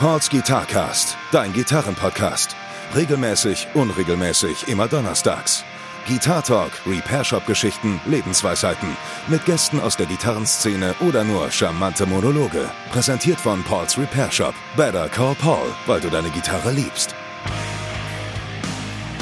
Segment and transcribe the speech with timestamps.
[0.00, 2.54] Pauls Guitarcast, dein Gitarrenpodcast.
[2.94, 5.64] Regelmäßig, unregelmäßig, immer donnerstags.
[6.06, 8.96] Guitar Talk, Repair Shop Geschichten, Lebensweisheiten.
[9.26, 12.70] Mit Gästen aus der Gitarrenszene oder nur charmante Monologe.
[12.92, 14.54] Präsentiert von Pauls Repair Shop.
[14.76, 17.14] Better call Paul, weil du deine Gitarre liebst.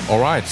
[0.08, 0.45] Alright.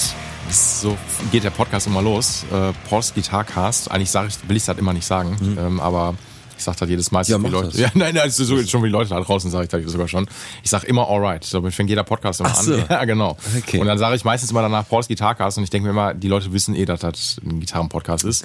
[0.51, 0.97] So
[1.31, 2.45] geht der Podcast immer los.
[2.51, 3.91] Äh, Pauls Guitarcast.
[3.91, 5.59] Eigentlich sag ich, will ich das immer nicht sagen, Mhm.
[5.59, 6.15] ähm, aber
[6.57, 7.25] ich sag das jedes Mal.
[7.25, 7.79] Ja, Leute, das.
[7.79, 10.09] ja, nein, nein, es ist so, schon wie Leute da draußen, sage ich das sogar
[10.09, 10.29] schon.
[10.63, 11.45] Ich sag immer alright.
[11.45, 12.75] So fängt jeder Podcast immer Ach so.
[12.75, 12.85] an.
[12.91, 13.37] Ja, genau.
[13.59, 13.79] Okay.
[13.79, 16.29] Und dann sage ich meistens immer danach Pauls Guitarcast und ich denke mir immer, die
[16.29, 18.45] Leute wissen eh, dass das ein Gitarrenpodcast ist.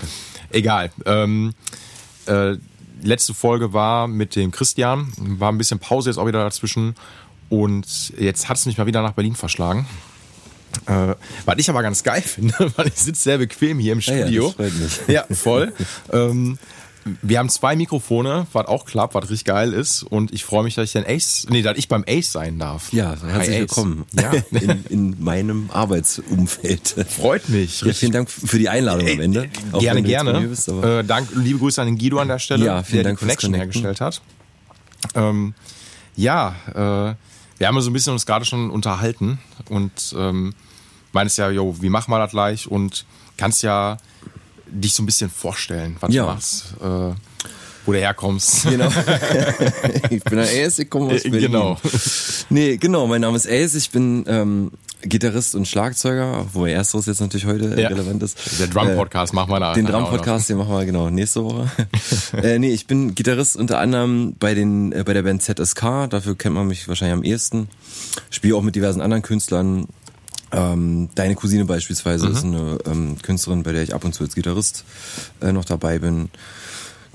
[0.49, 0.91] Egal.
[1.05, 1.53] Ähm,
[2.25, 2.55] äh,
[3.01, 5.11] letzte Folge war mit dem Christian.
[5.17, 6.95] War ein bisschen Pause jetzt auch wieder dazwischen.
[7.49, 9.87] Und jetzt hat es mich mal wieder nach Berlin verschlagen.
[10.85, 11.15] Äh,
[11.45, 14.45] was ich aber ganz geil finde, weil ich sitze sehr bequem hier im ja, Studio.
[14.45, 14.99] das freut mich.
[15.07, 15.73] Ja, voll.
[16.13, 16.57] ähm,
[17.21, 20.03] wir haben zwei Mikrofone, was auch klappt, was richtig geil ist.
[20.03, 22.91] Und ich freue mich, dass ich den Ace, nee, dass ich beim Ace sein darf.
[22.93, 23.59] Ja, herzlich Ace.
[23.61, 26.95] willkommen Ja, in, in meinem Arbeitsumfeld.
[27.09, 27.81] freut mich.
[27.81, 29.49] Ja, vielen Dank für die Einladung am Ende.
[29.71, 30.41] Auch gerne, gerne.
[30.47, 33.19] Bist, äh, Dank, liebe Grüße an den Guido an der Stelle, Ja, vielen der Dank
[33.19, 34.21] die Connection hergestellt hat.
[35.15, 35.53] Ähm,
[36.15, 37.15] ja, äh,
[37.57, 40.53] wir haben so ein bisschen uns gerade schon unterhalten und ähm,
[41.11, 42.67] meinst ja, jo, wie machen wir das gleich?
[42.67, 43.05] Und
[43.37, 43.97] kannst ja
[44.71, 46.23] dich so ein bisschen vorstellen, was Ja.
[46.25, 47.13] du machst, äh,
[47.85, 48.63] wo du herkommst.
[48.69, 48.87] Genau.
[50.09, 51.51] ich bin der Ace, ich komme aus Äh, Berlin.
[51.51, 51.77] genau.
[52.49, 57.21] Nee, genau, mein Name ist Ace, ich bin ähm, Gitarrist und Schlagzeuger, wobei ersteres jetzt
[57.21, 57.87] natürlich heute äh, Ja.
[57.87, 58.37] relevant ist.
[58.59, 59.73] Der Drum-Podcast machen wir da.
[59.73, 59.85] Den.
[59.85, 61.71] Drum-Podcast, den machen wir genau nächste Woche.
[62.43, 66.35] äh, nee, ich bin Gitarrist unter anderem bei den äh, bei der Band ZSK, dafür
[66.37, 67.69] kennt man mich wahrscheinlich am ehesten.
[68.29, 69.87] Spiele auch mit diversen anderen Künstlern.
[70.51, 72.31] Ähm, deine Cousine beispielsweise Mhm.
[72.35, 74.83] ist eine ähm, Künstlerin, bei der ich ab und zu als Gitarrist
[75.41, 76.29] äh, noch dabei bin.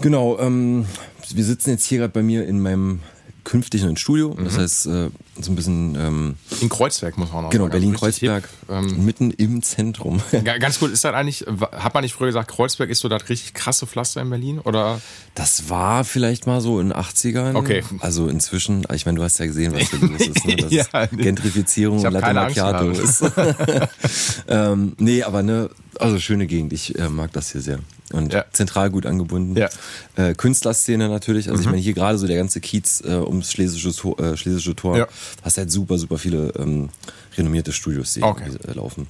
[0.01, 0.87] Genau, ähm,
[1.33, 3.01] wir sitzen jetzt hier gerade bei mir in meinem
[3.45, 4.35] künftigen Studio.
[4.37, 4.45] Mhm.
[4.45, 7.65] Das heißt, äh, so ein bisschen, ähm, In Kreuzberg muss man auch noch genau.
[7.65, 8.71] Also Berlin-Kreuzberg, hip.
[8.71, 10.21] Ähm, mitten im Zentrum.
[10.45, 13.29] Ga- Ganz cool, ist das eigentlich, hat man nicht früher gesagt, Kreuzberg ist so das
[13.29, 14.59] richtig krasse Pflaster in Berlin?
[14.61, 15.01] Oder?
[15.35, 17.55] Das war vielleicht mal so in den 80ern.
[17.57, 17.83] Okay.
[18.01, 20.45] Also inzwischen, ich meine, du hast ja gesehen, was da los ist.
[20.47, 20.57] Ne?
[20.57, 23.23] Das Ja, Gentrifizierung und Latte Macchiato ist.
[24.49, 26.73] ähm, nee, aber ne, also schöne Gegend.
[26.73, 27.79] Ich äh, mag das hier sehr.
[28.15, 28.45] Und Ja.
[28.53, 29.57] zentral gut angebunden.
[29.57, 29.69] Ja.
[30.17, 30.23] Mhm.
[30.23, 31.49] Äh, Künstlerszene natürlich.
[31.51, 34.77] Also ich meine, hier gerade so der ganze Kiez äh, ums Schlesische Tor, äh, Schlesische
[34.77, 35.09] Tor Ja.
[35.43, 36.91] hast halt super, super viele ähm,
[37.37, 38.51] renommierte Studios, die Okay.
[38.69, 39.09] äh, laufen.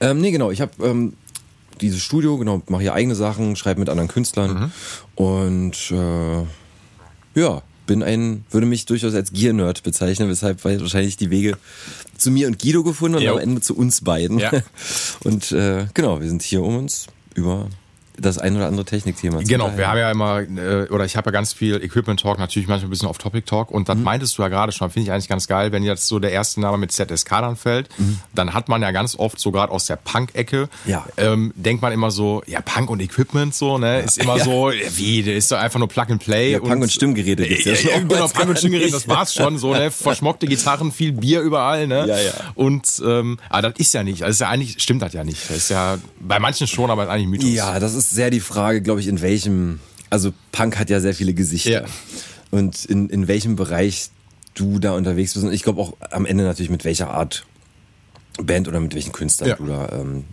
[0.00, 0.50] Ähm, nee, genau.
[0.50, 1.14] Ich habe ähm,
[1.80, 4.72] dieses Studio, genau, mache hier eigene Sachen, schreibe mit anderen Künstlern Mhm.
[5.24, 6.44] und äh,
[7.40, 11.56] ja, bin ein, würde mich durchaus als Gear-Nerd bezeichnen, weshalb wahrscheinlich die Wege
[12.18, 13.34] zu mir und Guido gefunden und Jo.
[13.34, 14.38] am Ende zu uns beiden.
[14.38, 14.50] Ja.
[15.24, 17.68] Und äh, genau, wir sind hier, um uns über
[18.18, 19.90] das ein oder andere Technikthema Genau, wir unterhalten.
[19.90, 22.90] haben ja immer, äh, oder ich habe ja ganz viel Equipment Talk, natürlich manchmal ein
[22.90, 23.84] bisschen auf Topic Talk und Mhm.
[23.86, 26.32] das meintest du ja gerade schon, finde ich eigentlich ganz geil, wenn jetzt so der
[26.32, 27.88] erste Name mit ZSK dann fällt,
[28.34, 30.90] dann hat man ja ganz oft so gerade aus der Punk-Ecke, Mhm.
[30.90, 31.04] Ja.
[31.16, 34.44] ähm, denkt man immer so, ja Punk und Equipment so, ne, ist immer Ja.
[34.44, 36.52] so, ja, wie, der ist doch einfach nur Plug and Play.
[36.52, 39.08] Ja, Punk und Stimmgeräte gibt's ja ja, schon ja, oftmals genau, Punk und Stimmgeräte, das
[39.08, 42.32] war's schon, so, ne, verschmockte Gitarren, viel Bier überall, ne, Ja, ja.
[42.54, 45.48] und, ähm, aber das ist ja nicht, also ist ja eigentlich, stimmt das ja nicht,
[45.50, 47.50] das ist ja, bei manchen schon, aber ist eigentlich Mythos.
[47.50, 49.80] Ja, das ist sehr die Frage, glaube ich, in welchem,
[50.10, 51.70] also Punk hat ja sehr viele Gesichter.
[51.70, 51.84] Ja.
[52.50, 54.10] Und in, in welchem Bereich
[54.54, 55.44] du da unterwegs bist.
[55.44, 57.44] Und ich glaube auch am Ende natürlich mit welcher Art
[58.42, 59.56] Band oder mit welchen Künstlern Ja.
[59.56, 60.24] du da ähm,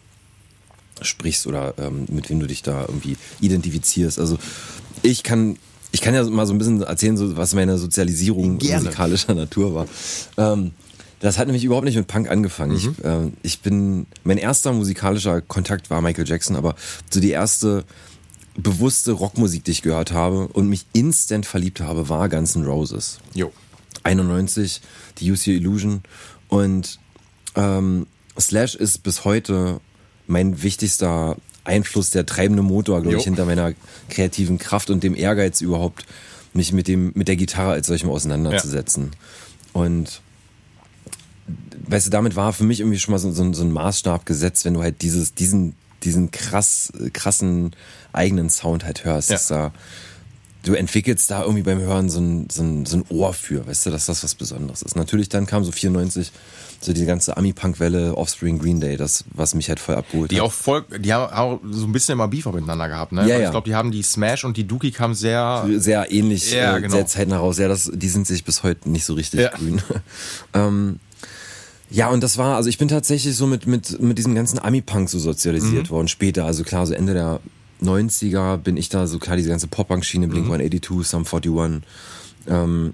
[1.02, 4.20] sprichst oder ähm, mit wem du dich da irgendwie identifizierst.
[4.20, 4.38] Also
[5.02, 5.58] ich kann,
[5.92, 8.86] ich kann ja mal so ein bisschen erzählen, so, was meine Sozialisierung Gerne.
[8.86, 9.88] musikalischer Natur war.
[10.38, 10.72] Ähm,
[11.24, 12.76] das hat nämlich überhaupt nicht mit Punk angefangen.
[12.76, 16.76] Ich, ähm, ich bin, mein erster musikalischer Kontakt war Michael Jackson, aber
[17.10, 17.86] so die erste
[18.58, 23.20] bewusste Rockmusik, die ich gehört habe und mich instant verliebt habe, war Guns N' Roses.
[23.34, 23.54] Jo.
[24.04, 24.82] 91,
[25.20, 26.02] die Use Your Illusion.
[26.50, 27.00] Und
[27.56, 28.06] ähm,
[28.38, 29.80] Slash ist bis heute
[30.28, 33.72] mein wichtigster Einfluss, der treibende Motor, glaube ich, hinter meiner
[34.10, 36.06] kreativen Kraft und dem Ehrgeiz überhaupt,
[36.54, 39.12] mich mit dem, mit der Gitarre als solchem auseinanderzusetzen.
[39.72, 40.22] Und
[41.88, 44.26] weißt du, damit war für mich irgendwie schon mal so, so, ein- so ein Maßstab
[44.26, 47.76] gesetzt, wenn du halt dieses, diesen, diesen krass, krassen
[48.12, 49.30] eigenen Sound halt hörst.
[49.30, 49.40] Ja.
[49.50, 49.72] Da,
[50.64, 53.86] du entwickelst da irgendwie beim Hören so ein, so, ein, so ein Ohr für, weißt
[53.86, 54.96] du, dass das was Besonderes ist.
[54.96, 56.32] Natürlich dann kam so 94
[56.80, 60.48] so die ganze Ami-Punk-Welle, Offspring, Green Day, das, was mich halt voll abgeholt Die hat.
[60.48, 63.22] auch voll, die haben auch so ein bisschen immer Beef miteinander gehabt, ne?
[63.22, 63.46] Ja, ja.
[63.46, 65.66] Ich glaube, die haben die Smash und die Dookie kamen sehr.
[65.78, 66.94] sehr ähnlich, Ja, äh, genau.
[66.96, 67.58] sehr zeitnah raus.
[67.58, 69.50] Ja, das, die sind sich bis heute nicht so richtig Ja.
[69.52, 69.82] grün.
[70.54, 71.00] ähm,
[71.90, 75.10] ja, und das war, also ich bin tatsächlich so mit, mit, mit diesem ganzen Ami-Punk
[75.10, 76.08] so sozialisiert worden.
[76.08, 77.40] Später, also klar, so Ende der
[77.84, 81.88] 90er bin ich da so klar, diese ganze Pop-Punk-Schiene, Blink-182, Sum 41,
[82.48, 82.94] ähm,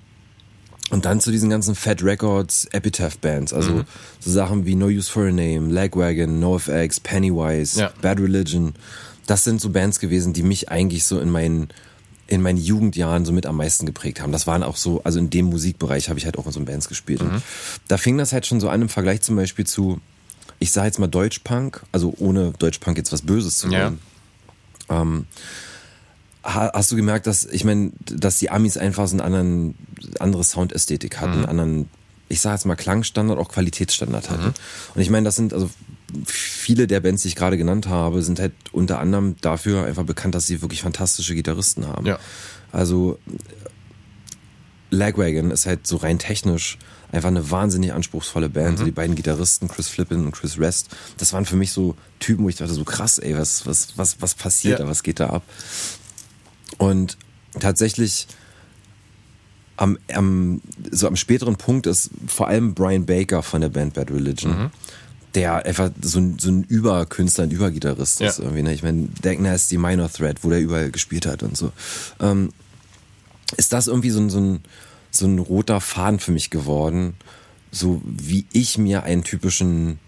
[0.90, 3.84] Und dann zu diesen ganzen Fat Records, Epitaph Bands, also mhm.
[4.20, 7.92] so Sachen wie No Use for a Name, Lagwagon, NoFX, Pennywise, ja.
[8.02, 8.74] Bad Religion.
[9.28, 11.70] Das sind so Bands gewesen, die mich eigentlich so in meinen
[12.30, 14.32] in meinen Jugendjahren so mit am meisten geprägt haben.
[14.32, 16.88] Das waren auch so, also in dem Musikbereich habe ich halt auch in so Bands
[16.88, 17.24] gespielt.
[17.24, 17.42] Mhm.
[17.88, 20.00] da fing das halt schon so an im Vergleich zum Beispiel zu,
[20.60, 24.00] ich sage jetzt mal Deutschpunk, also ohne Deutschpunk jetzt was Böses zu nennen.
[24.90, 25.02] Ja.
[25.02, 25.26] Ähm,
[26.44, 29.76] hast du gemerkt, dass, ich meine, dass die Amis einfach so eine anderen,
[30.20, 31.46] andere Soundästhetik hatten, mhm.
[31.46, 31.90] anderen,
[32.28, 34.46] ich sage jetzt mal Klangstandard, auch Qualitätsstandard hatten.
[34.46, 34.54] Mhm.
[34.94, 35.70] Und ich meine, das sind, also
[36.26, 40.36] viele der Bands, die ich gerade genannt habe, sind halt unter anderem dafür einfach bekannt,
[40.36, 42.06] dass sie wirklich fantastische Gitarristen haben.
[42.06, 42.20] Ja.
[42.72, 43.20] Also
[44.92, 46.78] Lagwagon ist halt so rein technisch
[47.12, 48.80] einfach eine wahnsinnig anspruchsvolle Band.
[48.80, 48.86] Mhm.
[48.86, 52.50] Die beiden Gitarristen, Chris Flippin und Chris Rest, das waren für mich so Typen, wo
[52.50, 54.86] ich dachte, so krass, ey, was, was, was, was passiert ja.
[54.86, 55.44] da, was geht da ab?
[56.78, 57.18] Und
[57.60, 58.28] tatsächlich
[59.78, 60.62] am, am,
[60.92, 64.64] so am späteren Punkt ist vor allem Brian Baker von der Band Bad Religion.
[64.64, 64.72] Mhm
[65.36, 68.40] der einfach so ein, so ein Überkünstler, ein Übergitarrist ist.
[68.40, 68.44] Ja.
[68.46, 68.74] Irgendwie, ne?
[68.74, 71.72] Ich meine, Deckner ist die Minor Threat, wo der überall gespielt hat und so.
[72.20, 72.52] Ähm,
[73.58, 74.60] ist das irgendwie so ein, so, ein,
[75.12, 77.16] so ein roter Faden für mich geworden,
[77.72, 80.00] so wie ich mir einen typischen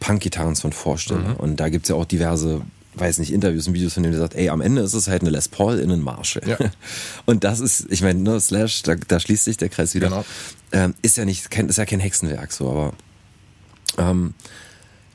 [0.00, 1.30] Punk-Gitarrensound vorstelle.
[1.30, 1.36] Mhm.
[1.36, 2.62] Und da gibt's ja auch diverse
[2.94, 5.22] weiß nicht, Interviews und Videos von dem, der sagt, ey, am Ende ist es halt
[5.22, 6.46] eine Les Paul in einen Marshall.
[6.46, 6.58] Ja.
[7.26, 10.08] Und das ist, ich meine, ne, Slash, da, da schließt sich der Kreis wieder.
[10.08, 10.24] Genau.
[10.72, 12.92] Ähm, ist ja nicht, ist ja kein Hexenwerk, so, aber
[13.98, 14.34] ähm,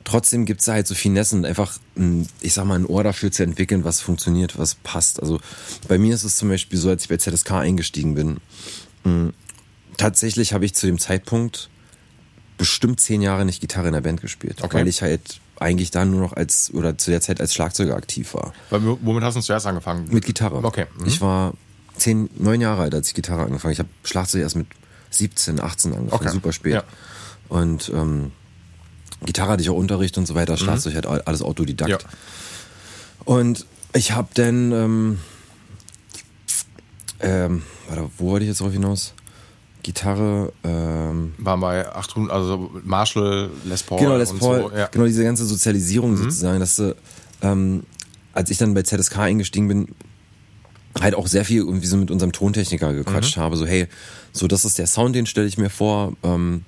[0.04, 3.04] trotzdem gibt es da halt so Finessen und einfach, ein, ich sag mal, ein Ohr
[3.04, 5.20] dafür zu entwickeln, was funktioniert, was passt.
[5.20, 5.40] Also
[5.86, 8.38] bei mir ist es zum Beispiel so, als ich bei ZSK eingestiegen bin,
[9.04, 9.32] mh,
[9.96, 11.68] tatsächlich habe ich zu dem Zeitpunkt
[12.56, 14.78] bestimmt zehn Jahre nicht Gitarre in der Band gespielt, okay.
[14.78, 18.34] weil ich halt eigentlich dann nur noch als oder zu der Zeit als Schlagzeuger aktiv
[18.34, 18.52] war.
[18.70, 20.08] Weil, womit hast du zuerst angefangen?
[20.10, 20.64] Mit Gitarre.
[20.64, 20.86] Okay.
[20.98, 21.06] Mhm.
[21.06, 21.54] Ich war
[21.96, 23.72] zehn, neun Jahre alt, als ich Gitarre angefangen.
[23.72, 24.66] Ich habe Schlagzeug erst mit
[25.10, 26.30] 17, 18 angefangen, okay.
[26.30, 26.74] super spät.
[26.74, 26.84] Ja.
[27.48, 28.32] Und ähm,
[29.24, 30.58] Gitarre hatte ich auch Unterricht und so weiter, mhm.
[30.58, 31.08] Schlagzeug mhm.
[31.08, 31.90] halt alles Autodidakt.
[31.90, 31.98] Ja.
[33.24, 35.18] Und ich habe dann, ähm,
[37.20, 39.14] ähm, warte, wo wollte ich jetzt drauf hinaus?
[39.82, 40.52] Gitarre.
[40.64, 43.98] Ähm, War bei 800, also Marshall, Les Paul.
[43.98, 44.70] Genau, Les Paul.
[44.70, 44.86] So, ja.
[44.88, 46.16] Genau, diese ganze Sozialisierung mhm.
[46.16, 46.94] sozusagen, dass du,
[47.42, 47.84] ähm,
[48.32, 49.88] als ich dann bei ZSK eingestiegen bin,
[51.00, 53.40] halt auch sehr viel irgendwie so mit unserem Tontechniker gequatscht mhm.
[53.40, 53.56] habe.
[53.56, 53.88] So, hey,
[54.32, 56.12] so das ist der Sound, den stelle ich mir vor.
[56.22, 56.64] Ähm,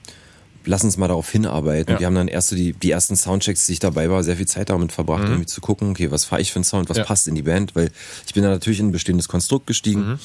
[0.64, 1.94] lass uns mal darauf hinarbeiten.
[1.94, 2.00] Ja.
[2.00, 4.46] Wir haben dann erst so die, die ersten Soundchecks, die ich dabei war, sehr viel
[4.46, 5.30] Zeit damit verbracht, mhm.
[5.30, 7.04] irgendwie zu gucken, okay, was fahre ich für einen Sound, was ja.
[7.04, 7.90] passt in die Band, weil
[8.26, 10.08] ich bin da natürlich in ein bestehendes Konstrukt gestiegen.
[10.08, 10.18] Mhm.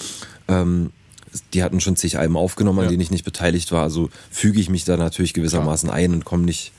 [0.48, 0.90] Ähm,
[1.54, 2.92] die hatten schon zig Alben aufgenommen, an ja.
[2.92, 6.44] denen ich nicht beteiligt war, also füge ich mich da natürlich gewissermaßen ein und komme
[6.44, 6.72] nicht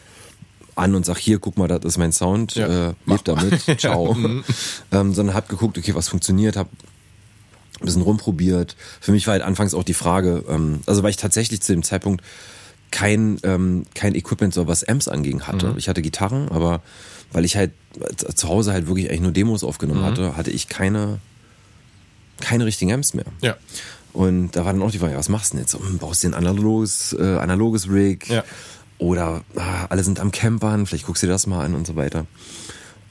[0.77, 4.15] an und sag hier, guck mal, das ist mein Sound, ja, äh, lebt damit, ciao.
[4.15, 4.45] Mhm.
[4.93, 6.69] ähm, sondern hab geguckt, okay, was funktioniert, hab
[7.81, 8.77] ein bisschen rumprobiert.
[9.01, 11.83] Für mich war halt anfangs auch die Frage, ähm, also weil ich tatsächlich zu dem
[11.83, 12.23] Zeitpunkt
[12.91, 15.69] kein, ähm, kein Equipment, so was Amps anging hatte.
[15.69, 15.79] Mhm.
[15.79, 16.83] Ich hatte Gitarren, aber
[17.33, 17.73] weil ich halt
[18.35, 20.07] zu Hause halt wirklich eigentlich nur Demos aufgenommen mhm.
[20.07, 21.19] hatte, hatte ich keine,
[22.41, 23.27] keine richtigen Amps mehr.
[23.43, 23.57] Ja.
[24.13, 25.75] Und da war dann auch die Frage, was machst du denn jetzt?
[25.75, 28.29] Hm, baust du ein analoges, äh, analoges Rig?
[28.29, 28.45] Ja.
[28.99, 31.97] Oder ah, alle sind am Campern, vielleicht guckst du dir das mal an und so
[31.97, 32.27] weiter.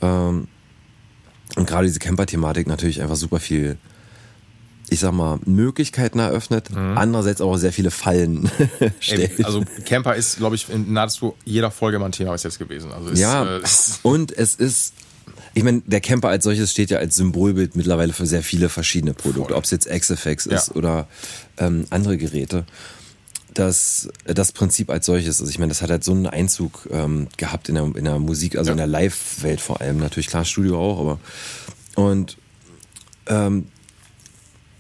[0.02, 0.48] Ähm,
[1.56, 3.78] und gerade diese Camper-Thematik natürlich einfach super viel
[4.90, 6.98] ich sag mal, Möglichkeiten eröffnet, mhm.
[6.98, 8.50] andererseits auch sehr viele Fallen
[9.00, 9.44] stellt.
[9.46, 12.92] Also Camper ist, glaube ich, in nahezu jeder Folge mal ein Thema bis jetzt gewesen.
[12.92, 13.62] Also ist, ja, äh,
[14.04, 14.94] und es ist,
[15.54, 19.14] ich meine, der Camper als solches steht ja als Symbolbild mittlerweile für sehr viele verschiedene
[19.14, 20.76] Produkte, ob es jetzt XFX ist ja.
[20.76, 21.08] oder
[21.58, 22.66] ähm, andere Geräte.
[23.54, 27.30] Das, das Prinzip als solches, also ich meine, das hat halt so einen Einzug ähm,
[27.38, 28.72] gehabt in der, in der Musik, also ja.
[28.74, 31.20] in der Live-Welt vor allem, natürlich klar, Studio auch, aber
[31.96, 32.36] und
[33.28, 33.68] ähm,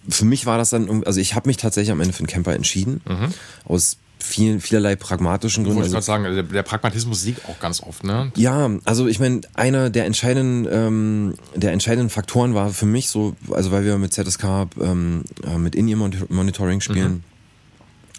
[0.09, 2.53] für mich war das dann, also ich habe mich tatsächlich am Ende für einen Camper
[2.53, 3.01] entschieden.
[3.07, 3.33] Mhm.
[3.65, 5.79] Aus vielen, vielerlei pragmatischen Gründen.
[5.79, 8.31] Ich wollte also, sagen, der, der, Pragmatismus siegt auch ganz oft, ne?
[8.35, 13.35] Ja, also ich meine, einer der entscheidenden, ähm, der entscheidenden Faktoren war für mich so,
[13.51, 17.11] also weil wir mit ZSK ähm, äh, mit In-Ear-Monitoring spielen.
[17.11, 17.23] Mhm.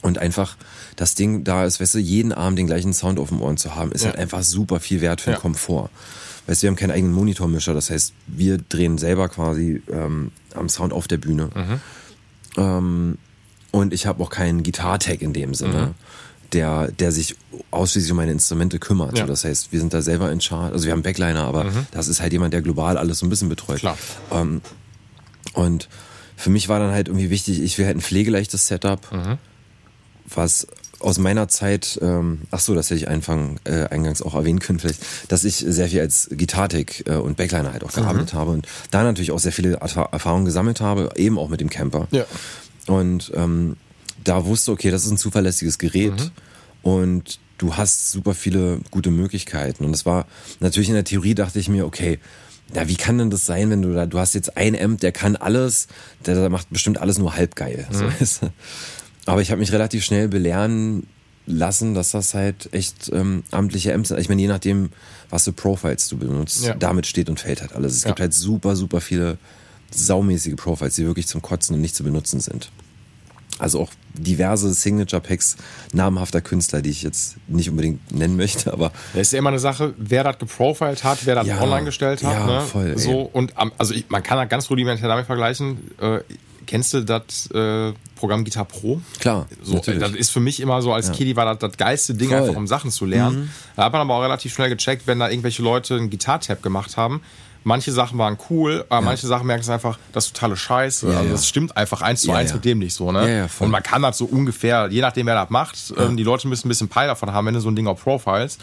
[0.02, 0.56] Und einfach
[0.94, 3.74] das Ding da ist, weißt du, jeden Abend den gleichen Sound auf dem Ohren zu
[3.74, 4.10] haben, ist ja.
[4.10, 5.40] halt einfach super viel wert für den ja.
[5.40, 5.90] Komfort.
[6.46, 10.68] Weißt du, wir haben keinen eigenen Monitormischer, das heißt, wir drehen selber quasi ähm, am
[10.68, 11.50] Sound auf der Bühne.
[11.54, 11.80] Mhm.
[12.56, 13.18] Ähm,
[13.72, 15.88] und ich habe auch keinen Gitartag in dem Sinne.
[15.88, 15.94] Mhm.
[16.52, 17.34] Der, der sich
[17.72, 19.18] ausschließlich um meine Instrumente kümmert.
[19.18, 19.26] Ja.
[19.26, 20.72] das heißt, wir sind da selber in Charge.
[20.72, 21.86] Also wir haben Backliner, aber mhm.
[21.90, 23.80] das ist halt jemand, der global alles so ein bisschen betreut.
[23.80, 23.98] Klar.
[24.30, 24.60] Ähm,
[25.54, 25.88] und
[26.36, 29.38] für mich war dann halt irgendwie wichtig, ich will halt ein pflegeleichtes Setup, mhm.
[30.32, 30.68] was
[31.00, 34.78] aus meiner Zeit, ähm, ach so, das hätte ich Anfang, äh, eingangs auch erwähnen können
[34.78, 38.38] vielleicht, dass ich sehr viel als Gitartik äh, und Backliner halt auch gearbeitet mhm.
[38.38, 42.08] habe und da natürlich auch sehr viele Erfahrungen gesammelt habe, eben auch mit dem Camper.
[42.10, 42.24] Ja.
[42.86, 43.76] Und ähm,
[44.24, 46.30] da wusste, okay, das ist ein zuverlässiges Gerät mhm.
[46.82, 49.84] und du hast super viele gute Möglichkeiten.
[49.84, 50.26] Und es war
[50.60, 52.18] natürlich in der Theorie dachte ich mir, okay,
[52.74, 55.12] ja, wie kann denn das sein, wenn du da, du hast jetzt ein Amp, der
[55.12, 55.86] kann alles,
[56.24, 57.86] der macht bestimmt alles nur halb geil.
[57.90, 58.24] Mhm.
[58.24, 58.50] So,
[59.26, 61.06] aber ich habe mich relativ schnell belehren
[61.47, 64.18] lassen, dass das halt echt ähm, amtliche Amps sind.
[64.18, 64.90] Ich meine, je nachdem,
[65.30, 66.75] was für Profiles du benutzt, ja.
[66.75, 67.97] damit steht und fällt halt alles.
[67.97, 68.11] Es ja.
[68.11, 69.38] gibt halt super, super viele
[69.90, 72.71] saumäßige Profiles, die wirklich zum Kotzen und nicht zu benutzen sind.
[73.59, 75.56] Also auch diverse Signature-Packs
[75.92, 78.92] namhafter Künstler, die ich jetzt nicht unbedingt nennen möchte, aber.
[79.14, 82.23] Das ist ja immer eine Sache, wer das geprofiled hat, wer das ja, online gestellt
[82.23, 82.33] hat.
[82.33, 82.61] Ja, ne?
[82.62, 82.99] voll.
[82.99, 85.78] So, und also ich, man kann das ganz rudimentär damit vergleichen.
[86.66, 89.00] Äh, kennst du das äh, Programm Guitar Pro?
[89.18, 89.46] Klar.
[89.62, 90.00] So, natürlich.
[90.00, 91.14] das ist für mich immer so, als ja.
[91.14, 92.38] Kiddie war das das geilste Ding, voll.
[92.38, 93.40] einfach um Sachen zu lernen.
[93.40, 93.50] Mhm.
[93.76, 96.96] Da hat man aber auch relativ schnell gecheckt, wenn da irgendwelche Leute einen Gitar-Tab gemacht
[96.96, 97.20] haben,
[97.66, 99.06] manche Sachen waren cool, aber ja.
[99.06, 101.11] manche Sachen merkst du einfach, das ist totale Scheiße.
[101.11, 103.49] Ja, also das stimmt einfach eins zu eins mit dem nicht so, ne?
[103.58, 106.66] und man kann das so ungefähr, je nachdem wer das macht, ähm, die Leute müssen
[106.66, 108.58] ein bisschen Peil davon haben, wenn du so ein Ding auf Profiles.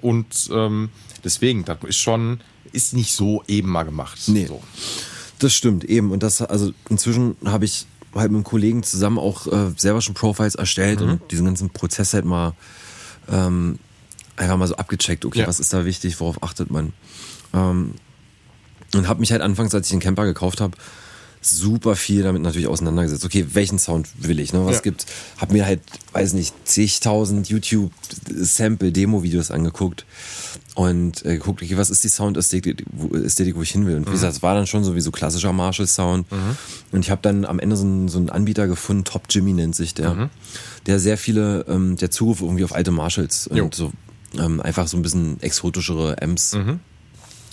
[0.00, 0.90] Und ähm,
[1.24, 2.40] deswegen, das ist schon,
[2.72, 4.18] ist nicht so eben mal gemacht.
[4.26, 4.46] Nee.
[4.46, 4.62] So.
[5.38, 6.10] Das stimmt, eben.
[6.10, 10.14] Und das, also inzwischen habe ich halt mit einem Kollegen zusammen auch äh, selber schon
[10.14, 11.10] Profiles erstellt mhm.
[11.10, 12.54] und diesen ganzen Prozess halt mal
[13.30, 13.78] ähm,
[14.36, 15.46] einfach mal so abgecheckt, okay, ja.
[15.46, 16.92] was ist da wichtig, worauf achtet man.
[17.52, 17.94] Ähm,
[18.94, 20.76] und habe mich halt anfangs, als ich den Camper gekauft habe,
[21.40, 23.24] super viel damit natürlich auseinandergesetzt.
[23.24, 24.52] Okay, welchen Sound will ich?
[24.52, 24.64] Ne?
[24.64, 24.82] Was ja.
[24.82, 25.06] gibt?
[25.36, 25.80] Hab mir halt,
[26.12, 27.92] weiß nicht, zigtausend YouTube
[28.34, 30.04] Sample Demo Videos angeguckt
[30.78, 33.96] und äh, geguckt, okay, was ist die Soundästhetik, wo, Ästhetik, wo ich hin will.
[33.96, 34.14] Und wie mhm.
[34.14, 36.30] gesagt, es war dann schon sowieso klassischer Marshall Sound.
[36.30, 36.56] Mhm.
[36.92, 39.74] Und ich habe dann am Ende so einen, so einen Anbieter gefunden, Top Jimmy nennt
[39.74, 40.30] sich der, mhm.
[40.86, 43.70] der sehr viele, ähm, der Zugriff irgendwie auf alte Marshalls und jo.
[43.72, 43.92] so
[44.38, 46.78] ähm, einfach so ein bisschen exotischere Amps mhm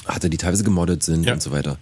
[0.05, 1.33] hatte, die teilweise gemoddet sind ja.
[1.33, 1.77] und so weiter.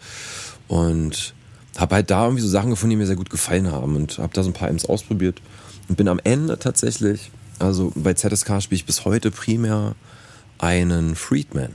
[0.67, 1.33] Und
[1.77, 4.33] habe halt da irgendwie so Sachen gefunden, die mir sehr gut gefallen haben und habe
[4.33, 5.41] da so ein paar Amps ausprobiert
[5.89, 9.95] und bin am Ende tatsächlich, also bei ZSK spiele ich bis heute primär
[10.63, 11.69] einen Friedman.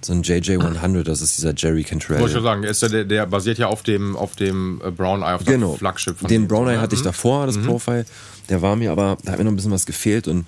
[0.00, 2.18] So ein JJ100, das ist dieser Jerry Cantrell.
[2.18, 4.90] Wollte ich schon sagen, der, ist der, der, basiert ja auf dem, auf dem äh,
[4.90, 5.76] Brown Eye, auf dem genau.
[5.76, 6.18] Flagship.
[6.18, 7.06] Von den Brown Eye hatte ich mhm.
[7.06, 7.66] davor, das mhm.
[7.66, 8.04] Profile.
[8.48, 10.46] Der war mir aber, da hat mir noch ein bisschen was gefehlt und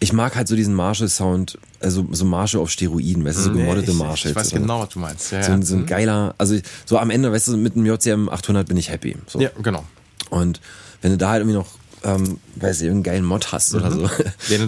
[0.00, 3.58] ich mag halt so diesen Marshall-Sound, also so Marshall auf Steroiden, weißt du, so mhm.
[3.58, 4.32] gemoddete Marshalls.
[4.32, 5.30] Ich weiß genau, was du meinst.
[5.30, 5.86] Ja, so, ein, so ein mhm.
[5.86, 9.16] geiler, also so am Ende, weißt du, mit einem JCM 800 bin ich happy.
[9.28, 9.40] So.
[9.40, 9.84] Ja, genau.
[10.30, 10.60] Und
[11.02, 11.68] wenn du da halt irgendwie noch
[12.04, 14.08] ähm, weiß ich, irgendeinen geilen Mod hast oder mhm.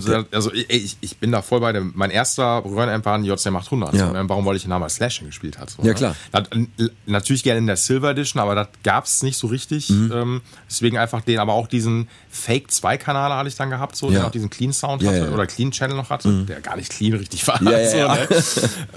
[0.01, 0.25] so.
[0.31, 3.95] also ich, ich bin da voll bei dem, mein erster Röhrenamp war ein JCM 800.
[3.95, 4.07] Ja.
[4.07, 4.29] So, ne?
[4.29, 5.71] Warum, weil ich ihn damals Slashing gespielt hat.
[5.71, 5.95] So, ja, ne?
[5.95, 6.17] klar.
[6.33, 6.45] Das,
[7.07, 9.91] natürlich gerne in der Silver Edition, aber das gab's nicht so richtig.
[9.91, 10.13] Mhm.
[10.15, 14.09] Ähm, deswegen einfach den, aber auch diesen Fake 2 Kanal hatte ich dann gehabt, so,
[14.09, 14.19] ja.
[14.19, 15.31] der auch diesen Clean Sound ja, hatte ja.
[15.31, 16.47] oder Clean Channel noch hatte, mhm.
[16.47, 17.61] der gar nicht clean richtig war.
[17.63, 18.29] Ja, so, ne?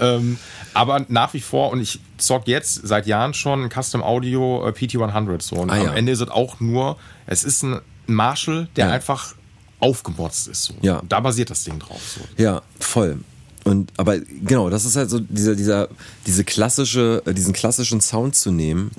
[0.00, 0.38] ähm,
[0.74, 5.42] aber nach wie vor, und ich zock jetzt seit Jahren schon Custom Audio äh, PT100
[5.42, 5.56] so.
[5.56, 8.92] Und ah, am Ende ist es auch nur, es ist ein Marshall, der ja.
[8.92, 9.34] einfach
[9.80, 10.64] aufgemotzt ist.
[10.64, 10.74] So.
[10.82, 11.02] Ja.
[11.08, 12.00] da basiert das Ding drauf.
[12.02, 12.42] So.
[12.42, 13.18] Ja, voll.
[13.64, 15.88] Und aber genau, das ist halt so dieser dieser
[16.26, 18.90] diese klassische äh, diesen klassischen Sound zu nehmen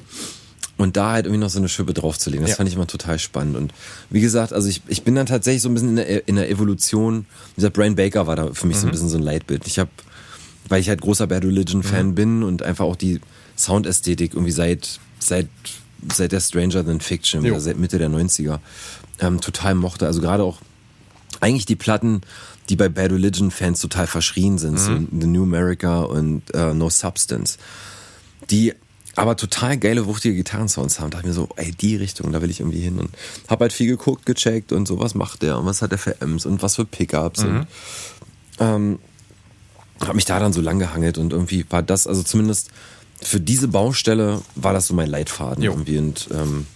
[0.77, 2.43] und da halt irgendwie noch so eine Schippe draufzulegen.
[2.43, 2.55] Das ja.
[2.57, 3.73] fand ich immer total spannend und
[4.09, 6.49] wie gesagt, also ich, ich bin dann tatsächlich so ein bisschen in der, in der
[6.49, 7.25] Evolution,
[7.57, 8.81] dieser Brian Baker war da für mich mhm.
[8.81, 8.91] so ein mhm.
[8.91, 9.65] bisschen so ein Leitbild.
[9.65, 9.89] Ich habe
[10.69, 12.15] weil ich halt großer Bad Religion Fan mhm.
[12.15, 13.19] bin und einfach auch die
[13.57, 15.47] Soundästhetik irgendwie seit seit
[16.13, 17.59] seit der Stranger Than Fiction, jo.
[17.59, 18.59] seit Mitte der 90er,
[19.19, 20.05] ähm, total mochte.
[20.05, 20.59] Also gerade auch
[21.41, 22.21] eigentlich die Platten,
[22.69, 24.77] die bei Bad Religion Fans total verschrien sind, mhm.
[24.77, 27.57] so The New America und uh, No Substance.
[28.49, 28.73] Die
[29.15, 31.09] aber total geile, wuchtige Gitarrensounds haben.
[31.09, 32.99] Da dachte ich mir so, ey, die Richtung, da will ich irgendwie hin.
[32.99, 33.09] Und
[33.49, 36.21] hab halt viel geguckt, gecheckt und so, was macht der und was hat der für
[36.21, 37.43] M's und was für Pickups.
[37.43, 37.57] Mhm.
[37.57, 37.67] Und
[38.59, 38.99] ähm,
[39.99, 42.71] hab mich da dann so lang gehangelt und irgendwie war das, also zumindest
[43.21, 45.73] für diese Baustelle war das so mein Leitfaden jo.
[45.73, 45.97] irgendwie.
[45.97, 46.67] Und ähm,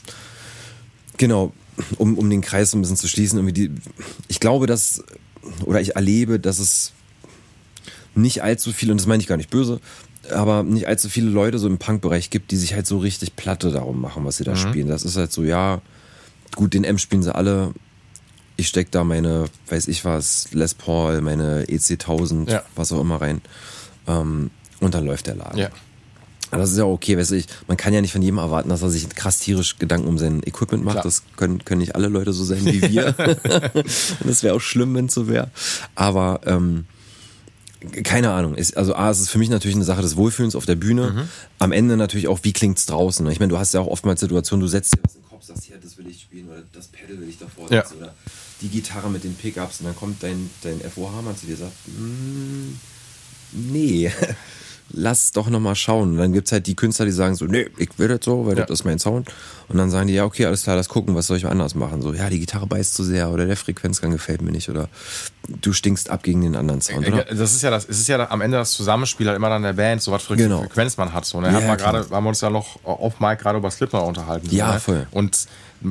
[1.17, 1.53] genau,
[1.97, 3.71] um, um den Kreis so ein bisschen zu schließen, irgendwie die,
[4.27, 5.03] ich glaube, dass,
[5.65, 6.93] oder ich erlebe, dass es
[8.15, 9.79] nicht allzu viele, und das meine ich gar nicht böse,
[10.31, 13.71] aber nicht allzu viele Leute so im Punk-Bereich gibt, die sich halt so richtig platte
[13.71, 14.57] darum machen, was sie da mhm.
[14.57, 14.87] spielen.
[14.87, 15.81] Das ist halt so, ja,
[16.55, 17.73] gut, den M spielen sie alle.
[18.55, 22.63] Ich steck da meine, weiß ich was, Les Paul, meine EC 1000, ja.
[22.75, 23.41] was auch immer rein.
[24.07, 25.57] Ähm, und dann läuft der Laden.
[25.57, 25.69] Ja.
[26.57, 28.81] Das ist ja okay, weißt du, ich, man kann ja nicht von jedem erwarten, dass
[28.81, 30.95] er sich krass tierisch Gedanken um sein Equipment macht.
[30.95, 31.03] Klar.
[31.03, 33.13] Das können, können nicht alle Leute so sein wie wir.
[34.25, 35.51] das wäre auch schlimm, wenn es so wäre.
[35.95, 36.85] Aber ähm,
[38.03, 38.55] keine Ahnung.
[38.55, 41.11] Ist, also A, es ist für mich natürlich eine Sache des Wohlfühlens auf der Bühne.
[41.11, 41.29] Mhm.
[41.59, 43.27] Am Ende natürlich auch, wie klingt's draußen.
[43.29, 45.43] Ich meine, du hast ja auch oftmals Situationen, du setzt dir was in den Kopf,
[45.43, 48.05] sagst, ja, das will ich spielen oder das Pedal will ich davor setzen ja.
[48.05, 48.15] oder
[48.61, 51.73] die Gitarre mit den Pickups und dann kommt dein, dein FOH-Mann zu dir und sagt,
[51.87, 52.79] mm,
[53.71, 54.11] nee.
[54.91, 56.11] Lass doch nochmal schauen.
[56.11, 58.57] Und dann gibt's halt die Künstler, die sagen so, nee, ich will das so, weil
[58.57, 58.65] Ja.
[58.65, 59.29] das ist mein Sound.
[59.69, 62.01] Und dann sagen die, ja, okay, alles klar, lass gucken, was soll ich anders machen?
[62.01, 64.89] So, ja, die Gitarre beißt zu sehr oder der Frequenzgang gefällt mir nicht oder
[65.61, 67.23] du stinkst ab gegen den anderen Sound, oder?
[67.25, 69.73] Das ist ja das, es ist ja am Ende das Zusammenspiel halt immer dann der
[69.73, 70.61] Band, so was für Genau.
[70.61, 71.25] Frequenz man hat.
[71.25, 71.47] So, ne?
[71.47, 71.91] Ja, Hat man klar.
[71.93, 74.49] gerade, haben wir uns ja noch auf Mike gerade über Slipknot unterhalten.
[74.49, 74.79] so, Ja, ne?
[74.79, 75.07] voll.
[75.11, 75.47] Und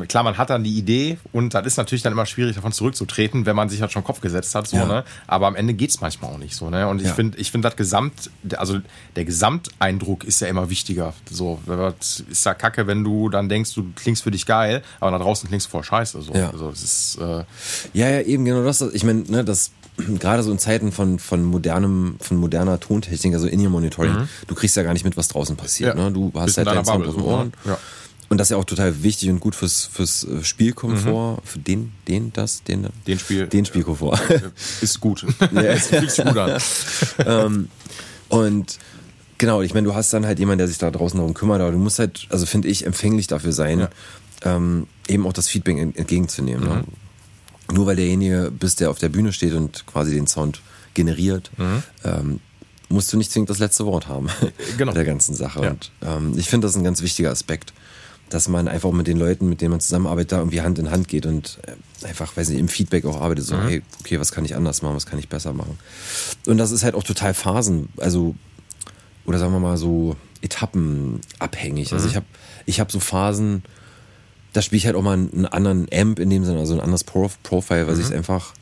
[0.08, 3.46] klar, man hat dann die Idee und das ist natürlich dann immer schwierig, davon zurückzutreten,
[3.46, 4.66] wenn man sich halt schon Kopf gesetzt hat.
[4.66, 4.86] So, Ja.
[4.86, 5.04] ne?
[5.26, 6.70] Aber am Ende geht's manchmal auch nicht so.
[6.70, 6.88] Ne?
[6.88, 7.14] Und ich Ja.
[7.14, 8.78] finde, ich finde das Gesamt, also
[9.16, 11.14] der Gesamteindruck ist ja immer wichtiger.
[11.30, 15.10] So, das ist ja kacke, wenn du dann denkst, du klingst für dich geil, aber
[15.10, 16.22] da draußen klingst du voll scheiße.
[16.22, 16.32] So.
[16.34, 16.50] Ja.
[16.50, 17.44] Also, es ist, äh,
[17.92, 18.80] Ja, ja, eben genau das.
[18.80, 19.70] Ich meine, ne, das
[20.18, 24.82] gerade so in Zeiten von, von modernem, von moderner Tontechnik, also In-Ear-Monitoring, du kriegst ja
[24.82, 25.94] gar nicht mit, was draußen passiert.
[25.96, 26.00] Mhm.
[26.00, 26.06] Ja.
[26.08, 26.12] Ne?
[26.14, 27.36] Du hast Bist halt deinen Sound auf den so, ne?
[27.36, 27.52] Ohren.
[27.66, 27.78] Ja.
[28.28, 31.92] Und das ist ja auch total wichtig und gut fürs, fürs äh, Spielkomfort, für den,
[32.08, 32.88] den, das, den, Mhm.
[33.06, 34.18] Den Spiel- den Spielkomfort.
[34.80, 35.26] ist gut.
[35.54, 36.60] Es fühlt sich gut an.
[38.28, 38.78] Und
[39.38, 41.72] genau, ich meine, du hast dann halt jemanden, der sich da draußen darum kümmert, aber
[41.72, 43.90] du musst halt, also finde ich, empfänglich dafür sein, Ja.
[44.44, 46.64] ähm, eben auch das Feedback ent- entgegenzunehmen.
[46.66, 46.84] Ne?
[47.72, 50.62] Nur weil derjenige bist, der auf der Bühne steht und quasi den Sound
[50.94, 51.50] generiert,
[52.04, 52.40] ähm,
[52.88, 54.28] musst du nicht zwingend das letzte Wort haben
[54.76, 54.92] Genau.
[54.94, 55.62] der ganzen Sache.
[55.62, 55.70] Ja.
[55.70, 57.72] Und ähm, ich finde das ein ganz wichtiger Aspekt,
[58.32, 61.08] dass man einfach mit den Leuten, mit denen man zusammenarbeitet, da irgendwie Hand in Hand
[61.08, 63.44] geht und äh, einfach, weiß nicht, im Feedback auch arbeitet.
[63.44, 65.78] So, hey, okay, was kann ich anders machen, was kann ich besser machen?
[66.46, 68.34] Und das ist halt auch total Phasen, also
[69.24, 71.92] oder sagen wir mal so etappenabhängig.
[71.92, 72.26] Also ich habe
[72.66, 73.62] ich hab so Phasen,
[74.52, 77.04] da spiele ich halt auch mal einen, anderen Amp in dem Sinne, also ein anderes
[77.04, 78.54] Pro Profile, weil sich einfach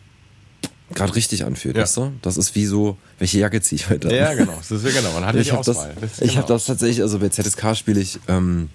[0.94, 1.82] gerade richtig anfühlt, Ja.
[1.82, 2.12] weißt du?
[2.22, 4.14] Das ist wie so, welche Jacke ziehe ich heute an?
[4.14, 4.54] Ja, genau.
[4.56, 5.12] Das ist ja genau.
[5.14, 5.94] Man hat Ich habe das, Auswahl.
[6.00, 6.56] Das ist ich hab genau.
[6.56, 8.68] das tatsächlich, also bei ZSK spiele ich ähm,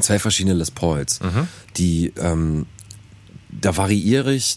[0.00, 1.48] zwei verschiedene Les Pauls, Mhm.
[1.76, 2.66] die, ähm,
[3.50, 4.56] da variiere ich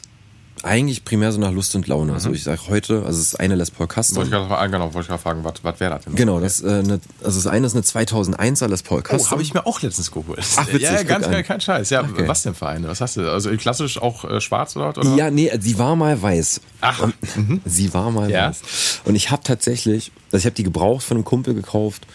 [0.63, 2.13] eigentlich primär so nach Lust und Laune.
[2.13, 4.13] Also ich sage heute, also es ist eine Les Paul Custom.
[4.13, 4.15] Mhm.
[4.15, 6.15] Wollte ich gerade fragen, genau, wollte ich gerade fragen, was, was wäre das denn?
[6.15, 9.19] Genau, das, äh, ne, also das eine ist eine 2001er Les Paul Custom.
[9.21, 10.39] Oh, habe ich mir auch letztens geholt.
[10.55, 11.33] Ach, witzig, ja, ganz an.
[11.33, 11.89] geil, kein Scheiß.
[11.91, 12.27] Ja, Okay.
[12.27, 12.87] was denn für eine?
[12.87, 13.29] Was hast du?
[13.31, 14.97] Also klassisch auch äh, schwarz oder?
[14.97, 15.15] Oder?
[15.15, 16.61] Ja, nee, sie war mal weiß.
[16.81, 17.13] Ach, Und-
[17.65, 18.47] Sie war mal Ja.
[18.47, 19.01] weiß.
[19.03, 22.07] Und ich habe tatsächlich, also ich habe die gebraucht von einem Kumpel gekauft,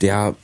[0.00, 0.34] der,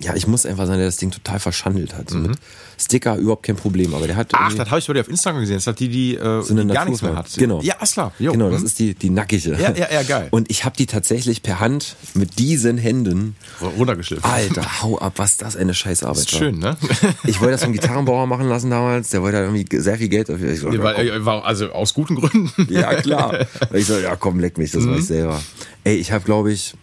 [0.00, 2.10] ja, ich muss einfach sagen, der das Ding total verschandelt hat.
[2.10, 2.38] So mit
[2.78, 4.38] Sticker überhaupt kein Problem, aber der hat Mhm.
[4.40, 5.56] Ach, das habe ich bei dir auf Instagram gesehen.
[5.56, 7.26] Das hat die, die, äh, so eine die gar nichts mehr hat.
[7.36, 7.60] Genau.
[7.62, 8.12] Ja, klar.
[8.18, 8.32] Jo.
[8.32, 8.66] Genau, das Mhm.
[8.66, 9.50] ist die, die nackige.
[9.60, 10.28] Ja, ja, ja, geil.
[10.30, 13.36] Und ich habe die tatsächlich per Hand mit diesen Händen.
[13.60, 14.24] runtergeschliffen.
[14.24, 16.38] Alter, hau ab, was das eine Scheißarbeit Das ist war.
[16.38, 16.76] schön, ne?
[17.24, 19.10] Ich wollte das vom Gitarrenbauer machen lassen damals.
[19.10, 20.50] Der wollte da irgendwie sehr viel Geld dafür.
[20.52, 22.50] Ich so, Ja, weil, äh, war, also aus guten Gründen.
[22.70, 23.46] Ja, klar.
[23.74, 24.90] ich so, ja, komm, leck mich, das Mhm.
[24.92, 25.42] mach ich selber.
[25.84, 26.74] Ey, ich habe, glaube ich,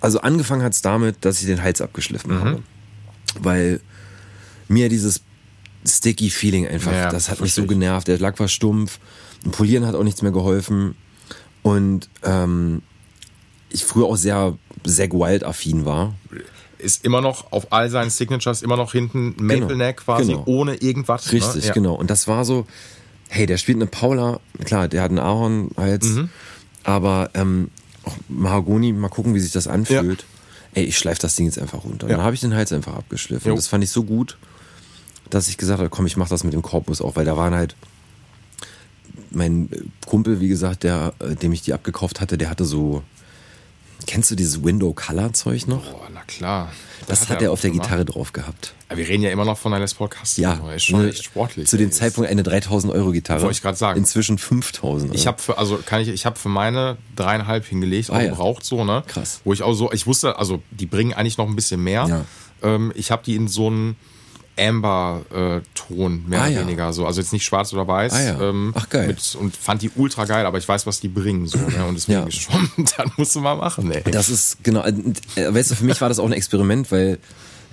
[0.00, 2.40] also angefangen hat's damit, dass ich den Hals abgeschliffen Mhm.
[2.40, 2.62] habe.
[3.40, 3.80] Weil
[4.68, 5.22] mir dieses
[5.86, 8.08] sticky Feeling einfach, Ja, das hat mich so genervt.
[8.08, 8.98] Der Lack war stumpf,
[9.44, 10.94] ein Polieren hat auch nichts mehr geholfen.
[11.62, 12.82] Und ähm,
[13.70, 14.56] ich früher auch sehr
[14.86, 16.14] Zack Wild-affin war.
[16.78, 20.44] Ist immer noch auf all seinen Signatures immer noch hinten Maple Genau, Neck quasi, genau.
[20.46, 21.32] ohne irgendwas.
[21.32, 21.66] Richtig, ne?
[21.68, 21.72] ja.
[21.74, 21.94] genau.
[21.94, 22.66] Und das war so,
[23.28, 26.28] hey, der spielt eine Paula, klar, der hat einen Ahornhals, Mhm.
[26.84, 27.70] aber ähm,
[28.08, 30.24] auch Mahagoni, mal gucken, wie sich das anfühlt.
[30.74, 32.08] Ey, ich schleife das Ding jetzt einfach runter.
[32.08, 32.16] Ja.
[32.16, 33.48] Dann habe ich den Hals einfach abgeschliffen.
[33.48, 33.56] Jo.
[33.56, 34.38] Das fand ich so gut,
[35.30, 37.54] dass ich gesagt habe, komm, ich mach das mit dem Korpus auch, weil da waren
[37.54, 37.74] halt
[39.30, 39.68] mein
[40.06, 43.02] Kumpel, wie gesagt, der, äh, dem ich die abgekauft hatte, der hatte so,
[44.06, 45.84] kennst du dieses Window Color Zeug noch?
[45.90, 46.70] Boah, na klar.
[47.06, 47.86] Das hat er auf der gemacht.
[47.86, 48.74] Gitarre drauf gehabt.
[48.90, 50.42] Ja, wir reden ja immer noch von einer Les Paul Custom.
[50.42, 51.68] Ja, Ist schon ne, echt sportlich.
[51.68, 51.90] Zu dem.
[51.90, 53.40] Zeitpunkt eine 3000 Euro Gitarre.
[53.42, 53.98] Wollte ich grad sagen.
[53.98, 55.14] Inzwischen 5000 Euro.
[55.18, 58.54] Ich habe für, also kann ich, ich habe für meine dreieinhalb hingelegt, auch Ah, ja.
[58.62, 59.02] so, ne?
[59.06, 59.40] Krass.
[59.44, 62.06] Wo ich auch so, ich wusste, also die bringen eigentlich noch ein bisschen mehr.
[62.08, 62.24] Ja.
[62.62, 63.96] Ähm, ich habe die in so einen
[64.58, 66.60] Amber-Ton, mehr Ah, oder ja.
[66.60, 67.06] weniger so.
[67.06, 68.12] Also jetzt nicht schwarz oder weiß.
[68.12, 68.40] Ah, ja.
[68.40, 69.08] ähm, Ach, geil.
[69.08, 71.46] Mit, und fand die ultra geil, aber ich weiß, was die bringen.
[71.46, 71.84] So, ne?
[71.86, 72.30] Und deswegen Ja.
[72.30, 74.02] schon, dann musst du mal machen, ey.
[74.10, 74.92] Das ist, genau, äh,
[75.36, 77.18] weißt du, für mich war das auch ein Experiment, weil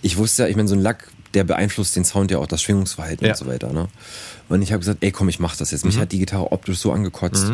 [0.01, 2.61] ich wusste ja, ich meine, so ein Lack, der beeinflusst den Sound ja auch, das
[2.61, 3.87] Schwingungsverhalten und so weiter, ne?
[4.47, 5.85] Und ich habe gesagt, ey, komm, ich mach das jetzt.
[5.85, 7.53] Mich hat die Gitarre optisch so angekotzt.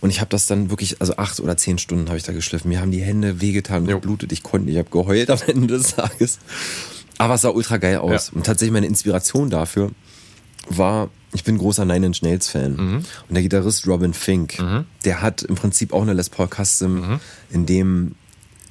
[0.00, 2.68] Und ich habe das dann wirklich, also acht oder zehn Stunden habe ich da geschliffen.
[2.70, 4.74] Mir haben die Hände wehgetan, geblutet, ich konnte, nicht.
[4.74, 6.40] ich habe geheult am Ende des Tages.
[7.18, 8.28] Aber es sah ultra geil aus.
[8.28, 8.32] Ja.
[8.36, 9.90] Und tatsächlich meine Inspiration dafür
[10.68, 12.76] war, ich bin großer Nine Inch Nails Fan.
[12.76, 12.94] Mhm.
[12.96, 14.58] Und der Gitarrist Robin Fink,
[15.04, 17.20] der hat im Prinzip auch eine Les Paul Custom Mhm.
[17.50, 18.14] in dem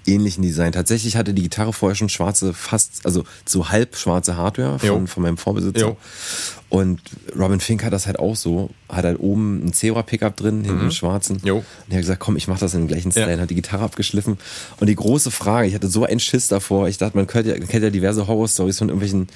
[0.08, 0.72] ähnlichen Design.
[0.72, 5.24] Tatsächlich hatte die Gitarre vorher schon schwarze, fast, also so halb schwarze Hardware von, von
[5.24, 5.80] meinem Vorbesitzer.
[5.80, 5.98] Jo.
[6.70, 7.02] Und
[7.38, 10.92] Robin Fink hat das halt auch so, hat halt oben ein Zebra-Pickup drin, hinten einen
[10.92, 11.38] schwarzen.
[11.42, 11.48] Mhm.
[11.48, 11.56] Jo.
[11.58, 13.40] Und er hat gesagt, komm, ich mach das in dem gleichen Style, Ja.
[13.40, 14.38] hat die Gitarre abgeschliffen.
[14.80, 17.54] Und die große Frage, ich hatte so einen Schiss davor, ich dachte, man kennt ja,
[17.56, 19.28] kennt ja diverse Horror-Stories von irgendwelchen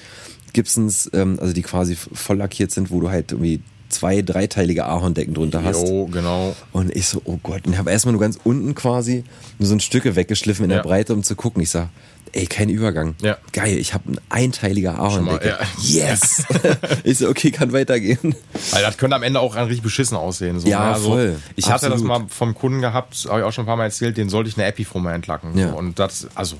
[0.52, 3.60] Gibsons, ähm, also die quasi voll lackiert sind, wo du halt irgendwie
[3.96, 5.86] zwei, dreiteilige Ahorndecken drunter hast.
[5.88, 6.54] Jo, genau.
[6.72, 7.66] Und ich so, oh Gott.
[7.66, 9.24] Und ich habe erstmal nur ganz unten quasi
[9.58, 10.76] nur so ein Stücke weggeschliffen in Ja.
[10.78, 11.62] der Breite, um zu gucken.
[11.62, 11.88] Ich sag,
[12.32, 13.14] ey, kein Übergang.
[13.22, 13.36] Ja.
[13.52, 15.48] Geil, ich habe ein einteiliger Ahorndecke.
[15.48, 15.58] ja.
[15.80, 16.44] Yes!
[17.04, 18.34] ich so, okay, kann weitergehen.
[18.72, 20.60] Weil das könnte am Ende auch richtig beschissen aussehen.
[20.60, 20.92] So, Ja, ne?
[20.94, 21.36] also, voll.
[21.56, 22.08] Ich hatte das Absolut.
[22.22, 24.56] mal vom Kunden gehabt, habe ich auch schon ein paar Mal erzählt, den sollte ich
[24.56, 25.56] eine Epiforme entlacken.
[25.56, 25.70] Ja.
[25.72, 26.56] Und das, also,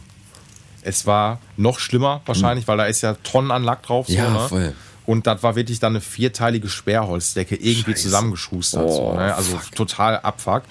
[0.83, 4.07] es war noch schlimmer wahrscheinlich, weil da ist ja Tonnen an Lack drauf.
[4.07, 4.39] So, Ja, ne?
[4.49, 4.73] voll.
[5.07, 8.03] Und das war wirklich dann eine vierteilige Sperrholzdecke irgendwie Scheiße.
[8.03, 8.91] zusammengeschustert.
[8.91, 9.35] so, Oh, ne?
[9.35, 9.73] Also fuck.
[9.75, 10.63] total abfuck.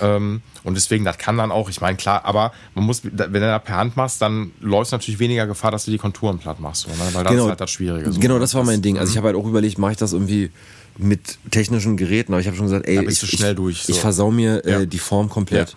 [0.00, 3.40] Ähm, und deswegen, das kann dann auch, ich meine, klar, aber man muss, wenn du
[3.40, 6.60] das per Hand machst, dann läufst du natürlich weniger Gefahr, dass du die Konturen platt
[6.60, 6.82] machst.
[6.82, 6.96] So, ne?
[7.12, 8.12] Weil das ist halt das Schwierige.
[8.12, 8.40] So, Genau, ne?
[8.40, 8.98] das war mein Ding.
[8.98, 10.50] Also ich habe halt auch überlegt, mache ich das irgendwie
[10.98, 13.92] mit technischen Geräten, aber ich habe schon gesagt, ey, ich, ich, durch, so.
[13.92, 14.80] ich versau mir Ja.
[14.80, 15.70] äh, die Form komplett.
[15.70, 15.76] Ja.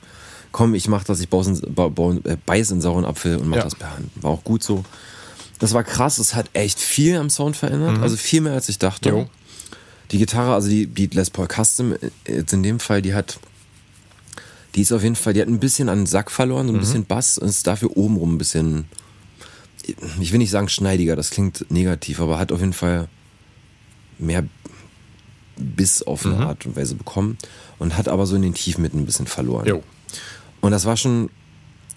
[0.51, 3.57] Komm, ich mach das, ich baue, ba, baue, äh, beiß in sauren Apfel und mach
[3.57, 3.63] Ja.
[3.63, 4.09] das per Hand.
[4.21, 4.83] War auch gut so.
[5.59, 8.79] Das war krass, es hat echt viel am Sound verändert, also viel mehr als ich
[8.79, 9.11] dachte.
[9.11, 9.17] Mhm.
[9.17, 9.29] Jo.
[10.11, 13.39] Die Gitarre, also die, die Les Paul Custom, äh, jetzt in dem Fall, die hat,
[14.75, 16.71] die ist auf jeden Fall, die hat ein bisschen an den Sack verloren, Mhm.
[16.71, 18.85] so ein bisschen Bass und ist dafür obenrum ein bisschen,
[20.19, 23.07] ich will nicht sagen schneidiger, das klingt negativ, aber hat auf jeden Fall
[24.19, 24.43] mehr
[25.55, 26.33] Biss auf Mhm.
[26.33, 27.37] eine Art und Weise bekommen
[27.79, 29.65] und hat aber so in den Tiefmitten ein bisschen verloren.
[29.67, 29.83] Jo.
[30.61, 31.29] Und das war schon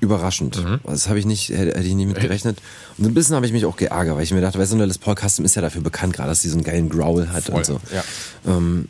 [0.00, 0.62] überraschend.
[0.62, 0.80] Mhm.
[0.84, 2.58] Das habe ich nicht, hätte, ich nicht mit gerechnet.
[2.98, 4.98] Und ein bisschen habe ich mich auch geärgert, weil ich mir dachte, weißt du, Les
[4.98, 7.56] Paul Custom ist ja dafür bekannt, gerade dass sie so einen geilen Growl hat Voll,
[7.56, 7.80] und so.
[7.94, 8.04] ja.
[8.46, 8.88] Ähm,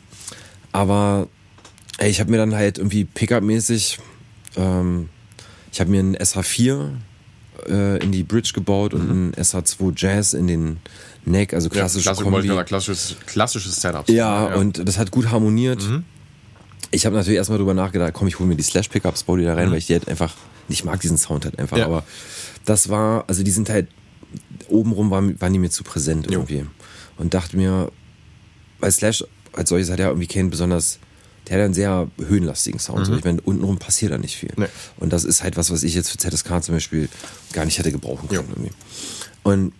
[0.71, 1.27] aber
[1.97, 3.99] ey, ich habe mir dann halt irgendwie Pickup-mäßig,
[4.57, 5.09] ähm,
[5.71, 6.89] ich habe mir einen SH4
[7.69, 10.77] äh, in die Bridge gebaut und einen SH2 Jazz in den
[11.25, 11.73] Neck, also Mhm.
[11.75, 12.63] Ja, klassische klassisch, Kombi.
[12.65, 14.07] Klassisches, klassisches Setup.
[14.09, 15.81] Ja, und das hat gut harmoniert.
[15.83, 16.03] Mhm.
[16.91, 19.55] Ich habe natürlich erstmal drüber nachgedacht, komm, ich hole mir die Slash-Pickups, baue die da
[19.55, 20.33] rein, weil ich die halt einfach,
[20.69, 21.81] ich mag diesen Sound halt einfach, Mhm.
[21.81, 21.85] Ja.
[21.87, 22.03] aber
[22.65, 23.87] das war, also die sind halt,
[24.69, 26.39] obenrum waren, waren die mir zu präsent Jo.
[26.39, 26.65] irgendwie.
[27.17, 27.91] Und dachte mir,
[28.79, 30.99] weil Slash als solches hat ja irgendwie keinen besonders,
[31.47, 33.05] der hat einen sehr höhenlastigen Sound.
[33.07, 34.49] So, ich meine, untenrum passiert da nicht viel.
[34.55, 34.63] Mhm.
[34.63, 34.69] Nee.
[34.97, 37.09] Und das ist halt was, was ich jetzt für ZSK zum Beispiel
[37.53, 38.53] gar nicht hätte gebrauchen können.
[38.65, 38.69] Jo.
[39.43, 39.71] Und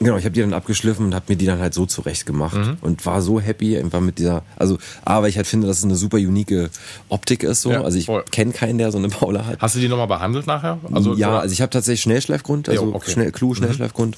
[0.00, 2.56] genau, ich habe die dann abgeschliffen und habe mir die dann halt so zurecht gemacht
[2.56, 2.78] Mhm.
[2.80, 5.84] und war so happy einfach mit dieser, also A, weil ich halt finde, dass es
[5.84, 6.70] eine super unique
[7.08, 7.70] Optik ist so.
[7.70, 9.60] Ja, also ich kenne keinen, der so eine Paula hat.
[9.60, 10.78] Hast du die nochmal behandelt nachher?
[10.92, 13.10] Also, ja, oder- also ich habe tatsächlich Schnellschleifgrund, also Jo, okay.
[13.10, 13.12] Mhm.
[13.12, 14.16] schnell, Clou, Schnellschleifgrund,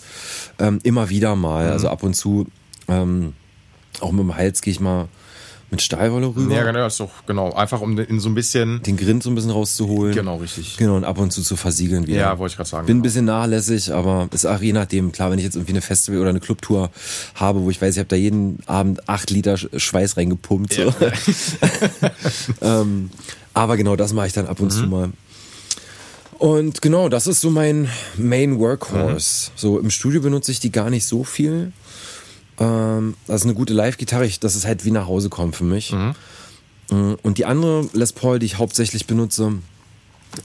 [0.58, 2.46] ähm, immer wieder mal, also ab und zu,
[2.88, 3.32] ähm,
[4.00, 5.08] auch mit dem Hals gehe ich mal
[5.72, 7.52] mit Stahlwolle rüber, ja, genau, ist doch, genau.
[7.54, 8.80] Einfach um in so ein bisschen.
[8.82, 10.14] den Grind so ein bisschen rauszuholen.
[10.14, 10.76] Genau, richtig.
[10.76, 12.18] Genau, und ab und zu zu versiegeln wieder.
[12.20, 12.86] Ja, wollte ich gerade sagen.
[12.86, 13.02] Bin ein genau.
[13.04, 15.10] bisschen nachlässig, aber ist auch je nachdem.
[15.12, 16.90] Klar, wenn ich jetzt irgendwie eine Festival oder eine Clubtour
[17.34, 20.74] habe, wo ich weiß, ich habe da jeden Abend acht Liter Sch- Schweiß reingepumpt.
[20.74, 20.92] So.
[22.60, 23.10] ähm,
[23.54, 24.70] aber genau das mache ich dann ab und Mhm.
[24.70, 25.10] zu mal.
[26.38, 29.50] Und genau, das ist so mein Main Workhorse.
[29.50, 29.52] Mhm.
[29.56, 31.72] So im Studio benutze ich die gar nicht so viel.
[32.62, 34.28] Ähm, das ist eine gute Live-Gitarre.
[34.40, 35.92] Das ist halt wie nach Hause kommen für mich.
[35.92, 36.14] Mhm.
[36.90, 39.52] Mm, Und die andere Les Paul, die ich hauptsächlich benutze,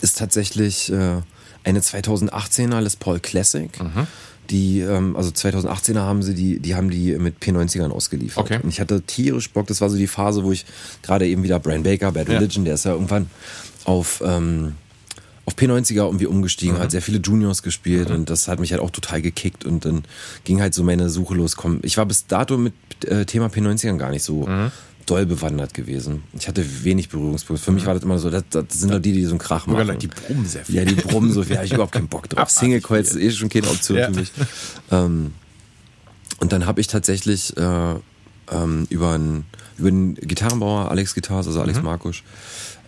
[0.02, 1.22] ist tatsächlich äh,
[1.64, 3.70] eine 2018er Les Paul Classic.
[3.82, 4.08] Mhm.
[4.50, 8.44] Die, ähm, also 2018er haben sie die, die haben die mit P90ern ausgeliefert.
[8.46, 8.60] Okay.
[8.64, 10.66] Und ich hatte tierisch Bock, das war so die Phase, wo ich
[11.04, 12.36] gerade eben wieder Brian Baker, Bad Ja.
[12.38, 13.30] Religion, der ist ja irgendwann
[13.84, 14.76] auf, ähm,
[15.48, 16.80] auf P90er irgendwie umgestiegen, Mhm.
[16.82, 20.04] hat sehr viele Juniors gespielt und das hat mich halt auch total gekickt und dann
[20.44, 21.56] ging halt so meine Suche los.
[21.56, 22.74] Komm, ich war bis dato mit
[23.06, 24.72] äh, Thema P90ern gar nicht so Mhm.
[25.06, 26.24] doll bewandert gewesen.
[26.38, 27.64] Ich hatte wenig Berührungspunkte.
[27.64, 29.66] Für mich war das immer so, das, das sind doch die, die so einen Krach
[29.68, 29.98] machen.
[30.00, 30.76] Die brummen sehr viel.
[30.76, 32.50] Ja, die brummen so viel, da hab ich überhaupt keinen Bock drauf.
[32.52, 34.08] Single Coils ist eh schon keine Option Ja.
[34.12, 34.32] für mich.
[34.92, 35.32] Ähm,
[36.42, 37.96] und dann habe ich tatsächlich äh,
[38.52, 39.46] ähm, über einen
[39.78, 41.64] über den Gitarrenbauer Alex Guitars, also Mhm.
[41.66, 42.24] Alex Markusch,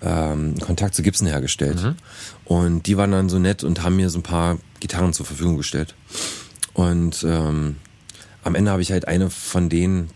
[0.01, 1.95] ähm, Kontakt zu Gibson hergestellt.
[2.45, 5.57] Und die waren dann so nett und haben mir so ein paar Gitarren zur Verfügung
[5.57, 5.95] gestellt.
[6.73, 7.75] Und ähm,
[8.43, 10.09] am Ende habe ich halt eine von denen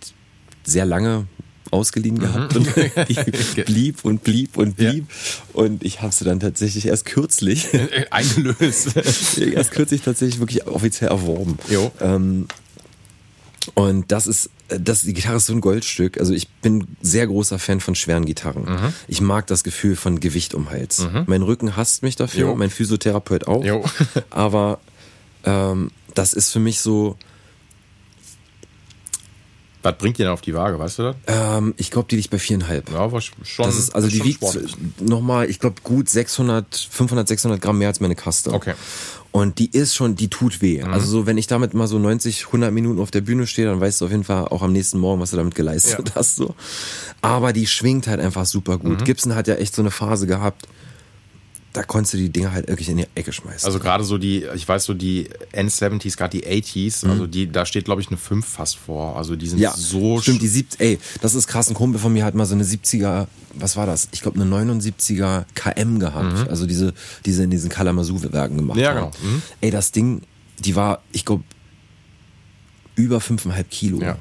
[0.64, 1.28] sehr lange
[1.72, 2.68] ausgeliehen gehabt und
[3.10, 4.84] die blieb und blieb und Mhm.
[4.86, 4.92] Ja.
[4.92, 5.08] blieb.
[5.54, 7.68] Und ich habe sie dann tatsächlich erst kürzlich
[8.12, 8.96] Eingelöst.
[9.38, 11.58] erst kürzlich tatsächlich wirklich offiziell erworben.
[11.70, 11.92] Jo.
[12.00, 12.48] Ähm,
[13.76, 16.18] und das ist, das, die Gitarre ist so ein Goldstück.
[16.20, 18.64] Also ich bin sehr großer Fan von schweren Gitarren.
[18.64, 18.94] Mhm.
[19.08, 21.06] Ich mag das Gefühl von Gewicht um Hals.
[21.28, 22.56] Mein Rücken hasst mich dafür, Jo.
[22.56, 23.64] mein Physiotherapeut auch.
[24.30, 24.80] Aber
[25.46, 27.18] ähm, das ist für mich so,
[29.82, 31.16] Was bringt ihr denn auf die Waage, weißt du das?
[31.28, 32.90] ähm, ich glaube, die liegt bei viereinhalb.
[32.92, 33.36] Ja, war schon.
[33.58, 37.90] Das ist, also die schon wiegt nochmal, ich glaube, gut 600, 500, 600 Gramm mehr
[37.90, 38.54] als meine Custom.
[38.54, 38.74] Okay.
[39.34, 39.40] Mhm.
[39.42, 40.82] Und die ist schon, die tut weh.
[40.84, 43.82] Also so, wenn ich damit mal so 90, 100 Minuten auf der Bühne stehe, dann
[43.82, 46.16] weißt du auf jeden Fall auch am nächsten Morgen, was du damit geleistet Ja.
[46.16, 46.36] hast.
[46.36, 46.56] So.
[47.22, 49.02] Aber die schwingt halt einfach super gut.
[49.02, 49.04] Mhm.
[49.06, 50.68] Gibson hat ja echt so eine Phase gehabt,
[51.74, 53.66] da konntest du die Dinger halt wirklich in die Ecke schmeißen.
[53.66, 57.66] Also gerade so die, ich weiß so die N70s, gerade die 80s, also die, da
[57.66, 59.18] steht glaube ich eine 5 fast vor.
[59.18, 62.14] Also die sind ja, so stimmt, die 70, ey, das ist krass, ein Kumpel von
[62.14, 64.08] mir hat mal so eine 70er, was war das?
[64.12, 66.48] Ich glaube eine 79er KM gehabt.
[66.48, 66.94] Also diese,
[67.26, 69.12] diese in diesen Kalamazoo-Werken gemacht Ja, haben.
[69.12, 69.32] genau.
[69.34, 69.42] Mhm.
[69.62, 70.22] Ey, das Ding,
[70.60, 71.44] die war, ich glaube,
[72.96, 74.00] über 5,5 Kilo.
[74.02, 74.18] Ja.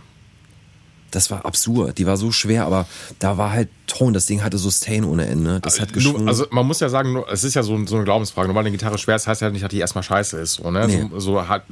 [1.12, 1.98] Das war absurd.
[1.98, 2.86] Die war so schwer, aber
[3.20, 4.12] da war halt Ton.
[4.14, 5.60] Das Ding hatte Sustain ohne Ende.
[5.60, 6.20] Das hat geschwungen.
[6.24, 8.48] Nur, also man muss ja sagen, es ist ja so, so eine Glaubensfrage.
[8.48, 10.54] Nur weil eine Gitarre schwer ist, heißt ja nicht, dass die erstmal scheiße ist.
[10.54, 10.86] So, ne?
[10.88, 11.06] Nee.
[11.12, 11.64] so, so hat,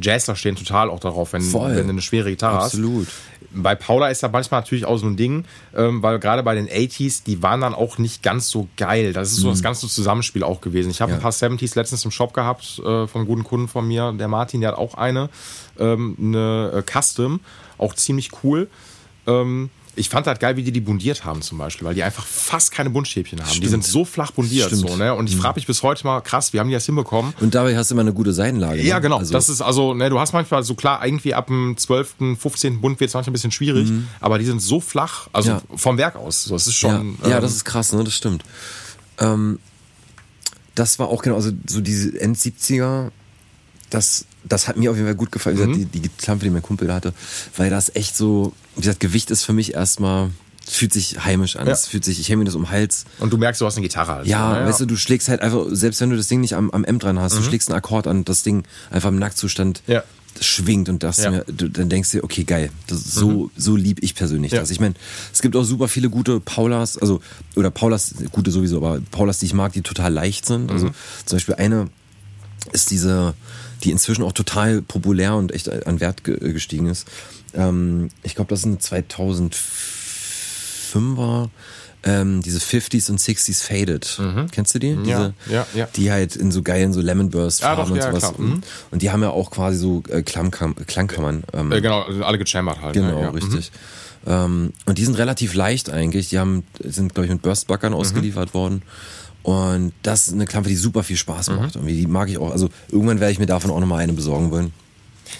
[0.00, 1.76] Jazzler stehen total auch darauf, wenn, Voll.
[1.76, 3.06] wenn du eine schwere Gitarre Absolut.
[3.06, 3.14] hast.
[3.58, 6.68] Bei Paula ist da manchmal natürlich auch so ein Ding, ähm, weil gerade bei den
[6.68, 9.12] 80s, die waren dann auch nicht ganz so geil.
[9.12, 10.90] Das ist so das ganze Zusammenspiel auch gewesen.
[10.90, 11.14] Ich habe Mhm.
[11.14, 11.18] Ja.
[11.18, 14.28] ein paar 70s letztens im Shop gehabt äh, von einem guten Kunden von mir, der
[14.28, 15.28] Martin, der hat auch eine,
[15.78, 17.40] ähm, eine äh, Custom,
[17.78, 18.68] auch ziemlich cool.
[19.26, 22.26] Ähm, ich fand das geil, wie die die bundiert haben zum Beispiel, weil die einfach
[22.26, 23.48] fast keine Buntstäbchen haben.
[23.48, 23.70] Die Stimmt.
[23.70, 24.66] sind so flach bundiert.
[24.66, 24.82] Stimmt.
[24.84, 24.88] Mhm.
[24.88, 25.14] So, ne?
[25.14, 27.32] Und ich frage mich bis heute mal, krass, wie haben die das hinbekommen?
[27.40, 28.82] Und dabei hast du immer eine gute Seitenlage.
[28.82, 29.00] Ja, ne?
[29.00, 29.16] genau.
[29.18, 32.80] Also, das ist also, ne, du hast manchmal so klar, irgendwie ab dem 12., 15.
[32.82, 35.60] Bund wird es manchmal ein bisschen schwierig, aber die sind so flach, also Mhm.
[35.70, 35.76] Ja.
[35.78, 36.44] vom Werk aus.
[36.44, 37.16] So, es ist ja, schon.
[37.22, 38.04] ja, ähm, das ist krass, ne?
[38.04, 38.44] Das stimmt.
[39.18, 39.58] Ähm,
[40.74, 43.10] das war auch genau, also so diese End-70er,
[43.88, 45.58] das, das hat mir auf jeden Fall gut gefallen.
[45.58, 45.72] Wie Mhm.
[45.74, 47.12] gesagt, die, die Klampe, die mein Kumpel hatte,
[47.56, 50.30] weil das echt so, wie gesagt, Gewicht ist für mich erstmal,
[50.68, 51.66] fühlt sich heimisch an.
[51.66, 51.72] Ja.
[51.72, 53.04] Es fühlt sich, ich hänge mir das um den Hals.
[53.20, 54.14] und du merkst, du hast eine Gitarre.
[54.16, 54.66] Halt Ja, so, ne?
[54.68, 56.98] weißt du, du schlägst halt einfach, selbst wenn du das Ding nicht am, am M
[56.98, 59.92] dran hast, du schlägst einen Akkord an, das Ding einfach im Nacktzustand Mhm.
[59.94, 60.04] Ja.
[60.40, 61.30] schwingt und das Ja.
[61.30, 64.60] mir, du, dann denkst du okay, geil, das so, so lieb ich persönlich Ja.
[64.60, 64.70] das.
[64.70, 64.94] Ich meine,
[65.32, 67.20] es gibt auch super viele gute Paulas, also,
[67.54, 70.70] oder Paulas, gute sowieso, aber Paulas, die ich mag, die total leicht sind.
[70.70, 70.90] Also
[71.24, 71.88] zum Beispiel eine
[72.72, 73.34] ist diese,
[73.84, 77.06] die inzwischen auch total populär und echt an Wert ge gestiegen ist.
[77.54, 81.48] Ähm, ich glaube, das sind 2005er,
[82.04, 84.20] ähm, diese 50s und 60s Faded.
[84.52, 84.96] Kennst du die?
[84.96, 85.88] Diese, ja, ja.
[85.96, 88.38] Die halt in so geilen, so Lemon Burst Ja, Farben doch, und ja, sowas.
[88.38, 88.60] Mhm.
[88.90, 91.42] Und die haben ja auch quasi so äh, Klangkam Klangkammern.
[91.52, 92.94] Ähm, Äh, genau, also alle gechambert halt.
[92.94, 93.34] Genau, ne?
[93.34, 93.72] richtig.
[94.26, 96.28] Ähm, und die sind relativ leicht eigentlich.
[96.28, 97.98] Die haben, sind, glaube ich, mit Burstbackern Mhm.
[97.98, 98.82] ausgeliefert worden.
[99.46, 101.56] Und das ist eine Klampe, die super viel Spaß Mhm.
[101.56, 101.76] macht.
[101.76, 102.50] Irgendwie, die mag ich auch.
[102.50, 104.72] Also irgendwann werde ich mir davon auch nochmal eine besorgen wollen.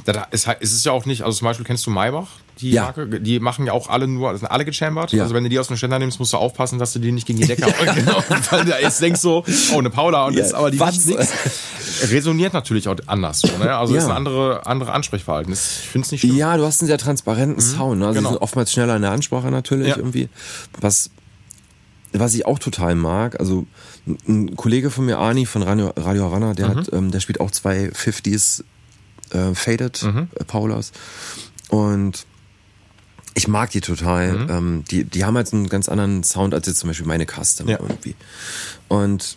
[0.05, 2.29] Da, da, es, es ist ja auch nicht, also zum Beispiel kennst du Maybach,
[2.61, 2.83] die Ja.
[2.85, 5.11] Marke, die machen ja auch alle nur, das sind alle gechambert.
[5.13, 5.25] Ja.
[5.25, 7.27] Also wenn du die aus dem Ständer nimmst, musst du aufpassen, dass du die nicht
[7.27, 7.63] gegen die Decke
[7.95, 11.05] genau, weil du jetzt denkst so, oh, eine Paula und Ja, jetzt aber die was?
[11.07, 11.33] nix.
[12.11, 13.75] Resoniert natürlich auch anders so, ne?
[13.77, 14.01] Also Ja.
[14.01, 15.53] ist ein andere, andere Ansprechverhalten.
[15.53, 16.37] Ich finde es nicht schlimm.
[16.37, 17.99] Ja, du hast einen sehr transparenten Sound.
[18.01, 18.07] Ne?
[18.07, 18.31] Also genau.
[18.31, 19.97] sind oftmals schneller in der Ansprache natürlich Ja.
[19.97, 20.29] irgendwie.
[20.81, 21.11] Was,
[22.13, 23.67] was ich auch total mag, also
[24.07, 27.51] ein- Kollege von mir, Ani von Radio, Radio Havana, der hat, ähm, der spielt auch
[27.51, 28.63] zwei 50s
[29.31, 30.93] äh, Faded äh, Paulas.
[31.69, 32.27] Und
[33.35, 34.47] ich mag die total.
[34.49, 37.69] Ähm, die, die haben halt einen ganz anderen Sound als jetzt zum Beispiel meine Custom
[37.69, 37.79] Ja.
[37.81, 38.15] irgendwie.
[38.89, 39.37] Und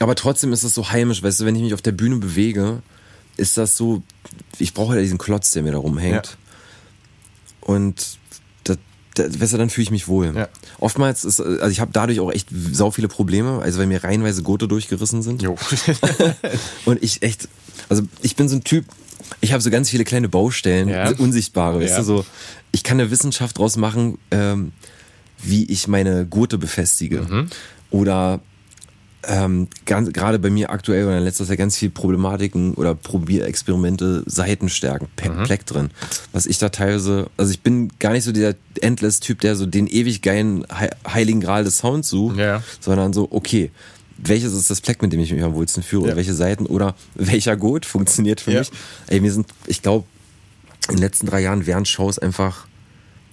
[0.00, 2.82] aber trotzdem ist es so heimisch, weißt du, wenn ich mich auf der Bühne bewege,
[3.36, 4.02] ist das so,
[4.58, 6.26] ich brauche ja diesen Klotz, der mir da rumhängt.
[6.26, 7.66] Ja.
[7.68, 8.18] Und
[9.14, 10.32] da, da, weißt du, dann fühle ich mich wohl.
[10.36, 10.48] Ja.
[10.78, 14.42] Oftmals ist, also ich habe dadurch auch echt sau viele Probleme, also weil mir reihenweise
[14.42, 15.42] Gurte durchgerissen sind.
[15.42, 15.56] Jo.
[16.84, 17.48] Und ich echt,
[17.88, 18.84] also ich bin so ein Typ,
[19.40, 21.10] ich habe so ganz viele kleine Baustellen, Ja.
[21.18, 21.98] unsichtbare, weißt Ja.
[21.98, 22.26] du, so.
[22.72, 24.72] Ich kann eine Wissenschaft draus machen, ähm,
[25.42, 27.22] wie ich meine Gurte befestige.
[27.22, 27.46] Mhm.
[27.90, 28.40] Oder
[29.28, 34.22] ähm, ganz, gerade bei mir aktuell oder in letzter Zeit ganz viel Problematiken oder Probierexperimente,
[34.26, 35.42] Seitenstärken, Mhm.
[35.44, 35.90] Pleck drin.
[36.32, 39.86] Was ich da teilweise, also ich bin gar nicht so dieser Endless-Typ, der so den
[39.86, 42.62] ewig geilen He Heiligen Gral des Sounds sucht, Ja.
[42.80, 43.70] sondern so, okay,
[44.16, 46.04] welches ist das Pleck, mit dem ich mich am wohlsten führe?
[46.06, 46.10] Ja.
[46.12, 48.58] Und welche Seiten oder welcher Gurt funktioniert für Ja.
[48.60, 48.70] mich?
[49.08, 50.06] Ey, wir sind, ich glaube,
[50.88, 52.66] in den letzten drei Jahren während Shows einfach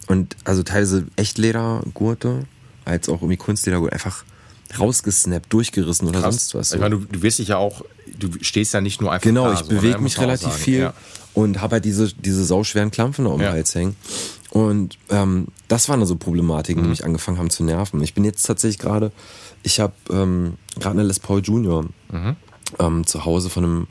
[0.08, 2.46] und also teilweise Echtledergurte,
[2.86, 4.24] als auch irgendwie Kunstledergurte, einfach
[4.80, 6.74] rausgesnappt, durchgerissen oder sonst was.
[6.74, 7.84] Ich meine, du, du wirst dich ja auch,
[8.20, 9.76] du stehst ja nicht nur einfach Genau, da, ich so, ne?
[9.80, 10.94] bewege mich relativ viel Ja.
[11.34, 13.52] und habe halt diese, diese sauschweren Klampfen da um den Ja.
[13.54, 13.96] Hals hängen.
[14.50, 16.86] Und ähm, das waren also Problematiken, Mhm.
[16.86, 18.02] die mich angefangen haben zu nerven.
[18.02, 19.12] Ich bin jetzt tatsächlich gerade,
[19.64, 22.36] ich habe ähm, gerade eine Les Paul Junior Mhm.
[22.80, 23.88] ähm, zu Hause von einem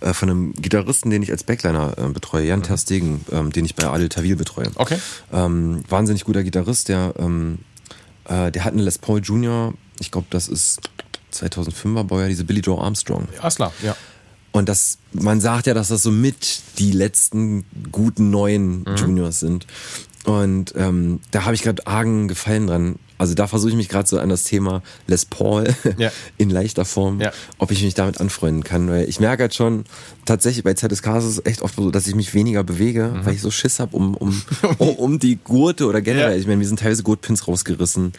[0.00, 3.74] äh, von einem Gitarristen, den ich als Backliner äh, betreue, Jan Terstegen, ähm, den ich
[3.76, 4.66] bei Adel Tawil betreue.
[4.66, 4.72] Mhm.
[4.76, 4.98] Okay.
[5.32, 7.60] Ähm, wahnsinnig guter Gitarrist, der, ähm,
[8.24, 10.80] äh, der hat eine Les Paul Junior, ich glaube, das ist
[11.32, 13.28] 2005er Baujahr, diese Billy Joe Armstrong.
[13.40, 13.96] Alles klar, ja.
[14.52, 18.96] Und das, man sagt ja, dass das so mit die letzten guten neuen Mhm.
[18.96, 19.66] Juniors sind.
[20.24, 22.96] Und ähm, da habe ich gerade argen Gefallen dran.
[23.18, 26.10] Also da versuche ich mich gerade so an das Thema Les Paul Ja.
[26.38, 27.32] in leichter Form, Ja.
[27.58, 28.88] ob ich mich damit anfreunden kann.
[28.88, 29.84] Weil ich merke halt schon,
[30.24, 33.26] tatsächlich bei ZSK ist es echt oft so, dass ich mich weniger bewege, Mhm.
[33.26, 34.40] weil ich so Schiss habe um, um,
[34.78, 36.32] um, um die Gurte oder generell.
[36.32, 36.36] Ja.
[36.38, 38.12] Ich meine, mir sind teilweise Gurtpins rausgerissen,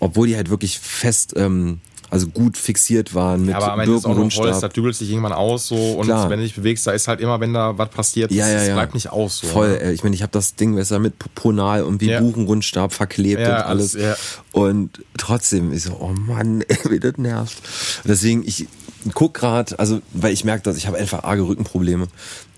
[0.00, 3.96] obwohl die halt wirklich fest ähm, also gut fixiert waren mit Ja, aber am Ende
[3.96, 6.30] ist auch Holz, da dübelt sich irgendwann aus so und Klar.
[6.30, 8.68] wenn du dich bewegst, da ist halt immer, wenn da was passiert, Ja, das, ja,
[8.68, 8.74] ja.
[8.74, 9.38] bleibt nicht aus.
[9.38, 9.80] So, Voll, ne?
[9.80, 9.92] ey.
[9.92, 12.20] ich meine, ich habe das Ding, du, mit Ponal und wie Ja.
[12.20, 13.94] Buchenrundstab verklebt Ja, und alles.
[13.94, 14.14] ja.
[14.52, 17.56] Und trotzdem, ich so, oh Mann, ey, wie das nervt.
[18.04, 18.68] Deswegen, ich
[19.14, 22.06] guck grad, also, weil ich merke, dass ich habe einfach arge Rückenprobleme.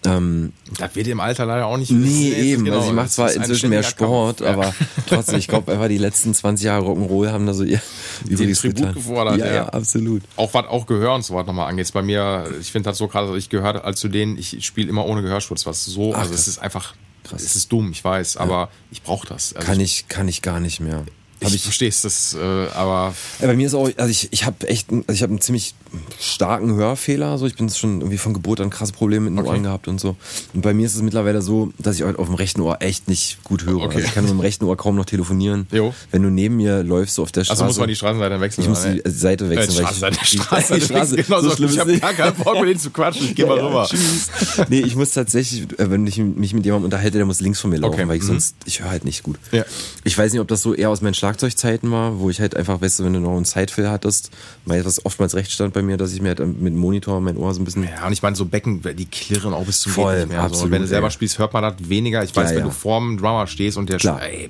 [0.04, 2.64] Ähm, Das wird im Alter leider auch nicht nee, eben.
[2.64, 4.48] genau, also ich mache zwar inzwischen mehr Sport, Kampf.
[4.48, 4.54] Ja.
[4.54, 4.74] aber
[5.08, 7.80] trotzdem, ich glaube einfach, die letzten 20 Jahre Rock'n'Roll haben da so ihr
[8.28, 8.94] Übriges Tribut getan.
[8.94, 9.52] gefordert, ja, ja.
[9.54, 10.22] ja, absolut.
[10.36, 11.92] Auch was auch Gehör und so was nochmal angeht.
[11.92, 15.04] Bei mir, ich finde das so krass, ich gehöre als zu denen, ich spiele immer
[15.04, 17.42] ohne Gehörschutz, was so, Ach, also es ist einfach, Krass.
[17.42, 19.54] es ist dumm, ich weiß, aber ich brauche das.
[19.54, 21.04] Also Kann ich, kann ich gar nicht mehr.
[21.40, 22.38] Ich, ich verstehe es, das, äh,
[22.74, 25.30] aber Ja, bei mir ist auch, also ich, ich habe echt, einen- also ich habe
[25.32, 25.74] einen ziemlich
[26.20, 27.38] starken Hörfehler.
[27.38, 29.48] So, ich bin schon irgendwie von Geburt an krasse Probleme mit den Okay.
[29.48, 30.16] Ohren gehabt und so.
[30.54, 33.08] Und bei mir ist es mittlerweile so, dass ich halt auf dem rechten Ohr echt
[33.08, 33.76] nicht gut höre.
[33.84, 33.96] Okay.
[33.96, 35.66] Also ich kann mit dem rechten Ohr kaum noch telefonieren.
[35.72, 35.94] Jo.
[36.10, 37.62] Wenn du neben mir läufst so auf der Straße.
[37.62, 38.62] also muss man die Straßenseite wechseln.
[38.64, 41.78] ich muss die Seite wechseln, Äh, weil Straßenseite, ich, Straßenseite, Straße, genau so, schlimm ich
[41.78, 43.86] habe gar keinen Bock mit denen zu quatschen, ich geh mal Ja, ja, rüber.
[43.88, 44.28] tschüss.
[44.68, 47.70] nee, ich muss tatsächlich, äh, wenn ich mich mit jemandem unterhalte, der muss links von
[47.70, 48.26] mir laufen, Okay, weil ich mhm.
[48.28, 49.38] sonst, ich höre halt nicht gut.
[49.52, 49.64] Ja.
[50.04, 52.80] Ich weiß nicht, ob das so eher aus meinen Schlagzeugzeiten war, wo ich halt einfach,
[52.80, 54.30] weißt du, wenn du noch einen Sidefill hattest,
[54.64, 57.36] weil das oftmals recht stand bei mir, dass ich mir halt mit dem Monitor mein
[57.36, 57.84] Ohr so ein bisschen.
[57.84, 60.40] Ja, und ich meine, so Becken, die klirren auch bis zum Voll, Geht nicht mehr.
[60.40, 60.46] so.
[60.46, 61.12] Absolut, wenn du selber ey.
[61.12, 62.24] spielst, hört man das weniger.
[62.24, 62.68] Ich weiß, Ja, wenn ja.
[62.68, 64.22] du vorm Drummer stehst und der Klar.
[64.22, 64.48] ey.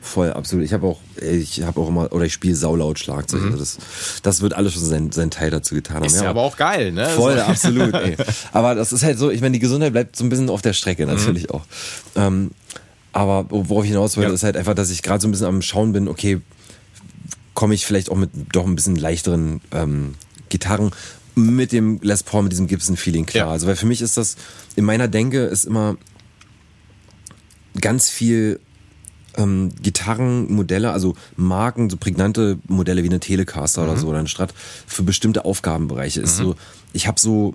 [0.00, 0.64] Voll, absolut.
[0.64, 3.42] Ich habe auch, ich habe auch immer, oder ich spiele saulaut Schlagzeug.
[3.42, 3.78] Also das,
[4.22, 6.02] das wird alles schon seinen, seinen Teil dazu getan haben.
[6.02, 6.06] Mhm.
[6.06, 7.06] Ist ja aber auch geil, ne?
[7.08, 7.40] Voll, So.
[7.42, 7.92] absolut.
[7.92, 8.16] Ey.
[8.52, 10.74] Aber das ist halt so, ich meine, die Gesundheit bleibt so ein bisschen auf der
[10.74, 11.62] Strecke natürlich auch.
[12.14, 12.52] Ähm,
[13.16, 14.34] aber worauf ich hinaus wollte, Ja.
[14.34, 16.42] ist halt einfach, dass ich gerade so ein bisschen am Schauen bin, okay,
[17.54, 20.14] komme ich vielleicht auch mit doch ein bisschen leichteren ähm,
[20.50, 20.90] Gitarren
[21.34, 23.46] mit dem Les Paul, mit diesem Gibson-Feeling klar.
[23.46, 23.52] Ja.
[23.52, 24.36] Also weil für mich ist das,
[24.74, 25.96] in meiner Denke ist immer
[27.80, 28.60] ganz viel
[29.38, 34.52] ähm, Gitarrenmodelle, also Marken, so prägnante Modelle wie eine Telecaster oder so oder eine Strat
[34.86, 36.20] für bestimmte Aufgabenbereiche.
[36.20, 36.54] Ist so,
[36.92, 37.54] ich habe so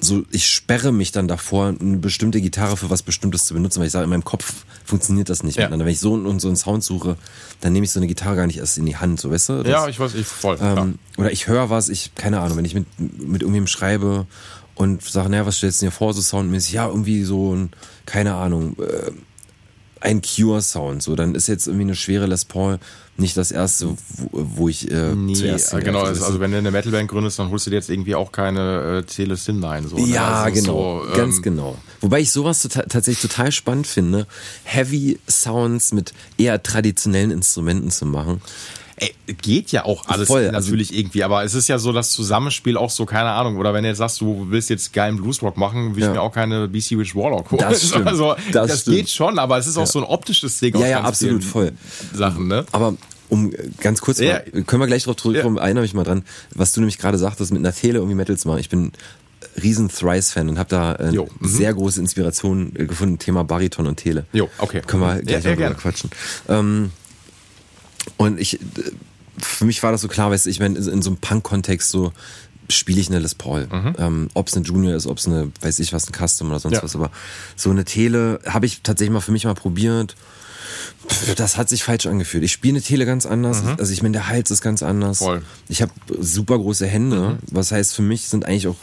[0.00, 3.86] so, ich sperre mich dann davor, eine bestimmte Gitarre für was Bestimmtes zu benutzen, weil
[3.86, 5.62] ich sage, in meinem Kopf funktioniert das nicht Ja.
[5.62, 5.86] miteinander.
[5.86, 7.16] Wenn ich so und so einen Sound suche,
[7.62, 9.62] dann nehme ich so eine Gitarre gar nicht erst in die Hand, so weißt du?
[9.62, 10.58] Das- Ja, ich weiß, ich voll.
[10.60, 14.26] ähm, oder ich höre was, ich, keine Ahnung, wenn ich mit, mit irgendwem schreibe
[14.74, 16.74] und sage, naja, was stellst du dir vor, so soundmäßig?
[16.74, 17.70] Ja, irgendwie so ein,
[18.04, 19.10] keine Ahnung, äh,
[20.00, 22.78] ein Cure-Sound, so, dann ist jetzt irgendwie eine schwere Les Paul
[23.18, 26.40] nicht das erste, wo, wo ich äh, Nee, zuerst äh, genau, also, also du?
[26.40, 29.36] wenn du eine Metalband gründest, dann holst du dir jetzt irgendwie auch keine äh, Tele
[29.36, 29.88] Simline.
[29.88, 30.06] So, ne?
[30.06, 31.78] Ja, Also genau, so, ganz ähm, genau.
[32.00, 34.26] Wobei ich sowas tota- tatsächlich total spannend finde,
[34.64, 38.40] Heavy Sounds mit eher traditionellen Instrumenten zu machen.
[38.98, 42.12] Ey, geht ja auch alles Voll, also- natürlich irgendwie, aber es ist ja so das
[42.12, 45.58] Zusammenspiel auch so, keine Ahnung, oder wenn du jetzt sagst, du willst jetzt geilen Bluesrock
[45.58, 46.08] machen, will Ja.
[46.08, 47.60] ich mir auch keine BC Rich Warlock holen.
[47.60, 50.74] Das stimmt, Also, das das, geht schon, aber es ist auch so ein optisches Ding.
[50.78, 51.72] Ja, ja, absolut, voll.
[52.14, 52.64] Sachen, ne?
[52.72, 52.94] Aber
[53.28, 54.40] um äh, ganz kurz, Ja.
[54.52, 55.64] mal, können wir gleich drauf zurückkommen, Ja.
[55.64, 58.48] erinnere mich mal dran, was du nämlich gerade sagtest, mit einer Tele irgendwie Metal zu
[58.48, 58.60] machen.
[58.60, 58.92] Ich bin
[59.62, 61.26] riesen Thrice-Fan und habe da äh, mhm.
[61.42, 64.24] sehr große Inspiration äh, gefunden, Thema Bariton und Tele.
[64.32, 64.80] Jo, okay.
[64.86, 65.74] Können wir Ja, gleich ja, mal drüber gerne.
[65.76, 66.10] quatschen.
[66.48, 66.92] Ähm,
[68.16, 68.66] und ich, äh,
[69.38, 72.12] für mich war das so klar, weißt du, ich meine, in so einem Punk-Kontext so
[72.68, 73.68] spiele ich eine Les Paul.
[73.98, 76.58] Ähm, ob es eine Junior ist, ob es eine, weiß ich was, ein Custom oder
[76.58, 76.82] sonst Ja.
[76.82, 76.96] was.
[76.96, 77.10] Aber
[77.54, 80.16] so eine Tele habe ich tatsächlich mal für mich mal probiert.
[81.08, 82.42] Pff, Das hat sich falsch angefühlt.
[82.42, 83.62] Ich spiele eine Tele ganz anders.
[83.78, 85.18] Also ich meine, der Hals ist ganz anders.
[85.18, 85.42] Voll.
[85.68, 87.38] Ich habe super große Hände.
[87.52, 88.76] Was heißt, für mich sind eigentlich auch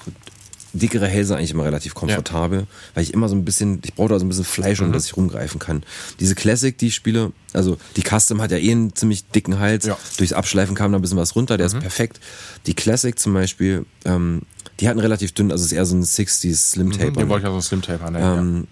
[0.73, 4.19] dickere Hälse eigentlich immer relativ komfortabel, weil ich immer so ein bisschen, ich brauche da
[4.19, 4.87] so ein bisschen Fleisch, Mhm.
[4.87, 5.83] um dass ich rumgreifen kann.
[6.19, 9.85] Diese Classic, die ich spiele, also die Custom hat ja eh einen ziemlich dicken Hals.
[9.85, 9.93] Ja.
[9.93, 9.97] Mhm.
[10.17, 12.19] Durchs Abschleifen kam da ein bisschen was runter, der ist perfekt.
[12.65, 14.41] Die Classic zum Beispiel, ähm,
[14.79, 17.13] die hat einen relativ dünn, also es ist eher so ein 60s Slim Tape.
[17.15, 18.15] Hier wollte ich ja so ein Slim Tape an.
[18.15, 18.37] ja.
[18.39, 18.67] Ähm,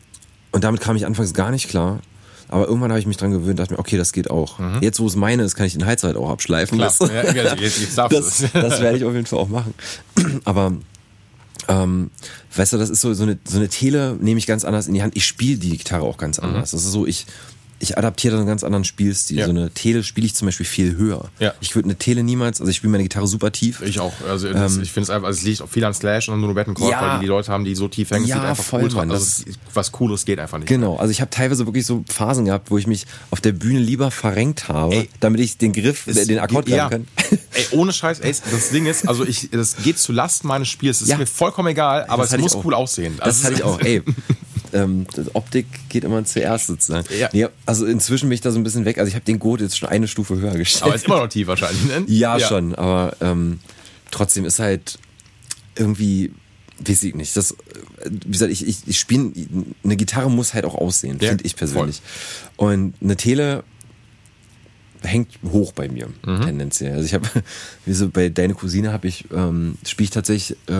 [0.51, 1.99] und damit kam ich anfangs gar nicht klar.
[2.49, 4.59] Aber irgendwann habe ich mich dran gewöhnt, dachte mir, okay, das geht auch.
[4.81, 6.77] Jetzt, wo es meine ist, kann ich den Hals halt auch abschleifen.
[6.77, 6.81] Mhm.
[6.81, 7.05] Klar, du?
[7.37, 9.73] ja, ja, jetzt, das, das werde ich auf jeden Fall auch machen.
[10.43, 10.73] Aber
[11.67, 12.11] ähm,
[12.55, 14.93] weißt du, das ist so, so eine, so eine Tele nehme ich ganz anders in
[14.93, 15.15] die Hand.
[15.15, 16.71] Ich spiele die Gitarre auch ganz anders.
[16.71, 17.25] Das ist so, ich,
[17.81, 19.39] ich adaptiere dann einen ganz anderen Spielstil.
[19.39, 19.45] Ja.
[19.45, 21.29] So eine Tele spiele ich zum Beispiel viel höher.
[21.39, 21.53] Ja.
[21.61, 23.81] Ich würde eine Tele niemals, also ich spiele meine Gitarre super tief.
[23.81, 24.13] Ich auch.
[24.27, 26.53] Also das, ich finde es einfach, also es liegt auch viel an Slash und nur
[26.53, 27.01] Bettencore, Ähm, Ja.
[27.01, 28.99] weil die, die Leute haben, die so tief hängen, es Ja, sieht einfach voll, ultra.
[28.99, 30.67] Mann, Also das es ist, was Cooles geht einfach nicht.
[30.67, 33.79] Genau, also ich habe teilweise wirklich so Phasen gehabt, wo ich mich auf der Bühne
[33.79, 36.89] lieber verrenkt habe, Ey, damit ich den Griff, Es- den Akkord ja.
[36.89, 37.07] kann.
[37.53, 40.99] Ey, ohne Scheiß, ey, das Ding ist, also ich, das geht zu Lasten meines Spiels.
[40.99, 41.15] Das Ja.
[41.15, 42.63] ist mir vollkommen egal, aber Das es muss auch.
[42.65, 43.15] cool aussehen.
[43.17, 44.01] Das Also hatte es- ich auch, ey.
[44.73, 47.05] Ähm, Optik geht immer zuerst sozusagen.
[47.17, 47.29] Ja.
[47.33, 48.97] Nee, also inzwischen bin ich da so ein bisschen weg.
[48.97, 50.83] Also ich habe den Gurt jetzt schon eine Stufe höher gestellt.
[50.83, 52.03] Aber ist immer noch tief wahrscheinlich, ne?
[52.07, 53.59] ja, schon, aber ähm,
[54.11, 54.97] trotzdem ist halt
[55.75, 56.31] irgendwie,
[56.85, 57.55] weiß ich nicht, das,
[58.09, 59.31] wie gesagt, ich, ich, ich spiele,
[59.83, 62.01] eine Gitarre muss halt auch aussehen, Ja, finde ich persönlich.
[62.57, 63.63] Und eine Tele
[65.03, 66.41] hängt hoch bei mir, Mhm.
[66.45, 66.93] tendenziell.
[66.93, 67.27] Also ich habe,
[67.85, 70.73] wie so bei deine Cousine habe ich, ähm, spiele ich tatsächlich äh,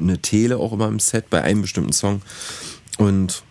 [0.00, 2.22] eine Tele auch immer im Set bei einem bestimmten Song.
[2.98, 3.42] Und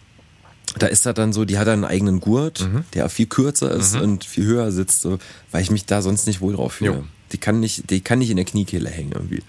[0.78, 2.86] da ist das dann so, die hat dann einen eigenen Gurt, Mhm.
[2.94, 5.20] der viel kürzer ist und viel höher sitzt, so,
[5.52, 6.92] weil ich mich da sonst nicht wohl drauf fühle.
[6.92, 7.04] Jo.
[7.34, 9.42] Die kann nicht, die kann nicht in der Kniekehle hängen irgendwie.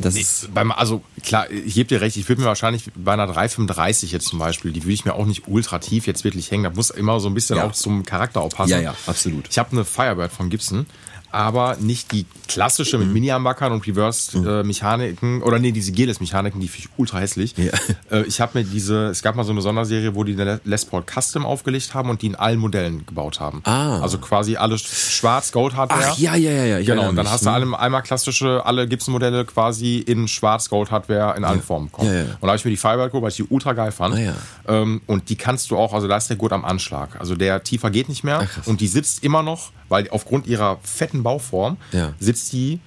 [0.00, 3.12] Das Nee, ist, beim, also klar, ich gebe dir recht, ich würde mir wahrscheinlich bei
[3.12, 6.50] einer 335 jetzt zum Beispiel, die würde ich mir auch nicht ultra tief jetzt wirklich
[6.50, 6.64] hängen.
[6.64, 7.64] Da muss immer so ein bisschen Ja.
[7.66, 8.70] auch zum Charakter auch passen.
[8.72, 9.46] Ja, ja, absolut.
[9.48, 10.86] Ich habe eine Firebird von Gibson,
[11.34, 13.04] aber nicht die klassische Mhm.
[13.04, 17.54] mit Mini-Ambackern und Reverse-Mechaniken oder nee, diese Gearless-Mechaniken, die finde ich ultra hässlich.
[17.56, 17.72] Ja.
[18.10, 20.84] Äh, ich habe mir diese, es gab mal so eine Sonderserie, wo die eine Les
[20.84, 23.60] Paul Custom aufgelegt haben und die in allen Modellen gebaut haben.
[23.64, 24.00] Ah.
[24.00, 26.08] Also quasi alles schwarz, Gold-Hardware.
[26.12, 26.82] ach ja, ja, ja, ja.
[26.84, 31.62] Genau, und dann hast du alle, einmal klassische, alle Gibson-Modelle quasi in Schwarz-Gold-Hardware in allen
[31.62, 32.08] Formen bekommen.
[32.10, 32.24] Ja, ja.
[32.24, 34.14] Und da habe ich mir die Firebird geholt, weil ich die ultra geil fand.
[34.14, 34.34] Ah, ja.
[34.68, 37.18] ähm, und die kannst du auch, also da ist der Gurt am Anschlag.
[37.20, 38.38] Also der tiefer geht nicht mehr.
[38.46, 38.66] krass.
[38.66, 42.12] und die sitzt immer noch, weil aufgrund ihrer fetten Bauform Ja.
[42.20, 42.78] sitzt die,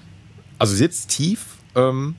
[0.58, 2.16] also sitzt tief, ähm,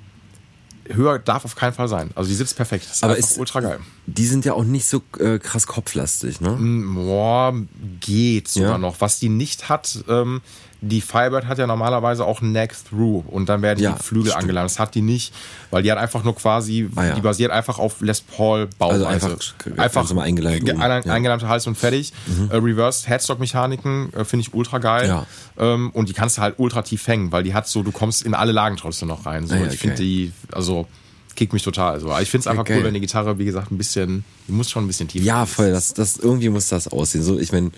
[0.91, 2.11] höher darf auf keinen Fall sein.
[2.15, 2.85] Also die sitzt perfekt.
[2.89, 3.79] Das ist Aber ist- ultra geil.
[4.07, 6.57] Die sind ja auch nicht so äh, krass kopflastig, ne?
[6.95, 7.55] Boah,
[8.01, 8.79] geht sogar Ja.
[8.79, 9.01] noch.
[9.01, 10.41] Was die nicht hat, ähm,
[10.81, 14.43] die Firebird hat ja normalerweise auch Neck Through und dann werden Ja, die Flügel stimmt.
[14.43, 14.71] angelangt.
[14.71, 15.35] Das hat die nicht,
[15.73, 17.15] weil die hat einfach nur quasi, Ah, ja.
[17.17, 19.07] die basiert einfach auf Les Paul Bauweise.
[19.09, 19.29] Also
[19.77, 21.01] einfach normal eingeleimt ge- oben, ein- ja.
[21.05, 21.11] Mhm.
[21.11, 22.13] Eingeleimter Hals und fertig.
[22.51, 25.09] Äh, Reverse Headstock Mechaniken äh, finde ich ultra geil.
[25.09, 25.27] Ja.
[25.59, 28.23] Ähm, und die kannst du halt ultra tief hängen, weil die hat so, du kommst
[28.23, 29.47] in alle Lagen trotzdem noch rein.
[29.49, 29.55] So.
[29.55, 30.03] Ah, ja, ich finde okay.
[30.05, 30.87] die, also
[31.35, 31.99] kickt mich total.
[32.01, 32.11] So.
[32.11, 32.79] Aber ich finde es einfach geil.
[32.79, 35.45] cool, wenn die Gitarre, wie gesagt, ein bisschen, die muss schon ein bisschen tiefer Ja,
[35.47, 35.71] voll.
[35.73, 37.23] Das, das, irgendwie muss das aussehen.
[37.25, 37.71] So, ich meine,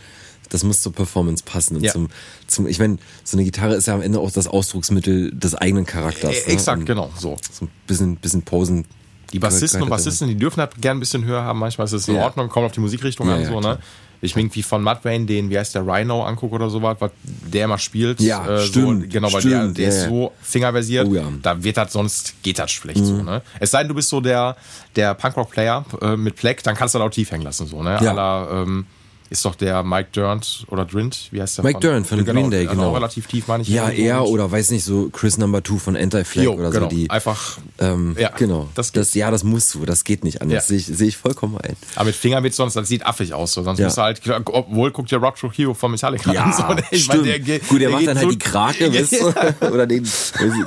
[0.51, 1.77] das muss zur Performance passen.
[1.77, 1.93] Und Ja.
[1.93, 2.09] zum,
[2.47, 5.87] zum, ich meine, so eine Gitarre ist ja am Ende auch das Ausdrucksmittel des eigenen
[5.87, 6.35] Charakters.
[6.45, 6.53] Äh, ne?
[6.55, 7.37] exakt, Und genau, so.
[7.51, 8.85] So ein bisschen, bisschen Posen.
[9.33, 11.61] Die Bassisten und Bassisten, die dürfen halt gern ein bisschen höher haben.
[11.61, 12.25] Manchmal ist es in Ja.
[12.25, 13.47] Ordnung, kommt auf die Musikrichtung Ja, an.
[13.47, 13.79] so, ne?
[14.23, 17.79] Ich irgendwie von Mudvayne den, wie heißt der, Rhino angucke oder sowas, was der immer
[17.79, 18.21] spielt.
[18.21, 20.09] Ja, äh, stimmt, So, genau, weil der, stimmt, der ja, ist ja.
[20.11, 21.09] so fingerversiert.
[21.09, 21.23] Oh ja.
[21.23, 21.41] Mhm.
[21.41, 23.41] Da wird das sonst, geht das schlecht so, ne?
[23.61, 24.57] Es sei denn, du bist so der,
[24.97, 27.99] der Punkrock-Player äh, mit Pleck, dann kannst du da auch tief hängen lassen, so, ne?
[28.03, 28.11] Ja.
[28.11, 28.85] Aller, ähm,
[29.31, 31.65] ist doch der Mike Durant oder Drint, wie heißt der?
[31.65, 32.91] Mike Durant von Green Day, genau.
[32.91, 33.69] Auch relativ tief, meine ich.
[33.69, 36.91] Ja, er oder weiß nicht, so Chris Number Two von Anti-Flag oder genau.
[36.91, 36.97] so.
[36.97, 38.69] Die, Einfach, ähm, ja, genau.
[38.75, 39.87] das Das, ja, das musst du.
[39.87, 40.65] Das geht nicht anders.
[40.65, 40.69] Ja.
[40.69, 41.77] Sehe ich, sehe ich vollkommen ein.
[41.95, 43.53] Aber mit Finger wird sonst, das sieht affig aus.
[43.53, 43.63] So.
[43.63, 43.87] Sonst Ja.
[43.87, 46.53] musst du halt, obwohl guckt der Rock Trujillo von Metallica an.
[46.53, 46.83] So, ne?
[46.91, 47.21] Ich stimmt.
[47.23, 49.13] meine, der geht- Gut, der, macht geht dann halt die Krake, weißt
[49.61, 49.67] du?
[49.73, 50.09] Oder den,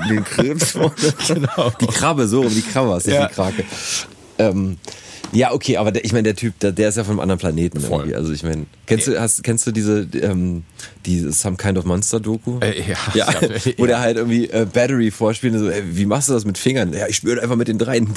[0.09, 0.93] den Krebs vorne.
[1.28, 1.72] Genau.
[1.82, 3.14] Die Krabbe, so rum, die Krabbe ist ja.
[3.16, 3.28] Ja.
[3.28, 3.64] die Krake.
[4.38, 4.78] Ähm,
[5.34, 7.40] ja, okay, aber der, ich meine, der Typ, der, der ist ja von einem anderen
[7.40, 8.00] Planeten Voll.
[8.02, 8.16] irgendwie.
[8.16, 10.64] Also ich meine, kennst du, hast, kennst du diese, ähm,
[11.06, 12.60] die Some Kind of Monster Doku?
[12.60, 13.42] Äh, ja, ja, hab-
[13.78, 16.58] wo der halt irgendwie äh, Battery vorspielt und so, ey, wie machst du das mit
[16.58, 16.94] Fingern?
[16.94, 18.14] Ja, ich spüre einfach mit den dreien.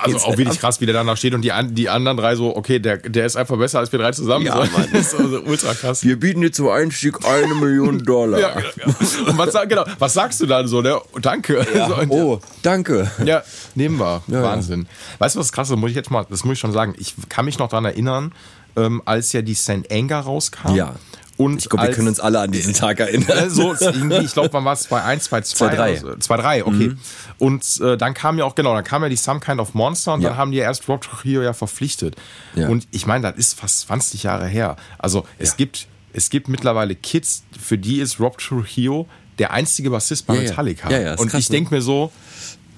[0.00, 2.54] Also auch wirklich krass, wie der dann da steht und die, die anderen drei so,
[2.56, 4.46] okay, der, der ist einfach besser als wir drei zusammen.
[4.46, 4.72] Ja, so.
[4.72, 4.86] Mann.
[4.92, 6.04] Das ist also ultra krass.
[6.04, 8.40] Wir bieten dir zum Einstieg eine Million Dollar.
[8.46, 9.30] Ja, genau.
[9.30, 10.80] Und was, genau, was sagst du dann so?
[10.82, 10.98] Ne?
[11.22, 11.66] Danke.
[11.74, 13.10] Ja, So, und- oh, danke.
[13.24, 13.42] Ja,
[13.74, 14.22] nehmen wir.
[14.28, 14.86] Ja, Wahnsinn.
[15.18, 15.76] Weißt du, was krass ist?
[15.76, 16.94] Muss ich jetzt mal, das muss ich schon sagen.
[16.98, 18.32] Ich kann mich noch daran erinnern,
[18.76, 19.90] ähm, als ja die St.
[19.90, 20.74] Anger rauskam.
[20.74, 20.94] Ja.
[21.38, 23.28] Und Ich glaube, wir können uns alle an diesen Tag erinnern.
[23.38, 24.88] Äh, so irgendwie, ich glaube, wann war es?
[24.90, 25.74] 2-1, 2-2?
[25.76, 26.18] 2-3.
[26.26, 26.92] 2-3, okay.
[27.38, 30.14] Und äh, dann kam ja auch, genau, dann kam ja die Some Kind of Monster
[30.14, 30.30] und Ja.
[30.30, 32.16] dann haben die ja erst Rob Trujillo ja verpflichtet.
[32.54, 32.68] Ja.
[32.68, 34.76] Und ich meine, das ist fast 20 Jahre her.
[34.98, 35.54] Also es Ja.
[35.56, 39.06] gibt es gibt mittlerweile Kids, für die ist Rob Trujillo
[39.38, 40.38] der einzige Bassist bei.
[40.38, 40.88] Metallica.
[40.90, 41.56] Ja, ja, und krass, ich ne?
[41.56, 42.10] denke mir so,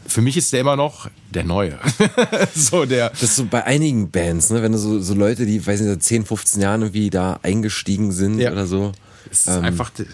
[0.09, 1.79] für mich ist der immer noch der Neue.
[2.55, 3.11] so der.
[3.11, 4.63] Das ist so bei einigen Bands, ne?
[4.63, 8.11] wenn du so, so Leute, die, weiß nicht, seit 10, 15 Jahren irgendwie da eingestiegen
[8.13, 8.51] sind Ja.
[8.53, 8.93] oder so.
[9.31, 10.07] Es ist einfach de-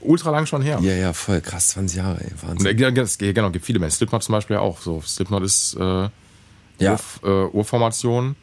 [0.00, 0.78] ultra lang schon her.
[0.82, 2.78] Ja, ja, voll krass, 20 Jahre, ey, Und, Wahnsinn.
[2.78, 3.96] äh, ja, es- genau, gibt viele Bands.
[3.96, 4.80] Slipknot zum Beispiel auch.
[4.80, 6.08] So, Slipknot ist äh,
[6.80, 6.98] Ja.
[7.22, 8.36] Ur, äh, Urformation.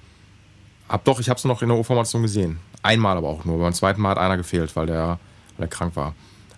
[0.87, 2.59] Hab doch, ich habe es noch in der Urformation gesehen.
[2.83, 3.57] Einmal aber auch nur.
[3.59, 5.07] Beim zweiten Mal hat einer gefehlt, weil der,
[5.57, 6.13] weil der krank war.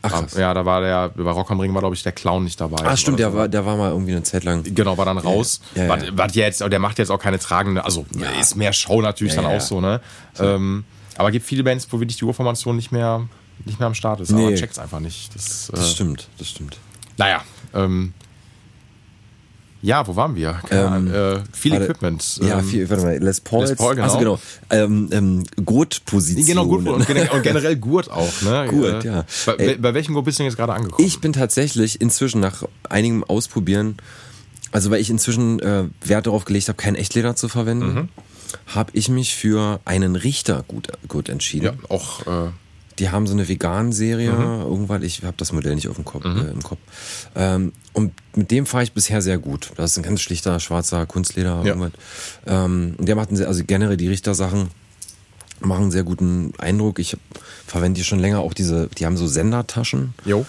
[0.07, 0.33] Ach, krass.
[0.35, 2.85] Ja, da war der, bei Rock am Ring war, glaube ich, der Clown nicht dabei.
[2.85, 4.63] Ah, stimmt, der war, der war mal irgendwie eine Zeit lang.
[4.63, 5.61] Genau, war dann raus.
[5.75, 5.89] Ja, ja.
[5.89, 8.05] Was, was jetzt, der macht jetzt auch keine tragende, also
[8.39, 9.67] ist mehr Show natürlich Ja, dann ja, auch ja.
[9.67, 10.01] so, ne?
[10.39, 10.83] Ähm,
[11.17, 13.27] aber gibt viele Bands, wo wirklich die Urformation nicht mehr,
[13.65, 14.29] nicht mehr am Start ist.
[14.31, 14.45] Aber Nee.
[14.45, 15.33] man checkt's einfach nicht.
[15.35, 16.77] Das, Das äh, stimmt, das stimmt.
[17.17, 17.41] naja,
[17.73, 18.13] ähm,
[19.81, 20.59] ja, wo waren wir?
[20.71, 21.85] Ahnung, äh, viel warte.
[21.85, 22.39] Equipment.
[22.41, 23.61] Ja, ähm, viel, warte mal, Les Paul.
[23.65, 24.03] Les Paul, genau.
[24.07, 24.39] Also genau.
[24.69, 26.47] Ähm, ähm, Gurtpositionen.
[26.47, 27.07] Genau, Gurt und,
[27.43, 28.67] generell- Gurt auch, ne?
[28.69, 29.25] Gurt, Äh, ja.
[29.45, 29.75] Bei, Ey.
[29.77, 31.05] bei welchem Gurt bist du denn jetzt gerade angekommen?
[31.07, 33.97] Ich bin tatsächlich inzwischen nach einigem Ausprobieren,
[34.71, 38.09] also weil ich inzwischen äh, Wert darauf gelegt habe, kein Echtleder zu verwenden, Mhm.
[38.67, 41.65] habe ich mich für einen Richter gut, gut entschieden.
[41.65, 42.49] ja, auch, äh,
[42.99, 44.61] Die haben so eine Vegan-Serie, Mhm.
[44.61, 46.79] irgendwann, ich habe das Modell nicht auf dem Kopf, äh, im Kopf.
[47.35, 49.71] Ähm, und mit dem fahre ich bisher sehr gut.
[49.75, 51.65] Das ist ein ganz schlichter, schwarzer Kunstleder, Ja.
[51.75, 51.91] irgendwas.
[52.47, 54.69] Ähm, und der macht einen sehr, also generell die Richtersachen
[55.59, 56.99] machen einen sehr guten Eindruck.
[56.99, 57.17] Ich
[57.65, 60.13] verwende die schon länger, auch diese, die haben so Sendertaschen.
[60.23, 60.45] Jo.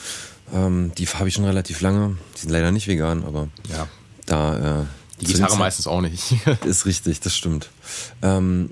[0.54, 2.16] Ähm, die habe ich schon relativ lange.
[2.36, 3.86] Die sind leider nicht vegan, aber Ja.
[4.26, 4.80] da.
[4.82, 4.84] Äh,
[5.20, 6.22] Die Gitarre meistens auch nicht.
[6.66, 7.70] Ist richtig, das stimmt.
[8.22, 8.70] Ähm,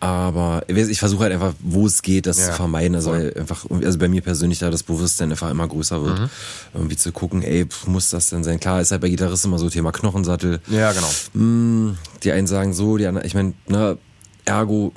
[0.00, 2.94] aber ich versuche halt einfach, wo es geht, das Ja, zu vermeiden.
[2.94, 3.34] Also voll.
[3.36, 6.18] einfach, also bei mir persönlich da das Bewusstsein einfach immer größer wird.
[6.20, 6.30] Mhm.
[6.74, 8.58] Irgendwie zu gucken, ey, muss das denn sein?
[8.58, 10.60] Klar, ist halt bei Gitarristen immer so Thema Knochensattel.
[10.68, 11.10] ja, genau.
[11.34, 13.98] Mm, Die einen sagen so, die anderen, ich meine, ne,
[14.46, 14.92] ergo,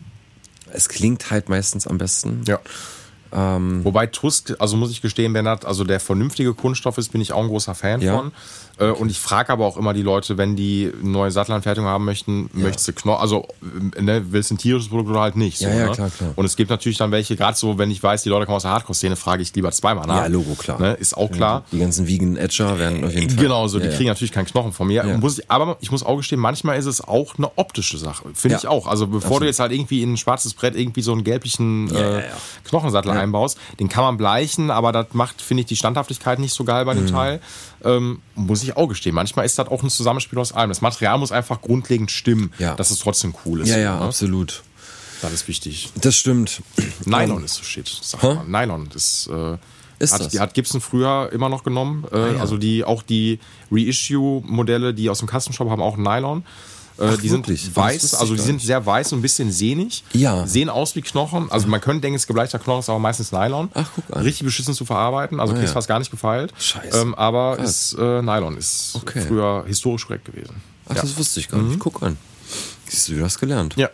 [0.72, 2.42] es klingt halt meistens am besten.
[2.48, 2.60] Ja.
[3.36, 7.34] Ähm, Wobei Tusk, also muss ich gestehen, Bernhard, also der vernünftige Kunststoff ist, bin ich
[7.34, 8.16] auch ein großer Fan Ja.
[8.16, 8.32] von.
[8.80, 12.06] Äh, Und ich frage aber auch immer die Leute, wenn die eine neue Sattelanfertigung haben
[12.06, 13.48] möchten, möchtest du Knochen, also
[13.96, 15.60] äh, ne, willst du ein tierisches Produkt oder halt nicht.
[15.60, 15.92] So, Ja, ja, ne?
[15.92, 16.32] klar, klar.
[16.36, 18.64] Und es gibt natürlich dann welche, gerade so, wenn ich weiß, die Leute kommen aus
[18.64, 20.22] der Hardcore-Szene, frage ich lieber zweimal nach.
[20.24, 20.80] Ja, Logo, klar.
[20.80, 20.94] Ne?
[20.94, 21.64] Ist auch klar.
[21.72, 23.44] Die ganzen Vegan Edger werden auf jeden Fall.
[23.44, 23.98] Genau, so, die Ja, ja.
[23.98, 25.06] kriegen natürlich keinen Knochen von mir.
[25.06, 25.18] Ja.
[25.18, 28.24] Muss ich, aber ich muss auch gestehen, manchmal ist es auch eine optische Sache.
[28.34, 28.60] Finde Ja.
[28.60, 28.88] ich auch.
[28.88, 29.48] Also bevor du Absolut.
[29.50, 32.26] jetzt halt irgendwie in ein schwarzes Brett irgendwie so einen gelblichen Ja, äh, ja, ja.
[32.66, 36.64] Knochensattel einbaust, den kann man bleichen, aber das macht, finde ich, die Standhaftigkeit nicht so
[36.64, 37.06] geil bei Mhm.
[37.06, 37.40] dem Teil.
[37.84, 39.14] Ähm, muss ich auch gestehen.
[39.16, 40.70] Manchmal ist das auch ein Zusammenspiel aus allem.
[40.70, 42.76] Das Material muss einfach grundlegend stimmen, Ja.
[42.76, 43.70] dass es trotzdem cool ist.
[43.70, 44.06] Ja, ja, ne?
[44.06, 44.64] absolut.
[45.22, 45.90] Das ist wichtig.
[45.96, 46.62] Das stimmt.
[47.06, 48.44] Nylon ist so shit, sag mal.
[48.46, 49.58] Nylon ist, äh,
[50.00, 50.28] Ist hat, das?
[50.30, 52.06] Die hat Gibson früher immer noch genommen.
[52.12, 52.40] Äh, ja.
[52.42, 53.40] Also die auch die
[53.72, 56.44] Reissue-Modelle, die aus dem Custom-Shop haben auch Nylon.
[57.00, 57.62] Äh, Ach, die wirklich?
[57.64, 60.04] sind Das weiß, also die sind sehr weiß und ein bisschen sehnig.
[60.14, 60.46] Ja.
[60.46, 61.52] Sehen aus wie Knochen.
[61.52, 63.70] Also man könnte denken, es ist gebleichter Knochen, ist aber meistens Nylon.
[63.74, 64.22] Ach, guck an.
[64.24, 65.74] Richtig beschissen zu verarbeiten, also Ah, kriegst ja.
[65.74, 66.54] fast gar nicht gefeilt.
[66.60, 67.00] Scheiße.
[67.02, 69.22] Ähm, aber ist, äh, Nylon ist Okay.
[69.28, 70.56] früher historisch korrekt gewesen.
[70.88, 71.02] Ach, ja.
[71.02, 71.80] das wusste ich gar nicht.
[71.80, 72.18] Guck an.
[72.88, 73.76] Siehst du, du hast gelernt.
[73.78, 73.90] ja.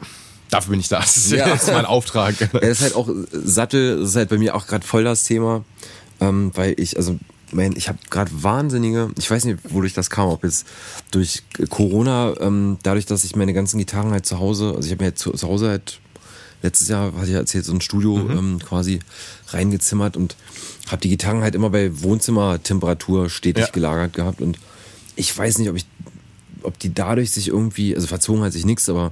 [0.50, 1.00] Dafür bin ich da.
[1.00, 1.48] Das ist, Ja.
[1.48, 2.34] das ist mein Auftrag.
[2.42, 5.24] Ja, das ist halt auch, Sattel das ist halt bei mir auch gerade voll das
[5.24, 5.64] Thema,
[6.20, 7.18] ähm, weil ich, also,
[7.52, 10.66] mein, ich habe gerade wahnsinnige, ich weiß nicht, wodurch das kam, ob jetzt
[11.12, 15.04] durch Corona, ähm, dadurch, dass ich meine ganzen Gitarren halt zu Hause, also ich habe
[15.04, 16.00] mir halt zu, zu Hause halt
[16.62, 19.00] letztes Jahr, hatte ich erzählt, so ein Studio ähm, quasi
[19.50, 20.36] reingezimmert und
[20.88, 23.72] habe die Gitarren halt immer bei Wohnzimmertemperatur stetig Ja.
[23.72, 24.58] gelagert gehabt und
[25.16, 25.86] ich weiß nicht, ob ich,
[26.64, 29.12] ob die dadurch sich irgendwie, also verzogen hat sich nichts, aber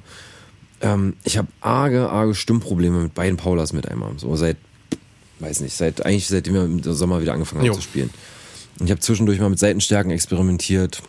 [0.82, 4.12] ähm, ich habe arge, arge Stimmprobleme mit beiden Paulas mit einmal.
[4.18, 4.58] So seit,
[5.40, 7.74] weiß nicht, seit eigentlich seitdem wir im Sommer wieder angefangen haben Jo.
[7.74, 8.10] zu spielen.
[8.84, 11.02] Ich habe zwischendurch mal mit Seitenstärken experimentiert.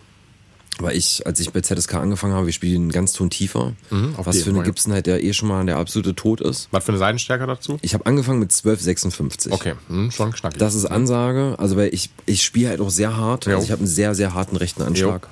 [0.80, 3.74] Weil ich, als ich bei ZSK angefangen habe, wir spielen einen ganz Ton tiefer.
[3.90, 4.62] Mhm, was für eine.
[4.62, 6.68] Gibson halt der eh schon mal der absolute Tod ist.
[6.70, 7.78] Was für eine Seitenstärke dazu?
[7.82, 9.50] Ich habe angefangen mit 1256.
[9.50, 10.60] Okay, hm, schon knackig.
[10.60, 13.46] Das ist Ansage, also weil ich, ich spiele halt auch sehr hart.
[13.46, 13.54] Jo.
[13.54, 15.26] Also ich habe einen sehr, sehr harten rechten Anschlag.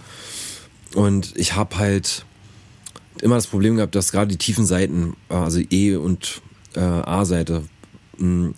[0.97, 2.25] Und ich habe halt
[3.23, 6.41] immer das Problem gehabt, dass gerade die tiefen Seiten, äh, also E und
[6.75, 7.63] äh, A-Seite,
[8.19, 8.53] mh,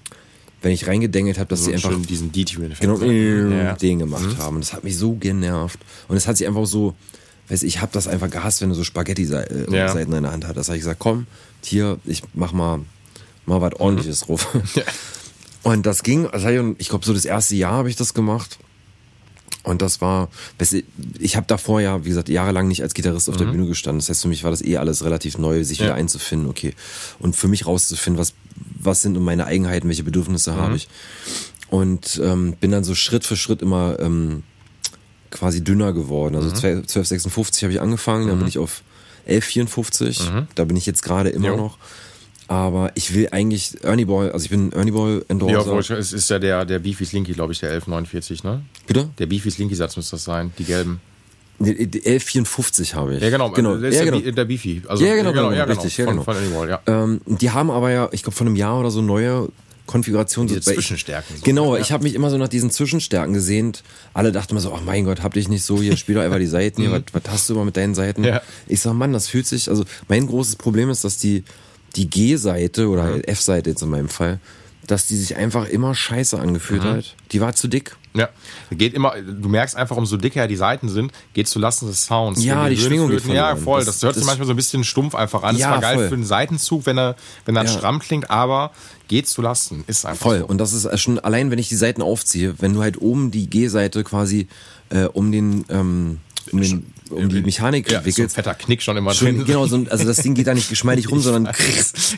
[0.63, 2.81] wenn ich reingedengelt habe, dass sie einfach diesen DTU-Effekt.
[2.81, 3.75] genau Ja.
[3.75, 4.57] den gemacht haben.
[4.57, 5.79] Und das hat mich so genervt.
[6.09, 6.95] Und es hat sich einfach so,
[7.49, 9.93] weiß ich, habe das einfach gehasst, wenn du so Spaghetti-Seiten Ja.
[9.93, 10.57] in der Hand hast.
[10.57, 11.27] Das habe ich gesagt, komm,
[11.63, 12.81] hier, ich mach mal,
[13.47, 14.49] mal was ordentliches drauf.
[14.75, 14.83] Ja.
[15.63, 18.59] Und das ging, ich, ich glaube, so das erste Jahr habe ich das gemacht.
[19.69, 20.29] Und das war,
[21.19, 23.99] ich habe davor ja, wie gesagt, jahrelang nicht als Gitarrist auf der Bühne gestanden.
[24.01, 25.85] Das heißt, für mich war das eh alles relativ neu, sich Mhm.
[25.85, 25.91] Ja.
[25.91, 26.75] wieder einzufinden, okay.
[27.19, 28.33] Und für mich rauszufinden, was,
[28.81, 30.57] was sind meine Eigenheiten, welche Bedürfnisse Mhm.
[30.57, 30.89] habe ich.
[31.69, 34.43] Und ähm, bin dann so Schritt für Schritt immer ähm,
[35.31, 36.35] quasi dünner geworden.
[36.35, 36.41] Mhm.
[36.43, 38.83] Also 12 1256 habe ich angefangen, dann bin ich auf
[39.27, 40.31] 1154.
[40.55, 41.55] Da bin ich jetzt gerade immer Mhm.
[41.55, 41.57] Jo.
[41.59, 41.79] noch.
[42.49, 45.59] Aber ich will eigentlich Ernie Ball, also ich bin Ernie Ball Ja, Endorser.
[45.67, 48.63] obwohl ich- es ist ja der, der Beefy Slinky, glaube ich, der 1149, ne?
[48.87, 49.11] Bitte?
[49.19, 51.01] Der Beefy Slinky-Satz müsste das sein, die gelben.
[51.59, 53.23] Nee, die 1154 habe ich.
[53.23, 53.51] Ja, genau.
[53.51, 53.75] genau.
[53.77, 54.31] Das ist ja, der, genau.
[54.33, 54.81] Der Beefy.
[54.89, 55.75] Also, Ja, genau, genau, ja, genau.
[55.81, 56.25] richtig, ja, von, genau.
[56.59, 56.81] Von ja.
[56.87, 59.49] Ähm, die haben aber ja, ich glaube, vor einem Jahr oder so neue
[59.87, 60.49] Konfigurationen.
[60.49, 61.43] Diese so- weil ich- Zwischenstärken so.
[61.45, 61.83] Genau, Ja.
[61.83, 63.83] ich habe mich immer so nach diesen Zwischenstärken gesehnt.
[64.15, 66.39] Alle dachten immer so, oh mein Gott, hab dich nicht so, hier spiel doch einfach
[66.39, 68.21] die Seiten hier, was, was hast du immer mit deinen Seiten?
[68.23, 68.27] Mhm.
[68.29, 68.43] Ja.
[68.69, 71.43] Ich sag, Mann, das fühlt sich, also mein großes Problem ist, dass die,
[71.97, 73.21] die G-Seite oder Mhm.
[73.23, 74.39] F-Seite jetzt in meinem Fall,
[74.87, 76.89] dass die sich einfach immer scheiße angefühlt Mhm.
[76.89, 77.15] hat.
[77.33, 77.97] Die war zu dick.
[78.15, 78.31] Ja,
[78.71, 82.43] geht immer, du merkst einfach, umso dicker die Seiten sind, geht zu Lasten des Sounds.
[82.43, 83.81] Ja, Wenn die Schwingung geht Höhenflöten- Ja, voll.
[83.85, 85.57] Das- Das, hört sich manchmal so ein bisschen stumpf einfach an.
[85.57, 86.09] Ja, das war geil voll.
[86.09, 87.69] für den Seitenzug, wenn er, wenn er Ja.
[87.71, 88.73] stramm klingt, aber
[89.09, 89.85] geht zu Lasten.
[89.87, 90.39] Ist einfach Voll.
[90.41, 90.47] so.
[90.47, 93.49] Und das ist schon allein, wenn ich die Seiten aufziehe, wenn du halt oben die
[93.49, 94.49] G-Seite quasi
[94.91, 96.19] äh, um den, ähm,
[96.51, 99.45] um, den, um die Mechanik ja, ist so ein fetter Knick schon immer Schon, drin.
[99.47, 101.53] genau, so, ein- also das Ding geht da nicht geschmeidig rum, sondern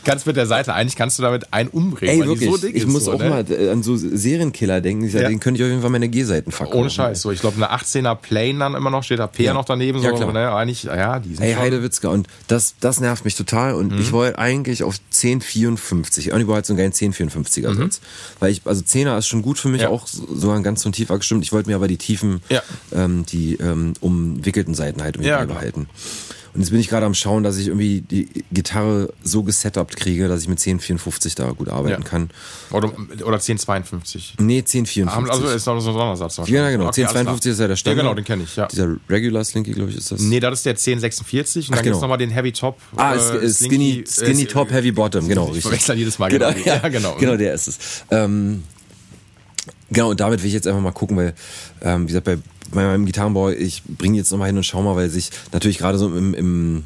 [0.05, 3.05] kannst mit der Seite, eigentlich kannst du damit einen umbringen, ey, wirklich, so ich muss
[3.05, 3.28] so, auch ne?
[3.28, 5.09] mal äh, an so Serienkiller denken.
[5.09, 5.28] Ja.
[5.28, 6.78] Den könnte ich auf jeden Fall meine G-Seiten verkaufen.
[6.80, 7.22] Ohne Scheiß.
[7.22, 9.55] So, ich glaube, eine 18er Plane dann immer noch, steht da P Ja.
[9.55, 10.03] noch daneben.
[10.03, 10.32] Ja, so, klar.
[10.32, 10.53] ne?
[10.55, 12.09] Eigentlich, ja, die sind Ey, Heidewitzka.
[12.09, 13.74] Und das, das nervt mich total.
[13.74, 14.01] Und Mhm.
[14.01, 16.32] ich wollte eigentlich auf 1054.
[16.32, 18.01] Ernie Ball hat so einen geilen 1054er Satz.
[18.38, 19.88] Weil ich, also 10er ist schon gut für mich, Mhm.
[19.88, 21.43] Auch so- sogar ein ganz so ein tiefer gestimmt.
[21.45, 22.43] Ich wollte mir aber die tiefen,
[22.93, 25.87] ähm, die ähm, umwickelten Seiten halt irgendwie Ja, beibehalten.
[26.53, 30.26] Und jetzt bin ich gerade am Schauen, dass ich irgendwie die Gitarre so gesetupt kriege,
[30.26, 32.09] dass ich mit 1054 da gut arbeiten Ja.
[32.09, 32.31] kann.
[32.72, 32.89] Oder,
[33.24, 34.35] oder 1052.
[34.41, 35.31] Nee, 1054.
[35.31, 36.39] Also ist noch so ein Sondersatz.
[36.49, 36.89] ja, genau.
[36.89, 37.53] Okay, alles 1052 klar.
[37.53, 37.97] ist ja der Standard.
[37.99, 38.66] Ja, genau, den kenne ich, ja.
[38.66, 40.22] Dieser Regular Slinky, glaube ich, ist das.
[40.22, 41.93] Nee, das ist der 1046 und Ach, dann genau.
[41.95, 42.81] gibt's nochmal den Heavy Top.
[42.97, 45.62] Ah, äh, äh, Skinny, Skinny äh, Top, Heavy Bottom, genau, Ich richtig.
[45.62, 46.31] verwechsel jedes Mal.
[46.31, 47.14] Genau, Genau, ja, genau.
[47.14, 47.78] genau, der ist es.
[48.11, 48.64] Ähm,
[49.91, 51.35] genau, und damit will ich jetzt einfach mal gucken, weil,
[51.83, 52.39] ähm, wie gesagt, bei,
[52.72, 55.98] bei meinem Gitarrenbau, ich bringe jetzt nochmal hin und schau mal, weil sich natürlich gerade
[55.98, 56.84] so im, im,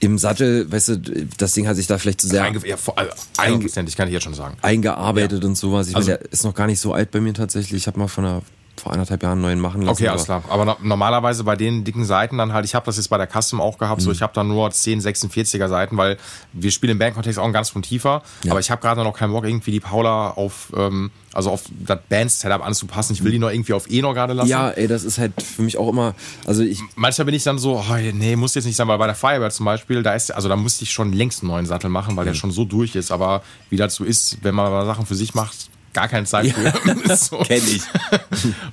[0.00, 2.98] im Sattel, weißt du, das Ding hat sich da vielleicht zu sehr Einge ja, vor-
[2.98, 4.56] also, 100%, kann ich jetzt schon sagen.
[4.62, 5.88] eingearbeitet und sowas.
[5.88, 7.80] Ich Also- meine, der ist noch gar nicht so alt bei mir tatsächlich.
[7.82, 8.42] Ich habe mal von einer,
[8.76, 9.90] vor anderthalb Jahren einen neuen machen lassen.
[9.92, 10.42] Okay, aber- alles klar.
[10.48, 13.26] Aber no normalerweise bei den dicken Seiten dann halt, ich habe das jetzt bei der
[13.26, 14.04] Custom auch gehabt, Mhm.
[14.04, 16.16] so ich habe dann nur 10 46er Seiten, weil
[16.54, 18.52] wir spielen im Bandkontext auch einen ganz von tiefer, Ja.
[18.52, 21.98] aber ich habe gerade noch keinen Bock irgendwie die Paula auf ähm, also auf das
[22.08, 23.12] Band-Setup anzupassen.
[23.12, 24.48] Ich will die noch irgendwie auf E noch gerade lassen.
[24.48, 26.14] Ja, ey, das ist halt für mich auch immer,
[26.46, 29.06] also ich, Manchmal bin ich dann so, oh, nee, muss jetzt nicht sein, weil bei
[29.06, 31.88] der Firebird zum Beispiel, da ist, also da musste ich schon längst einen neuen Sattel
[31.90, 33.12] machen, weil der schon so durch ist.
[33.12, 37.12] Aber wie das so ist, wenn man Sachen für sich macht, gar keine Zeit für.
[37.12, 37.38] Ist so.
[37.38, 37.82] Kenn ich.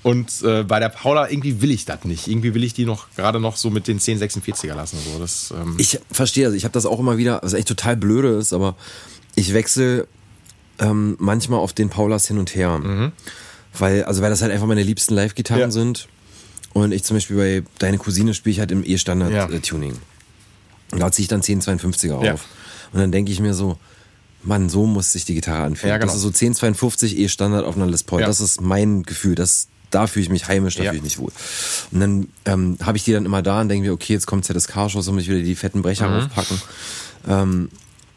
[0.04, 2.28] Und äh, bei der Paula irgendwie will ich das nicht.
[2.28, 4.98] Irgendwie will ich die noch gerade noch so mit den 1046er lassen.
[5.14, 5.20] So.
[5.20, 6.54] Das, ähm, ich verstehe das.
[6.54, 8.76] Ich habe das auch immer wieder, was echt total blöde ist, aber
[9.36, 10.08] ich wechsle
[10.80, 13.12] ähm, manchmal auf den Paulas hin und her.
[13.78, 15.72] Weil, also weil das halt einfach meine liebsten Live-Gitarren Ja.
[15.72, 16.08] sind.
[16.74, 18.90] Und ich zum Beispiel bei Deine Cousine spiele ich halt im Ja.
[18.94, 19.96] E-Standard-Tuning.
[20.92, 22.24] Und da ziehe ich dann 1052er auf.
[22.24, 22.34] Ja.
[22.94, 23.78] Und dann denke ich mir so,
[24.44, 25.90] Mann, so muss sich die Gitarre anfühlen.
[25.90, 26.08] Ja, genau.
[26.08, 28.22] Das ist so 1052 E-Standard auf einer Les Paul.
[28.22, 28.28] Ja.
[28.28, 29.36] Das ist mein Gefühl.
[29.36, 30.92] Das, da fühle ich mich heimisch, da Ja.
[30.92, 31.32] fühle ich mich wohl.
[31.92, 34.46] Und dann ähm, habe ich die dann immer da und denke mir, okay, jetzt kommt
[34.46, 36.26] ZSK-Show, soll ich wieder die fetten Brecher Mhm.
[36.28, 36.62] aufpacken.
[37.28, 37.70] Ähm,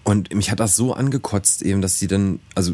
[0.04, 2.72] und mich hat das so angekotzt eben, dass die dann, also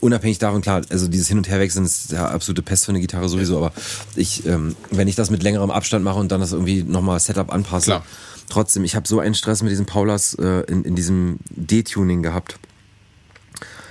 [0.00, 3.28] unabhängig davon, klar, also dieses Hin- und Herwechseln ist ja absolute Pest für eine Gitarre
[3.28, 3.72] sowieso, aber
[4.16, 7.52] ich, ähm, wenn ich das mit längerem Abstand mache und dann das irgendwie nochmal Setup
[7.52, 8.04] anpasse, Klar.
[8.50, 12.58] Trotzdem, ich habe so einen Stress mit diesen Paulas äh, in, in diesem D-Tuning gehabt,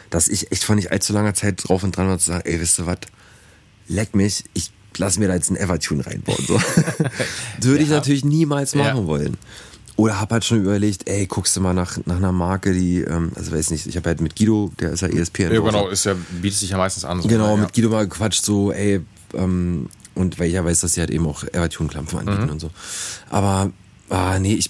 [0.10, 2.60] dass ich echt vor nicht allzu langer Zeit drauf und dran war zu sagen, ey,
[2.60, 2.98] wisst ihr was,
[3.88, 6.44] leck mich, ich lass mir da jetzt einen Evertune reinbauen.
[6.48, 6.56] So.
[6.58, 7.06] das
[7.66, 9.06] würde ich natürlich niemals machen Ja.
[9.06, 9.38] wollen.
[9.96, 13.32] Oder hab halt schon überlegt, ey, guckst du mal nach, nach einer Marke, die, ähm,
[13.36, 16.06] also weiß nicht, ich habe halt mit Guido, der ist ja ESP ja, genau, ist
[16.06, 17.22] ja, bietet sich ja meistens an.
[17.22, 17.62] So, Genau, ja.
[17.64, 19.02] mit Guido mal gequatscht, so, ey,
[19.34, 22.50] ähm, und weil ich ja weiß, dass sie halt eben auch Evertune-Klampfen anbieten Mhm.
[22.50, 22.72] und so.
[23.30, 23.72] Aber,
[24.10, 24.70] ah, nee, ich,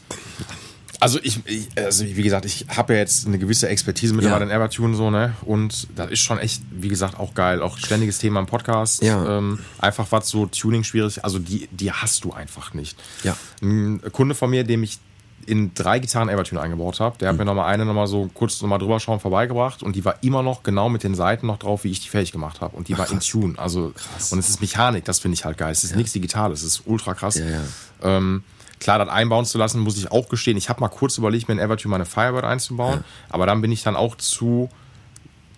[1.01, 4.51] Also ich, ich also wie gesagt, ich habe ja jetzt eine gewisse Expertise mittlerweile Ja.
[4.51, 5.33] in Evertune so, ne?
[5.45, 7.61] Und das ist schon echt, wie gesagt, auch geil.
[7.61, 9.01] Auch ständiges Thema im Podcast.
[9.01, 9.37] Ja.
[9.37, 12.99] Ähm, einfach was so Tuning schwierig, also die, die hast du einfach nicht.
[13.23, 13.37] Ja.
[13.61, 14.97] Ein Kunde von mir, dem ich
[15.45, 17.39] in drei Gitarren Evertune eingebaut habe, der hat Mhm.
[17.39, 20.63] mir nochmal eine nochmal so kurz nochmal drüber schauen vorbeigebracht und die war immer noch
[20.63, 22.75] genau mit den Seiten noch drauf, wie ich die fertig gemacht habe.
[22.75, 23.57] Und die war in Tune.
[23.57, 23.93] Also
[24.31, 25.71] und es ist Mechanik, das finde ich halt geil.
[25.71, 27.35] Es ist nichts Digitales, es ist ultra krass.
[27.35, 27.61] Ja, ja.
[28.03, 28.43] Ähm,
[28.79, 30.57] klar, das einbauen zu lassen, muss ich auch gestehen.
[30.57, 33.83] Ich habe mal kurz überlegt, mir in Evertune meine Firebird einzubauen, aber dann bin ich
[33.83, 34.69] dann auch zu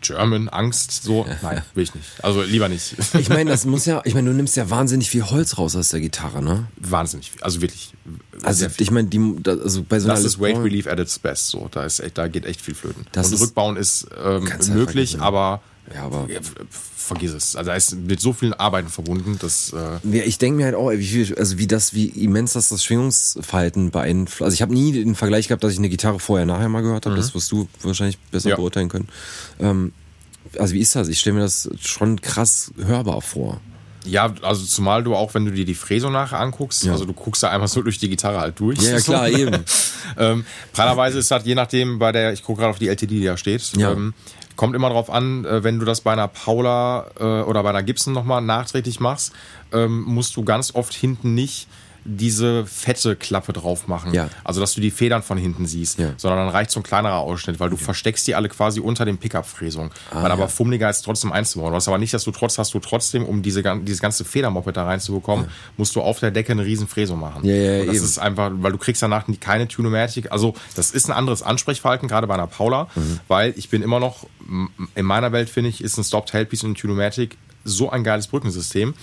[0.01, 1.27] German, Angst, so.
[1.43, 2.07] Nein, will ich nicht.
[2.23, 2.95] Also lieber nicht.
[3.19, 5.89] ich meine, das muss ja, ich meine, du nimmst ja wahnsinnig viel Holz raus aus
[5.89, 6.67] der Gitarre, ne?
[6.77, 7.31] Wahnsinnig.
[7.31, 7.43] viel.
[7.43, 7.93] Also wirklich.
[8.41, 11.49] Also, ich meine, die, also bei so einer Das ist Weight Relief at its best.
[11.49, 13.05] So, da ist echt, da geht echt viel flöten.
[13.11, 15.61] Das und ist- Rückbauen ist ähm, ja möglich, aber,
[15.93, 16.39] Ja, aber- ja,
[16.95, 17.55] vergiss es.
[17.55, 20.75] Also da ist mit so vielen Arbeiten verbunden, dass äh, Ja, ich denke mir halt
[20.75, 24.41] auch, wie viel, also wie das, wie immens das das Schwingungsverhalten beeinflusst.
[24.43, 27.05] Also ich habe nie den Vergleich gehabt, dass ich eine Gitarre vorher nachher mal gehört
[27.05, 27.15] habe.
[27.15, 28.51] Das wirst du wahrscheinlich besser Mhm.
[28.51, 28.55] Ja.
[28.57, 29.09] beurteilen können.
[29.59, 29.91] Ähm,
[30.57, 31.07] also wie ist das?
[31.07, 33.59] Ich stelle mir das schon krass hörbar vor.
[34.03, 36.91] ja, also zumal du auch, wenn du dir die Fräsung nachher anguckst, Ja.
[36.93, 38.79] also du guckst da einfach so durch die Gitarre halt durch.
[38.81, 39.63] Ja, ja klar, eben.
[40.17, 43.25] ähm, pralerweise ist das je nachdem bei der, ich gucke gerade auf die LTD, die
[43.25, 43.91] da steht, Ja.
[43.91, 44.13] ähm,
[44.55, 47.83] kommt immer drauf an, äh, wenn du das bei einer Paula äh, oder bei einer
[47.83, 49.33] Gibson nochmal nachträglich machst,
[49.71, 51.67] ähm, musst du ganz oft hinten nicht
[52.03, 54.13] diese fette Klappe drauf machen.
[54.13, 54.29] Ja.
[54.43, 56.13] Also, dass du die Federn von hinten siehst, Ja.
[56.17, 59.17] sondern dann reicht so ein kleinerer Ausschnitt, weil du versteckst die alle quasi unter den
[59.19, 59.91] Pickup-Fräsung.
[60.09, 61.73] Ah, weil aber fummeliger ist trotzdem einzubauen.
[61.73, 64.85] Was aber nicht, dass du trotz hast du trotzdem, um diese, dieses ganze Federmoped da
[64.85, 65.45] reinzubekommen,
[65.77, 67.45] musst du auf der Decke eine riesen Fräsung machen.
[67.45, 68.05] Ja, ja, Und das eben.
[68.05, 70.31] ist einfach, weil du kriegst danach keine Tunomatic.
[70.31, 73.19] Also das ist ein anderes Ansprechverhalten, gerade bei einer Paula, Mhm.
[73.27, 74.25] weil ich bin immer noch,
[74.95, 78.27] in meiner Welt finde ich, ist ein Stopped Tailpiece und ein Tunomatic so ein geiles
[78.27, 78.95] Brückensystem.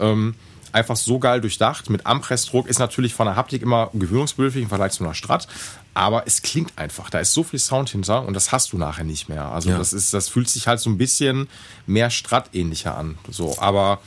[0.00, 0.34] Ähm,
[0.72, 1.90] einfach so geil durchdacht.
[1.90, 5.48] Mit Ampressdruck ist natürlich von der Haptik immer gewöhnungsbedürftig im Vergleich zu einer Strat.
[5.94, 7.10] Aber es klingt einfach.
[7.10, 9.46] Da ist so viel Sound hinter und das hast du nachher nicht mehr.
[9.46, 9.78] Also Ja.
[9.78, 11.48] das ist, das fühlt sich halt so ein bisschen
[11.86, 13.18] mehr Strat-ähnlicher an.
[13.28, 14.00] So, aber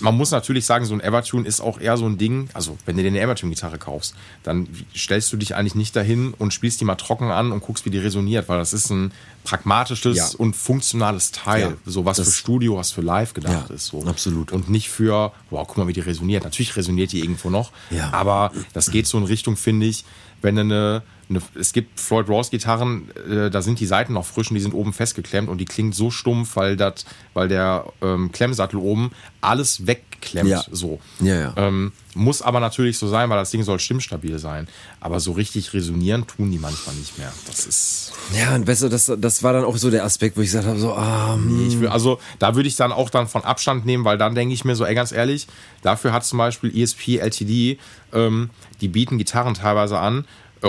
[0.00, 2.96] man muss natürlich sagen, so ein Evertune ist auch eher so ein Ding, also wenn
[2.96, 6.84] du dir eine Evertune-Gitarre kaufst, dann stellst du dich eigentlich nicht dahin und spielst die
[6.84, 9.12] mal trocken an und guckst, wie die resoniert, weil das ist ein
[9.44, 10.28] pragmatisches Ja.
[10.38, 13.86] und funktionales Teil, Ja, so was für Studio, was für Live gedacht Ja, ist.
[13.86, 14.04] So.
[14.04, 14.52] absolut.
[14.52, 16.44] Und nicht für, wow, guck mal, wie die resoniert.
[16.44, 18.12] Natürlich resoniert die irgendwo noch, Ja.
[18.12, 20.04] aber das geht so in Richtung, finde ich,
[20.42, 24.24] wenn du eine, eine, es gibt Floyd Rose Gitarren, äh, da sind die Seiten noch
[24.24, 27.04] frisch und die sind oben festgeklemmt und die klingt so stumpf, weil das,
[27.34, 29.10] weil der ähm, Klemmsattel oben
[29.40, 30.64] alles wegklemmt, Ja.
[30.70, 31.00] so.
[31.20, 31.52] Ja, ja.
[31.56, 34.68] Ähm, muss aber natürlich so sein, weil das Ding soll stimmstabil sein.
[35.00, 37.30] Aber so richtig resonieren tun die manchmal nicht mehr.
[37.46, 38.12] Das ist.
[38.34, 40.66] Ja, und weißt du, das, das war dann auch so der Aspekt, wo ich gesagt
[40.66, 43.84] habe, so, ah, hm, Ich will, also da würde ich dann auch dann von Abstand
[43.84, 45.46] nehmen, weil dann denke ich mir so, ey, ganz ehrlich,
[45.82, 47.78] dafür hat zum Beispiel ESP LTD,
[48.14, 48.50] ähm,
[48.80, 50.24] die bieten Gitarren teilweise an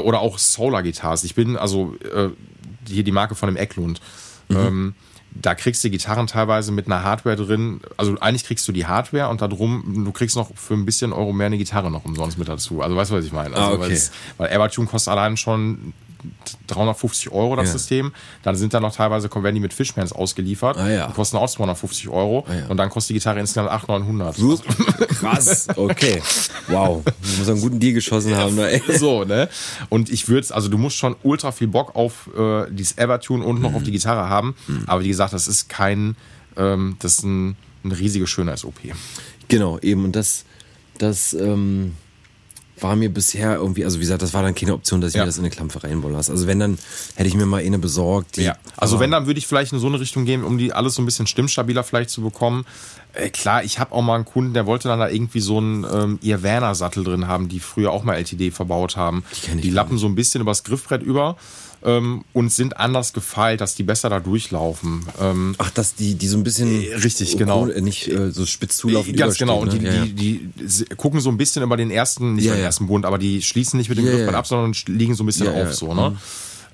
[0.06, 1.24] oder auch Solar Guitars.
[1.24, 2.30] Ich bin also äh,
[2.88, 4.02] hier die Marke von dem Eklund.
[4.50, 4.96] Ähm,
[5.32, 7.82] da kriegst du Gitarren teilweise mit einer Hardware drin.
[7.98, 11.34] Also eigentlich kriegst du die Hardware und darum, du kriegst noch für ein bisschen Euro
[11.34, 12.82] mehr eine Gitarre noch umsonst mit dazu.
[12.82, 13.56] Also weißt du, was ich meine?
[13.56, 14.00] Also, Ah, okay.
[14.38, 15.94] Weil Evertune kostet allein schon
[16.68, 17.74] 350 Euro das Ja.
[17.74, 18.12] System.
[18.44, 20.78] Dann sind da noch teilweise, die mit Fishmans ausgeliefert.
[20.78, 21.08] Ah, ja.
[21.08, 22.46] Die kosten auch 250 Euro.
[22.48, 22.68] Ah, ja.
[22.68, 24.36] Und dann kostet die Gitarre insgesamt 800, 900.
[24.36, 24.58] so
[25.20, 26.22] krass, okay.
[26.68, 28.56] Wow, du musst einen guten Deal geschossen haben.
[28.56, 28.82] Ne?
[28.98, 29.50] so, ne?
[29.90, 33.62] Und ich würde also du musst schon ultra viel Bock auf äh, dieses Evertune und
[33.62, 34.56] noch auf die Gitarre haben.
[34.88, 36.16] Aber wie gesagt, das ist kein,
[36.58, 38.76] ähm, das ist ein, ein riesiges Schönheits-OP.
[39.48, 40.06] Genau, eben.
[40.06, 40.46] Und das,
[40.98, 41.94] das ähm,
[42.82, 45.24] war mir bisher irgendwie, also wie gesagt, das war dann keine Option, dass ich Ja.
[45.24, 46.32] mir das in eine Klampe reinbauen lasse.
[46.32, 46.78] Also wenn, dann
[47.16, 48.38] hätte ich mir mal eine besorgt.
[48.38, 48.56] Ja.
[48.76, 51.02] Also wenn, dann würde ich vielleicht in so eine Richtung gehen, um die alles so
[51.02, 52.66] ein bisschen stimmstabiler vielleicht zu bekommen.
[53.14, 55.86] Äh, klar, ich habe auch mal einen Kunden, der wollte dann da irgendwie so einen
[55.92, 59.24] ähm, Irvana-Sattel drin haben, die früher auch mal LTD verbaut haben.
[59.46, 61.38] Die ich die lappen so ein bisschen übers Griffbrett über
[61.84, 65.06] ähm, und sind anders gefeilt, dass die besser da durchlaufen.
[65.22, 66.84] Ähm, Ach, dass die, die so ein bisschen.
[66.84, 67.68] Äh, richtig, genau.
[67.68, 69.16] Äh, Nicht äh, so spitz zulaufen.
[69.16, 69.60] Ganz genau.
[69.60, 70.08] Und die, überstehen, ne?
[70.14, 72.66] die, die, gucken so ein bisschen über den ersten, nicht Ja, über den ja.
[72.68, 74.40] ersten Bund, aber die schließen nicht mit dem Ja, Griffbrett ja.
[74.40, 75.66] ab, sondern liegen so ein bisschen Ja, auf ja.
[75.66, 75.72] Mhm.
[75.74, 76.18] so, ne?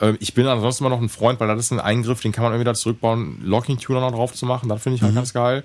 [0.01, 2.43] Ähm, Ich bin ansonsten immer noch ein Freund, weil das ist ein Eingriff, den kann
[2.43, 4.69] man irgendwie wieder zurückbauen, Locking-Tuner noch drauf zu machen.
[4.69, 5.05] Das finde ich Mhm.
[5.07, 5.63] halt ganz geil.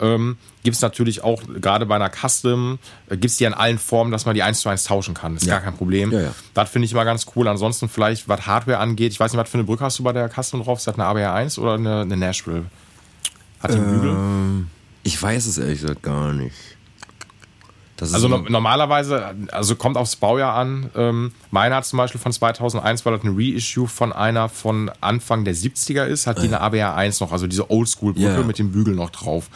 [0.00, 2.78] Ähm, gibt es natürlich auch, gerade bei einer Custom,
[3.08, 5.36] äh, gibt es die in allen Formen, dass man die eins zu eins tauschen kann.
[5.36, 5.54] Ist Ja.
[5.56, 6.10] gar kein Problem.
[6.12, 6.34] Ja, ja.
[6.54, 7.46] Das finde ich immer ganz cool.
[7.48, 10.12] Ansonsten vielleicht, was Hardware angeht, ich weiß nicht, was für eine Brücke hast du bei
[10.12, 10.78] der Custom drauf?
[10.78, 12.64] Ist das eine ABR1 oder eine, eine Nashville?
[13.62, 14.10] Hat die einen Bügel?
[14.10, 14.66] Ähm,
[15.02, 16.54] ich weiß es ehrlich gesagt gar nicht.
[18.00, 20.88] Also so- no normalerweise, also kommt aufs Baujahr an.
[20.96, 25.44] Ähm, meine hat zum Beispiel von 2001, weil das eine Reissue von einer von Anfang
[25.44, 28.42] der 70er ist, hat die eine ABR 1 noch, also diese Oldschool-Brücke Ja.
[28.42, 29.50] mit dem Bügel noch drauf,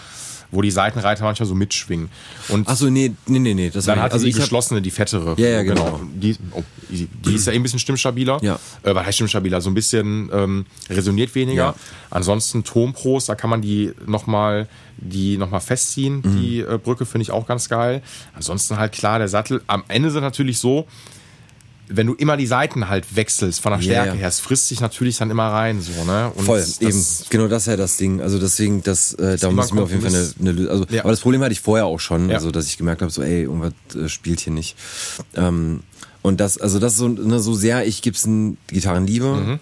[0.51, 2.09] wo die Seitenreiter manchmal so mitschwingen.
[2.49, 3.71] Und Ach so, nee, nee, nee, nee.
[3.71, 5.35] Das dann hat also die geschlossene, die fettere.
[5.39, 6.01] Ja, ja, genau.
[6.15, 8.39] Die, oh, die, die ist ja eh ein bisschen stimmstabiler.
[8.43, 8.59] Ja.
[8.83, 9.61] Äh, was heißt stimmstabiler?
[9.61, 11.63] So ein bisschen ähm, resoniert weniger.
[11.63, 11.75] Ja.
[12.11, 16.23] Ansonsten Tonpros, da kann man die nochmal die noch mal festziehen.
[16.25, 16.41] Mhm.
[16.41, 18.03] Die äh, Brücke finde ich auch ganz geil.
[18.35, 19.63] Ansonsten halt klar, der Sattel.
[19.67, 20.87] Am Ende es natürlich so,
[21.89, 25.19] wenn du immer die Seiten halt wechselst von der Stärke her, es frisst sich natürlich
[25.19, 25.83] dann immer rein.
[25.83, 26.33] So, ne?
[26.35, 27.05] Und Voll, das, eben.
[27.31, 28.23] Genau das ist ja das Ding.
[28.23, 30.71] Also deswegen, das, äh, da ich mir auf jeden Fall eine, Lösung.
[30.71, 31.03] Also, Ja.
[31.03, 32.37] Aber das Problem hatte ich vorher auch schon, Ja.
[32.37, 34.77] also dass ich gemerkt habe, so, ey, irgendwas äh, spielt hier nicht.
[35.35, 35.83] Ähm,
[36.23, 39.27] und das, also das ist so, ne, so sehr ich Gibson Gitarren liebe.
[39.35, 39.59] Mhm.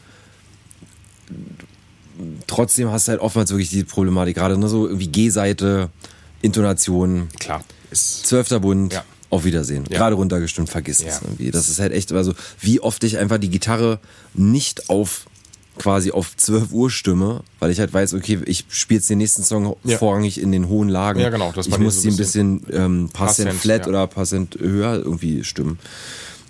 [2.47, 5.91] Trotzdem hast du halt oftmals wirklich die Problematik, gerade ne, so irgendwie G-Seite,
[6.41, 7.65] Intonation, klar.
[7.93, 9.05] Zwölfter Bund, Ja.
[9.33, 9.85] Auf Wiedersehen.
[9.89, 9.99] Ja.
[9.99, 11.09] Gerade runtergestimmt, vergiss Ja.
[11.09, 11.51] es irgendwie.
[11.51, 13.99] Das ist halt echt, also wie oft ich einfach die Gitarre
[14.35, 15.25] nicht auf
[15.79, 19.43] quasi auf 12 Uhr stimme, weil ich halt weiß, okay, ich spiele jetzt den nächsten
[19.43, 19.97] Song Ja.
[19.97, 21.19] vorrangig in den hohen Lagen.
[21.21, 23.61] Ja, genau, das ich muss so die ein ein bisschen ähm, paar Paar Cent Cent,
[23.63, 23.87] flat ja.
[23.89, 25.79] oder paar Cent höher irgendwie stimmen.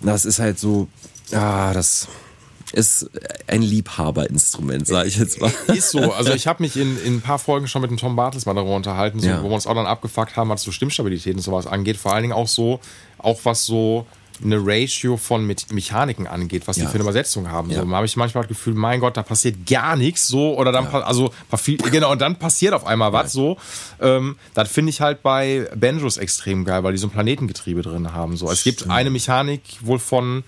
[0.03, 0.89] Das ist halt so,
[1.31, 2.09] ah, das
[2.73, 3.11] ist
[3.47, 5.53] ein Liebhaberinstrument, sage ich jetzt mal.
[5.69, 6.13] Ist so.
[6.13, 8.55] Also ich habe mich in, in ein paar Folgen schon mit dem Tom Bartels mal
[8.55, 9.43] darüber unterhalten, so, Ja.
[9.43, 11.97] wo wir uns auch dann abgefuckt haben, was so Stimmstabilität und sowas angeht.
[11.97, 12.81] Vor allen Dingen auch so,
[13.19, 14.07] auch was so
[14.43, 16.85] eine Ratio von Me Mechaniken angeht, was Ja.
[16.85, 17.71] die für eine Übersetzung haben.
[17.71, 17.81] Ja.
[17.81, 20.73] So, da habe ich manchmal das Gefühl, mein Gott, da passiert gar nichts so oder
[20.73, 21.31] dann pa- also
[21.91, 23.57] genau und dann passiert auf einmal was so.
[24.01, 28.13] Ähm, das finde ich halt bei Banjos extrem geil, weil die so ein Planetengetriebe drin
[28.15, 28.37] haben.
[28.37, 30.43] So, es gibt eine Mechanik wohl von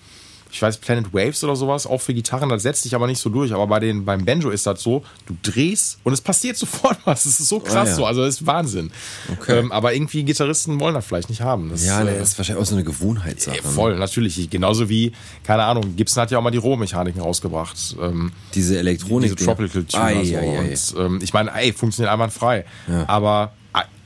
[0.55, 3.29] ich weiß, Planet Waves oder sowas, auch für Gitarren, das setzt sich aber nicht so
[3.29, 3.51] durch.
[3.53, 7.25] Aber bei den, beim Banjo ist das so, du drehst und es passiert sofort was.
[7.25, 7.95] Das ist so krass Ah, ja.
[7.95, 8.89] so, also das ist Wahnsinn.
[9.33, 9.59] Okay.
[9.59, 11.69] Ähm, aber irgendwie Gitarristen wollen das vielleicht nicht haben.
[11.71, 13.57] Das, Ja, äh, ne, das ist wahrscheinlich auch so eine Gewohnheitssache.
[13.57, 14.49] äh, voll, natürlich.
[14.49, 15.11] Genauso wie,
[15.43, 17.97] keine Ahnung, Gibson hat ja auch mal die Rohmechaniken rausgebracht.
[18.01, 19.35] Ähm, Diese Elektronik.
[19.35, 20.23] diese Tropical Tuner.
[20.23, 20.37] So.
[20.37, 22.63] Und, ähm, ich meine, ey, funktioniert einwandfrei.
[22.87, 23.03] Ja.
[23.09, 23.51] Aber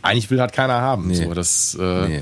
[0.02, 1.08] eigentlich will halt keiner haben.
[1.10, 1.16] Nee.
[1.26, 2.22] So, das, äh, Nee.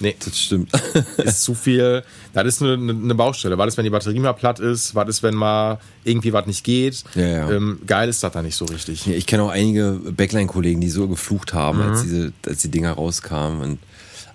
[0.00, 0.16] Nee.
[0.24, 0.70] Das stimmt.
[1.18, 2.02] ist zu viel.
[2.32, 3.58] Das ist eine, eine Baustelle.
[3.58, 4.94] Was ist, wenn die Batterie mal platt ist?
[4.94, 7.02] Was ist, wenn mal irgendwie was nicht geht?
[7.14, 7.50] Ja, ja.
[7.50, 9.06] Ähm, geil ist das da nicht so richtig.
[9.06, 11.84] Ja, ich kenne auch einige Backline-Kollegen, die so geflucht haben, Mhm.
[11.90, 13.60] als, diese, als die Dinger rauskamen.
[13.60, 13.78] Und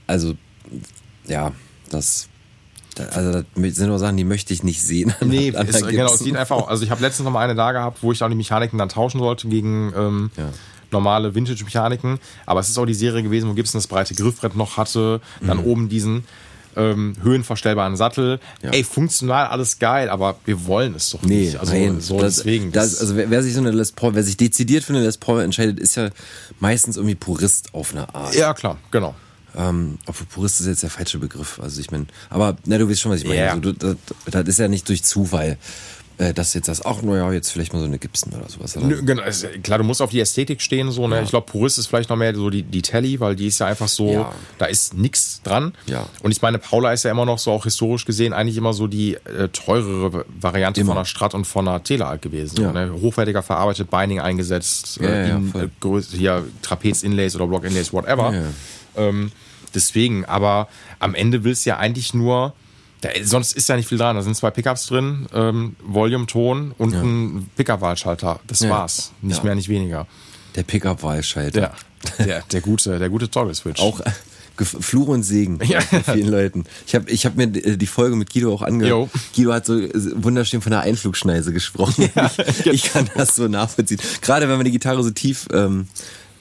[0.07, 0.35] also,
[1.27, 1.51] ja,
[1.89, 2.27] das.
[2.95, 5.13] da- Also, das sind nur Sachen, die möchte ich nicht sehen.
[5.21, 7.99] Nee, ist, genau, es sieht einfach, also ich habe letztens noch mal eine da gehabt,
[8.03, 10.49] wo ich auch die Mechaniken dann tauschen sollte gegen ähm, Ja.
[10.93, 12.19] Normale Vintage-Mechaniken.
[12.45, 15.59] Aber es ist auch die Serie gewesen, wo Gibson das breite Griffbrett noch hatte, dann
[15.59, 16.23] oben diesen
[16.75, 18.37] ähm, höhenverstellbaren Sattel.
[18.61, 18.65] Mhm.
[18.65, 18.69] Ja.
[18.71, 21.57] Ey, funktional alles geil, aber wir wollen es doch Nee, nicht.
[21.57, 22.71] Also nein, so das, deswegen.
[22.71, 25.17] Das, also wer, wer sich so eine Les Paul, wer sich dezidiert für eine Les
[25.17, 26.09] Paul entscheidet, ist ja
[26.59, 28.33] meistens irgendwie Purist auf eine Art.
[28.35, 29.13] ja, klar, genau.
[29.55, 31.59] Ähm, obwohl Purist ist jetzt der falsche Begriff.
[31.61, 33.39] Also ich meine, aber na, du weißt schon, was ich meine.
[33.39, 33.53] Ja.
[33.53, 35.57] Also, das, das ist ja nicht durch Zufall,
[36.23, 38.77] äh, dass jetzt das, ach, naja, jetzt vielleicht mal so eine Gibson oder sowas.
[38.77, 38.87] Oder?
[38.87, 41.21] Nö, genau, ist, klar, du musst auf die Ästhetik stehen, so, ne?
[41.23, 43.67] Ich glaube, Purist ist vielleicht noch mehr so die, die Telly, weil die ist ja
[43.67, 44.31] einfach so, Ja.
[44.57, 45.73] da ist nix dran.
[45.85, 46.07] Ja.
[46.21, 48.87] Und ich meine, Paula ist ja immer noch so, auch historisch gesehen, eigentlich immer so
[48.87, 50.89] die äh, teurere Variante Immer.
[50.91, 52.61] von einer Strat und von einer Telealt gewesen.
[52.61, 52.71] Ja.
[52.71, 52.93] Ne?
[52.93, 58.33] Hochwertiger verarbeitet, Binding eingesetzt, Ja, äh, ja, in, äh, hier Trapez-Inlays oder Block-Inlays, whatever.
[58.33, 58.47] Ja, ja.
[58.95, 59.31] Ähm,
[59.73, 60.67] deswegen, aber
[60.99, 62.53] am Ende willst du ja eigentlich nur,
[63.03, 64.15] da, sonst ist ja nicht viel dran.
[64.15, 68.39] Da sind zwei Pickups drin, ähm, Volume, Ton und ein Pickup-Wahlschalter.
[68.47, 68.69] Das Ja.
[68.69, 69.11] war's.
[69.21, 69.43] Nicht Ja.
[69.43, 70.07] mehr, nicht weniger.
[70.55, 71.61] Der Pickup-Wahlschalter.
[71.61, 72.25] Ja.
[72.25, 73.81] Der, der gute, der gute Toggle-Switch.
[73.81, 74.11] Auch äh,
[74.65, 75.81] Fluch und Segen Ja.
[75.81, 76.65] von vielen Leuten.
[76.85, 79.09] Ich habe ich hab mir äh, die Folge mit Guido auch angehört.
[79.35, 82.09] Guido hat so äh, wunderschön von der Einflugschneise gesprochen.
[82.59, 83.99] ich, ich kann das so nachvollziehen.
[84.21, 85.87] Gerade wenn man die Gitarre so tief ähm,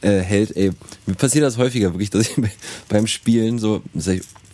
[0.03, 0.73] äh, hält, ey,
[1.07, 2.53] mir passiert das häufiger wirklich, dass ich bei-
[2.89, 3.83] beim Spielen so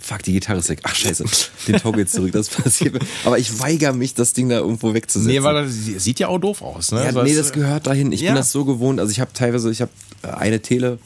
[0.08, 0.80] fuck, die Gitarre ist weg.
[0.84, 1.24] Ach scheiße,
[1.68, 2.32] den Toggle zurück.
[2.32, 3.00] Das passiert mir.
[3.24, 5.30] Aber ich weigere mich, das Ding da irgendwo wegzusetzen.
[5.32, 7.00] Nee, weil das sieht ja auch doof aus, ne?
[7.00, 8.12] Ja, Also nee, das- gehört dahin.
[8.12, 8.30] Ich Ja.
[8.30, 9.00] bin das so gewohnt.
[9.00, 9.90] Also ich habe teilweise, ich habe
[10.22, 10.98] eine Tele,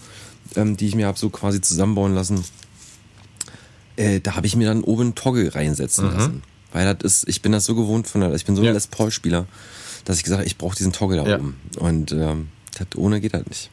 [0.56, 2.44] ähm, die ich mir habe so quasi zusammenbauen lassen.
[3.96, 6.14] Äh, da habe ich mir dann oben einen Toggle reinsetzen Mhm.
[6.16, 6.42] lassen.
[6.72, 8.72] Weil das ist, ich bin das so gewohnt von der, ich bin so ein Ja.
[8.72, 9.46] Les Paul-Spieler,
[10.06, 11.36] dass ich gesagt habe, ich brauche diesen Toggle da Ja.
[11.38, 11.56] oben.
[11.76, 12.48] Und ähm,
[12.78, 13.68] das ohne geht halt nicht.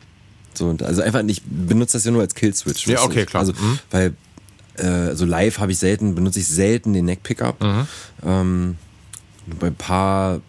[0.54, 2.88] So, also einfach nicht, benutze das ja nur als Kill-Switch.
[2.88, 3.42] Ja, okay, klar.
[3.42, 3.80] Also, Mhm.
[3.92, 4.14] weil
[4.80, 7.62] äh, so live habe ich selten, benutze ich selten den Neck-Pickup.
[7.62, 7.88] Mhm.
[8.26, 8.78] Ähm,
[9.60, 10.42] bei ein paar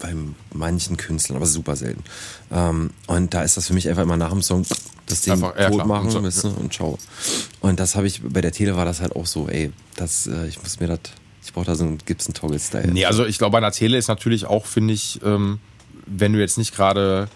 [0.00, 0.14] bei
[0.54, 2.04] manchen Künstlern, aber super selten.
[2.52, 4.64] Ähm, und da ist das für mich einfach immer nach dem Song
[5.06, 5.86] das Ding Einfach, ja, tot klar.
[5.86, 6.98] machen Und so, du, und ciao.
[7.60, 10.46] Und das habe ich, bei der Tele war das halt auch so, ey, das, äh,
[10.46, 11.00] ich muss mir das,
[11.44, 12.92] ich brauche da so einen Gibson-Toggle-Style.
[12.92, 15.58] Nee, also ich glaube, bei einer Tele ist natürlich auch, finde ich, ähm,
[16.06, 17.28] wenn du jetzt nicht gerade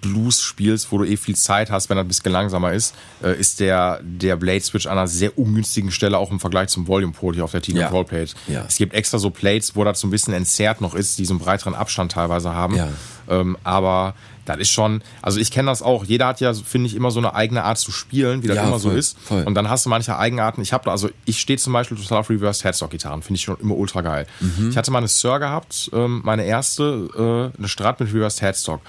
[0.00, 3.38] Blues spielst, wo du eh viel Zeit hast, wenn das ein bisschen langsamer ist, äh,
[3.38, 7.12] ist der, der Blade Switch an einer sehr ungünstigen Stelle auch im Vergleich zum Volume
[7.12, 7.86] Port hier auf der Tina Ja.
[7.88, 8.34] Control Plate.
[8.48, 8.64] Ja.
[8.68, 11.32] Es gibt extra so Plates, wo das so ein bisschen entzerrt noch ist, die so
[11.34, 12.76] einen breiteren Abstand teilweise haben.
[12.76, 12.88] Ja.
[13.28, 14.14] Ähm, aber
[14.44, 16.04] das ist schon, also ich kenne das auch.
[16.04, 18.64] Jeder hat ja, finde ich, immer so eine eigene Art zu spielen, wie das Ja,
[18.66, 19.18] immer so voll, ist.
[19.18, 19.42] voll.
[19.44, 20.60] Und dann hast du manche Eigenarten.
[20.60, 23.56] Ich habe da, also ich stehe zum Beispiel total auf Reverse Headstock-Gitarren, finde ich schon
[23.60, 24.26] immer ultra geil.
[24.40, 24.68] Mhm.
[24.68, 28.82] Ich hatte mal eine Sir gehabt, ähm, meine erste, äh, eine Strat mit Reverse Headstock.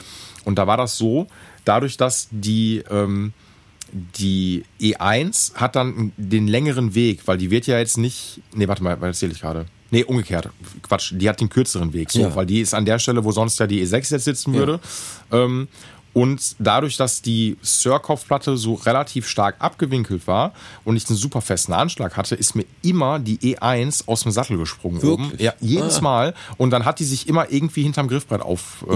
[0.45, 1.27] Und da war das so,
[1.65, 3.33] dadurch, dass die, ähm,
[3.91, 8.83] die E1 hat dann den längeren Weg, weil die wird ja jetzt nicht, nee, warte
[8.83, 9.65] mal, was erzähle ich gerade?
[9.91, 10.49] Nee, umgekehrt.
[10.81, 12.35] Quatsch, die hat den kürzeren Weg, so, Ja.
[12.35, 14.79] weil die ist an der Stelle, wo sonst ja die E6 jetzt sitzen würde.
[15.31, 15.67] Ähm,
[16.15, 20.53] und dadurch, dass die Sir-Kopfplatte so relativ stark abgewinkelt war
[20.83, 24.57] und ich einen super festen Anschlag hatte, ist mir immer die E1 aus dem Sattel
[24.57, 25.29] gesprungen Wirklich?
[25.33, 25.43] oben.
[25.43, 26.01] Ja, jedes Ah.
[26.01, 26.33] Mal.
[26.57, 28.93] Und dann hat die sich immer irgendwie hinterm Griffbrett auf äh,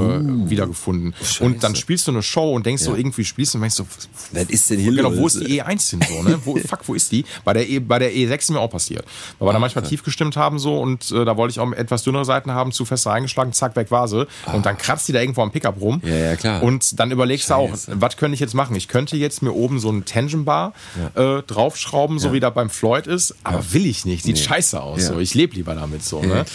[0.49, 1.13] wiedergefunden.
[1.41, 2.93] Und dann spielst du eine Show und denkst so, Uh.
[2.93, 2.99] Ja.
[2.99, 3.85] irgendwie spielst du und denkst so,
[4.31, 6.39] Was ist denn hier Genau, wo ist die E1 hin so, ne?
[6.45, 7.25] Wo, fuck, wo ist die?
[7.43, 9.05] Bei der, e, bei der E6 ist mir auch passiert.
[9.37, 12.03] Weil wir da manchmal tief gestimmt haben so und äh, da wollte ich auch etwas
[12.03, 14.25] dünnere Seiten haben, zu fest eingeschlagen, zack, weg war sie.
[14.53, 16.01] Und dann kratzt die da irgendwo am Pickup rum.
[16.05, 16.63] Ja, ja, klar.
[16.63, 18.75] Und dann überlegst du auch, was könnte ich jetzt machen?
[18.75, 20.73] Ich könnte jetzt mir oben so einen Tension Bar
[21.15, 22.33] äh, draufschrauben, so Ja.
[22.33, 24.23] wie da beim Floyd ist, aber will ich nicht.
[24.23, 24.41] Sieht Nee.
[24.41, 25.01] scheiße aus.
[25.01, 25.07] Ja.
[25.09, 25.19] So.
[25.19, 26.21] Ich lebe lieber damit so.
[26.21, 26.45] Ja, ne?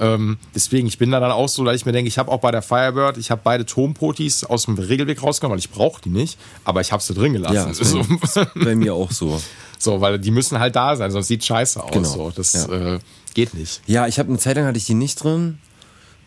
[0.00, 2.40] ähm, deswegen, ich bin da dann auch so, dass ich mir denke, ich habe auch
[2.40, 6.10] bei der Firebird, ich habe beide Tonpotis aus dem Regelweg rausgenommen, weil ich brauche die
[6.10, 7.54] nicht, aber ich habe sie drin gelassen.
[7.54, 8.02] Ja, so.
[8.34, 9.40] bei, bei mir auch so.
[9.78, 11.90] so, weil die müssen halt da sein, sonst sieht scheiße aus.
[11.92, 12.08] Genau.
[12.08, 12.30] So.
[12.34, 12.94] Das Ja.
[12.94, 12.98] äh,
[13.34, 13.80] geht nicht.
[13.86, 15.58] Ja, ich habe eine Zeit lang hatte ich die nicht drin.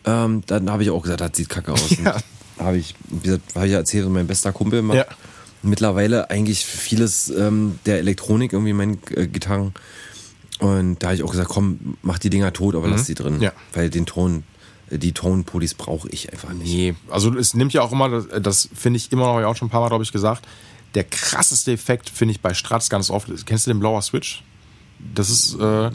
[0.04, 1.90] Ähm, dann habe ich auch gesagt, das sieht kacke aus.
[2.04, 2.16] Ja.
[2.58, 4.98] Habe ich, wie gesagt, habe ich ja erzählt, mein bester Kumpel macht.
[4.98, 5.06] Ja.
[5.62, 9.74] Mittlerweile eigentlich vieles ähm, der Elektronik irgendwie meinen äh, Gitarren.
[10.60, 13.36] Und da habe ich auch gesagt, komm, mach die Dinger tot, aber lass die drin.
[13.36, 13.42] Mhm.
[13.42, 13.52] Ja.
[13.72, 14.44] Weil den Ton,
[14.90, 16.72] äh, die Tonpolis brauche ich einfach nicht.
[16.72, 19.46] Nee, also es nimmt ja auch immer, das, das finde ich immer noch, hab ich
[19.46, 20.46] auch schon ein paar Mal, glaube ich, gesagt,
[20.94, 23.28] der krasseste Effekt finde ich bei Strats ganz oft.
[23.46, 24.42] Kennst du den Blauer Switch?
[25.14, 25.90] Das ist, äh,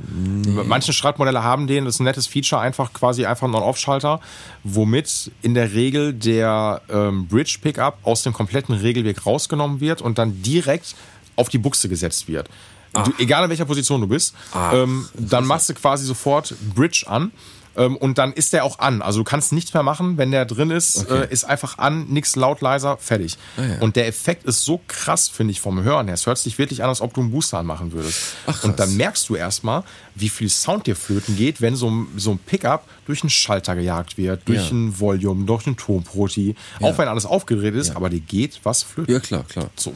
[0.65, 4.19] manche Strat-Modelle haben den, das ist ein nettes Feature, einfach quasi einfach ein On-Off-Schalter,
[4.63, 10.41] womit in der Regel der ähm, Bridge-Pickup aus dem kompletten Regelweg rausgenommen wird und dann
[10.41, 10.95] direkt
[11.35, 12.49] auf die Buchse gesetzt wird.
[12.93, 17.05] Du, egal in welcher Position du bist, Ah, ähm, dann machst du quasi sofort Bridge
[17.07, 17.31] an.
[17.75, 19.01] Ähm, und dann ist der auch an.
[19.01, 21.23] Also du kannst nichts mehr machen, wenn der drin ist, Okay.
[21.23, 23.37] äh, ist einfach an, nix laut, leiser, fertig.
[23.57, 23.79] Ah, ja.
[23.79, 26.13] Und der Effekt ist so krass, finde ich, vom Hören her.
[26.13, 28.19] Es hört sich wirklich an, als ob du einen Booster anmachen würdest.
[28.45, 29.83] Ach, und dann merkst du erstmal,
[30.15, 33.75] wie viel Sound dir flöten geht, wenn so, ein- so ein Pickup durch einen Schalter
[33.75, 34.71] gejagt wird, durch Ja.
[34.71, 36.55] ein Volume, durch einen Tonproti.
[36.79, 39.13] Auch wenn alles aufgedreht ist, aber dir geht was flöten.
[39.13, 39.69] Ja, klar, klar.
[39.75, 39.93] So.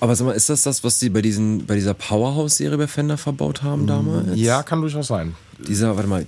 [0.00, 3.18] Aber sag mal, ist das das, was sie bei, diesen, bei dieser Powerhouse-Serie bei Fender
[3.18, 4.28] verbaut haben damals?
[4.36, 5.34] Ja, kann durchaus sein.
[5.58, 6.24] Dieser, warte mal,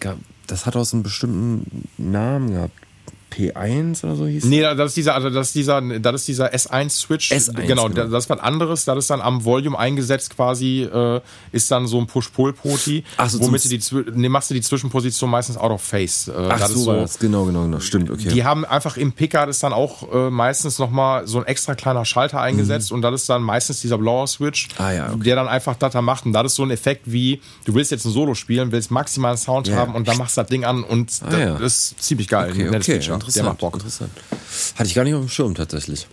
[0.46, 2.74] das hat auch so einen bestimmten Namen gehabt.
[3.32, 6.52] P1 oder so hieß Nee, das ist dieser, also das ist dieser, das ist dieser
[6.52, 7.32] S1-Switch.
[7.32, 8.06] S1, genau, genau.
[8.08, 8.84] das ist was anderes.
[8.84, 11.20] Das ist dann am Volume eingesetzt quasi, äh,
[11.52, 13.04] ist dann so ein Push-Pull-Poti.
[13.28, 13.80] So, womit du die,
[14.14, 16.28] nee, machst du die Zwischenposition meistens out of face.
[16.28, 17.18] Äh, Ach, das so, ist war das.
[17.18, 17.80] Genau, genau, genau.
[17.80, 18.28] Stimmt, okay.
[18.28, 22.04] Die haben einfach im Picker das dann auch äh, meistens nochmal so ein extra kleiner
[22.04, 24.84] Schalter eingesetzt und das ist dann meistens dieser blauer Switch, Mhm.
[24.84, 25.22] Ah, ja, okay.
[25.24, 26.26] der dann einfach das da macht.
[26.26, 29.36] Und das ist so ein Effekt wie, du willst jetzt ein Solo spielen, willst maximalen
[29.36, 29.76] Sound Ja.
[29.76, 31.56] haben und dann machst du das Ding an und Ah, das, ja.
[31.58, 32.50] ist ziemlich geil.
[32.50, 33.00] okay, okay.
[33.22, 33.74] Interessant, Der macht Bock.
[33.74, 34.10] interessant.
[34.76, 36.06] Hatte ich gar nicht auf dem Schirm tatsächlich.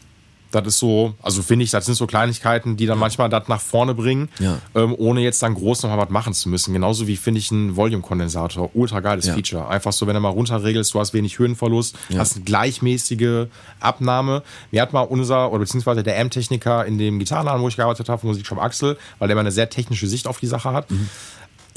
[0.51, 3.61] Das ist so, also finde ich, das sind so Kleinigkeiten, die dann manchmal das nach
[3.61, 4.57] vorne bringen, Ja.
[4.73, 6.73] ähm, ohne jetzt dann groß nochmal was machen zu müssen.
[6.73, 8.71] Genauso wie finde ich einen Volume-Kondensator.
[8.73, 9.35] Ultra geiles Ja.
[9.35, 9.67] Feature.
[9.67, 13.45] Einfach so, wenn du mal runterregelst, du hast wenig Höhenverlust, hast eine gleichmäßige
[13.79, 14.41] Abnahme.
[14.71, 18.25] Mir hat mal unser, oder beziehungsweise der M-Techniker in dem Gitarrenladen, wo ich gearbeitet habe,
[18.25, 20.89] Musikshop Axel, weil der mal eine sehr technische Sicht auf die Sache hat.
[20.89, 21.09] Mhm.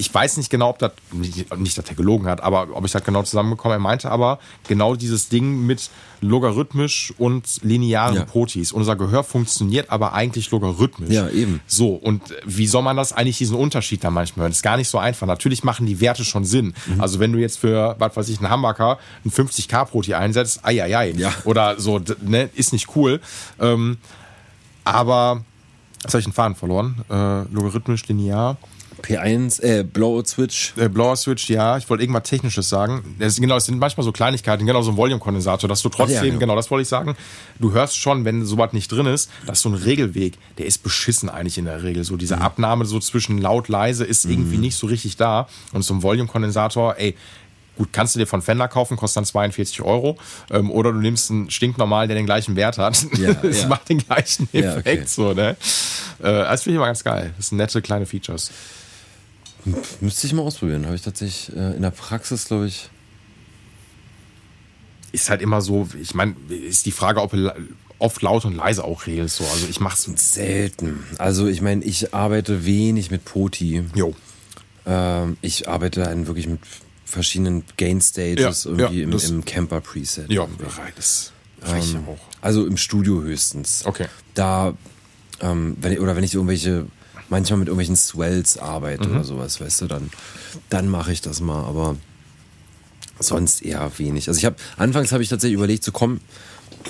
[0.02, 2.90] Ich weiß nicht genau, ob das, nicht, nicht, dass er gelogen hat, aber ob ich
[2.90, 3.76] das genau zusammenbekomme.
[3.76, 5.90] Er meinte aber, genau dieses Ding mit
[6.20, 8.24] logarithmisch und linearen Ja.
[8.24, 8.72] Potis.
[8.72, 11.14] Unser Gehör funktioniert aber eigentlich logarithmisch.
[11.14, 11.60] Ja, eben.
[11.68, 14.50] So, und wie soll man das eigentlich, diesen Unterschied dann manchmal hören?
[14.50, 15.28] Das ist gar nicht so einfach.
[15.28, 16.74] Natürlich machen die Werte schon Sinn.
[16.86, 17.00] Mhm.
[17.00, 20.96] Also wenn du jetzt für, was weiß ich, einen Hamburger einen 50k-Proti einsetzt, ei, ei,
[20.96, 21.10] ei.
[21.12, 21.32] Ja.
[21.44, 23.20] Oder so, ne, ist nicht cool.
[23.60, 23.98] Ähm,
[24.82, 25.44] aber,
[26.02, 27.04] jetzt habe ich den Faden verloren.
[27.08, 28.56] Äh, logarithmisch, linear.
[29.02, 30.72] P1, äh, Blowout Switch.
[30.76, 33.16] Äh, Blower Switch, ja, ich wollte irgendwas Technisches sagen.
[33.18, 36.22] Das, genau, es sind manchmal so Kleinigkeiten, genau so ein Volume-Kondensator, dass du trotzdem, Ach
[36.24, 36.38] ja, genau.
[36.40, 36.56] genau.
[36.56, 37.16] das wollte ich sagen,
[37.58, 41.28] du hörst schon, wenn sowas nicht drin ist, dass so ein Regelweg, der ist beschissen
[41.28, 42.04] eigentlich in der Regel.
[42.04, 42.42] So diese Mhm.
[42.42, 45.48] Abnahme so zwischen laut, leise ist irgendwie nicht so richtig da.
[45.72, 47.16] Und so ein Volume-Kondensator, ey,
[47.78, 50.18] Gut, kannst du dir von Fender kaufen, kostet dann 42 Euro.
[50.50, 53.02] Ähm, oder du nimmst einen stinknormal, der den gleichen Wert hat.
[53.16, 53.68] Ja, das ja.
[53.68, 54.86] macht den gleichen Ja, Effekt.
[54.86, 55.04] okay.
[55.06, 55.56] so, ne?
[56.18, 57.32] äh, das finde ich immer ganz geil.
[57.38, 58.50] Das sind nette kleine Features.
[60.00, 60.86] Müsste ich mal ausprobieren.
[60.86, 62.90] Habe ich tatsächlich äh, in der Praxis, glaube ich.
[65.12, 67.34] ist halt immer so, ich meine, ist die Frage, ob
[67.98, 69.36] oft laut und leise auch regelst.
[69.36, 69.44] So.
[69.44, 70.04] Also ich mach's.
[70.16, 71.04] Selten.
[71.18, 73.84] Also ich meine, ich arbeite wenig mit Poti.
[73.94, 74.14] Jo.
[74.84, 76.60] Ähm, ich arbeite dann wirklich mit
[77.04, 80.30] verschiedenen Gain Stages Ja, irgendwie ja, im, im Camper Preset.
[80.30, 80.48] Ja,
[80.96, 81.32] das
[81.62, 82.18] reicht ja auch.
[82.40, 83.82] Also im Studio höchstens.
[83.84, 84.06] Okay.
[84.34, 84.74] Da,
[85.40, 86.86] ähm, wenn oder wenn ich irgendwelche,
[87.32, 89.14] manchmal mit irgendwelchen Swells arbeite Mhm.
[89.16, 90.10] oder sowas, weißt du, dann,
[90.68, 91.96] dann mache ich das mal, aber
[93.18, 94.28] sonst eher wenig.
[94.28, 96.20] Also ich habe, anfangs habe ich tatsächlich überlegt zu kommen,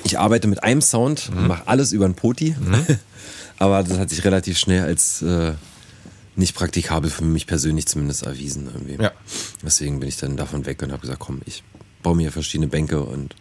[0.03, 1.47] ich arbeite mit einem Sound, Mhm.
[1.47, 2.55] mache alles über einen Poti,
[3.57, 5.53] aber das hat sich relativ schnell als äh,
[6.35, 9.01] nicht praktikabel für mich persönlich zumindest erwiesen irgendwie.
[9.01, 9.11] Ja.
[9.63, 11.63] Deswegen bin ich dann davon weg und habe gesagt, komm, ich
[12.01, 13.35] baue mir verschiedene Bänke und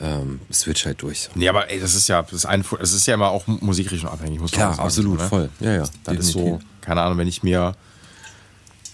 [0.00, 1.28] ähm, switch halt durch.
[1.34, 4.08] Nee, aber ey, das ist ja, das ist, ein, das ist ja immer auch Musikrichtung
[4.10, 5.28] abhängig, muss man Klar, sagen, absolut, so, ne?
[5.28, 5.48] voll.
[5.60, 5.84] Ja, ja.
[6.04, 6.66] Das ist so, definitiv.
[6.80, 7.74] keine Ahnung, wenn ich mir.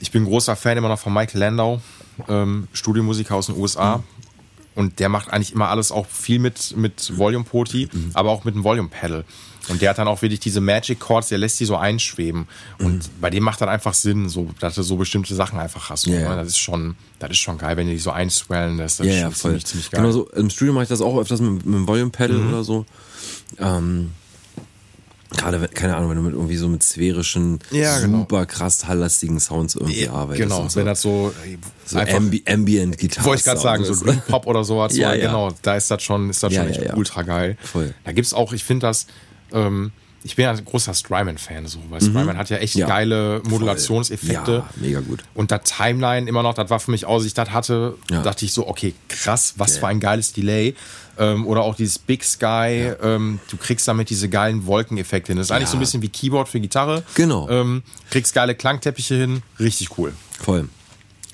[0.00, 1.80] Ich bin großer Fan immer noch von Michael Landau,
[2.28, 4.02] ähm, Studiomusiker aus den USA.
[4.74, 8.54] Und der macht eigentlich immer alles auch viel mit, mit Volume Poti, aber auch mit
[8.54, 9.24] einem Volume Pedal.
[9.68, 12.46] Und der hat dann auch wirklich diese Magic Chords, der lässt die so einschweben.
[12.78, 16.06] Und bei dem macht dann einfach Sinn, so, dass du so bestimmte Sachen einfach hast.
[16.06, 16.28] Ja.
[16.30, 16.36] ne?
[16.36, 19.00] Das ist schon, das ist schon geil, wenn die so einswellen lässt.
[19.00, 19.50] Das Ja, ist ja, schon voll.
[19.52, 20.00] ziemlich, ziemlich geil.
[20.02, 22.48] Genau so, im Studio mache ich das auch öfters mit, mit dem Volume Pedal Mhm.
[22.48, 22.84] oder so.
[23.58, 24.10] Ähm,
[25.36, 28.18] Gerade, keine Ahnung, wenn du mit irgendwie so mit sphärischen, Ja, genau.
[28.18, 30.42] super krass halllastigen Sounds irgendwie Ja, arbeitest.
[30.48, 30.76] genau, so.
[30.78, 31.32] wenn das so,
[31.86, 33.26] so Ambi Ambient Gitarre.
[33.26, 34.94] Wollte ich gerade sagen, so Dream Pop oder sowas.
[34.96, 35.26] Ja, so, ja.
[35.26, 37.56] Genau, da ist das schon, ist das schon echt ultra geil.
[37.62, 37.94] Voll.
[38.04, 39.08] Da gibt's auch, ich finde das,
[39.54, 39.92] ähm,
[40.26, 42.80] ich bin ja ein großer Strymon-Fan, so, weil Strymon hat ja echt Mhm.
[42.80, 42.86] Ja.
[42.86, 44.52] geile Modulationseffekte.
[44.52, 45.22] Ja, mega gut.
[45.34, 48.22] Und da Timeline immer noch, das war für mich, aus ich das hatte, Ja.
[48.22, 49.80] dachte ich so, okay, krass, was Ja.
[49.80, 50.74] für ein geiles Delay.
[51.18, 55.36] Ähm, oder auch dieses Big Sky, ähm, du kriegst damit diese geilen Wolkeneffekte hin.
[55.36, 57.02] Das ist eigentlich so ein bisschen wie Keyboard für Gitarre.
[57.14, 57.48] Genau.
[57.50, 60.12] Ähm, kriegst geile Klangteppiche hin, richtig cool.
[60.40, 60.68] Voll.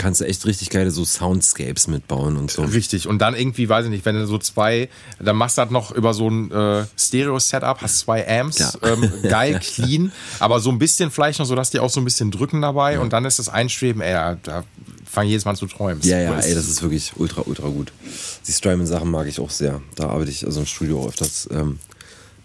[0.00, 2.62] Kannst du echt richtig geile so Soundscapes mitbauen und so.
[2.62, 3.06] Richtig.
[3.06, 4.88] Und dann irgendwie, weiß ich nicht, wenn du so zwei,
[5.18, 8.72] dann machst du das noch über so ein äh, Stereo-Setup, hast zwei Amps, Ja.
[8.82, 12.04] ähm, geil, clean, aber so ein bisschen vielleicht noch so, dass die auch so ein
[12.04, 14.64] bisschen drücken dabei und dann ist das Einschweben, ey, da, da
[15.04, 16.02] fang jedes Mal an zu träumen.
[16.02, 17.92] Ja, ja, ey, das ist wirklich ultra, ultra gut.
[18.46, 19.82] Die Strymon-Sachen mag ich auch sehr.
[19.96, 21.78] Da arbeite ich also im Studio öfters ähm,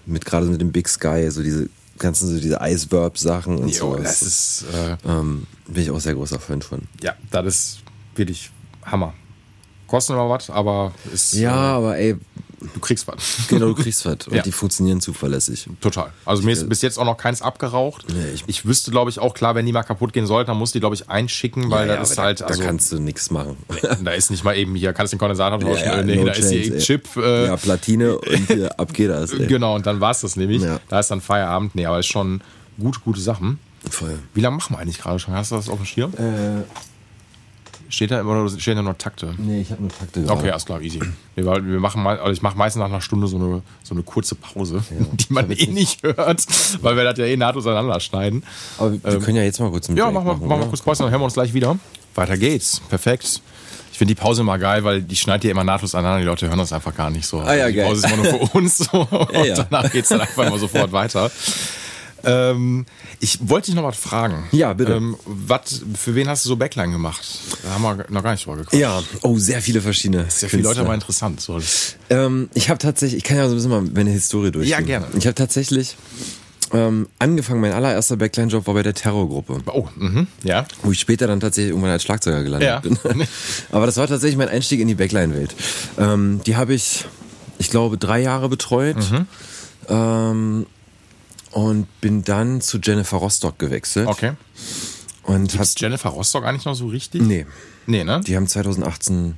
[0.06, 3.96] mit, gerade mit dem Big Sky, so diese ganzen so diese Iceverb-Sachen und so.
[3.96, 6.82] das ist, äh, ähm, bin ich auch sehr großer Fan von.
[7.02, 7.78] ja, das ist
[8.16, 8.52] wirklich
[8.84, 9.14] Hammer.
[9.88, 12.16] Kostet immer was, aber ist, Ja, äh, aber ey,
[12.60, 13.16] du kriegst was.
[13.48, 14.16] genau, du kriegst was.
[14.28, 14.42] Und Ja.
[14.42, 15.68] die funktionieren zuverlässig.
[15.82, 16.12] Total.
[16.26, 18.06] Also mir ist bis jetzt auch noch keins abgeraucht.
[18.14, 20.58] Nee, ich- ich, wüsste, glaube ich, auch klar, wenn die mal kaputt gehen sollten, dann
[20.58, 23.00] muss die, glaube ich, einschicken, weil ja, das ist halt, da, also, da kannst du
[23.00, 23.58] nichts machen.
[24.04, 26.40] da ist nicht mal eben hier, kannst den Kondensator tauschen, äh, nee, no da ist
[26.40, 26.80] chance, hier ey.
[26.80, 29.32] Chip, äh, ja, Platine und hier, ab geht das.
[29.34, 29.48] Ey.
[29.48, 30.62] genau, und dann war's das nämlich.
[30.62, 30.80] Ja.
[30.90, 31.76] Da ist dann Feierabend.
[31.76, 32.42] Nee, aber ist schon
[32.80, 33.60] gute, gute Sachen.
[33.90, 34.18] Voll.
[34.34, 35.34] Wie lange machen wir eigentlich gerade schon?
[35.36, 36.12] Hast du das auf dem Schirm?
[36.16, 36.64] Äh,
[37.96, 39.34] Steht da immer oder stehen da nur Takte?
[39.38, 40.38] nee, ich habe nur Takte gerade.
[40.38, 41.00] Okay, alles klar, easy.
[41.36, 44.04] Wir, wir machen mal, also ich mache meistens nach einer Stunde so eine, so eine
[44.04, 44.84] kurze Pause,
[45.14, 46.46] die man eh nicht hört,
[46.82, 48.44] weil wir das ja eh nahtlos aneinander schneiden.
[48.78, 50.82] Aber wir wir können ja jetzt mal kurz einen Ja, machen wir, machen wir kurz
[50.82, 51.78] Pause, dann hören wir uns gleich wieder.
[52.16, 52.82] Weiter geht's.
[52.90, 53.42] Perfekt.
[53.94, 56.20] Ich finde die Pause immer geil, weil die schneidet ja immer nahtlos aneinander.
[56.20, 57.40] Die Leute hören das einfach gar nicht so.
[57.40, 57.88] Ah ja, die geil.
[57.88, 58.78] Pause ist immer nur für uns.
[58.80, 59.00] So.
[59.10, 59.64] Und ja.
[59.64, 61.32] danach geht's dann einfach immer sofort weiter.
[62.26, 62.86] Ähm,
[63.20, 64.44] ich wollte dich noch was fragen.
[64.52, 64.94] Ja, bitte.
[64.94, 67.24] Ähm, wat, für wen hast du so Backline gemacht?
[67.64, 68.80] Da haben wir noch gar nicht drüber gequatscht.
[68.82, 70.26] Ja, oh, sehr viele verschiedene.
[70.30, 71.40] Sehr viele Leute, aber interessant.
[71.42, 71.60] So,
[72.10, 74.72] Ähm, ich habe tatsächlich, ich kann ja so ein bisschen mal meine Historie durchgehen.
[74.72, 75.08] Ja, gerne.
[75.18, 75.96] Ich habe tatsächlich
[76.74, 80.66] ähm, angefangen, mein allererster Backline-Job war bei der Terrorgruppe, oh, mhm, ja.
[80.82, 82.80] wo ich später dann tatsächlich irgendwann als Schlagzeuger gelandet Ja.
[82.80, 82.98] bin.
[83.72, 85.56] Aber das war tatsächlich mein Einstieg in die Backline-Welt.
[86.00, 87.06] Ähm, die habe ich,
[87.60, 88.98] ich glaube, drei Jahre betreut.
[88.98, 89.28] Mhm.
[89.90, 90.66] Ähm,
[91.56, 94.08] und bin dann zu Jennifer Rostock gewechselt.
[94.08, 94.34] Okay.
[95.24, 97.22] Und hab, Ist Jennifer Rostock eigentlich noch so richtig?
[97.22, 97.46] nee,
[97.88, 98.20] Nee, ne?
[98.28, 99.38] die haben 2018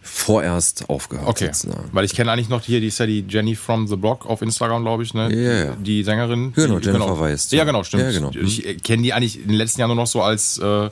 [0.00, 1.26] vorerst aufgehört.
[1.28, 1.46] Okay.
[1.52, 1.88] sozusagen.
[1.92, 4.42] Weil ich kenne eigentlich noch hier, die ist ja die Jenny from the Block auf
[4.42, 5.28] Instagram, glaube ich, ne?
[5.34, 5.76] Ja, ja.
[5.76, 6.52] Die Sängerin.
[6.52, 7.50] Genau, die, Jennifer Weiss.
[7.50, 8.04] Ja, genau, stimmt.
[8.04, 8.30] Ja, genau.
[8.30, 10.88] Ich äh, kenne die eigentlich in den letzten Jahren nur noch so als äh,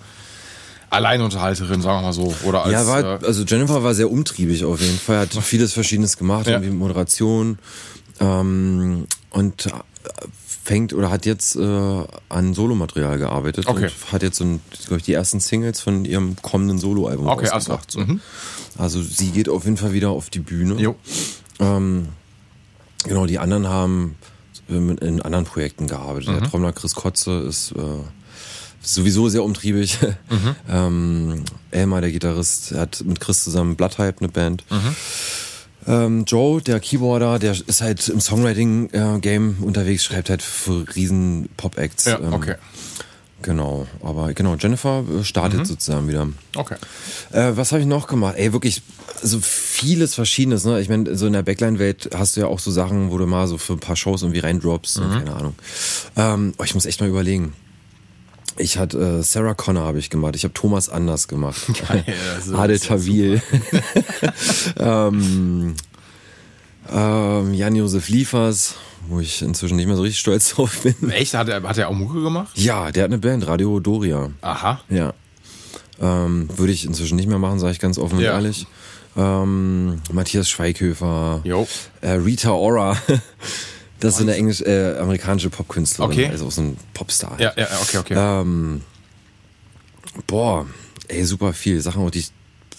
[0.90, 2.34] Alleinunterhalterin, sagen wir mal so.
[2.44, 5.72] Oder als, Ja, war, äh, also Jennifer war sehr umtriebig auf jeden Fall, hat vieles
[5.72, 6.54] Verschiedenes gemacht, Ja.
[6.54, 7.58] irgendwie Moderation
[8.18, 9.68] ähm, und
[10.64, 13.84] fängt oder hat jetzt äh, an Solomaterial gearbeitet Okay.
[13.86, 14.44] und hat jetzt, so
[14.86, 17.90] glaube ich, die ersten Singles von ihrem kommenden Soloalbum Okay, also, rausgebracht.
[17.90, 18.00] So.
[18.00, 18.20] mhm.
[18.78, 20.74] Also sie geht auf jeden Fall wieder auf die Bühne.
[20.80, 20.96] jo.
[21.60, 22.08] Ähm,
[23.04, 24.16] genau, die anderen haben
[24.70, 26.28] ähm, in anderen Projekten gearbeitet.
[26.30, 26.40] Mhm.
[26.40, 27.80] Der Trommler Chris Kotze ist äh,
[28.82, 29.98] sowieso sehr umtriebig.
[30.30, 30.56] Mhm.
[30.68, 34.64] ähm, Elmar, der Gitarrist, hat mit Chris zusammen Bloodhype eine Band.
[34.70, 34.96] Mhm.
[35.86, 42.04] Ähm, Joe, der Keyboarder, der ist halt im Songwriting-Game unterwegs, schreibt halt für riesen Pop-Acts.
[42.06, 42.54] Ja, ähm, okay.
[43.42, 45.64] Genau, aber genau, Jennifer äh, startet Mhm.
[45.66, 46.26] sozusagen wieder.
[46.56, 46.76] Okay.
[47.32, 48.36] Äh, was habe ich noch gemacht?
[48.38, 48.80] Ey, wirklich
[49.22, 50.64] so vieles Verschiedenes.
[50.64, 50.80] Ne?
[50.80, 53.46] Ich meine, so in der Backline-Welt hast du ja auch so Sachen, wo du mal
[53.46, 54.98] so für ein paar Shows irgendwie reindroppst.
[54.98, 55.54] und Keine Ahnung.
[56.16, 57.52] Ähm, oh, ich muss echt mal überlegen.
[58.56, 60.36] Ich hatte äh, Sarah Connor habe ich gemacht.
[60.36, 61.60] Ich habe Thomas Anders gemacht.
[62.36, 63.42] das ist- Adel Tawil.
[64.78, 65.74] ähm,
[66.92, 68.74] ähm, Jan-Josef Liefers,
[69.08, 71.10] wo ich inzwischen nicht mehr so richtig stolz drauf bin.
[71.10, 71.34] Echt?
[71.34, 72.52] Hat er, hat er auch Mucke gemacht?
[72.56, 74.30] Ja, der hat eine Band, Radio Doria.
[74.42, 74.80] Aha.
[74.88, 75.14] Ja.
[76.00, 78.32] Ähm, würde ich inzwischen nicht mehr machen, sage ich ganz offen und Ja.
[78.34, 78.66] ehrlich.
[79.16, 81.68] Ähm, Matthias Schweighöfer, Jo.
[82.00, 82.96] äh, Rita Ora.
[84.04, 86.28] Das ist eine englisch, äh, amerikanische Popkünstlerin, Okay.
[86.28, 87.40] also auch so ein Popstar.
[87.40, 88.14] Ja, ja, okay, okay.
[88.16, 88.82] Ähm,
[90.26, 90.66] boah,
[91.08, 91.80] ey, super viel.
[91.80, 92.30] Sachen, die ich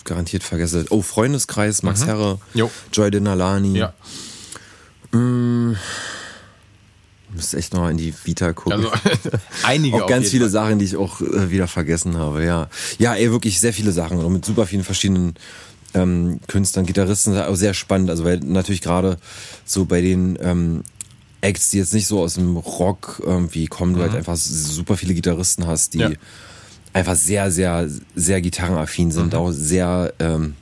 [0.04, 0.86] garantiert vergesse.
[0.92, 2.60] Oh, Freundeskreis, Max Herre, Mhm.
[2.60, 2.72] Jo.
[2.94, 3.78] Joy Denalani.
[3.78, 3.94] ja.
[7.34, 8.86] Müsste echt noch in die Vita gucken.
[8.86, 8.92] Also
[9.64, 10.52] einige auch ganz viele Fall.
[10.52, 12.70] Sachen, die ich auch äh, wieder vergessen habe, ja.
[12.98, 15.36] Ja, ey, wirklich sehr viele Sachen und mit super vielen verschiedenen
[15.94, 19.18] ähm, Künstlern, Gitarristen, auch sehr spannend, also weil natürlich gerade
[19.66, 20.84] so bei den ähm,
[21.46, 25.14] Acts, die jetzt nicht so aus dem Rock irgendwie kommen, du halt einfach super viele
[25.14, 26.10] Gitarristen hast, die Ja.
[26.94, 30.56] einfach sehr, sehr, sehr gitarrenaffin sind, auch sehr ähm,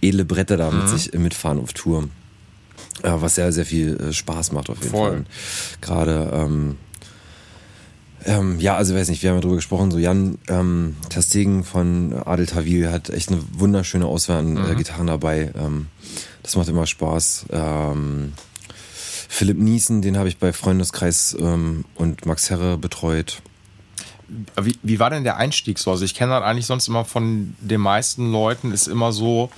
[0.00, 2.08] edle Bretter da mit sich äh, mitfahren auf Tour.
[3.04, 5.10] Ja, was sehr, sehr viel äh, Spaß macht auf jeden Voll.
[5.10, 5.24] Fall.
[5.80, 6.76] Gerade, ähm,
[8.24, 12.12] ähm, ja, also weiß nicht, wir haben ja drüber gesprochen, so Jan ähm, Terstegen von
[12.26, 14.70] Adel Tawil hat echt eine wunderschöne Auswahl an Mhm.
[14.70, 15.50] äh, Gitarren dabei.
[15.56, 15.86] Ähm,
[16.42, 17.46] das macht immer Spaß.
[17.50, 18.32] Ähm,
[19.32, 23.40] Philipp Niesen, den habe ich bei Freundeskreis ähm, und Max Herre betreut.
[24.60, 25.92] Wie, wie war denn der Einstieg so?
[25.92, 29.48] Also ich kenne das eigentlich sonst immer von den meisten Leuten, ist immer so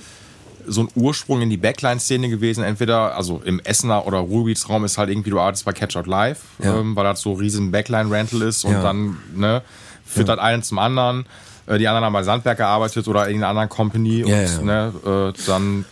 [0.65, 2.63] so ein Ursprung in die Backline-Szene gewesen.
[2.63, 6.39] Entweder, also im Essener oder Ruhrgebietsraum ist halt irgendwie, du arbeitest bei Catch Out Live,
[6.63, 6.79] Ja.
[6.79, 8.81] ähm, weil das so riesen Backline-Rental ist und Ja.
[8.83, 9.61] dann ne,
[10.05, 11.25] führt das einen zum anderen.
[11.65, 14.61] Äh, Die anderen haben bei Sandberg gearbeitet oder in einer anderen Company Ja, und ja.
[14.61, 15.83] Ne, äh, dann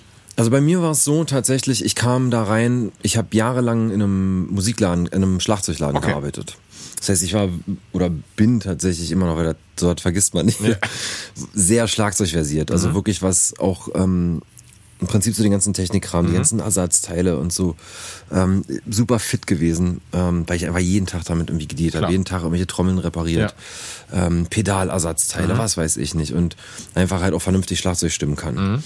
[0.42, 4.02] Also bei mir war es so tatsächlich, ich kam da rein, ich habe jahrelang in
[4.02, 6.08] einem Musikladen, in einem Schlagzeugladen Okay.
[6.08, 6.58] gearbeitet.
[6.98, 7.48] Das heißt, ich war
[7.92, 10.58] oder bin tatsächlich immer noch, weil das, so was vergisst man nicht,
[11.54, 12.72] sehr schlagzeugversiert.
[12.72, 14.42] Also wirklich was auch ähm,
[15.00, 17.76] im Prinzip so den ganzen Technikkram, die ganzen Ersatzteile und so
[18.32, 22.26] ähm, super fit gewesen, ähm, weil ich einfach jeden Tag damit irgendwie gedealt habe, jeden
[22.26, 23.54] Tag irgendwelche Trommeln repariert,
[24.12, 26.56] ähm, Pedalersatzteile, was weiß ich nicht und
[26.96, 28.84] einfach halt auch vernünftig Schlagzeug stimmen kann.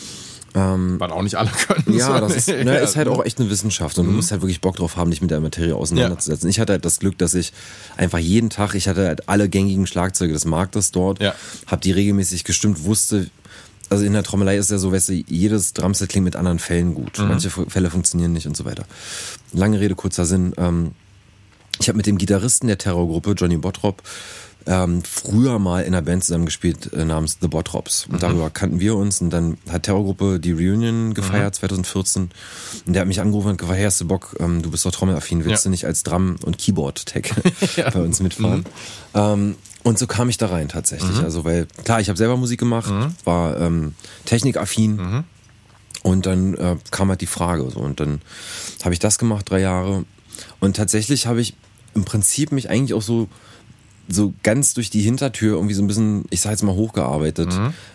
[0.55, 1.97] Was auch nicht alle können.
[1.97, 4.15] Ja, das ist, ne, ist halt auch echt eine Wissenschaft und du Mhm.
[4.17, 6.49] musst halt wirklich Bock drauf haben, dich mit der Materie auseinanderzusetzen.
[6.49, 7.51] Ich hatte halt das Glück, dass ich
[7.97, 11.35] einfach jeden Tag, ich hatte halt alle gängigen Schlagzeuge des Marktes dort, Ja.
[11.67, 13.29] hab die regelmäßig gestimmt, wusste,
[13.89, 16.95] also in der Trommelei ist ja so, weißt du, jedes Drumset klingt mit anderen Fällen
[16.95, 17.19] gut.
[17.19, 17.27] Mhm.
[17.27, 18.85] Manche Fälle funktionieren nicht und so weiter.
[19.53, 20.53] Lange Rede, kurzer Sinn.
[20.57, 20.91] Ähm,
[21.79, 24.01] ich habe mit dem Gitarristen der Terrorgruppe, Johnny Bottrop,
[24.67, 28.07] ähm, früher mal in einer Band zusammengespielt äh, namens The Bottrops.
[28.09, 29.21] Und darüber kannten wir uns.
[29.21, 32.29] Und dann hat Terrorgruppe die Reunion gefeiert 2014.
[32.87, 34.91] Und der hat mich angerufen und gefragt, hey, hast du Bock, ähm, du bist doch
[34.91, 35.69] trommelaffin, willst Ja.
[35.69, 37.31] du nicht als Drum- und Keyboard-Tech
[37.93, 38.65] bei uns mitfahren?
[39.13, 41.19] Ähm, und so kam ich da rein tatsächlich.
[41.19, 42.91] Also weil, klar, ich habe selber Musik gemacht,
[43.23, 43.93] war ähm,
[44.25, 45.23] technikaffin.
[46.01, 48.21] Und dann äh, kam halt die Frage so und dann
[48.83, 50.05] habe ich das gemacht drei Jahre
[50.59, 51.55] und tatsächlich habe ich
[51.95, 53.27] im Prinzip mich eigentlich auch so
[54.07, 57.49] so ganz durch die Hintertür irgendwie so ein bisschen, ich sag jetzt mal hochgearbeitet,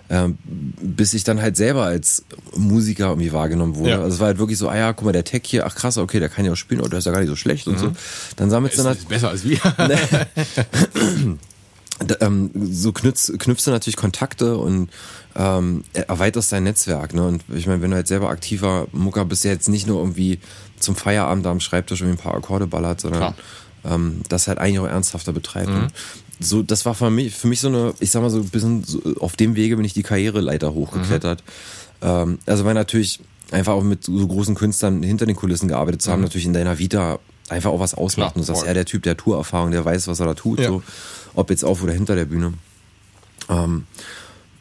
[0.09, 2.25] ähm, bis ich dann halt selber als
[2.57, 3.91] Musiker irgendwie wahrgenommen wurde.
[3.91, 3.99] Ja.
[4.01, 5.99] Also es war halt wirklich so, ah ja, guck mal, der Tech hier, ach krass,
[5.99, 7.79] okay, der kann ja auch spielen, oh, der ist ja gar nicht so schlecht und
[7.79, 7.93] so.
[8.37, 9.59] Dann sammelst du ist, dann ist besser als wir.
[12.21, 14.91] ähm, so knüpfst, knüpfst du natürlich Kontakte und
[15.37, 17.15] ähm, erweiterst dein Netzwerk.
[17.15, 17.27] Ne?
[17.27, 20.41] Und ich meine, wenn du halt selber aktiver Mucker bist, der jetzt nicht nur irgendwie
[20.79, 23.35] zum Feierabend am Schreibtisch irgendwie ein paar Akkorde ballert, sondern
[23.85, 25.69] ähm, das halt eigentlich auch ernsthafter betreibt.
[25.69, 25.89] Und
[26.39, 28.85] so, das war für mich, für mich so eine, ich sag mal so ein bisschen,
[28.85, 31.43] so, auf dem Wege bin ich die Karriereleiter hochgeklettert.
[32.03, 33.21] Ähm, also weil natürlich
[33.51, 36.79] einfach auch mit so großen Künstlern hinter den Kulissen gearbeitet zu haben, natürlich in deiner
[36.79, 38.33] Vita einfach auch was ausmacht.
[38.33, 38.69] Klar, und du sagst, voll.
[38.69, 40.69] ja, der Typ, der Tourerfahrung, der weiß, was er da tut, Ja.
[40.69, 40.83] so,
[41.35, 42.55] ob jetzt auf oder hinter der Bühne.
[43.49, 43.87] Ähm,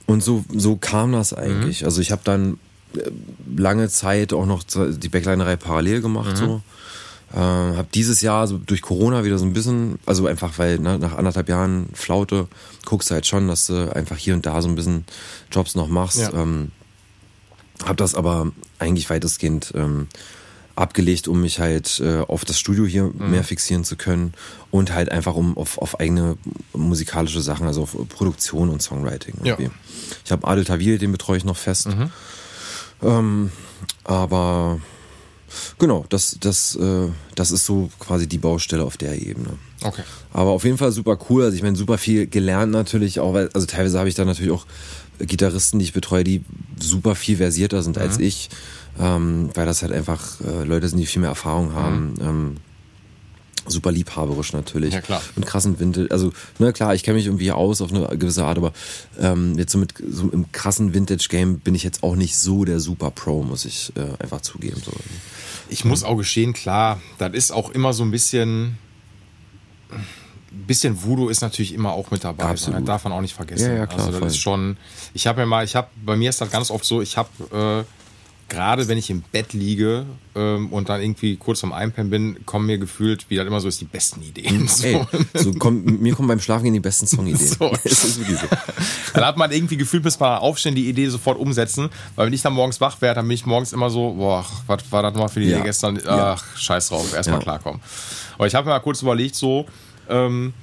[0.08, 1.86] und so, so kam das eigentlich.
[1.86, 2.58] Also ich habe dann
[2.96, 3.12] äh,
[3.56, 6.62] lange Zeit auch noch die Backlinerei parallel gemacht, so.
[7.34, 10.97] Äh, habe dieses Jahr so durch Corona wieder so ein bisschen, also einfach weil ne,
[10.97, 12.47] nach anderthalb Jahren Flaute
[12.85, 15.06] guckst du halt schon, dass du einfach hier und da so ein bisschen
[15.51, 16.18] Jobs noch machst.
[16.19, 16.34] Ja.
[16.34, 16.72] Ähm,
[17.85, 20.07] hab das aber eigentlich weitestgehend ähm,
[20.76, 23.31] abgelegt, um mich halt äh, auf das Studio hier Mhm.
[23.31, 24.34] mehr fixieren zu können
[24.72, 26.35] und halt einfach um auf, auf eigene
[26.73, 29.35] musikalische Sachen, also auf Produktion und Songwriting.
[29.43, 29.53] Ja.
[29.60, 29.72] irgendwie.
[30.26, 31.88] Ich habe Adel Tawil, den betreue ich noch fest.
[31.89, 32.11] Mhm.
[33.03, 33.51] Ähm,
[34.03, 34.80] aber
[35.77, 39.49] genau, das, das, äh, das ist so quasi die Baustelle auf der Ebene.
[39.81, 40.03] Okay.
[40.34, 41.43] Aber auf jeden Fall super cool.
[41.43, 44.51] Also ich meine, super viel gelernt natürlich auch, weil, also teilweise habe ich da natürlich
[44.51, 44.65] auch
[45.19, 46.43] Gitarristen, die ich betreue, die
[46.80, 48.01] super viel versierter sind Mhm.
[48.01, 48.49] als ich,
[48.99, 52.13] ähm, weil das halt einfach äh, Leute sind, die viel mehr Erfahrung haben.
[52.21, 52.57] Ähm,
[53.70, 54.94] super liebhaberisch natürlich.
[54.94, 55.22] Ja, klar.
[55.36, 56.10] Und krassen Vintage.
[56.12, 58.74] Also, na klar, ich kenne mich irgendwie aus auf eine gewisse Art, aber
[59.20, 62.80] ähm, jetzt so mit so im krassen Vintage-Game bin ich jetzt auch nicht so der
[62.80, 64.82] Super Pro, muss ich äh, einfach zugeben.
[64.84, 64.91] So.
[65.70, 68.78] Ich muss auch gestehen, klar, das ist auch immer so ein bisschen.
[70.52, 72.46] Ein bisschen Voodoo ist natürlich immer auch mit dabei.
[72.46, 72.80] Absolut.
[72.80, 73.70] Das darf man auch nicht vergessen.
[73.70, 74.28] Ja, ja, klar, also das voll.
[74.30, 74.78] ist schon.
[75.14, 77.86] Ich habe mir mal, ich habe, bei mir ist das ganz oft so, ich habe
[77.86, 77.98] äh,
[78.49, 80.05] gerade wenn ich im Bett liege
[80.35, 83.67] ähm, und dann irgendwie kurz am Einpennen bin, kommen mir gefühlt, wie das immer so
[83.67, 84.67] ist, die besten Ideen.
[84.67, 84.85] So.
[84.85, 85.05] Ey,
[85.35, 87.39] so komm, mir kommen beim Schlafengehen die besten Songideen.
[87.59, 87.71] So.
[87.84, 88.47] Ist wirklich so.
[89.13, 91.89] Dann hat man irgendwie gefühlt, bis man aufstehen, die Idee sofort umsetzen.
[92.15, 94.84] Weil wenn ich dann morgens wach werde, dann bin ich morgens immer so, boah, was
[94.91, 95.57] war das mal für die Ja.
[95.57, 95.95] Idee gestern?
[95.97, 96.34] Ja.
[96.34, 97.43] Ach, scheiß drauf, erstmal Ja.
[97.43, 97.81] klarkommen.
[98.35, 99.65] Aber ich habe mir mal kurz überlegt, so,
[100.09, 100.53] ähm,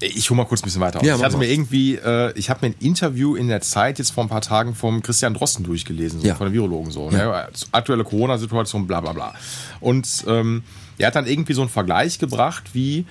[0.00, 1.06] ich hole mal kurz ein bisschen weiter aus.
[1.06, 4.10] Ja, ich hatte mir irgendwie, äh, ich habe mir ein Interview in der Zeit jetzt
[4.10, 6.34] vor ein paar Tagen vom Christian Drosten durchgelesen, so, Ja.
[6.34, 7.10] von den Virologen so.
[7.10, 7.48] Ne?
[7.72, 9.34] Aktuelle Corona-Situation, bla bla bla.
[9.80, 10.62] Und ähm,
[10.98, 13.06] er hat dann irgendwie so einen Vergleich gebracht, wie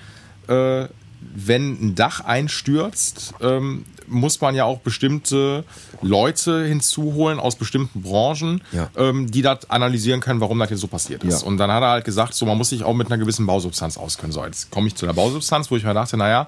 [0.48, 0.86] äh,
[1.34, 5.64] wenn ein Dach einstürzt, ähm, muss man ja auch bestimmte
[6.02, 8.90] Leute hinzuholen aus bestimmten Branchen, Ja.
[8.96, 11.42] ähm, die das analysieren können, warum das jetzt so passiert ist.
[11.42, 11.48] Ja.
[11.48, 13.98] Und dann hat er halt gesagt, so man muss sich auch mit einer gewissen Bausubstanz
[13.98, 14.32] auskennen.
[14.32, 16.48] So, jetzt komme ich zu der Bausubstanz, wo ich mir dachte, naja,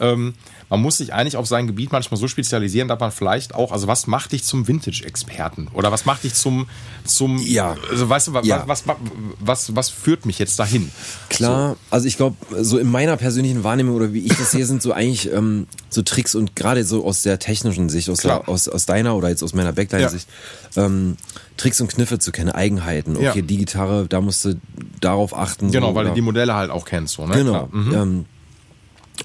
[0.00, 0.34] ähm,
[0.70, 3.86] man muss sich eigentlich auf sein Gebiet manchmal so spezialisieren, dass man vielleicht auch, also
[3.86, 5.68] was macht dich zum Vintage-Experten?
[5.72, 6.68] Oder was macht dich zum,
[7.04, 7.74] zum, Ja.
[7.90, 8.64] also weißt du, was, Ja.
[8.66, 8.96] was, was,
[9.40, 10.90] was, was führt mich jetzt dahin?
[11.30, 14.82] Klar, also ich glaube, so in meiner persönlichen Wahrnehmung oder wie ich das sehe, sind
[14.82, 18.68] so eigentlich ähm, so Tricks und gerade so aus der technischen Sicht, aus, der, aus,
[18.68, 20.28] aus deiner oder jetzt aus meiner Backline-Sicht,
[20.76, 21.16] ähm,
[21.56, 23.16] Tricks und Kniffe zu kennen, Eigenheiten.
[23.16, 23.42] Okay, Ja.
[23.42, 24.60] die Gitarre, da musst du
[25.00, 25.70] darauf achten.
[25.70, 27.14] Genau, so, weil du die Modelle halt auch kennst.
[27.14, 27.34] So, ne?
[27.36, 27.68] Genau.
[27.72, 27.94] Mhm.
[27.94, 28.24] Ähm,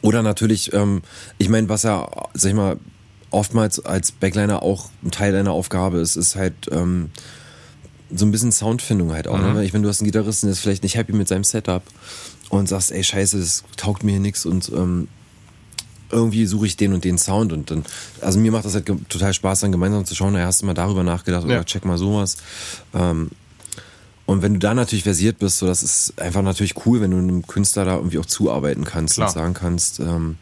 [0.02, 1.02] oder natürlich, ähm,
[1.38, 2.78] ich meine, was ja, sag ich mal,
[3.30, 7.10] oftmals als Backliner auch ein Teil deiner Aufgabe ist, ist halt ähm,
[8.14, 9.38] so ein bisschen Soundfindung halt auch.
[9.38, 9.53] Mhm.
[9.53, 9.65] Ne?
[9.65, 11.84] Ich meine, du hast einen Gitarristen, der ist vielleicht nicht happy mit seinem Setup
[12.49, 15.07] und sagst, ey, scheiße, das taugt mir hier nix und ähm,
[16.11, 17.84] irgendwie suche ich den und den Sound und dann,
[18.22, 20.76] also mir macht das halt total Spaß, dann gemeinsam zu schauen, da hast du mal
[20.76, 22.38] darüber nachgedacht oder check mal sowas.
[22.94, 23.32] Ähm,
[24.26, 27.18] und wenn du da natürlich versiert bist, so das ist einfach natürlich cool, wenn du
[27.18, 29.28] einem Künstler da irgendwie auch zuarbeiten kannst Klar.
[29.28, 30.38] und sagen kannst, ähm,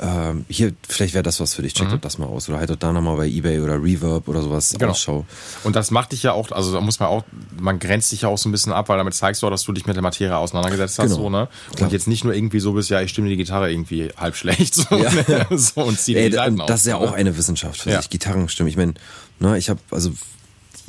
[0.00, 2.00] ähm, hier, vielleicht wäre das was für dich, check mhm.
[2.00, 2.48] das mal aus.
[2.48, 4.92] Oder halt da nochmal bei Ebay oder Reverb oder sowas genau.
[4.92, 5.26] Ausschau.
[5.64, 7.24] Und das macht dich ja auch, also da muss man auch,
[7.58, 9.64] man grenzt dich ja auch so ein bisschen ab, weil damit zeigst du auch, dass
[9.64, 11.22] du dich mit der Materie auseinandergesetzt hast, genau.
[11.22, 11.48] so, ne?
[11.70, 11.90] Und Klar.
[11.90, 14.96] jetzt nicht nur irgendwie so bist, ja, ich stimme die Gitarre irgendwie halb schlecht, so,
[14.96, 15.10] ja.
[15.10, 15.46] Ne?
[15.50, 18.00] so und zieh Ey, die Seiten Das ist ja auch eine Wissenschaft für ja.
[18.00, 18.70] sich, Gitarrenstimmen.
[18.70, 18.94] Ich meine,
[19.40, 20.12] ne, ich habe, also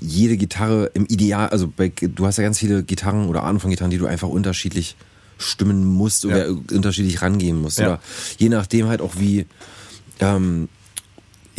[0.02, 3.70] jede Gitarre im Ideal, also bei, du hast ja ganz viele Gitarren oder Arten von
[3.70, 4.96] Gitarren, die du einfach unterschiedlich
[5.38, 6.56] stimmen musst oder ja.
[6.72, 7.80] unterschiedlich rangehen musst.
[7.80, 7.86] Ja.
[7.86, 8.02] Oder
[8.38, 9.46] je nachdem halt auch wie,
[10.20, 10.70] ähm,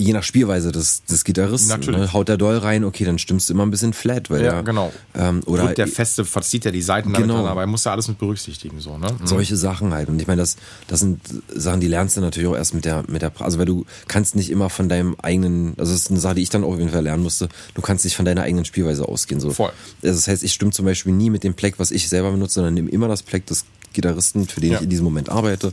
[0.01, 1.79] je nach Spielweise des, des Gitarristen.
[1.91, 2.13] Ne?
[2.13, 4.63] Haut der Doll rein, okay, dann stimmst du immer ein bisschen flat, weil ja, der,
[4.63, 4.93] genau.
[5.15, 7.35] Ähm, oder Drückt der feste verzieht ja die Seiten genau.
[7.35, 9.09] damit, aber er muss ja alles mit berücksichtigen so, ne?
[9.19, 9.27] Mhm.
[9.27, 10.09] Solche Sachen halt.
[10.09, 10.57] Und ich meine, das,
[10.87, 11.21] das sind
[11.55, 14.37] Sachen, die lernst du natürlich auch erst mit der mit der also weil du kannst
[14.37, 16.79] nicht immer von deinem eigenen, also das ist eine Sache, die ich dann auch auf
[16.79, 17.49] jeden Fall lernen musste.
[17.75, 19.51] Du kannst nicht von deiner eigenen Spielweise ausgehen so.
[19.51, 19.73] Voll.
[20.03, 22.55] Also das heißt, ich stimme zum Beispiel nie mit dem Pleck, was ich selber benutze,
[22.55, 24.77] sondern nehme immer das Pleck des Gitarristen, für den ja.
[24.79, 25.73] ich in diesem Moment arbeite.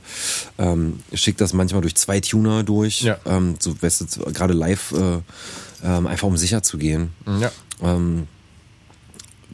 [0.57, 3.18] Ähm, schicke das manchmal durch zwei Tuner durch, ja.
[3.26, 5.19] ähm, so weißt du, gerade live, äh,
[5.84, 7.11] ähm, einfach um sicher zu gehen.
[7.39, 7.52] Ja.
[7.81, 8.27] Ähm,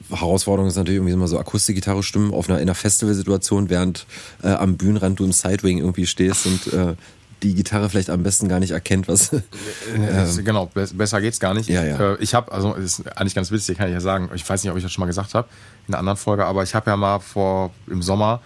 [0.10, 4.06] Herausforderung ist natürlich irgendwie immer so Akustikgitarre stimmen auf einer, in einer Festivalsituation, während
[4.44, 6.96] äh, am Bühnenrand du im Sidewing irgendwie stehst und äh,
[7.44, 9.34] die Gitarre vielleicht am besten gar nicht erkennt, was.
[9.96, 11.70] ähm, genau, besser geht's gar nicht.
[11.70, 12.14] Ja, ja.
[12.14, 14.30] Äh, ich habe, also ist eigentlich ganz witzig, kann ich ja sagen.
[14.34, 15.48] Ich weiß nicht, ob ich das schon mal gesagt habe
[15.88, 18.42] in einer anderen Folge, aber ich habe ja mal vor im Sommer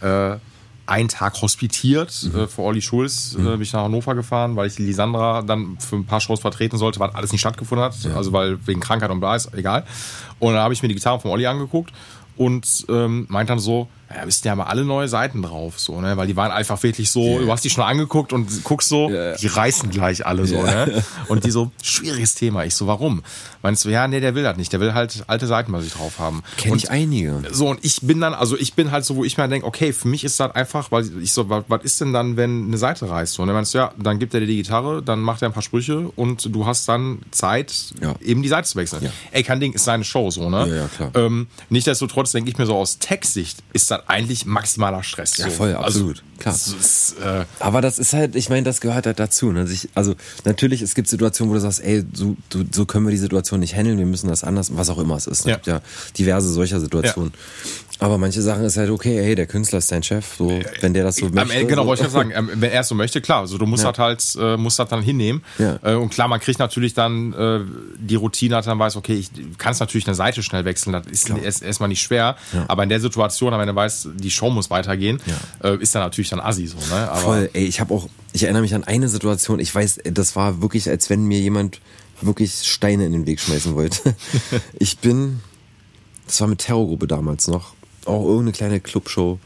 [0.00, 0.36] äh,
[0.86, 2.40] einen Tag hospitiert mhm.
[2.40, 3.34] äh, für Olli Schulz.
[3.34, 3.52] Äh, mhm.
[3.52, 6.98] bin ich nach Hannover gefahren, weil ich Lisandra dann für ein paar Shows vertreten sollte,
[6.98, 7.94] was alles nicht stattgefunden hat.
[8.02, 8.16] Ja.
[8.16, 9.84] Also weil wegen Krankheit und bla ist egal.
[10.38, 11.92] Und dann habe ich mir die Gitarre von Olli angeguckt
[12.36, 16.16] und ähm, meint dann so, ja, bist ja mal alle neue Seiten drauf, so, ne?
[16.16, 17.40] Weil die waren einfach wirklich so, yeah.
[17.40, 19.36] du hast die schon angeguckt und guckst so, yeah.
[19.36, 20.86] die reißen gleich alle so, yeah.
[20.86, 21.04] ne?
[21.28, 22.64] Und die so, schwieriges Thema.
[22.64, 23.22] Ich so, warum?
[23.62, 24.72] Meinst du, ja, nee, der will das nicht.
[24.72, 26.42] Der will halt alte Seiten bei sich drauf haben.
[26.56, 27.42] Kenn ich einige.
[27.50, 29.92] So, und ich bin dann, also ich bin halt so, wo ich mir denke, okay,
[29.92, 32.78] für mich ist das einfach, weil ich so, was, was ist denn dann, wenn eine
[32.78, 33.34] Seite reißt?
[33.34, 35.48] So, und dann meinst du, ja, dann gibt er dir die Gitarre, dann macht er
[35.48, 38.14] ein paar Sprüche und du hast dann Zeit, ja.
[38.22, 39.02] eben die Seite zu wechseln.
[39.02, 39.10] Ja.
[39.32, 40.66] Ey, kein Ding, ist seine Show, so, ne?
[40.68, 41.10] Ja, ja klar.
[41.14, 45.36] Ähm, Nichtsdestotrotz denke ich mir so aus Textsicht, ist das eigentlich maximaler Stress.
[45.36, 46.22] Ja, voll, also, absolut.
[46.38, 46.54] Klar.
[46.54, 49.50] Das ist, äh Aber das ist halt, ich meine, das gehört halt dazu.
[49.50, 49.68] Ne?
[49.94, 50.14] Also
[50.44, 52.36] natürlich, es gibt Situationen, wo du sagst, ey, so,
[52.70, 55.26] so können wir die Situation nicht handeln, wir müssen das anders, was auch immer es
[55.26, 55.46] ist.
[55.46, 55.52] Ne?
[55.52, 55.74] Ja.
[55.74, 55.80] ja
[56.16, 57.32] diverse solcher Situationen.
[57.34, 57.87] Ja.
[58.00, 60.94] Aber manche Sachen ist halt okay, hey, der Künstler ist dein Chef, so, äh, wenn
[60.94, 61.52] der das so möchte.
[61.52, 61.88] Ende, genau, so.
[61.88, 63.90] wollte ich sagen, ähm, wenn er es so möchte, klar, also du musst ja.
[63.90, 65.42] das halt, äh, musst das dann hinnehmen.
[65.58, 65.78] Ja.
[65.82, 67.08] Äh, und klar, man kriegt natürlich dann
[67.98, 71.06] die Routine, dass man weiß, okay, ich kann es natürlich eine Seite schnell wechseln, das
[71.06, 72.64] ist erst, erstmal nicht schwer, ja.
[72.68, 75.20] aber in der Situation, wenn du weißt, die Show muss weitergehen,
[75.80, 77.10] ist dann natürlich dann assi so, ne?
[77.10, 80.36] Aber Voll, ey, ich habe auch, ich erinnere mich an eine Situation, ich weiß, das
[80.36, 81.80] war wirklich, als wenn mir jemand
[82.20, 84.14] wirklich Steine in den Weg schmeißen wollte.
[84.78, 85.40] ich bin,
[86.26, 87.74] das war mit Terrorgruppe damals noch,
[88.08, 89.38] auch irgendeine kleine Clubshow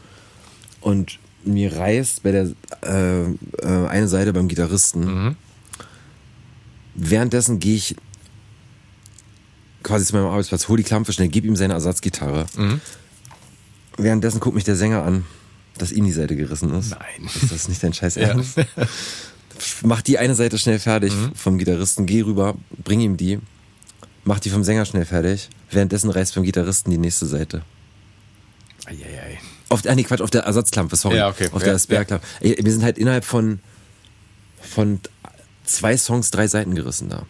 [0.81, 2.51] und mir reißt bei der
[2.83, 5.05] äh, äh, eine Seite beim Gitarristen.
[5.05, 5.35] Mhm.
[6.95, 7.95] Währenddessen gehe ich
[9.83, 12.45] quasi zu meinem Arbeitsplatz, hol die Klampe schnell, gib ihm seine Ersatzgitarre.
[12.55, 12.81] Mhm.
[13.97, 15.25] Währenddessen guckt mich der Sänger an,
[15.77, 16.91] dass ihm die Seite gerissen ist.
[16.91, 17.29] Nein.
[17.41, 18.57] Ist das nicht dein Scheiß Ernst?
[18.57, 18.65] Ja.
[19.83, 21.35] Mach die eine Seite schnell fertig mhm.
[21.35, 23.39] vom Gitarristen, geh rüber, bring ihm die,
[24.23, 25.49] mach die vom Sänger schnell fertig.
[25.69, 27.61] Währenddessen reißt beim Gitarristen die nächste Seite.
[28.85, 29.39] Eieiei.
[29.69, 31.17] Auf, ah, nee, Quatsch, auf der Ersatzklampe, sorry.
[31.17, 31.49] Ja, okay.
[31.51, 32.25] Auf ja, der Sperrklampe.
[32.41, 32.55] Ja.
[32.59, 33.59] Wir sind halt innerhalb von,
[34.61, 34.99] von
[35.63, 37.25] zwei Songs drei Seiten gerissen da.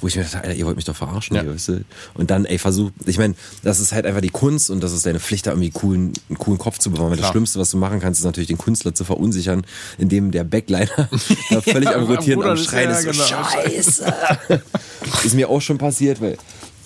[0.00, 1.36] Wo ich mir dachte, Alter, ihr wollt mich doch verarschen.
[1.36, 1.46] Ja.
[1.46, 1.84] weißt du?
[2.14, 5.04] Und dann, ey, versuch, ich meine, das ist halt einfach die Kunst und das ist
[5.04, 7.10] deine Pflicht, da irgendwie coolen, einen coolen Kopf zu bewahren.
[7.10, 9.66] Weil das Schlimmste, was du machen kannst, ist natürlich den Künstler zu verunsichern,
[9.98, 10.88] indem der Backliner
[11.50, 13.02] da völlig am Rotieren und am Schreien ist.
[13.02, 13.24] So, genau.
[13.24, 14.14] Scheiße!
[15.24, 16.38] ist mir auch schon passiert, weil,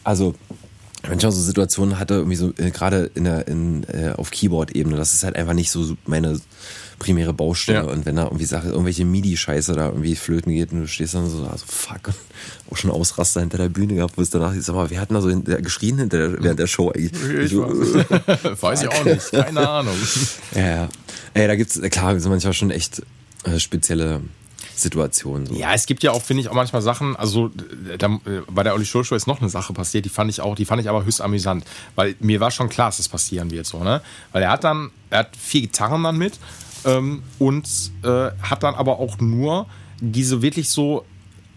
[0.03, 0.35] also,
[1.09, 4.31] wenn ich auch so Situationen hatte, irgendwie so äh, gerade in der in, äh, auf
[4.31, 6.41] Keyboard-Ebene, das ist halt einfach nicht so meine
[6.99, 7.79] primäre Baustelle.
[7.79, 7.85] Ja.
[7.85, 11.29] Und wenn da irgendwie Sache, irgendwelche MIDI-Scheiße da irgendwie flöten geht und du stehst dann
[11.29, 12.15] so, also fuck,
[12.71, 15.17] auch schon Ausraster hinter der Bühne gehabt, wo es danach, sag mal, wer hat denn
[15.17, 17.13] da so hinter, geschrien hinter der, während der Show eigentlich?
[17.23, 18.63] Ich so, weiß.
[18.63, 19.97] weiß ich auch nicht, keine Ahnung.
[20.55, 20.89] ja, ja.
[21.35, 23.03] Ey, da gibt's, klar, sind manchmal schon echt
[23.45, 24.21] äh, spezielle
[24.77, 25.47] Situation.
[25.47, 25.55] So.
[25.55, 27.51] Ja, es gibt ja auch, finde ich, auch manchmal Sachen, also
[27.99, 30.41] da, äh, bei der Olli Schulz Show ist noch eine Sache passiert, die fand ich
[30.41, 31.65] auch, die fand ich aber höchst amüsant,
[31.95, 34.03] weil mir war schon klar, dass das passieren wird, so, ne?
[34.33, 36.39] Weil er hat dann, er hat vier Gitarren dann mit
[36.85, 37.67] ähm, und
[38.03, 39.67] äh, hat dann aber auch nur
[40.01, 41.05] diese wirklich so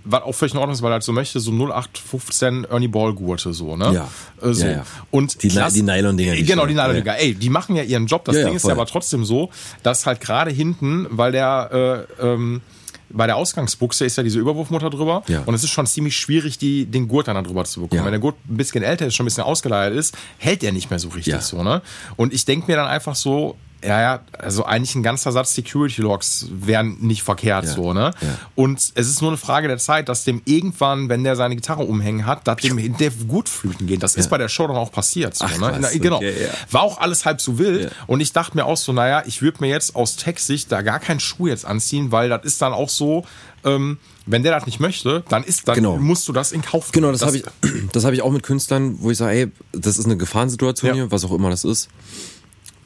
[0.09, 3.13] was auch völlig in Ordnung ist, weil er halt so möchte, so 0815 Ernie Ball
[3.13, 3.93] Gurte, so, ne?
[3.93, 4.07] Ja.
[4.41, 4.65] Äh, so.
[4.65, 4.85] Ja, ja.
[5.11, 6.35] Und Die, die Nylon-Dinger.
[6.35, 6.73] Genau, die.
[6.73, 7.17] Nylon-Dinger.
[7.17, 8.25] Ey, die machen ja ihren Job.
[8.25, 9.49] Das Ja, ja, Ding ist ja aber trotzdem so,
[9.83, 12.61] dass halt gerade hinten, weil der, äh, ähm,
[13.09, 15.41] bei der Ausgangsbuchse ist ja diese Überwurfmutter drüber Ja.
[15.45, 17.99] und es ist schon ziemlich schwierig, die, den Gurt dann da drüber zu bekommen.
[17.99, 18.05] Ja.
[18.05, 20.89] Wenn der Gurt ein bisschen älter ist, schon ein bisschen ausgeleiert ist, hält der nicht
[20.89, 21.41] mehr so richtig Ja.
[21.41, 21.81] so, ne?
[22.15, 26.01] Und ich denke mir dann einfach so, ja, ja, also eigentlich ein ganzer Satz Security
[26.01, 27.71] Logs wären nicht verkehrt Ja.
[27.73, 28.11] so, ne?
[28.21, 28.27] Ja.
[28.55, 31.83] Und es ist nur eine Frage der Zeit, dass dem irgendwann, wenn der seine Gitarre
[31.83, 34.01] umhängen hat, dass dem der gut flüten geht.
[34.03, 35.35] Das ist bei der Show dann auch passiert.
[35.35, 35.77] So, Ach, ne?
[35.79, 36.17] Na, genau.
[36.17, 36.49] okay, ja.
[36.71, 37.83] War auch alles halb so wild.
[37.83, 37.89] Ja.
[38.07, 40.99] Und ich dachte mir auch so, naja, ich würde mir jetzt aus Tech-Sicht da gar
[40.99, 43.25] keinen Schuh jetzt anziehen, weil das ist dann auch so,
[43.63, 45.97] ähm, wenn der das nicht möchte, dann ist dann Genau.
[45.97, 47.19] musst du das in Kauf Genau, nehmen.
[47.19, 47.43] das, habe ich,
[47.93, 50.95] das habe ich auch mit Künstlern, wo ich sage, ey, das ist eine Gefahrensituation Ja.
[50.95, 51.89] hier, was auch immer das ist.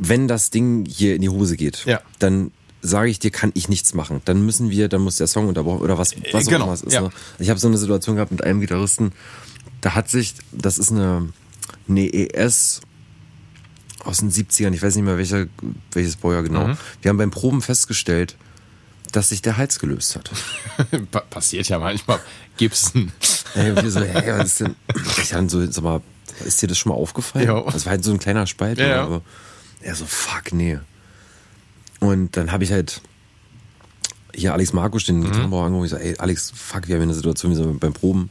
[0.04, 2.02] Wenn das Ding hier in die Hose geht, Ja.
[2.18, 2.52] dann
[2.82, 4.22] sage ich dir, kann ich nichts machen.
[4.26, 6.82] Dann müssen wir, dann muss der Song unterbrochen oder was, was genau, auch immer es
[6.82, 6.94] ist.
[6.94, 7.02] ja.
[7.02, 7.12] Ne?
[7.38, 9.12] Ich habe so eine Situation gehabt mit einem Gitarristen,
[9.82, 11.30] da hat sich, das ist eine,
[11.88, 12.82] eine ES
[14.04, 15.46] aus den 70ern, ich weiß nicht mehr welcher,
[15.92, 16.70] welches Baujahr genau.
[16.70, 16.78] Mhm.
[17.04, 18.36] Wir haben beim Proben festgestellt,
[19.12, 20.32] dass sich der Hals gelöst hat.
[21.12, 22.20] Pa- passiert ja manchmal.
[22.58, 23.12] Gibson.
[23.54, 24.76] Ey, und wir so, hey, was ist denn?
[25.22, 26.02] Ich dann so, sag mal,
[26.46, 27.46] ist dir das schon mal aufgefallen?
[27.46, 27.62] Ja.
[27.70, 28.80] Das war halt so ein kleiner Spalt.
[28.80, 29.04] Ja, ja.
[29.04, 29.22] Aber
[29.84, 30.78] er so, fuck, nee.
[32.00, 33.02] Und dann habe ich halt
[34.34, 35.86] hier Alex Markus, den Gitarrenbauer, angerufen.
[35.86, 38.30] Ich so, ey, Alex, fuck, wir haben eine Situation wie so beim Proben.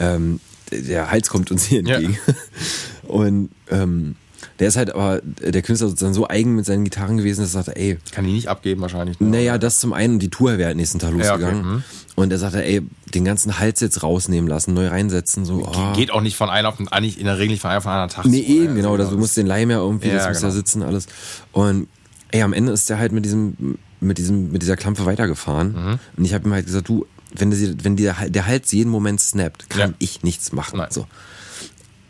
[0.00, 1.96] Ähm, der Hals kommt uns hier Ja.
[1.96, 2.18] entgegen.
[3.06, 4.16] Und ähm,
[4.58, 7.62] der ist halt aber, der Künstler sozusagen so eigen mit seinen Gitarren gewesen, dass er
[7.64, 9.20] sagte, ey, Kann die nicht abgeben wahrscheinlich.
[9.20, 9.28] ne?
[9.28, 11.74] naja, das zum einen, die Tour wäre halt nächsten Tag Ja, okay, losgegangen.
[11.74, 11.84] mhm.
[12.14, 12.82] Und er sagte, ey,
[13.14, 15.66] den ganzen Hals jetzt rausnehmen lassen, neu reinsetzen, so.
[15.66, 15.92] Oh.
[15.94, 17.84] Geht auch nicht von einem auf den, eigentlich in der Regel nicht von einem auf
[17.84, 18.24] den anderen Tag.
[18.26, 18.94] Nee, eben, genau.
[18.94, 20.54] Also, du musst den Leim ja irgendwie, Ja, das muss ja genau.
[20.54, 21.06] sitzen, alles.
[21.52, 21.88] Und
[22.30, 25.72] ey, am Ende ist der halt mit diesem, mit diesem, mit dieser Klampe weitergefahren.
[25.72, 25.98] Mhm.
[26.18, 29.20] Und ich habe ihm halt gesagt, du, wenn, der, wenn der, der Hals jeden Moment
[29.20, 29.96] snappt, kann Ja.
[29.98, 30.78] ich nichts machen.
[30.78, 30.88] Nein.
[30.90, 31.06] So.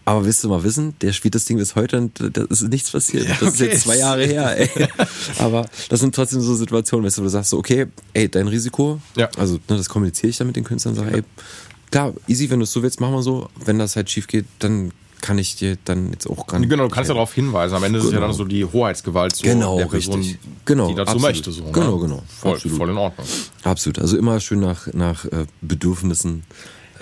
[0.05, 2.91] Aber willst du mal wissen, der spielt das Ding bis heute und da ist nichts
[2.91, 3.29] passiert.
[3.29, 3.71] Ja, Das ist okay.
[3.71, 4.69] jetzt zwei Jahre her, ey.
[5.39, 8.49] Aber das sind trotzdem so Situationen, weißt du, wo du sagst so, okay, ey, dein
[8.49, 9.29] Risiko, Ja.
[9.37, 11.23] also ne, das kommuniziere ich dann mit den Künstlern, sage, ey,
[11.93, 13.49] klar, easy, wenn du es so willst, machen wir so.
[13.65, 16.69] Wenn das halt schief geht, dann kann ich dir dann jetzt auch gar nicht.
[16.69, 17.77] Genau, du kannst ja darauf hinweisen.
[17.77, 18.27] Am Ende ist es ja Genau.
[18.27, 20.39] dann so die Hoheitsgewalt so Genau, der Person, richtig.
[20.65, 21.23] Genau, die dazu absolut.
[21.23, 21.53] möchte.
[21.53, 21.71] So, ne?
[21.71, 22.23] Genau, genau.
[22.41, 23.25] Voll, voll in Ordnung.
[23.63, 24.01] Absolut.
[24.01, 26.43] Also immer schön nach, nach äh, Bedürfnissen,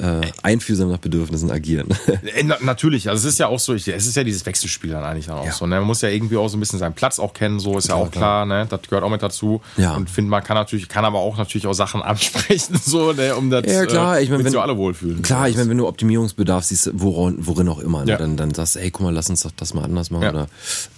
[0.00, 1.88] äh, einfühlsam nach Bedürfnissen agieren.
[2.34, 4.90] Äh, Na, natürlich, also es ist ja auch so, ich, es ist ja dieses Wechselspiel
[4.90, 5.52] dann eigentlich dann auch Ja.
[5.52, 5.66] so.
[5.66, 5.76] Ne?
[5.76, 7.94] Man muss ja irgendwie auch so ein bisschen seinen Platz auch kennen, so ist ja
[7.94, 8.66] Klar, auch klar, ne?
[8.68, 9.60] Das gehört auch mit dazu.
[9.76, 9.94] Ja.
[9.94, 13.34] Und finde, man kann natürlich, kann aber auch natürlich auch Sachen ansprechen, so, ne?
[13.36, 15.22] um das Ja, klar, äh, ich mein, wenn- alle wohlfühlen.
[15.22, 18.12] Klar, ich meine, wenn du Optimierungsbedarf siehst, worin, worin auch immer, ne?
[18.12, 18.16] Ja.
[18.18, 20.22] dann, dann sagst du, ey, guck mal, lass uns doch das mal anders machen.
[20.24, 20.30] Ja.
[20.30, 20.48] Oder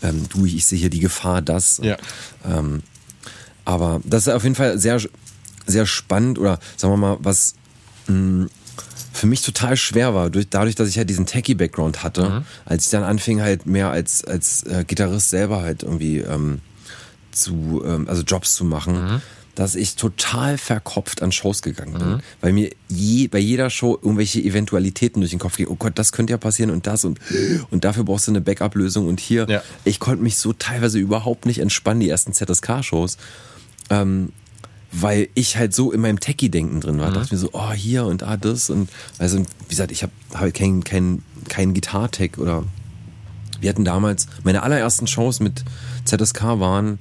[0.03, 1.81] ähm, du, ich sehe hier die Gefahr, das.
[1.83, 1.97] Ja.
[2.45, 2.83] Ähm,
[3.65, 5.01] aber das ist auf jeden Fall sehr,
[5.67, 7.55] sehr spannend oder sagen wir mal, was
[8.09, 8.47] mh,
[9.13, 12.45] für mich total schwer war, durch, dadurch, dass ich halt diesen Techie-Background hatte, Mhm.
[12.65, 16.61] als ich dann anfing, halt mehr als, als äh, Gitarrist selber halt irgendwie ähm,
[17.31, 19.21] zu, ähm, also Jobs zu machen, Mhm.
[19.55, 22.23] dass ich total verkopft an Shows gegangen bin.
[22.41, 25.67] Weil mir je, bei jeder Show irgendwelche Eventualitäten durch den Kopf gehen.
[25.69, 27.19] Oh Gott, das könnte ja passieren und das und,
[27.71, 29.47] und dafür brauchst du eine Backup-Lösung und hier.
[29.51, 29.63] Ja.
[29.85, 33.19] Ich konnte mich so teilweise überhaupt nicht entspannen, die ersten ZSK-Shows.
[33.91, 34.33] Ähm,
[34.93, 37.11] weil ich halt so in meinem Techie-Denken drin war.
[37.11, 40.55] Dachte mir so, oh, hier und da das und also wie gesagt, ich habe halt
[40.55, 42.65] kein, kein, kein Gitar-Tech oder
[43.61, 45.65] wir hatten damals, meine allerersten Shows mit
[46.05, 46.99] ZSK waren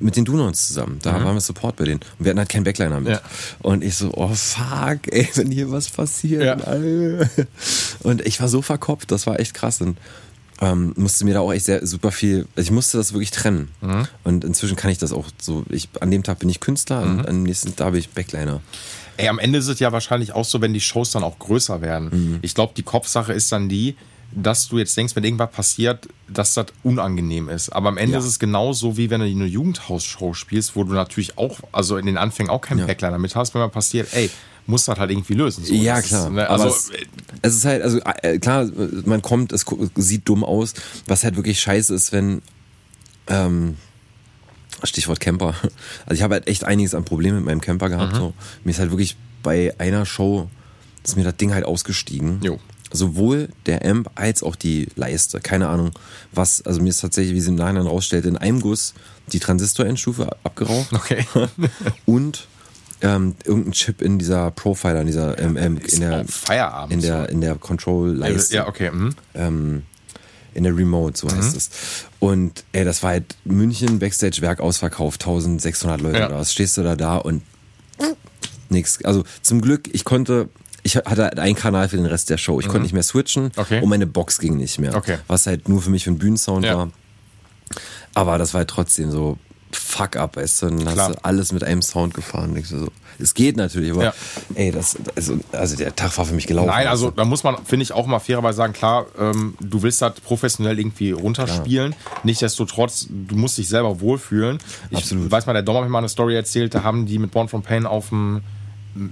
[0.00, 0.98] mit den Dunons zusammen.
[1.02, 2.00] Da waren wir Support bei denen.
[2.18, 3.12] Und wir hatten halt keinen Backliner mit.
[3.12, 3.20] Ja.
[3.60, 6.42] Und ich so, oh fuck, ey, wenn hier was passiert.
[6.42, 6.56] Ja.
[8.00, 9.80] Und ich war so verkopft, das war echt krass.
[9.80, 9.98] Und
[10.64, 13.68] ähm, musste mir da auch echt sehr super viel, also ich musste das wirklich trennen.
[14.24, 17.20] Und inzwischen kann ich das auch so, ich, an dem Tag bin ich Künstler und
[17.20, 18.60] an dem nächsten Tag bin ich Backliner.
[19.16, 21.80] Ey, am Ende ist es ja wahrscheinlich auch so, wenn die Shows dann auch größer
[21.80, 22.08] werden.
[22.12, 22.38] Mhm.
[22.42, 23.94] Ich glaube, die Kopfsache ist dann die,
[24.36, 27.68] dass du jetzt denkst, wenn irgendwas passiert, dass das unangenehm ist.
[27.70, 28.18] Aber am Ende Ja.
[28.18, 32.06] ist es genauso, wie wenn du eine Jugendhausshow spielst, wo du natürlich auch, also in
[32.06, 32.86] den Anfängen auch keinen Ja.
[32.86, 34.28] Backliner mit hast, wenn was passiert, ey,
[34.66, 35.64] musst du das halt irgendwie lösen.
[35.64, 36.28] So, Ja, klar.
[36.28, 36.90] Ist, ne, also, es,
[37.42, 38.68] es ist halt, also äh, klar,
[39.04, 39.64] man kommt, es
[39.96, 40.74] sieht dumm aus.
[41.06, 42.42] Was halt wirklich scheiße ist, wenn,
[43.26, 43.76] ähm,
[44.82, 45.54] Stichwort Camper.
[46.06, 48.16] Also ich habe halt echt einiges an Problemen mit meinem Camper gehabt.
[48.16, 48.34] So.
[48.64, 50.48] Mir ist halt wirklich bei einer Show,
[51.02, 52.40] ist mir das Ding halt ausgestiegen.
[52.42, 52.58] Jo.
[52.92, 55.40] Sowohl der Amp als auch die Leiste.
[55.40, 55.90] Keine Ahnung,
[56.32, 58.94] was, also mir ist tatsächlich, wie sie im Nachhinein rausstellte, in einem Guss
[59.32, 60.92] die Transistor-Endstufe abgeraucht.
[60.92, 61.26] okay.
[62.06, 62.46] Und
[63.04, 66.92] ähm, irgendein Chip in dieser Profiler, in dieser ähm, ähm, in der Feierabend.
[66.92, 68.90] in der in der Control-Leiste, ja, okay.
[68.90, 69.10] Mhm.
[69.34, 69.82] ähm,
[70.54, 71.70] in der Remote, so heißt es.
[72.20, 76.26] Und ey, das war halt München Backstage Werk ausverkauft, 1600 Leute Ja.
[76.28, 76.52] oder was.
[76.52, 77.42] Stehst du da da und
[78.70, 79.04] nix.
[79.04, 80.48] Also zum Glück, ich konnte
[80.86, 82.60] ich hatte halt einen Kanal für den Rest der Show.
[82.60, 83.50] Ich konnte nicht mehr switchen Mhm.
[83.56, 83.80] Okay.
[83.82, 84.94] und meine Box ging nicht mehr.
[84.94, 85.16] Okay.
[85.28, 86.76] Was halt nur für mich für einen Bühnensound Ja.
[86.76, 86.90] war.
[88.14, 89.38] Aber das war halt trotzdem so
[89.78, 91.10] fuck up, weißt du, dann hast Klar.
[91.12, 92.54] du alles mit einem Sound gefahren.
[92.54, 92.88] Denkst du so,
[93.18, 94.14] es geht natürlich, aber Ja.
[94.54, 96.66] ey, das, also, also der Tag war für mich gelaufen.
[96.68, 100.02] Nein, also da muss man, finde ich, auch mal fairerweise sagen, klar, ähm, du willst
[100.02, 101.94] das professionell irgendwie runterspielen.
[102.24, 104.58] Nichtsdestotrotz, du musst dich selber wohlfühlen.
[104.90, 105.30] Ich Absolut.
[105.30, 107.48] weiß mal, der Dom hat mir mal eine Story erzählt, da haben die mit Born
[107.48, 108.42] from Pain auf dem,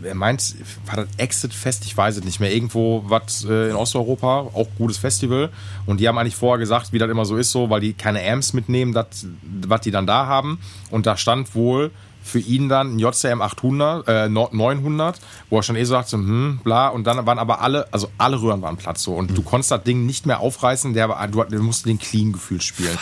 [0.04, 0.54] er meint,
[0.86, 4.98] war das Exit-Fest, ich weiß es nicht mehr, irgendwo was äh, in Osteuropa, auch gutes
[4.98, 5.50] Festival.
[5.86, 8.22] Und die haben eigentlich vorher gesagt, wie das immer so ist, so, weil die keine
[8.30, 10.58] Amps mitnehmen, das, was die dann da haben.
[10.90, 11.90] Und da stand wohl
[12.24, 16.60] für ihn dann ein JCM 800, äh, 900, wo er schon eh so sagte, hm,
[16.62, 19.14] bla, und dann waren aber alle, also alle Röhren waren platt so.
[19.14, 22.32] Und du konntest das Ding nicht mehr aufreißen, der, war- du, du musst den clean
[22.32, 22.96] gefühlt spielen.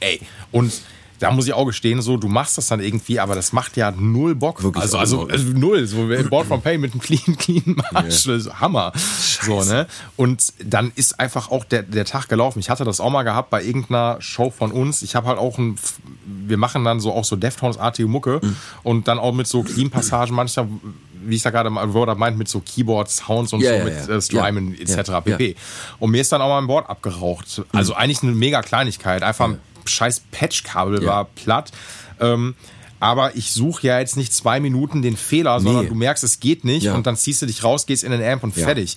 [0.00, 0.20] Ey,
[0.50, 0.72] und
[1.24, 3.90] da muss ich auch gestehen, so, du machst das dann irgendwie, aber das macht ja
[3.90, 4.62] null Bock.
[4.62, 8.26] Wirklich also, also, also null, so im Board from Pay mit einem clean, clean Marsch,
[8.26, 8.92] ist Hammer.
[9.42, 9.86] So, ne?
[10.16, 12.58] Und dann ist einfach auch der, der Tag gelaufen.
[12.58, 15.00] Ich hatte das auch mal gehabt bei irgendeiner Show von uns.
[15.00, 15.78] Ich habe halt auch ein,
[16.26, 18.56] wir machen dann so auch so Deftones-artige Mucke Mhm.
[18.82, 20.68] und dann auch mit so Clean-Passagen manchmal,
[21.24, 23.84] wie ich da gerade mal Wörter meint, mit so Keyboards, Sounds und Ja, so ja,
[23.84, 25.10] mit äh, Strymon Ja, etc.
[25.24, 25.56] pp.
[26.00, 27.62] Und mir ist dann auch mal ein Board abgeraucht.
[27.72, 27.98] Also Mhm.
[27.98, 29.22] eigentlich eine mega Kleinigkeit.
[29.22, 31.08] Einfach ein scheiß Patchkabel Ja.
[31.08, 31.72] war platt.
[32.20, 32.54] Ähm,
[33.00, 35.88] aber ich suche ja jetzt nicht zwei Minuten den Fehler, sondern Nee.
[35.90, 36.94] du merkst, es geht nicht Ja.
[36.94, 38.64] und dann ziehst du dich raus, gehst in den Amp und Ja.
[38.64, 38.96] fertig.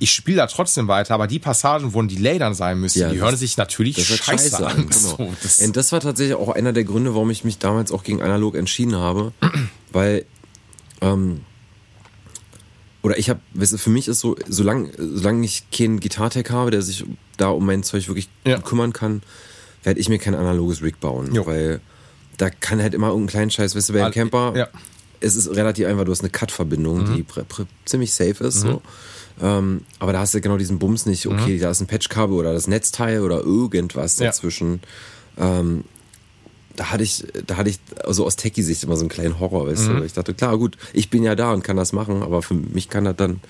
[0.00, 3.10] Ich spiele da trotzdem weiter, aber die Passagen, wo ein Delay dann sein müsste, Ja,
[3.10, 4.76] die hören sich natürlich scheiße, scheiße an.
[4.88, 4.90] Genau.
[4.92, 8.02] So, das, Und das war tatsächlich auch einer der Gründe, warum ich mich damals auch
[8.02, 9.32] gegen analog entschieden habe,
[9.92, 10.24] weil
[11.00, 11.42] ähm,
[13.02, 13.40] oder ich habe,
[13.76, 17.04] für mich ist so, solange solange ich keinen Gitartech habe, der sich
[17.36, 18.28] da um mein Zeug wirklich
[18.64, 19.22] kümmern kann,
[19.84, 21.46] werde ich mir kein analoges Rig bauen, Jo.
[21.46, 21.80] weil
[22.36, 24.68] da kann halt immer irgendein kleinen Scheiß, weißt du, bei einem All- Camper, ja.
[25.20, 28.82] es ist relativ einfach, du hast eine Cut-Verbindung, die pr pr ziemlich safe ist, so.
[29.40, 32.52] Ähm, aber da hast du genau diesen Bums nicht, okay, da ist ein Patchkabel oder
[32.52, 34.26] das Netzteil oder irgendwas Ja.
[34.26, 34.80] dazwischen.
[35.36, 35.84] Ähm,
[36.76, 39.88] da hatte ich, da hatte ich also aus Techie-Sicht immer so einen kleinen Horror, weißt
[39.88, 39.96] Mhm.
[39.98, 40.02] du.
[40.04, 42.88] Ich dachte, klar, gut, ich bin ja da und kann das machen, aber für mich
[42.88, 43.40] kann das dann,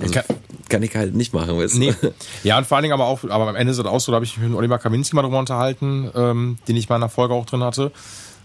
[0.00, 0.24] also Kann-
[0.68, 1.94] kann, ich halt nicht machen, weißt Nee.
[2.42, 4.16] Ja, und vor allen Dingen aber auch, aber am Ende ist es auch so, da
[4.16, 7.10] habe ich mich mit Oliver Kaminski mal drüber unterhalten, ähm, den ich mal in einer
[7.10, 7.92] Folge auch drin hatte,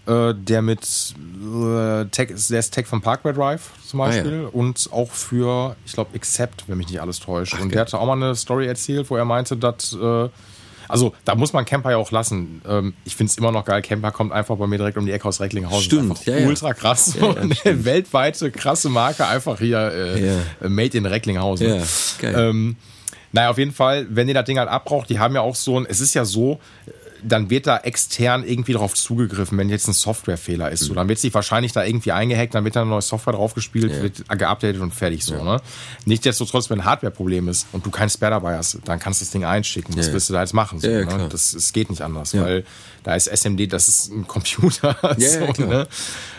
[0.06, 4.10] äh, der mit äh, Tech, der ist Tech von Parkway Drive zum Ah, ja.
[4.22, 7.54] Beispiel und auch für, ich glaube, Accept, wenn mich nicht alles täuscht.
[7.54, 7.68] und geil.
[7.70, 10.28] der hatte auch mal eine Story erzählt, wo er meinte, dass äh,
[10.90, 12.62] also da muss man Camper ja auch lassen.
[12.68, 13.82] Ähm, ich finde es immer noch geil.
[13.82, 15.82] Camper kommt einfach bei mir direkt um die Ecke aus Recklinghausen.
[15.82, 16.46] Stimmt, ja, ja.
[16.46, 17.16] ultra krass.
[17.20, 17.34] Ja, ja,
[17.64, 20.68] Eine weltweite krasse Marke einfach hier äh, Ja.
[20.68, 21.68] made in Recklinghausen.
[21.68, 21.82] Ja,
[22.20, 22.34] geil.
[22.36, 22.76] Ähm,
[23.32, 25.78] naja, auf jeden Fall, wenn ihr das Ding halt abbraucht, die haben ja auch so
[25.78, 26.58] ein, es ist ja so,
[27.24, 30.80] dann wird da extern irgendwie drauf zugegriffen, wenn jetzt ein Softwarefehler ist.
[30.84, 33.92] So, dann wird sie wahrscheinlich da irgendwie eingehackt, dann wird da eine neue Software draufgespielt,
[33.92, 34.02] Ja.
[34.02, 35.42] wird geupdatet und fertig so.
[35.42, 35.60] Ne?
[36.04, 39.32] Nichtsdestotrotz, wenn ein Hardware-Problem ist und du kein Spare dabei hast, dann kannst du das
[39.32, 39.96] Ding einschicken.
[39.96, 40.12] Was Ja.
[40.12, 40.80] willst du da jetzt machen?
[40.80, 41.28] So, Ja, ja, ne?
[41.30, 42.42] Das, es geht nicht anders, Ja.
[42.42, 42.64] weil
[43.02, 44.96] da ist SMD, das ist ein Computer.
[45.18, 45.86] Ja, so, ne?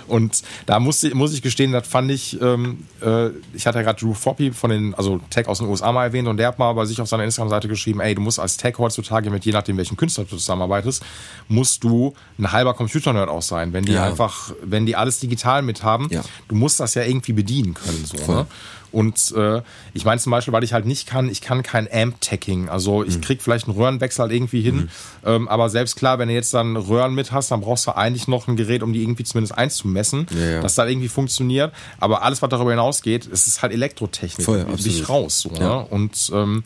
[0.08, 3.84] Und da muss, ich- muss ich gestehen, das fand ich, ähm, äh, ich hatte ja
[3.84, 6.60] gerade Drew Foppy von den, also Tech aus den USA mal erwähnt und der hat
[6.60, 9.54] mal bei sich auf seiner Instagram-Seite geschrieben, ey, du musst als Tech heutzutage mit je
[9.54, 11.02] nachdem, welchen Künstler du zusammenarbeitest,
[11.48, 13.72] musst du ein halber Computernerd auch sein.
[13.74, 14.04] Wenn die Ja.
[14.04, 16.24] einfach, wenn die alles digital mit haben, Ja.
[16.50, 18.04] du musst das ja irgendwie bedienen können.
[18.06, 18.48] So, ne?
[18.92, 19.62] Und äh,
[19.94, 22.70] ich meine zum Beispiel, weil ich halt nicht kann, ich kann kein Amp-Tagging.
[22.70, 23.06] Also Mhm.
[23.08, 24.90] ich krieg vielleicht einen Röhrenwechsel halt irgendwie hin.
[25.26, 28.28] Ähm, aber selbst klar, wenn du jetzt dann Röhren mit hast, dann brauchst du eigentlich
[28.28, 30.62] noch ein Gerät, um die irgendwie zumindest einzumessen, Ja, ja.
[30.62, 31.74] dass das irgendwie funktioniert.
[32.00, 34.46] Aber alles, was darüber hinausgeht, es ist halt Elektrotechnik.
[34.46, 35.10] Voll, absolut.
[35.10, 35.40] raus.
[35.40, 35.60] So, Ja.
[35.60, 35.86] ne?
[35.90, 36.64] Und ähm,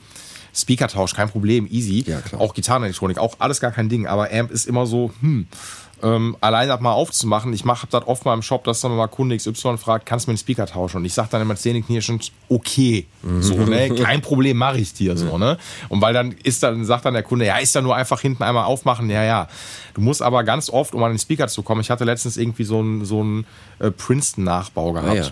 [0.53, 2.05] Speakertausch, kein Problem, easy.
[2.07, 2.21] Ja.
[2.39, 4.07] Auch Gitarrenelektronik, auch alles gar kein Ding.
[4.07, 5.47] Aber Amp ist immer so, hm,
[6.05, 7.51] ähm, allein das mal aufzumachen.
[7.51, 10.29] Ich mache das oft mal im Shop, dass dann mal Kunde XY fragt, kannst du
[10.29, 10.97] mir einen Speaker tauschen?
[10.97, 13.07] Und ich sage dann immer zähneknirschend, okay,
[13.39, 15.57] so, ne, kein Problem, mache ich dir, so, ne.
[15.89, 18.43] Und weil dann ist dann, sagt dann der Kunde, ja, ist ja nur einfach hinten
[18.43, 19.47] einmal aufmachen, ja, ja.
[19.95, 22.65] Du musst aber ganz oft, um an den Speaker zu kommen, ich hatte letztens irgendwie
[22.65, 23.47] so einen so einen,
[23.79, 25.09] äh, Princeton-Nachbau gehabt.
[25.09, 25.31] Ah, ja.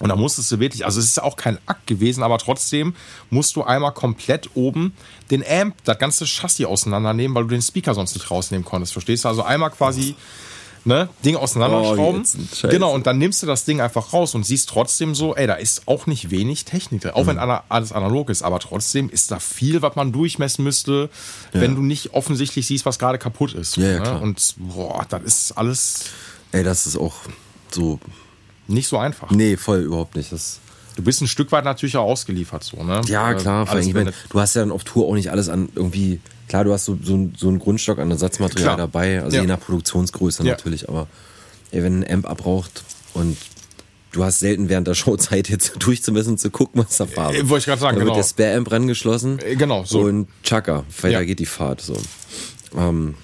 [0.00, 2.94] Und da musstest du wirklich, also es ist auch kein Akt gewesen, aber trotzdem
[3.30, 4.94] musst du einmal komplett oben
[5.30, 8.92] den Amp, das ganze Chassis auseinandernehmen, weil du den Speaker sonst nicht rausnehmen konntest.
[8.94, 9.28] Verstehst du?
[9.28, 10.16] Also einmal quasi
[10.84, 12.24] ne, Ding auseinanderschrauben.
[12.24, 15.46] Oh, genau, und dann nimmst du das Ding einfach raus und siehst trotzdem so, ey,
[15.46, 17.12] da ist auch nicht wenig Technik drin.
[17.12, 17.28] Auch Mhm.
[17.28, 21.10] wenn alles analog ist, aber trotzdem ist da viel, was man durchmessen müsste,
[21.52, 23.76] wenn du nicht offensichtlich siehst, was gerade kaputt ist.
[23.76, 24.02] Ja, ja, ne?
[24.02, 24.22] klar.
[24.22, 26.04] Und boah, das ist alles
[26.52, 27.14] Ey, das ist auch
[27.70, 28.00] so,
[28.70, 29.30] nicht so einfach.
[29.30, 30.32] nee, voll überhaupt nicht.
[30.32, 30.60] Das,
[30.96, 33.00] Du bist ein Stück weit natürlich auch ausgeliefert, so, ne?
[33.06, 35.14] ja, Äh, klar, vor allem, alles ich mein, du hast ja dann auf Tour auch
[35.14, 38.76] nicht alles an irgendwie, klar, du hast so, so, so einen Grundstock an Ersatzmaterial Klar.
[38.76, 39.42] dabei, also Ja.
[39.42, 40.50] je nach Produktionsgröße Ja.
[40.50, 41.06] natürlich, aber
[41.70, 42.82] ey, wenn ein Amp abbraucht
[43.14, 43.36] und
[44.12, 47.48] du hast selten während der Show Zeit, jetzt durchzumessen, zu gucken, was da Farbe Äh,
[47.48, 48.16] wollte ich gerade sagen, Dann genau.
[48.16, 49.38] wird der Spare-Amp rangeschlossen.
[49.38, 50.00] Äh, genau, so.
[50.00, 51.24] Und Chaka, weiter Ja.
[51.24, 51.96] geht die Fahrt, so.
[52.76, 53.14] Ähm,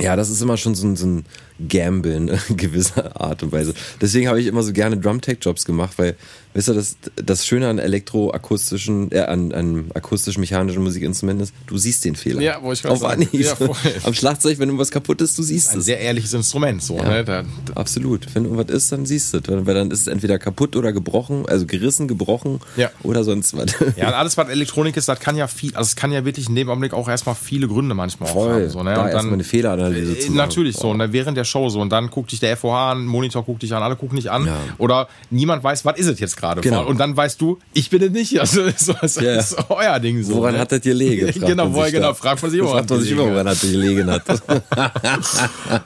[0.00, 1.24] ja, das ist immer schon so ein, so ein
[1.68, 3.74] Gamble in gewisser Art und Weise.
[4.00, 6.16] Deswegen habe ich immer so gerne Drum-Tech-Jobs gemacht, weil,
[6.54, 12.04] weißt du, das, das Schöne an elektroakustischen, äh, an, an akustisch-mechanischen Musikinstrumenten ist, du siehst
[12.04, 12.40] den Fehler.
[12.40, 13.28] Ja, wollte ich gerade sagen.
[13.32, 13.54] Ja.
[14.04, 15.84] Am Schlagzeug, wenn irgendwas kaputt ist, du siehst Ein es.
[15.86, 17.08] sehr ehrliches Instrument, so, Ja.
[17.08, 17.24] ne?
[17.24, 18.26] Da, Absolut.
[18.34, 19.66] Wenn irgendwas ist, dann siehst du es.
[19.66, 22.90] Weil dann ist es entweder kaputt oder gebrochen, also gerissen, gebrochen Ja.
[23.02, 23.72] oder sonst was.
[23.96, 26.48] Ja, und alles, was Elektronik ist, das kann ja viel, also es kann ja wirklich
[26.48, 28.52] in dem Augenblick auch erstmal viele Gründe manchmal auch Voll.
[28.54, 28.68] haben.
[28.70, 28.94] So, ne?
[28.94, 30.36] Da und erstmal eine Fehleranalyse äh, zu machen.
[30.36, 31.12] Natürlich so, ne?
[31.12, 31.80] während der Show so.
[31.80, 34.46] Und dann guckt dich der FOH an, Monitor guckt dich an, alle gucken dich an.
[34.46, 34.56] Ja.
[34.78, 36.60] Oder niemand weiß, was ist es jetzt gerade.
[36.60, 36.84] Genau.
[36.86, 38.32] Und dann weißt du, ich bin es nicht.
[38.42, 39.34] Also das ist, Ja.
[39.36, 40.36] das ist euer Ding so.
[40.36, 40.60] Woran ne?
[40.60, 41.32] hat das gelegen?
[41.46, 44.10] genau, woher genau, fragt man sich immer, Fragt man sich immer, woran hat das gelegen
[44.10, 44.24] hat.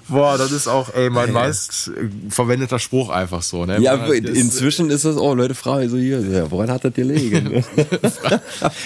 [0.08, 3.78] Boah, das ist auch, ey, mein meist äh, verwendeter Spruch einfach so, ne?
[3.80, 7.64] ja, Man inzwischen ist das, oh, Leute fragen so hier, ja, woran hat das gelegen?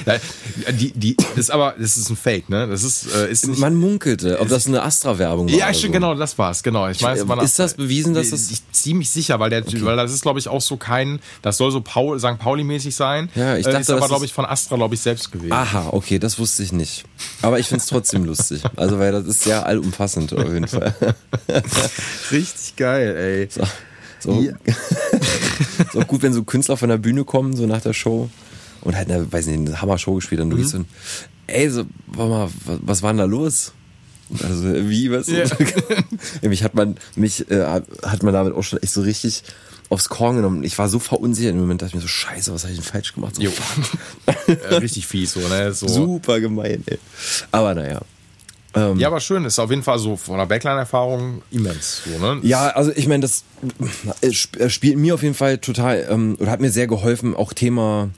[0.07, 2.67] Ja, die, die, das ist aber, das ist ein Fake, ne?
[2.69, 5.55] Das ist, äh, ist nicht, Man munkelte, ob das eine Astra-Werbung war.
[5.57, 6.01] Ja, stimmt, so.
[6.01, 6.89] genau, das war's, genau.
[6.89, 10.13] Ich weiß, Ist man- das bewiesen, dass das- Ich ziemlich sicher, weil der, weil das
[10.13, 12.39] ist, glaube ich, auch so kein, das soll so Paul, St.
[12.39, 13.29] Pauli-mäßig sein.
[13.35, 15.31] Ja, ich Äh, dachte, ist aber, das glaube ist- ich, von Astra, glaube ich, selbst
[15.33, 15.53] gewesen.
[15.53, 17.05] Aha, okay, das wusste ich nicht.
[17.43, 18.63] Aber ich finde es trotzdem lustig.
[18.77, 20.95] Also, weil das ist sehr allumfassend auf jeden Fall.
[22.31, 23.49] Richtig geil, ey.
[23.51, 23.63] So,
[24.35, 24.41] so.
[24.43, 28.29] ist auch gut, wenn so Künstler von der Bühne kommen, so nach der Show
[28.83, 30.51] und halt eine, weiß nicht, eine Hammer-Show gespielt haben.
[30.51, 30.85] Du gehst so,
[31.47, 33.73] ey, so, warte mal, was, was war denn da los?
[34.43, 35.27] Also, wie, was?
[35.29, 35.45] Ja.
[36.49, 37.65] mich hat man, mich, äh,
[38.03, 39.43] hat man damit auch schon echt so richtig
[39.89, 40.63] aufs Korn genommen.
[40.63, 42.89] Ich war so verunsichert im Moment, dachte ich mir so, scheiße, was habe ich denn
[42.89, 43.35] falsch gemacht?
[43.37, 43.43] So.
[43.43, 45.73] Äh, richtig fies, so, ne?
[45.73, 45.89] So.
[45.89, 46.99] Super gemein, ey.
[47.51, 48.01] Aber naja.
[48.99, 52.39] Ja, aber schön, ist auf jeden Fall so von der Backline-Erfahrung immens, so, ne?
[52.45, 53.43] Ja, also ich meine, das
[54.31, 58.11] sp- spielt mir auf jeden Fall total ähm, oder hat mir sehr geholfen, auch Thema,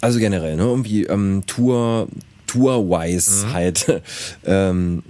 [0.00, 2.08] also generell, ne, irgendwie ähm, Tour,
[2.46, 4.00] Tour-wise halt,
[4.46, 5.02] ähm,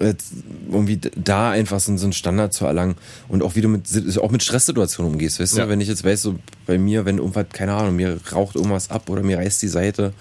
[0.00, 2.96] irgendwie da einfach so, so einen Standard zu erlangen
[3.28, 3.86] und auch wie du mit
[4.18, 5.64] auch mit Stresssituationen umgehst, weißt Ja.
[5.64, 8.90] du, wenn ich jetzt weiß, so bei mir, wenn irgendwas, keine Ahnung, mir raucht irgendwas
[8.90, 10.12] ab oder mir reißt die Seite,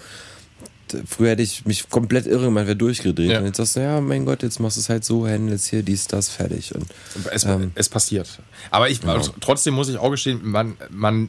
[1.05, 3.29] Früher hätte ich mich komplett irre gemacht, wäre durchgedreht.
[3.29, 3.39] Ja.
[3.39, 5.83] Und jetzt sagst du, ja, mein Gott, jetzt machst du es halt so, handelst hier,
[5.83, 6.73] dies, das, fertig.
[6.73, 6.85] Und
[7.29, 8.39] Es, Ähm, es passiert.
[8.71, 11.27] Aber ich, also, trotzdem muss ich auch gestehen, man, man,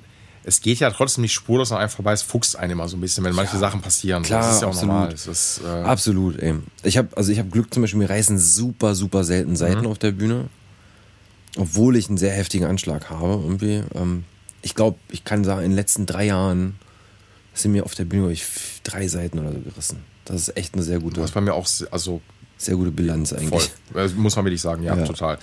[0.49, 3.01] es geht ja trotzdem nicht spurlos an einem vorbei, es fuchst einen immer so ein
[3.01, 4.23] bisschen, wenn manche Sachen passieren.
[4.23, 4.95] klar, das ist ja auch absolut.
[4.95, 5.13] normal.
[5.13, 6.55] Ist, äh, Absolut, ey.
[6.83, 9.99] Ich habe also ich habe Glück zum Beispiel, mir reißen super, super selten Seiten auf
[9.99, 10.47] der Bühne.
[11.57, 13.83] Obwohl ich einen sehr heftigen Anschlag habe, irgendwie.
[13.95, 14.25] Ähm,
[14.63, 16.77] ich glaube, ich kann sagen, in den letzten drei Jahren
[17.55, 18.45] sind mir auf der Bühne ich,
[18.85, 19.99] drei Seiten oder so gerissen.
[20.25, 22.21] Das ist echt eine sehr gute, das bei mir auch, also
[22.57, 23.39] sehr gute Bilanz voll.
[23.39, 23.71] eigentlich.
[23.95, 25.05] Äh, Muss man wirklich sagen, ja, Ja.
[25.05, 25.39] total.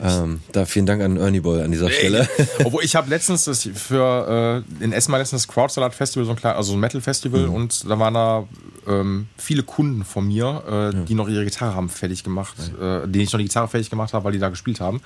[0.00, 2.28] Ähm, da vielen Dank an Ernie Boy an dieser Stelle.
[2.64, 6.30] Obwohl ich habe letztens das für äh, in Essen mal letztens das Crowdsalat Festival, so
[6.32, 7.54] ein klein, also ein Metal Festival Mhm.
[7.54, 8.44] und da waren da
[8.88, 13.20] ähm, viele Kunden von mir, äh, die noch ihre Gitarre haben fertig gemacht, äh, denen
[13.20, 15.00] ich noch die Gitarre fertig gemacht habe, weil die da gespielt haben.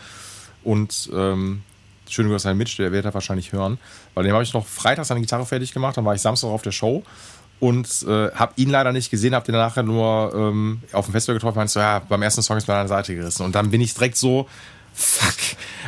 [0.64, 1.62] Und ähm,
[2.08, 3.78] schöne Grüße an Mitch, der wird er wahrscheinlich hören,
[4.14, 6.62] weil dem habe ich noch freitags seine Gitarre fertig gemacht, dann war ich Samstag auf
[6.62, 7.02] der Show
[7.60, 11.36] und äh, habe ihn leider nicht gesehen, habe den nachher nur ähm, auf dem Festival
[11.36, 13.70] getroffen, meinst so, ja, beim ersten Song ist mir an der Seite gerissen und dann
[13.70, 14.46] bin ich direkt so,
[14.96, 15.34] fuck.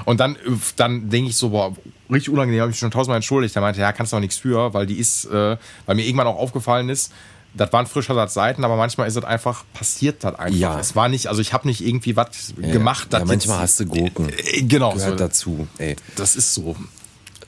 [0.05, 0.39] Und dann, äh,
[0.77, 1.75] dann denke ich so, boah,
[2.11, 3.57] richtig unangenehm, habe ich mich schon tausendmal entschuldigt.
[3.57, 5.57] Er meinte, ja, kannst du auch nichts für, weil die ist, äh,
[5.87, 7.13] weil mir irgendwann auch aufgefallen ist,
[7.55, 10.59] das waren frischer Satz Seiten, aber manchmal ist es einfach, passiert das einfach.
[10.59, 10.79] Ja.
[10.79, 13.09] Es war nicht, also ich habe nicht irgendwie was gemacht.
[13.13, 14.29] Ja, das manchmal hast du Gurken.
[14.29, 15.97] Äh, Genau, so, Gehört dazu, ey.
[16.17, 16.77] das ist so.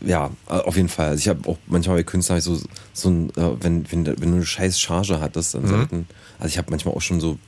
[0.00, 1.08] Ja, äh, auf jeden Fall.
[1.10, 2.58] Also ich habe auch manchmal bei Künstlern so,
[2.94, 5.60] so ein, äh, wenn, wenn, wenn du eine scheiß Charge hattest Mhm.
[5.64, 6.08] an Seiten,
[6.38, 7.38] also ich habe manchmal auch schon so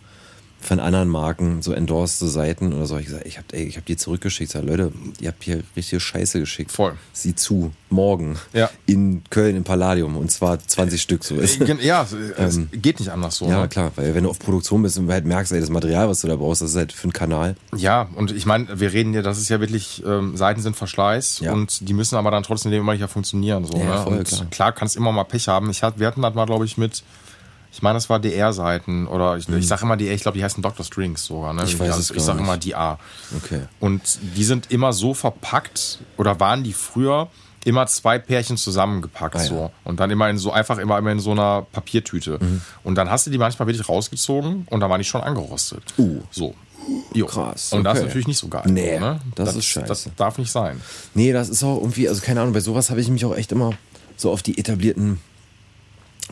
[0.62, 3.96] von anderen Marken so endorsed Seiten oder so, ich gesagt, ich habe ich hab die
[3.96, 4.50] zurückgeschickt.
[4.52, 6.70] Sag, Leute, ihr habt hier richtige Scheiße geschickt.
[6.72, 6.94] Voll.
[7.12, 8.70] Sieh zu, morgen Ja.
[8.86, 11.60] in Köln im Palladium und zwar 20 Stück so ist.
[11.60, 12.06] Äh, Ja,
[12.38, 13.46] es geht nicht anders so.
[13.48, 13.68] Ja, ne?
[13.68, 16.28] klar, weil wenn du auf Produktion bist und halt merkst, ey, das Material, was du
[16.28, 17.56] da brauchst, das ist halt für einen Kanal.
[17.76, 21.40] Ja, und ich meine, wir reden ja, das ist ja wirklich, ähm, Seiten sind Verschleiß
[21.40, 21.52] Ja.
[21.52, 23.64] und die müssen aber dann trotzdem immer nicht funktionieren.
[23.64, 24.02] So, Ja, ne?
[24.02, 24.46] voll, klar.
[24.50, 25.68] klar, kannst immer mal Pech haben.
[25.70, 27.02] Ich hat, wir hatten das mal, glaube ich, mit,
[27.72, 30.62] ich meine, das war DR-Seiten oder ich, ich sage immer DR, ich glaube, die heißen
[30.62, 30.84] Dr.
[30.84, 31.52] Strings sogar.
[31.54, 31.62] Ne?
[31.62, 31.68] Mhm.
[31.68, 32.98] Ich weiß also, ich sage immer DR.
[33.36, 33.62] Okay.
[33.80, 34.02] Und
[34.36, 37.28] die sind immer so verpackt oder waren die früher
[37.64, 39.44] immer zwei Pärchen zusammengepackt Ah, ja.
[39.48, 42.60] so und dann immer in so einfach immer, immer in so einer Papiertüte Mhm.
[42.82, 45.82] und dann hast du die manchmal wirklich rausgezogen und dann waren die schon angerostet.
[45.96, 46.20] Uh.
[46.30, 46.54] So.
[47.14, 47.26] Jo.
[47.26, 48.06] Krass, Und das ist okay.
[48.08, 48.64] natürlich nicht so geil.
[48.66, 49.20] Nee, ne?
[49.36, 49.86] das ist scheiße.
[49.86, 50.80] Das darf nicht sein.
[51.14, 53.52] Nee, das ist auch irgendwie, also keine Ahnung, bei sowas habe ich mich auch echt
[53.52, 53.70] immer
[54.16, 55.20] so auf die etablierten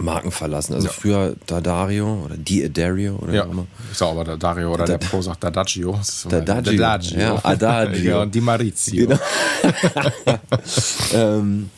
[0.01, 0.75] Marken verlassen.
[0.75, 0.93] Also Ja.
[0.93, 3.67] früher Dadario oder Diadario oder Ja, wie auch immer.
[3.93, 5.91] ich sag aber der Dario oder Da- der Pro sagt Dadagio.
[5.93, 6.79] Immer- Dadagio.
[6.79, 7.19] Dadagio.
[7.21, 8.11] Ja, Adagio.
[8.11, 9.07] ja, und die Maurizio.
[9.07, 9.19] Genau.
[11.15, 11.71] ähm,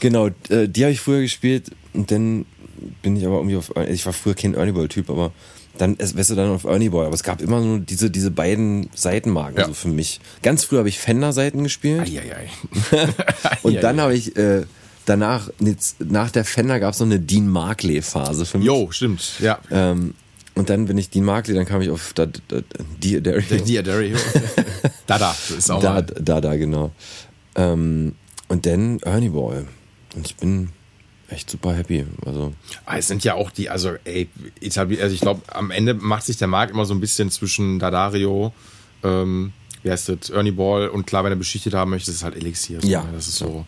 [0.00, 2.46] genau, äh, die habe ich früher gespielt und dann
[3.02, 5.32] bin ich aber irgendwie auf, ich war früher kein Ernie Ball Typ, aber
[5.78, 7.06] dann wärst du dann auf Ernie Ball.
[7.06, 9.66] Aber es gab immer nur diese, diese beiden Seitenmarken Ja.
[9.66, 10.20] so für mich.
[10.42, 12.48] Ganz früher habe ich Fender-Seiten gespielt Eieiei.
[13.62, 13.80] und Eieiei.
[13.80, 14.64] dann habe ich äh,
[15.06, 15.50] danach,
[16.00, 18.66] nach der Fender gab es noch eine Dean Markley-Phase für mich.
[18.66, 19.38] Jo, stimmt.
[19.40, 19.58] Ja.
[19.70, 20.14] Ähm,
[20.54, 22.60] und dann bin ich Dean Markley, dann kam ich auf da, da,
[23.02, 24.16] die, der, Der Dario.
[25.06, 26.02] Dada, ist auch da, mal.
[26.02, 26.92] da, da, genau.
[27.54, 28.14] Ähm,
[28.48, 29.66] und dann Ernie Ball.
[30.14, 30.68] Und ich bin
[31.28, 32.04] echt super happy.
[32.26, 32.52] Also,
[32.84, 34.28] Ah, Es sind ja auch die, also ey,
[34.60, 37.78] etabliert, also ich glaube, am Ende macht sich der Markt immer so ein bisschen zwischen
[37.78, 38.52] Dadario,
[39.02, 39.52] ähm,
[39.82, 42.36] wie heißt das, Ernie Ball und klar, wenn er beschichtet haben möchte, ist es halt
[42.36, 42.78] Elixier.
[42.84, 43.02] Ja.
[43.04, 43.08] ne?
[43.14, 43.64] Das ist so, ja.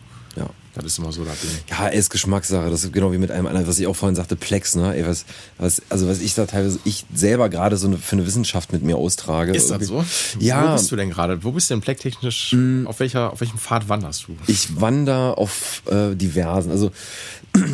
[0.75, 1.49] Das ist immer so das Ding.
[1.69, 2.69] Ja, ist Geschmackssache.
[2.69, 4.93] Das ist genau wie mit einem anderen, was ich auch vorhin sagte, Plex, ne?
[4.93, 5.25] Ey, was,
[5.57, 8.83] was, also was ich da teilweise, ich selber gerade so eine, für eine Wissenschaft mit
[8.83, 9.53] mir austrage.
[9.53, 10.03] Ist das so?
[10.37, 10.67] Ja.
[10.67, 11.43] Wo bist du denn gerade?
[11.45, 12.53] Wo bist du denn plecktechnisch?
[12.85, 14.35] Auf welcher, auf welchem Pfad wanderst du?
[14.47, 16.71] Ich wandere auf äh, diversen.
[16.71, 16.91] Also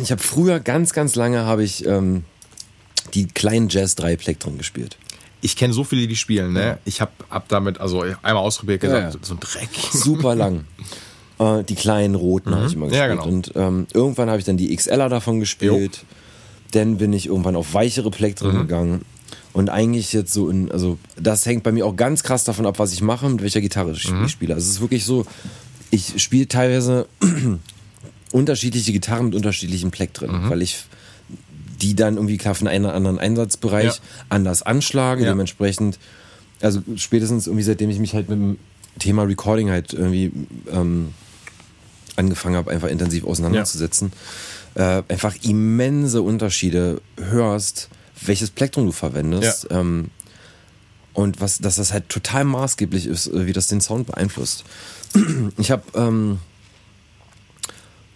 [0.02, 2.22] ich habe früher ganz, ganz lange habe ich ähm,
[3.14, 4.96] die kleinen Jazz 3 Plektren gespielt.
[5.40, 6.78] Ich kenne so viele, die spielen, ne?
[6.84, 9.24] Ich habe hab damit, also einmal ausprobiert, gesagt, Ja, ja.
[9.26, 9.70] so ein Dreck.
[9.92, 10.66] super lang.
[11.38, 12.92] Äh, die kleinen roten habe ich immer Mhm.
[12.92, 13.22] Ja, gespielt.
[13.24, 13.36] genau.
[13.36, 16.04] Und ähm, irgendwann habe ich dann die XLer davon gespielt.
[16.72, 18.58] Dann bin ich irgendwann auf weichere Plektren Mhm.
[18.60, 19.04] gegangen.
[19.52, 22.78] Und eigentlich jetzt so in, also das hängt bei mir auch ganz krass davon ab,
[22.78, 24.28] was ich mache, mit welcher Gitarre ich Mhm.
[24.28, 24.54] spiele.
[24.54, 25.26] Also es ist wirklich so,
[25.90, 27.06] ich spiele teilweise
[28.32, 30.50] unterschiedliche Gitarren mit unterschiedlichen Plektren, Mhm.
[30.50, 30.84] weil ich
[31.82, 33.94] die dann irgendwie klar für einen anderen Einsatzbereich Ja.
[34.28, 35.30] anders anschlage, Ja.
[35.30, 35.98] dementsprechend,
[36.60, 38.56] also spätestens irgendwie seitdem ich mich halt mit dem
[38.98, 40.30] Thema Recording halt irgendwie
[40.70, 41.08] ähm,
[42.16, 44.12] angefangen habe, einfach intensiv auseinanderzusetzen,
[44.74, 47.88] äh, einfach immense Unterschiede hörst,
[48.24, 49.66] welches Plektrum du verwendest.
[49.70, 50.10] Ähm,
[51.14, 54.64] und was, dass das halt total maßgeblich ist, äh, wie das den Sound beeinflusst.
[55.58, 56.38] Ich habe ähm,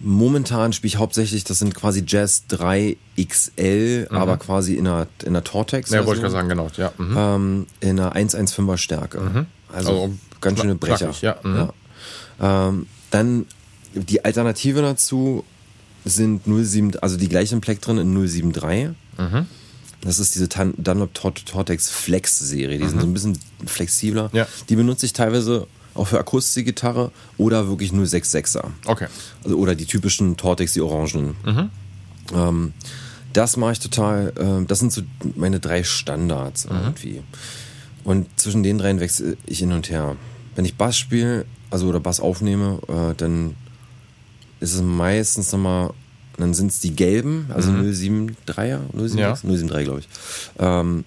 [0.00, 5.28] momentan spiele ich hauptsächlich, das sind quasi Jazz 3 XL, aber quasi in einer, in
[5.28, 5.90] einer Tortex.
[5.90, 5.96] Mhm.
[5.96, 6.70] Ja, wollte ich gerade sagen, genau.
[6.76, 6.92] Ja.
[6.98, 7.16] Mhm.
[7.18, 9.46] Ähm, in einer 115er Stärke.
[9.72, 10.96] Also, Also ganz schöne Brecher.
[11.06, 11.36] knackig, ja.
[11.42, 11.56] Mhm.
[12.40, 12.68] Ja.
[12.68, 13.46] Ähm, dann
[13.96, 15.44] die Alternative dazu
[16.04, 18.90] sind 07, also die gleichen Plektren in 073.
[19.18, 19.46] Mhm.
[20.02, 22.78] Das ist diese Tan Dunlop Tor Tortex Flex Serie.
[22.78, 24.28] Die sind so ein bisschen flexibler.
[24.32, 24.36] Mhm.
[24.36, 24.46] Ja.
[24.68, 28.64] Die benutze ich teilweise auch für Akustikgitarre oder wirklich 066er.
[28.84, 29.06] Okay.
[29.42, 31.34] Also, oder die typischen Tortex, die orangenen.
[31.44, 31.70] Mhm.
[32.34, 32.72] Ähm,
[33.32, 35.02] das mache ich total, ähm, das sind so
[35.34, 36.76] meine drei Standards Mhm.
[36.76, 37.22] irgendwie.
[38.04, 40.16] Und zwischen den dreien wechsle ich hin und her.
[40.54, 43.54] Wenn ich Bass spiele, also oder Bass aufnehme, äh, dann
[44.60, 45.90] ist es meistens nochmal,
[46.38, 49.18] dann sind es die gelben, also 073er, 076, Mhm.
[49.18, 49.34] Ja.
[49.42, 50.08] 073 glaube ich.
[50.58, 51.04] Ähm,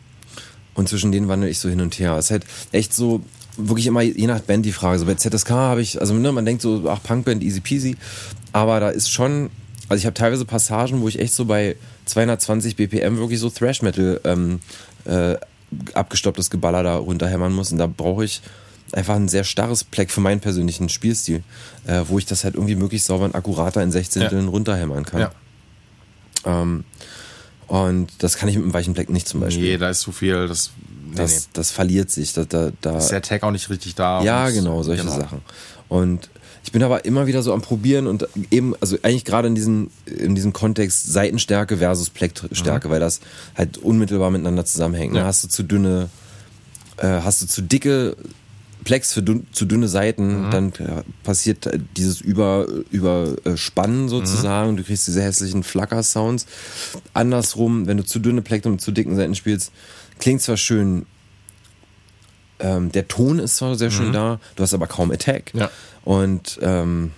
[0.76, 2.16] und zwischen denen wandle ich so hin und her.
[2.18, 3.22] Es ist halt echt so,
[3.58, 5.00] wirklich immer je nach Band die Frage.
[5.00, 7.98] So bei ZSK habe ich, also ne, man denkt so, ach, Punkband, easy peasy.
[8.54, 9.50] Aber da ist schon,
[9.90, 13.82] also ich habe teilweise Passagen, wo ich echt so bei 220 BPM wirklich so Thrash
[13.82, 14.60] Metal ähm,
[15.06, 15.36] äh,
[15.94, 17.72] abgestopptes Geballer da runterhämmern muss.
[17.72, 18.42] Und da brauche ich
[18.94, 21.44] einfach ein sehr starres Pleck für meinen persönlichen Spielstil,
[21.86, 25.22] äh, wo ich das halt irgendwie möglichst sauber und akkurater in Sechzehnteln runterhämmern kann.
[25.22, 25.32] Ja.
[26.46, 26.84] Ähm,
[27.68, 29.64] und das kann ich mit einem weichen Pleck nicht zum Beispiel.
[29.64, 30.72] Nee, da ist zu viel, das,
[31.08, 31.50] nee, das, nee.
[31.54, 32.34] das verliert sich.
[32.34, 34.24] Da, da, da, ist der Tag auch nicht richtig da.
[34.24, 35.16] ja, genau, solche genau.
[35.16, 35.42] Sachen.
[35.88, 36.30] Und
[36.64, 39.92] ich bin aber immer wieder so am Probieren und eben, also eigentlich gerade in diesem,
[40.06, 43.22] in diesem Kontext Seitenstärke versus Pleckstärke, weil das
[43.56, 45.14] halt unmittelbar miteinander zusammenhängt.
[45.14, 45.20] Ne?
[45.20, 45.26] Ja.
[45.26, 46.10] Hast du zu dünne,
[46.98, 48.18] äh, hast du zu dicke
[48.84, 54.78] Plex für dünn, zu dünne Seiten, dann äh, passiert äh, dieses Über, Überspannen sozusagen.
[54.78, 56.46] Du kriegst diese hässlichen Flacker-Sounds.
[57.14, 59.72] Andersrum, wenn du zu dünne Plektren mit zu dicken Seiten spielst,
[60.20, 61.06] klingt zwar schön,
[62.60, 65.54] ähm, der Ton ist zwar sehr schön da, du hast aber kaum Attack.
[65.54, 65.70] Ja.
[66.04, 67.12] Und ähm,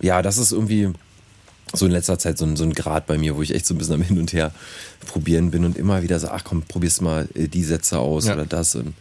[0.00, 0.90] ja, das ist irgendwie
[1.72, 3.74] so in letzter Zeit so ein, so ein Grad bei mir, wo ich echt so
[3.74, 4.52] ein bisschen am Hin und Her
[5.06, 8.34] probieren bin und immer wieder so, ach komm, probierst mal äh, die Sätze aus Ja.
[8.34, 8.74] oder das.
[8.74, 8.94] Und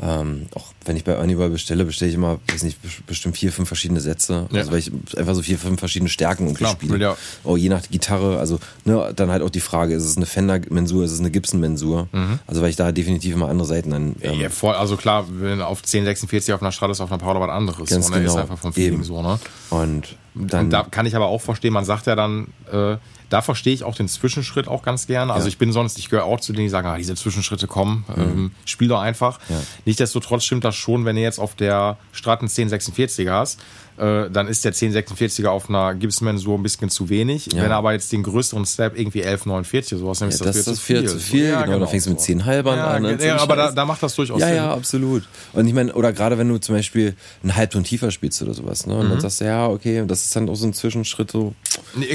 [0.00, 3.50] ähm, auch wenn ich bei Ernieball bestelle, bestelle ich immer, weiß nicht, bes- bestimmt vier,
[3.52, 4.46] fünf verschiedene Sätze.
[4.52, 4.58] Ja.
[4.60, 6.98] Also weil ich einfach so vier, fünf verschiedene Stärken irgendwie spiele.
[6.98, 10.26] ja- Oh, je nach Gitarre, also ne, dann halt auch die Frage, ist es eine
[10.26, 12.08] Fender-Mensur, ist es eine Gibson-Mensur?
[12.46, 14.40] Also weil ich da definitiv immer andere Seiten dann ähm, Mhm.
[14.42, 17.88] Ja, voll, also klar, wenn auf 1046 auf einer Stratus auf einer Paula was anderes.
[17.88, 18.20] Ganz so, ne?
[18.24, 18.42] Ist genau.
[18.42, 19.04] einfach vom Feeling Eben.
[19.04, 19.38] so, ne?
[19.70, 22.96] und dann Und da kann ich aber auch verstehen, man sagt ja dann, äh,
[23.28, 25.32] da verstehe ich auch den Zwischenschritt auch ganz gerne.
[25.32, 25.48] Also Ja.
[25.48, 28.52] ich bin sonst, ich gehöre auch zu denen, die sagen, ah, diese Zwischenschritte kommen, ähm,
[28.64, 29.40] spiel doch einfach.
[29.48, 29.60] Ja.
[29.84, 33.60] Nichtsdestotrotz stimmt das schon, wenn du jetzt auf der Strat einen 1046er hast,
[33.98, 37.46] äh, dann ist der 1046er auf einer Gibson so ein bisschen zu wenig.
[37.52, 37.62] Ja.
[37.62, 40.80] Wenn er aber jetzt den größeren Step irgendwie 1149 sowas nimmst, Ja, das ist das
[40.80, 41.48] viel zu viel.
[41.48, 42.26] Ja, genau, da fängst du mit so.
[42.26, 43.04] zehn Halbern ja, an.
[43.04, 44.56] Ja, und so ein aber da, da macht das durchaus Ja, Sinn.
[44.56, 45.22] ja, absolut.
[45.52, 48.86] Und ich meine, oder gerade wenn du zum Beispiel einen Halbton tiefer spielst oder sowas,
[48.86, 48.96] ne?
[48.96, 49.10] Und Mhm.
[49.10, 51.54] dann sagst du, ja, okay, das ist dann auch so ein Zwischenschritt so.
[51.94, 52.06] Nee,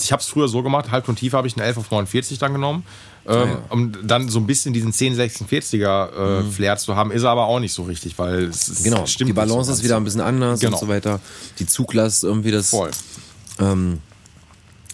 [0.00, 2.38] Ich habe es früher so gemacht, halb und tiefer habe ich einen 11 auf 49
[2.38, 2.84] dann genommen.
[3.28, 3.62] Ähm, Ah, ja.
[3.70, 7.58] Um dann so ein bisschen diesen 1046er äh, Flair zu haben, ist er aber auch
[7.60, 8.84] nicht so richtig, weil es, es Mhm.
[8.84, 10.76] Genau, stimmt die Balance so ist wieder ein bisschen anders Genau.
[10.76, 11.20] und so weiter.
[11.58, 12.70] Die Zuglast irgendwie das.
[12.70, 12.90] voll.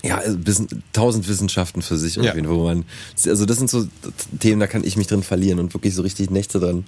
[0.05, 2.35] Ja, also tausend Wissenschaften für sich Ja.
[2.35, 2.85] irgendwie, wo man,
[3.25, 3.87] also das sind so
[4.41, 6.85] Themen, da kann ich mich drin verlieren und wirklich so richtig Nächte dran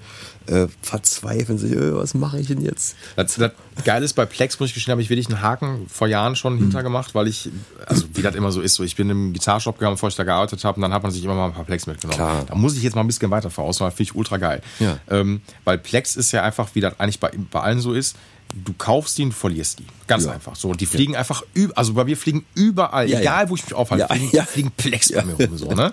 [0.46, 2.96] äh, verzweifeln, so, äh, was mache ich denn jetzt?
[3.16, 3.52] Das, das
[3.84, 6.54] Geile ist, bei Plex, muss ich gestehen, habe ich wirklich einen Haken vor Jahren schon
[6.56, 6.58] Mhm.
[6.58, 7.50] hintergemacht, weil ich,
[7.86, 10.24] also wie das immer so ist, so ich bin im Gitarrshop gegangen, bevor ich da
[10.24, 12.16] gearbeitet habe, und dann hat man sich immer mal ein paar Plex mitgenommen.
[12.16, 12.44] Klar.
[12.46, 14.60] Da muss ich jetzt mal ein bisschen weiter vorausmachen, finde ich ultra geil.
[14.80, 14.98] Ja.
[15.08, 18.16] Ähm, weil Plex ist ja einfach, wie das eigentlich bei, bei allen so ist,
[18.64, 19.84] du kaufst die und verlierst die.
[20.06, 20.32] Ganz Ja.
[20.32, 20.54] einfach.
[20.54, 23.50] So, die fliegen einfach, üb also bei mir fliegen überall, Ja, egal ja.
[23.50, 24.44] wo ich mich aufhalte, Ja, fliegen, ja.
[24.44, 25.56] fliegen Plex bei mir rum.
[25.58, 25.92] So, ne?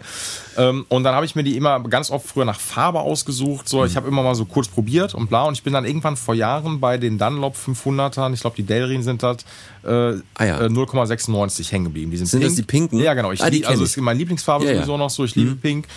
[0.57, 3.67] ähm, und dann habe ich mir die immer ganz oft früher nach Farbe ausgesucht.
[3.67, 3.85] So, Mhm.
[3.87, 5.45] ich habe immer mal so kurz probiert und bla.
[5.45, 9.01] Und ich bin dann irgendwann vor Jahren bei den Dunlop 500ern, ich glaube die Delrin
[9.01, 9.37] sind das,
[9.83, 9.87] äh,
[10.35, 10.61] Ah, ja.
[10.61, 12.11] äh, 0,96 hängen geblieben.
[12.11, 12.99] Die sind, Sind das die pinken?
[12.99, 13.31] Ja, genau.
[13.31, 14.77] Ich Ah, die lieb, also ist meine Lieblingsfarbe Ja, ja.
[14.77, 15.23] sowieso noch so.
[15.23, 15.87] Ich liebe pink.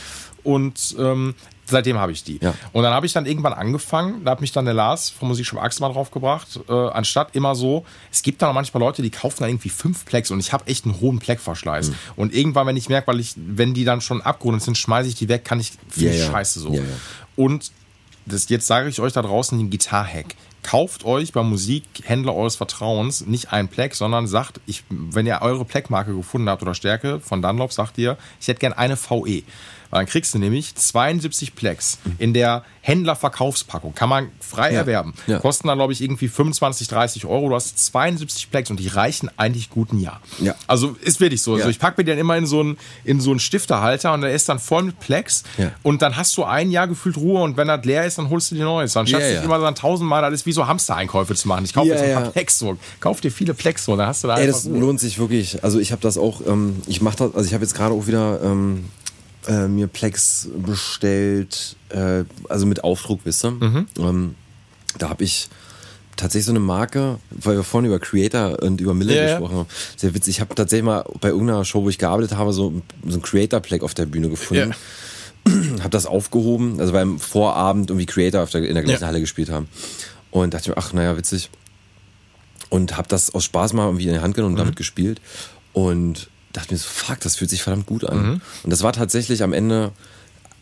[0.42, 1.34] Und ähm,
[1.66, 2.38] seitdem habe ich die.
[2.40, 2.54] Ja.
[2.72, 5.60] Und dann habe ich dann irgendwann angefangen, da hat mich dann der Lars vom Musikshop
[5.80, 9.48] mal draufgebracht, äh, anstatt immer so, es gibt da noch manchmal Leute, die kaufen dann
[9.48, 11.90] irgendwie fünf Plex und ich habe echt einen hohen Pleckverschleiß.
[11.90, 11.94] Mhm.
[12.16, 15.14] Und irgendwann, wenn ich merke, weil ich, wenn die dann schon abgerundet sind, schmeiße ich
[15.14, 16.30] die weg, kann ich, ich ja.
[16.30, 16.72] scheiße so.
[16.72, 16.84] Ja, ja.
[17.36, 17.72] Und
[18.26, 20.34] das, jetzt sage ich euch da draußen den Gitarhack.
[20.62, 25.66] Kauft euch beim Musikhändler eures Vertrauens nicht einen Pleck, sondern sagt, ich, wenn ihr eure
[25.66, 29.42] Pleckmarke gefunden habt oder Stärke von Dunlop, sagt ihr, ich hätte gern eine VE.
[29.94, 33.94] Weil dann kriegst du nämlich 72 Plex in der Händlerverkaufspackung.
[33.94, 34.80] Kann man frei Ja.
[34.80, 35.14] erwerben.
[35.28, 35.38] Ja.
[35.38, 37.48] Kosten dann, glaube ich, irgendwie 25, 30 Euro.
[37.48, 40.20] Du hast 72 Plex und die reichen eigentlich gut ein Jahr.
[40.40, 40.54] Ja.
[40.66, 41.54] Also ist wirklich so.
[41.54, 44.32] Also ich packe mir den immer in so einen, in so einen Stifterhalter und der
[44.34, 45.44] ist dann voll mit Plex.
[45.84, 48.50] Und dann hast du ein Jahr gefühlt Ruhe und wenn das leer ist, dann holst
[48.50, 48.96] du dir neues.
[48.96, 49.42] Anstatt Ja, sich ja.
[49.42, 51.64] immer dann tausendmal alles wie so Hamster-Einkäufe zu machen.
[51.64, 52.30] Ich kaufe jetzt ein paar.
[52.32, 52.76] Plex so.
[52.98, 55.62] Kauf dir viele Plex so, dann hast du da Ey, das lohnt sich wirklich.
[55.62, 58.06] Also ich habe das auch, ähm, ich mache das, also ich habe jetzt gerade auch
[58.08, 58.86] wieder ähm,
[59.46, 63.50] äh, mir Plex bestellt, äh, also mit Aufdruck, wisst ihr.
[63.52, 63.86] Mhm.
[63.98, 64.34] Ähm,
[64.98, 65.48] da habe ich
[66.16, 69.38] tatsächlich so eine Marke, weil wir vorhin über Creator und über Miller ja.
[69.38, 69.68] gesprochen haben.
[69.96, 70.36] Sehr witzig.
[70.36, 73.82] Ich habe tatsächlich mal bei irgendeiner Show, wo ich gearbeitet habe, so, so ein Creator-Pleck
[73.82, 74.74] auf der Bühne gefunden.
[75.80, 79.08] habe das aufgehoben, also beim Vorabend irgendwie Creator der, in der gleichen Ja.
[79.08, 79.68] Halle gespielt haben.
[80.30, 81.50] Und dachte mir, ach, naja, witzig.
[82.70, 85.20] Und habe das aus Spaß mal irgendwie in die Hand genommen und damit gespielt.
[85.72, 88.40] Und dachte mir so, fuck, das fühlt sich verdammt gut an.
[88.62, 89.92] Und das war tatsächlich am Ende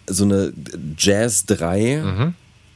[0.08, 0.52] so eine
[0.98, 2.32] Jazz 3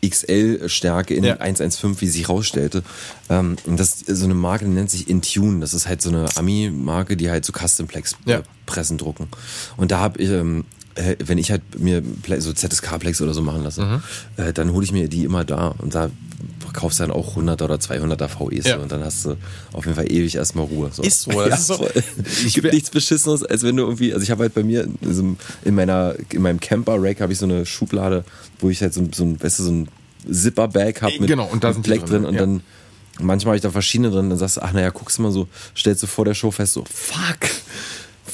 [0.06, 1.36] XL-Stärke in Ja.
[1.38, 2.82] 115, wie sie sich rausstellte.
[3.28, 5.60] Ähm, und das ist so eine Marke, die nennt sich Intune.
[5.60, 8.38] Das ist halt so eine Ami-Marke, die halt so Custom-Plex Ja.
[8.38, 9.28] äh, Pressen drucken.
[9.76, 10.64] Und da habe ich, ähm,
[10.94, 12.02] äh, wenn ich halt mir
[12.38, 14.02] so ZSK-Plex oder so machen lasse, Mhm.
[14.44, 15.68] äh, dann hole ich mir die immer da.
[15.78, 16.10] Und da
[16.76, 18.66] kaufst dann auch 100 oder 200er VEs.
[18.66, 18.76] Ja.
[18.76, 19.36] Und dann hast du
[19.72, 20.90] auf jeden Fall ewig erstmal Ruhe.
[20.92, 21.02] So.
[21.02, 21.88] Ist so, das ist so.
[22.46, 24.98] Ich gibt nichts Beschissenes, als wenn du irgendwie, also ich habe halt bei mir in,
[25.02, 28.24] einem- in meiner, in meinem Camper-Rack habe ich so eine Schublade,
[28.60, 29.88] wo ich halt so, ein- so ein, weißt du, so ein
[30.30, 32.40] Zipper-Bag habe mit, Genau, und da mit Black drin, drin und ja.
[32.40, 32.60] dann
[33.20, 35.48] manchmal habe ich da verschiedene drin, dann sagst du, ach naja, guckst du mal so,
[35.76, 37.48] stellst du vor der Show fest, so, fuck,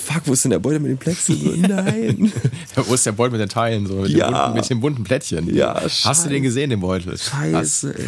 [0.04, 1.26] fuck, wo ist denn der Beutel mit dem Plex?
[1.26, 2.32] So, Nein.
[2.74, 3.86] Wo ist der Beutel mit den Teilen?
[3.86, 4.26] So, mit, Ja.
[4.28, 5.54] den bunten, mit den bunten Plättchen.
[5.54, 6.28] Ja, Hast du scheiße.
[6.28, 7.16] den gesehen, den Beutel?
[7.18, 8.04] Scheiße, ey.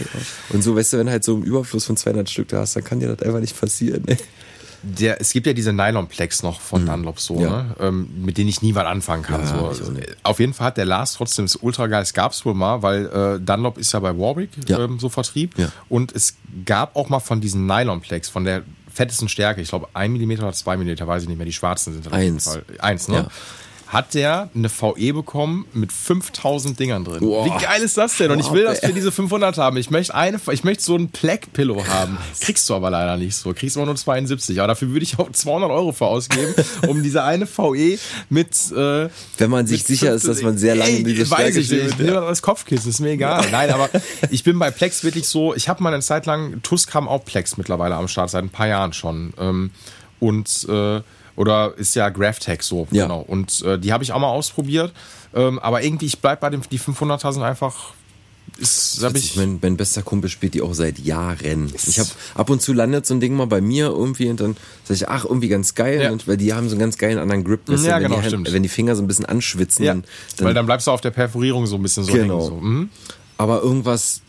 [0.51, 2.85] Und so, weißt du, wenn halt so ein Überfluss von 200 Stück da hast, dann
[2.85, 4.17] kann dir das einfach nicht passieren, ey.
[4.87, 7.41] Der, es gibt ja diese Nylon-Plex noch von Dunlop so, Mhm.
[7.43, 7.63] Ja.
[7.63, 7.77] ne?
[7.81, 9.41] ähm, mit denen ich nie was anfangen kann.
[9.41, 9.91] Ja, so.
[9.91, 10.15] nicht.
[10.23, 12.03] Auf jeden Fall hat der Lars trotzdem das ultra geil.
[12.03, 14.81] Es gab es wohl mal, weil äh, Dunlop ist ja bei Warwick Ja.
[14.85, 15.55] ähm, so Vertrieb.
[15.89, 16.35] Und es
[16.67, 18.63] gab auch mal von diesen Nylon-Plex, von der
[18.95, 21.93] fettesten Stärke, ich glaube 1 mm oder 2 mm, weiß ich nicht mehr, die schwarzen
[21.93, 22.45] sind auf jeden Eins.
[22.45, 22.65] Fall.
[22.79, 23.17] Eins, ne?
[23.17, 23.29] Ja.
[23.87, 27.21] Hat der eine VE bekommen mit 5000 Dingern drin.
[27.21, 27.45] Boah.
[27.45, 28.31] Wie geil ist das denn?
[28.31, 29.77] Und ich will das für diese 500 haben.
[29.77, 32.19] Ich möchte eine, ich möchte so ein Pleck-Pillow haben.
[32.41, 33.53] Kriegst du aber leider nicht so.
[33.53, 34.59] Kriegst immer nur 72.
[34.59, 36.55] Aber dafür würde ich auch 200 Euro für ausgeben,
[36.89, 37.99] um diese eine VE
[38.31, 38.51] mit.
[38.73, 39.09] Äh,
[39.39, 41.83] Wenn man sich sicher ist, dass man sehr lange Ey, diese weiß Stärke ich nicht.
[41.85, 42.01] Ich steht.
[42.07, 43.47] nehme das als Kopfkissen, ist mir egal.
[43.53, 43.91] Nein, aber
[44.31, 45.55] ich bin bei Plex wirklich so.
[45.55, 48.51] Ich habe mal eine Zeit lang, Tusk haben auch Plex mittlerweile am Start, seit ein
[48.51, 49.35] paar Jahren schon.
[49.39, 49.71] Ähm,
[50.21, 51.01] und äh,
[51.37, 53.05] oder ist ja GraphTech so, Ja.
[53.05, 53.21] genau.
[53.21, 54.93] Und äh, die habe ich auch mal ausprobiert.
[55.35, 57.93] Ähm, aber irgendwie, ich bleib bei dem, die 500er sind einfach
[58.59, 61.73] ist, hab Ich mein, mein bester Kumpel spielt die auch seit Jahren.
[61.89, 64.57] Ich habe ab und zu landet so ein Ding mal bei mir irgendwie und dann
[64.85, 66.13] sage ich, ach, irgendwie ganz geil, Ja.
[66.13, 67.65] und, weil die haben so einen ganz geilen anderen Grip.
[67.65, 68.53] du, Ja, wenn genau, die Hand- stimmt.
[68.53, 70.05] Wenn die Finger so ein bisschen anschwitzen, ja, dann,
[70.39, 72.39] weil dann bleibst du auf der Perforierung so ein bisschen so Genau.
[72.39, 72.47] hängen.
[72.49, 72.55] So.
[72.61, 72.91] Mhm.
[73.39, 74.21] aber irgendwas,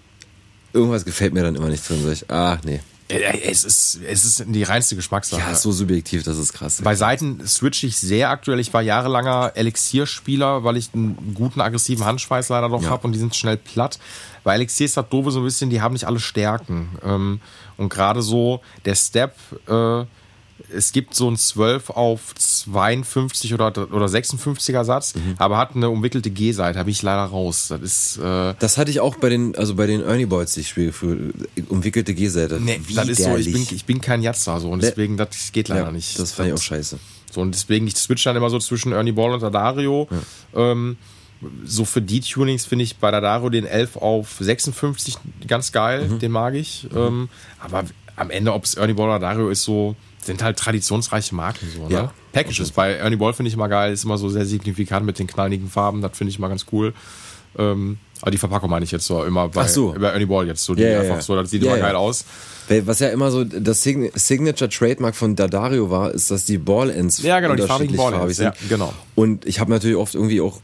[0.73, 1.99] irgendwas gefällt mir dann immer nicht drin.
[2.03, 2.80] Sag ich, ah, nee.
[3.11, 5.40] Ja, Es ist, es ist die reinste Geschmackssache.
[5.40, 6.82] Ja, so subjektiv, das ist krass.
[6.84, 8.60] Bei Seiten switch ich sehr aktuell.
[8.60, 12.90] Ich war jahrelanger Elixierspieler, weil ich einen guten aggressiven Handschweiß leider noch Ja.
[12.90, 13.99] habe und die sind schnell platt.
[14.44, 16.90] Bei Elixier ist das doofe so ein bisschen, die haben nicht alle Stärken.
[17.03, 17.41] Ähm,
[17.77, 19.36] und gerade so der Step,
[19.68, 20.06] äh,
[20.73, 25.36] es gibt so ein 12 auf 52 oder, oder 56er Satz, Mhm.
[25.38, 27.68] aber hat eine umwickelte G-Seite, habe ich leider raus.
[27.69, 30.61] Das ist, äh, Das hatte ich auch bei den, also bei den Ernie Boys, die
[30.61, 31.34] ich spiele, für
[31.69, 32.60] umwickelte G-Seite.
[32.61, 35.68] nee, das ist so, ich bin, ich bin kein Jatzer so und deswegen, das geht
[35.68, 36.18] leider ja, nicht.
[36.19, 36.99] Das fand ich auch scheiße.
[37.32, 40.07] So, und deswegen, ich switch dann immer so zwischen Ernie Ball und Dadario.
[40.56, 40.95] Ähm,
[41.65, 45.18] so für die Tunings finde ich bei Dadario den 11 auf 56
[45.48, 46.19] ganz geil, Mhm.
[46.19, 46.88] den mag ich.
[46.95, 47.27] Ähm,
[47.60, 47.84] aber
[48.15, 49.95] am Ende, ob es Ernie Ball oder Dadario ist, so,
[50.26, 51.93] sind halt traditionsreiche Marken so, ne?
[51.93, 52.14] Ja.
[52.34, 55.27] Packages bei Ernie Ball finde ich immer geil, ist immer so sehr signifikant mit den
[55.27, 56.93] knalligen Farben, das finde ich immer ganz cool.
[57.57, 59.93] Ähm, aber die Verpackung meine ich jetzt so immer bei, so.
[59.97, 61.22] bei Ernie Ball jetzt so, die ja, einfach ja.
[61.22, 62.26] so, das sieht Ja, immer geil aus.
[62.85, 67.22] Was ja immer so das Sign- Signature Trademark von Dadario war, ist, dass die Ball-Ends
[67.22, 68.45] Ja, genau, die farbigen unterschiedlich farbig sind.
[68.45, 68.93] ja, genau.
[69.14, 70.60] Und ich habe natürlich oft irgendwie auch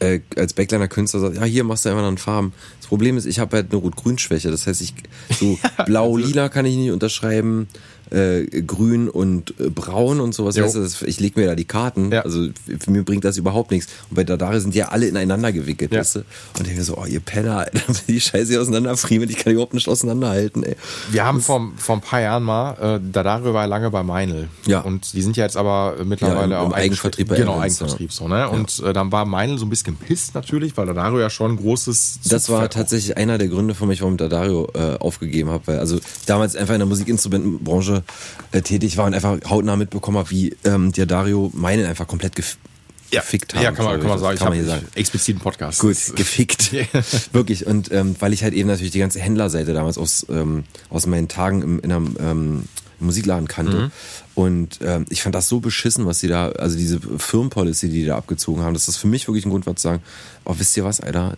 [0.00, 2.52] äh, als Backliner Künstler sagt, ja, hier machst du einfach noch Farben.
[2.80, 4.50] Das Problem ist, ich habe halt eine Rot-Grün-Schwäche.
[4.50, 4.94] Das heißt, ich
[5.38, 7.68] so blau-lila kann ich nicht unterschreiben,
[8.10, 10.56] äh, grün und äh, braun und sowas.
[10.56, 12.10] Weißt du, ich leg mir da die Karten.
[12.12, 12.22] Ja.
[12.22, 12.48] Also
[12.78, 13.90] für mir bringt das überhaupt nichts.
[14.10, 16.00] Und bei Dadario sind die ja alle ineinander gewickelt, Ja.
[16.00, 16.18] weißt du?
[16.20, 16.26] Und
[16.56, 17.66] ich denke mir so, oh, ihr Penner,
[18.08, 20.76] die Scheiße hier auseinanderfriemeln, ich kann die überhaupt nicht auseinanderhalten, ey.
[21.10, 24.48] Wir haben vor, vor ein paar Jahren mal, äh, Dadario war ja lange bei Meinl.
[24.66, 24.80] Ja.
[24.80, 27.80] Und die sind ja jetzt aber mittlerweile Ja, im- im auch Eigenvertrieb bei Genau, Evans,
[27.82, 28.48] Eigenvertrieb so, ne?
[28.48, 31.56] Und äh, dann war Meinl so ein bisschen pisst natürlich, weil Dadario ja schon ein
[31.56, 35.66] großes Das war tatsächlich einer der Gründe für mich, warum ich Dadario äh, aufgegeben habe,
[35.66, 37.97] weil also damals einfach in der Musikinstrumentenbranche
[38.52, 42.34] äh, tätig war und einfach hautnah mitbekommen habe, wie ähm, die Dario meinen einfach komplett
[43.10, 43.20] ja.
[43.20, 43.62] gefickt haben.
[43.62, 44.38] Ja, kann man, kann man sagen.
[44.38, 45.80] Kann man ich habe expliziten Podcast.
[45.80, 46.72] Gut, gefickt.
[47.32, 47.66] Wirklich.
[47.66, 51.28] Und ähm, weil ich halt eben natürlich die ganze Händlerseite damals aus, ähm, aus meinen
[51.28, 52.64] Tagen im, in einem ähm,
[53.00, 53.76] Musikladen kannte.
[53.76, 53.90] Mhm.
[54.34, 58.06] Und ähm, ich fand das so beschissen, was sie da, also diese Firmenpolicy, die die
[58.06, 60.02] da abgezogen haben, dass das für mich wirklich ein Grund war zu sagen,
[60.44, 61.36] oh, wisst ihr was, Alter,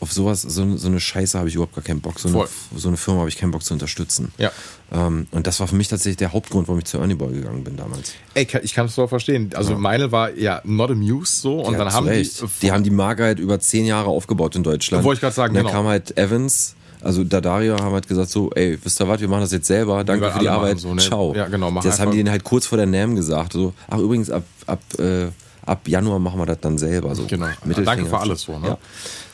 [0.00, 2.18] auf sowas, so, so eine Scheiße habe ich überhaupt gar keinen Bock.
[2.20, 4.32] So eine, so eine Firma habe ich keinen Bock zu unterstützen.
[4.38, 4.50] Ja.
[4.92, 7.64] Ähm, und das war für mich tatsächlich der Hauptgrund, warum ich zu Ernie Boy gegangen
[7.64, 8.12] bin damals.
[8.34, 9.50] Ey, ich kann es doch verstehen.
[9.54, 12.40] Also Meinl war ja not amused so und Ja, dann haben Recht.
[12.40, 15.04] die, die haben die Marke halt über zehn Jahre aufgebaut in Deutschland.
[15.04, 15.76] Wollte ich grad sagen, Und dann genau.
[15.78, 19.42] kam halt Evans, also Dadario haben halt gesagt so, ey, wisst ihr was, wir machen
[19.42, 21.00] das jetzt selber, danke für die Arbeit, so, ne?
[21.02, 21.34] ciao.
[21.34, 23.98] Ja, genau, Das einfach- haben die denen halt kurz vor der NAM gesagt, so, ach
[23.98, 25.26] übrigens, ab, ab, äh,
[25.66, 27.14] ab Januar machen wir das dann selber.
[27.14, 27.24] So.
[27.26, 27.46] Genau.
[27.64, 27.84] Mittelfinger.
[27.84, 28.68] Danke für alles so, ne?
[28.68, 28.78] Ja.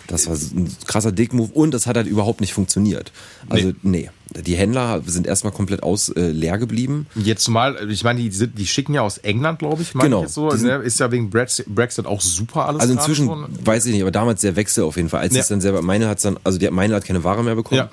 [0.06, 3.10] Das war ein krasser Dickmove und das hat halt überhaupt nicht funktioniert.
[3.48, 4.10] Also, nee.
[4.46, 7.06] Die Händler sind erstmal komplett aus äh, leer geblieben.
[7.14, 10.18] Jetzt zumal, ich meine, die, sind, die schicken ja aus England, glaube ich, meine Genau.
[10.20, 10.48] ich jetzt so.
[10.50, 10.76] Ne?
[10.78, 12.80] Ist ja wegen Brexit, auch super alles.
[12.80, 13.46] Also inzwischen schon.
[13.64, 15.20] weiß ich nicht, aber damals der Wechsel auf jeden Fall.
[15.20, 15.40] Als Ja.
[15.40, 17.78] es dann selber, meine hat dann, also die meine hat keine Ware mehr bekommen.
[17.78, 17.90] Ja.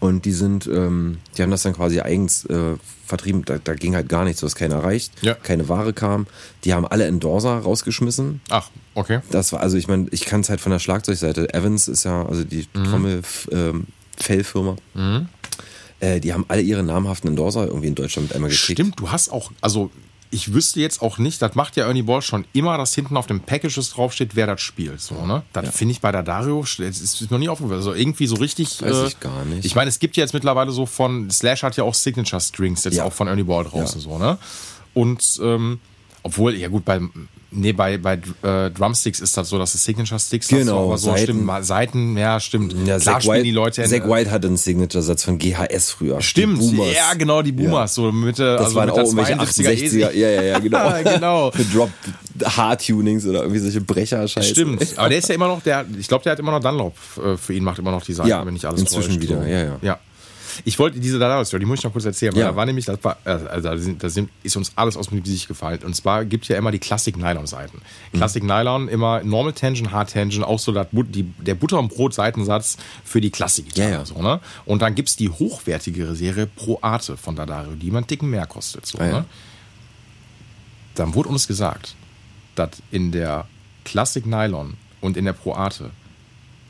[0.00, 2.74] Und die sind, ähm, die haben das dann quasi eigens äh,
[3.06, 3.44] vertrieben.
[3.44, 5.34] Da, da ging halt gar nichts, du hast keiner erreicht, Ja.
[5.34, 6.26] keine Ware kam.
[6.64, 8.40] Die haben alle Endorser rausgeschmissen.
[8.50, 9.20] Ach, okay.
[9.30, 11.52] Das war, also ich meine, ich kann es halt von der Schlagzeugseite.
[11.54, 12.84] Evans ist ja, also die Mhm.
[12.84, 13.86] Trommel, ähm,
[14.18, 14.76] Fellfirma.
[16.00, 18.78] Äh, die haben alle ihre namhaften Endorser irgendwie in Deutschland mit einmal gekriegt.
[18.78, 19.90] Stimmt, du hast auch, also
[20.30, 23.26] ich wüsste jetzt auch nicht, das macht ja Ernie Ball schon immer, dass hinten auf
[23.26, 25.00] dem Packages draufsteht, wer das spielt.
[25.00, 25.42] So, ne?
[25.52, 27.78] Das finde ich bei der Dario, das ist noch nie aufgefallen.
[27.78, 28.82] Also irgendwie so richtig.
[28.82, 29.64] Weiß äh, ich gar nicht.
[29.64, 32.84] Ich meine, es gibt ja jetzt mittlerweile so von, Slash hat ja auch Signature Strings
[32.84, 33.04] jetzt Ja.
[33.04, 34.04] auch von Ernie Ball draußen Ja.
[34.08, 34.38] so, ne?
[34.94, 35.78] Und ähm,
[36.22, 37.00] obwohl, ja gut, bei,
[37.56, 40.98] nee, bei, bei äh, Drumsticks ist das so, dass es Signature Sticks hast, Genau, aber
[40.98, 41.22] so Seiten.
[41.22, 42.74] stimmt, Seiten, ja, stimmt.
[42.86, 46.20] Ja, Klar spielen White, die Leute in- Zack White hatte einen Signature-Satz von GHS früher.
[46.20, 50.12] Stimmt, ja, genau, die Boomers, so Mitte, Das also waren mit auch irgendwelche 72er 68er.
[50.12, 50.92] Ja, ja, ja, genau.
[51.04, 51.50] genau.
[51.56, 51.90] Für Drop
[52.44, 54.48] Hard-Tunings oder irgendwie solche Brecher-Scheiße.
[54.48, 56.94] Stimmt, aber der ist ja immer noch, der, ich glaube, der hat immer noch Dunlop
[57.24, 59.42] äh, für ihn, macht immer noch die Seite, Ja, wenn nicht alles inzwischen täuscht, wieder,
[59.42, 59.48] so.
[59.48, 59.78] ja, ja.
[59.82, 59.98] ja.
[60.64, 62.50] Ich wollte diese Dada-Story, die muss ich noch kurz erzählen, weil Ja.
[62.50, 64.08] da war nämlich, das war, also da, sind, da
[64.42, 65.80] ist uns alles aus dem Gesicht gefallen.
[65.84, 67.78] Und zwar gibt ja immer die Classic-Nylon-Seiten.
[68.12, 68.16] Mhm.
[68.16, 73.20] Classic-Nylon, immer Normal Tension, Hard Tension, auch so das, die, der Butter- und Brot-Seitensatz für
[73.20, 73.90] die Klassik-Gitarre.
[73.90, 74.04] Ja, ja.
[74.04, 74.40] So, ne?
[74.64, 78.46] Und dann gibt's die hochwertigere Serie Pro Arte von Dadario, die man einen Ticken mehr
[78.46, 78.86] kostet.
[78.86, 79.24] So, Ah, ne?
[80.94, 81.94] Dann wurde uns gesagt,
[82.54, 83.46] dass in der
[83.84, 85.90] Classic Nylon und in der Pro Arte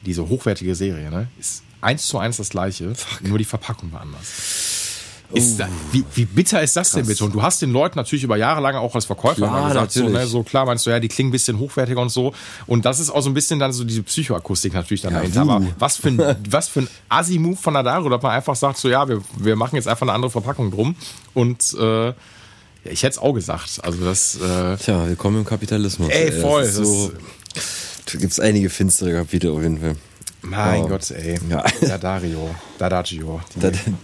[0.05, 2.93] diese hochwertige Serie ne, ist eins zu eins das gleiche,
[3.23, 4.27] nur die Verpackung war anders.
[5.33, 7.25] Ist da, wie, wie bitter ist das denn bitte?
[7.25, 10.09] Und du hast den Leuten natürlich über Jahre lang auch als Verkäufer Klar, gesagt, so,
[10.09, 12.33] ne, so klar meinst du, ja, die klingen ein bisschen hochwertiger und so.
[12.69, 15.45] Und das ist auch so ein bisschen dann so diese Psychoakustik natürlich dann dahinter.
[15.45, 15.51] wuh.
[15.51, 18.89] Aber was für ein, was für ein Assi-Move von Adaro, dass man einfach sagt, so
[18.89, 20.95] ja, wir, wir machen jetzt einfach eine andere Verpackung drum.
[21.35, 22.15] Und äh, ja,
[22.85, 23.81] ich hätte es auch gesagt.
[23.83, 26.09] Also das, äh, Tja, willkommen im Kapitalismus.
[26.09, 27.13] Ey, voll, ist So,
[28.13, 29.97] da gibt es einige finstere Kapitel auf jeden Fall.
[30.49, 30.89] Mein Wow.
[30.91, 31.39] Gott, ey.
[31.51, 31.65] Ja.
[31.81, 32.55] Dadario.
[32.79, 33.41] Dadagio.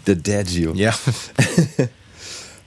[0.04, 0.72] Dadgio.
[0.74, 0.94] Ja.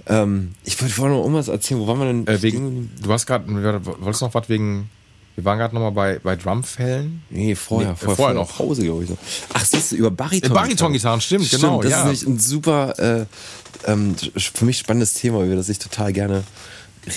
[0.07, 1.79] Ähm, ich wollte vorhin noch irgendwas erzählen.
[1.79, 2.27] Wo waren wir denn?
[2.27, 4.87] Äh, wegen, du hast gerade, wolltest noch was wegen,
[5.33, 7.23] wir waren gerade nochmal bei, bei Drumfällen.
[7.31, 8.47] Nee, vorher, Nee, vorher, vorher noch.
[8.49, 8.55] noch.
[8.57, 9.09] Pause, glaube ich.
[9.09, 9.17] noch.
[9.55, 10.51] Ach, siehst du, über Bariton.
[10.51, 11.97] Äh, Baritongitarren, stimmt, genau, Das ja.
[11.97, 13.25] ist nämlich ein super, äh,
[13.91, 16.43] ähm, für mich spannendes Thema, über das ich total gerne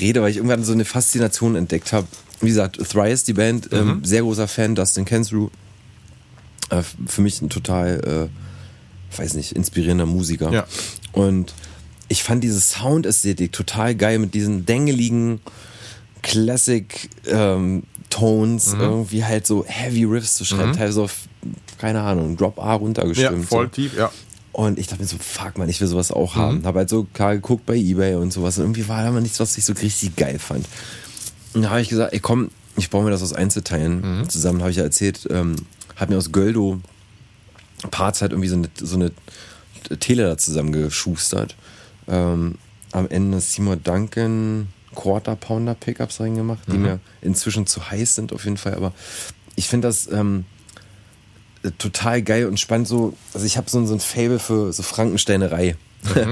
[0.01, 2.07] rede, weil ich irgendwann so eine Faszination entdeckt habe.
[2.41, 3.79] Wie gesagt, Thrice, die Band, Mhm.
[3.79, 5.51] ähm, sehr großer Fan, Dustin Kensrue.
[6.71, 10.53] Äh, für mich ein total, äh, weiß nicht, inspirierender Musiker.
[10.53, 10.67] Ja.
[11.13, 11.55] Und
[12.09, 15.41] ich fand diese Soundästhetik total geil mit diesen dengeligen
[16.23, 18.81] Classic ähm, Tones, Mhm.
[18.81, 21.15] irgendwie halt so Heavy Riffs zu schreiben, teilweise auf,
[21.79, 23.47] keine Ahnung, Drop A Ja, runtergestimmt.
[23.49, 23.71] voll so.
[23.71, 24.11] tief, ja.
[24.53, 26.41] Und ich dachte mir so, fuck man, ich will sowas auch Mhm.
[26.41, 26.65] haben.
[26.65, 28.59] Hab halt so klar geguckt bei Ebay und sowas.
[28.59, 30.67] Und irgendwie war da mal nichts, was ich so richtig geil fand.
[31.55, 34.29] Und da habe ich gesagt, ey komm, ich baue mir das aus Einzelteilen Mhm.
[34.29, 35.29] zusammen, habe ich ja erzählt.
[35.31, 35.55] Ähm,
[35.99, 36.81] hab mir aus Göldo
[37.91, 39.11] Parts halt irgendwie so eine, so eine
[40.01, 41.55] Tele da zusammengeschustert.
[42.09, 42.57] Ähm,
[42.93, 48.45] am Ende Seymour Duncan Quarter Pounder Pickups reingemacht, die mir inzwischen zu heiß sind auf
[48.45, 48.75] jeden Fall.
[48.75, 48.93] Aber
[49.55, 50.45] ich finde das ähm,
[51.63, 53.15] äh, total geil und spannend so.
[53.35, 55.77] Also ich habe so, so ein Fable für so Frankensteinerei.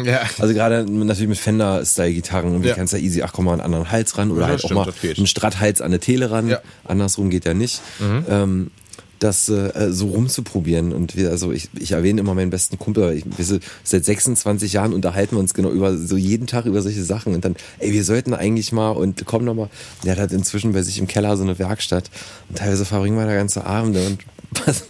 [0.05, 0.23] Ja.
[0.39, 2.71] Also gerade natürlich mit Fender-Style-Gitarren und Ja.
[2.71, 4.81] du kannst ja easy, ach komm mal, einen anderen Hals ran oder Ja, halt stimmt,
[4.81, 6.49] auch mal einen Stratthals an eine Tele ran.
[6.49, 6.61] Ja.
[6.85, 7.81] Andersrum geht ja nicht.
[8.01, 8.71] Ähm,
[9.19, 10.93] das äh, so rumzuprobieren.
[10.93, 14.93] Und wir, also ich, ich erwähne immer meinen besten Kumpel, ich, wir seit 26 Jahren
[14.93, 17.35] unterhalten wir uns genau über so jeden Tag über solche Sachen.
[17.35, 19.71] Und dann, ey, wir sollten eigentlich mal und komm noch mal,
[20.05, 22.11] der hat halt inzwischen bei sich im Keller so eine Werkstatt.
[22.49, 24.19] Und teilweise verbringen wir da ganze Abende und
[24.67, 24.85] was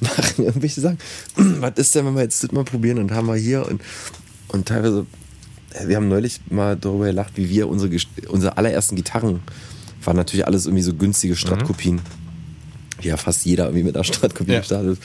[0.00, 0.98] machen irgendwelche Sachen.
[1.36, 3.80] was ist denn, wenn wir jetzt das mal probieren und haben wir hier und
[4.52, 5.06] und teilweise,
[5.72, 7.96] äh, wir haben neulich mal darüber gelacht, wie wir unsere,
[8.28, 9.40] unsere allerersten Gitarren
[10.04, 11.98] waren natürlich alles irgendwie so günstige Strat-Kopien.
[11.98, 12.21] Wie
[13.04, 14.58] ja fast jeder irgendwie mit einer Strat-Kopie Ja.
[14.60, 15.02] gestartet ist.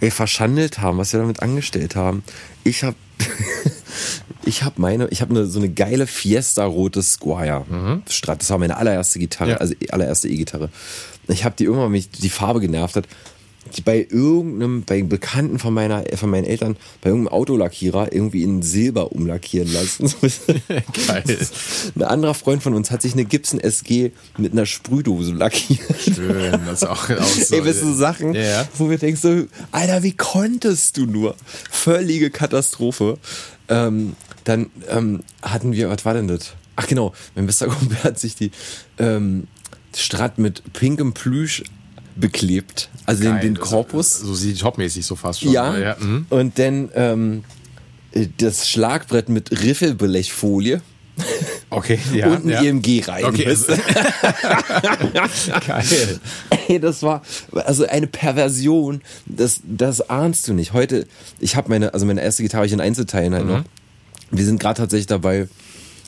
[0.00, 2.22] Ey, verschandelt haben, was wir damit angestellt haben.
[2.64, 2.96] Ich habe
[4.44, 8.42] ich habe meine, ich habe eine, so eine geile Fiesta-rote Squire Strat.
[8.42, 9.56] Das war meine allererste Gitarre, Ja.
[9.58, 10.68] also allererste E-Gitarre.
[11.28, 13.06] Ich habe die irgendwann, mich die Farbe genervt hat,
[13.84, 19.12] bei irgendeinem, bei Bekannten von meiner, von meinen Eltern, bei irgendeinem Autolackierer irgendwie in Silber
[19.12, 20.12] umlackieren lassen.
[21.06, 21.24] Geil.
[21.96, 25.80] Ein anderer Freund von uns hat sich eine Gibson SG mit einer Sprühdose lackiert.
[26.00, 27.54] Schön, das ist auch, auch so.
[27.56, 28.68] Ey, weißt du, Sachen, Ja, ja.
[28.78, 31.36] wo wir denken so, Alter, wie konntest du nur?
[31.70, 33.18] Völlige Katastrophe.
[33.68, 34.14] Ähm,
[34.44, 36.52] dann ähm, hatten wir, was war denn das?
[36.76, 38.50] Ach genau, mein bester Kumpel hat sich die
[38.98, 39.46] ähm,
[39.96, 41.62] Strat mit pinkem Plüsch
[42.16, 42.90] beklebt.
[43.06, 43.40] Also den, Geil.
[43.42, 44.18] den Das- Korpus.
[44.18, 45.52] So sieht topmäßig so fast schon.
[45.52, 45.76] Ja.
[45.76, 46.26] ja mhm.
[46.30, 47.44] Und dann ähm,
[48.38, 50.80] das Schlagbrett mit Riffelblechfolie
[51.70, 52.26] Okay, ja.
[52.32, 52.62] und ein ja.
[52.62, 53.24] EMG rein.
[53.24, 53.44] Okay.
[55.66, 56.20] Geil.
[56.68, 57.22] Ey, das war
[57.52, 60.72] also eine Perversion, das, das ahnst du nicht.
[60.72, 61.06] Heute,
[61.38, 63.64] ich habe meine, also meine erste Gitarre ich in Einzelteilen halt noch.
[64.30, 65.48] Wir sind gerade tatsächlich dabei,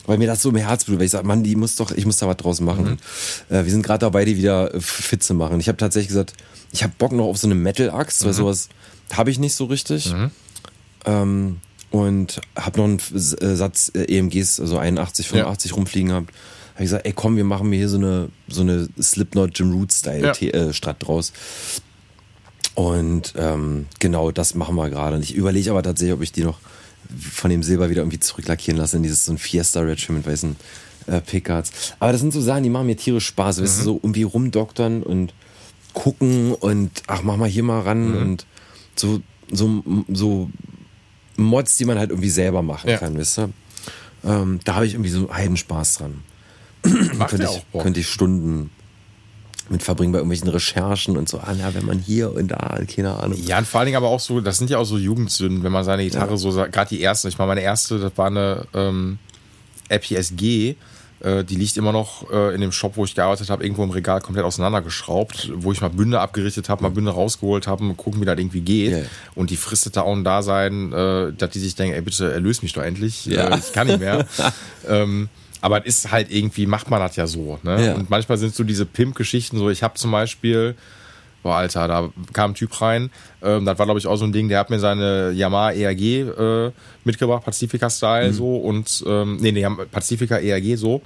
[0.07, 2.05] weil mir das so im Herz blutet, weil ich sage, Mann, die muss doch, ich
[2.05, 2.97] muss da was draus machen.
[3.49, 5.59] Und, äh, wir sind gerade dabei, die wieder äh, fit zu machen.
[5.59, 6.33] Ich habe tatsächlich gesagt,
[6.71, 8.69] ich habe Bock noch auf so eine Metal-Axt, weil sowas
[9.13, 10.11] habe ich nicht so richtig.
[11.05, 11.57] Ähm,
[11.91, 16.29] und habe noch einen äh, Satz äh, EMGs, also 81, 85 rumfliegen gehabt.
[16.73, 19.71] Habe ich gesagt, ey komm, wir machen mir hier so eine, so eine Slipknot Jim
[19.71, 20.33] Root Style Ja.
[20.33, 21.33] Äh, draus.
[22.75, 25.15] Und ähm, genau, das machen wir gerade.
[25.15, 26.59] Und ich überlege aber tatsächlich, ob ich die noch
[27.19, 30.27] von dem Silber wieder irgendwie zurücklackieren lasse in dieses so ein Fiesta Red Trim mit
[30.27, 30.55] weißen
[31.07, 31.71] äh, Pickguards.
[31.99, 33.61] Aber das sind so Sachen, die machen mir tierisch Spaß.
[33.61, 35.33] Weißt du, so irgendwie rumdoktern und
[35.93, 38.45] gucken und ach, mach mal hier mal ran und
[38.95, 39.21] so,
[39.51, 40.49] so, so
[41.37, 42.97] Mods, die man halt irgendwie selber machen Ja.
[42.97, 43.53] kann, weißt du?
[44.23, 46.23] Ähm, da habe ich irgendwie so einen Spaß dran.
[47.27, 48.69] Könnte, ich, könnte ich Stunden
[49.69, 53.15] mit verbringen bei irgendwelchen Recherchen und so, ah, na, wenn man hier und da, keine
[53.15, 53.37] Ahnung.
[53.45, 55.71] Ja, und vor allen Dingen aber auch so, das sind ja auch so Jugendsünden, wenn
[55.71, 56.37] man seine Gitarre Ja.
[56.37, 59.17] so, gerade die erste, ich meine, meine erste, das war eine ähm,
[59.89, 60.75] RPSG,
[61.19, 63.89] äh, die liegt immer noch äh, in dem Shop, wo ich gearbeitet habe, irgendwo im
[63.89, 68.21] Regal komplett auseinandergeschraubt, wo ich mal Bünde abgerichtet habe, mal Bünde rausgeholt habe und gucken,
[68.21, 68.91] wie das irgendwie geht.
[68.91, 68.99] Ja.
[69.33, 72.61] Und die fristet da auch ein Dasein, äh, dass die sich denken, ey, bitte erlöse
[72.61, 73.47] mich doch endlich, Ja.
[73.49, 74.27] äh, ich kann nicht mehr.
[74.87, 75.29] ähm,
[75.61, 77.59] aber es ist halt irgendwie, macht man das ja so.
[77.63, 77.85] Ne?
[77.87, 77.93] Ja.
[77.95, 80.75] Und manchmal sind so diese Pimp-Geschichten so, ich habe zum Beispiel,
[81.43, 83.09] Boah, Alter, da kam ein Typ rein,
[83.41, 86.01] ähm, das war glaube ich auch so ein Ding, der hat mir seine Yamaha ERG
[86.01, 86.71] äh,
[87.05, 88.33] mitgebracht, Pacifica-Style Mhm.
[88.33, 91.01] so und, ähm, nee, nee, Pacifica ERG so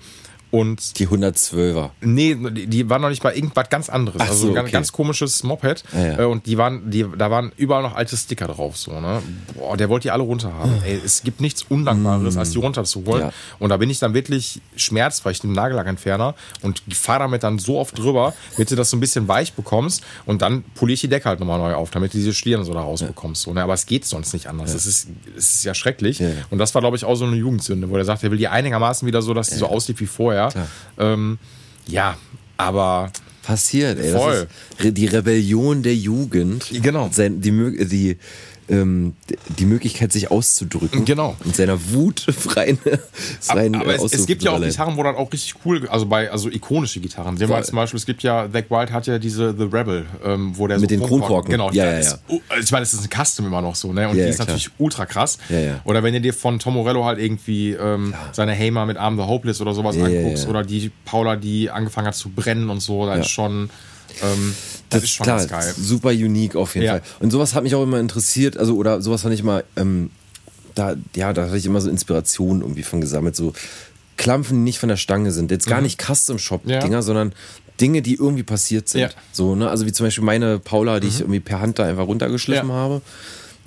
[0.52, 1.92] und Die 112er.
[2.02, 4.22] Nee, die, waren noch nicht bei irgendwas ganz anderes.
[4.22, 4.74] Ach also so, ein ganz, okay.
[4.74, 5.84] ganz komisches Moped.
[5.94, 6.20] Ja, ja.
[6.20, 9.22] Äh, Und die waren, die, da waren überall noch alte Sticker drauf, so, ne?
[9.56, 10.84] Boah, der wollte die alle runterhaben.
[10.84, 13.24] Ey, es gibt nichts Undankbares, als die runterzuholen.
[13.24, 13.28] Mm.
[13.28, 13.34] Ja.
[13.60, 17.58] Und da bin ich dann wirklich schmerzt, weil ich den Nagellackentferner und fahre damit dann
[17.58, 21.02] so oft drüber, damit du das so ein bisschen weich bekommst und dann poliere ich
[21.02, 23.44] die Decke halt nochmal neu auf, damit du diese Schlieren so da rausbekommst.
[23.44, 23.64] So, ne?
[23.64, 24.74] Aber es geht sonst nicht anders.
[24.74, 25.08] Es ist,
[25.38, 26.22] es ist ja schrecklich.
[26.50, 28.48] Und das war, glaube ich, auch so eine Jugendsünde, wo er sagt, er will die
[28.48, 30.41] einigermaßen wieder so, dass die so aussieht wie vorher.
[30.50, 30.68] Klar.
[30.98, 31.38] Ähm,
[31.88, 32.18] ja,
[32.58, 33.12] aber
[33.44, 34.12] Passiert, ey.
[34.12, 34.48] Voll.
[34.80, 36.68] Re- die Rebellion der Jugend.
[36.72, 37.10] Genau.
[37.18, 38.18] Die, die,
[38.72, 39.14] ähm,
[39.60, 41.06] die Möglichkeit, sich auszudrücken.
[41.06, 41.36] Genau.
[41.44, 42.80] Und seiner Wut freien,
[43.42, 46.06] freien aber äh, es, es gibt ja auch Gitarren, wo dann auch richtig cool, also
[46.06, 47.38] bei also ikonische Gitarren.
[47.38, 50.58] Sehen wir zum Beispiel, es gibt ja, Zack Wild hat ja diese The Rebel, ähm,
[50.58, 51.52] wo der Mit so den Kronkorken.
[51.52, 52.18] Genau, Ja, ja, ist, ja.
[52.30, 54.08] oh, ich meine, es ist ein Custom immer noch so, ne?
[54.08, 54.48] Und Ja, die ist klar.
[54.48, 55.38] natürlich ultra krass.
[55.50, 55.82] Ja.
[55.84, 59.24] Oder wenn du dir von Tom Morello halt irgendwie ähm, seine Hamer mit Arm the
[59.24, 63.16] Hopeless oder sowas anguckst, oder die Paula, die angefangen hat zu brennen und so, da
[63.16, 63.70] ist schon,
[64.24, 64.56] ähm,
[64.92, 65.74] das, ist schon klar, ganz geil.
[65.78, 66.94] super unique auf jeden Ja.
[66.94, 67.02] Fall.
[67.20, 70.12] Und sowas hat mich auch immer interessiert, also oder sowas fand ich immer, ähm,
[70.76, 73.54] da, ja, da hatte ich immer so Inspiration irgendwie von gesammelt, so
[74.18, 75.50] Klampfen, die nicht von der Stange sind.
[75.52, 76.92] Jetzt gar nicht Custom-Shop-Dinger, Mhm.
[76.94, 77.02] Ja.
[77.02, 77.34] sondern
[77.80, 79.02] Dinge, die irgendwie passiert sind.
[79.02, 79.08] Ja.
[79.08, 79.12] Mhm.
[79.32, 79.70] So, ne?
[79.70, 82.76] Also wie zum Beispiel meine Paula, die ich irgendwie per Hand da einfach runtergeschliffen Ja.
[82.76, 83.02] habe.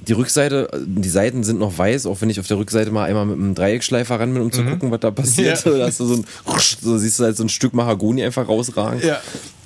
[0.07, 3.27] Die Rückseite, die Seiten sind noch weiß, auch wenn ich auf der Rückseite mal einmal
[3.27, 5.65] mit einem Dreieckschleifer ran bin, um zu gucken, was da passiert.
[5.67, 5.73] Mhm.
[5.73, 5.79] Ja.
[5.79, 6.25] Da hast du so ein,
[6.81, 9.01] so siehst du halt so ein Stück Mahagoni einfach rausragen.
[9.07, 9.21] Ja.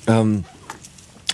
[0.06, 0.44] Ähm,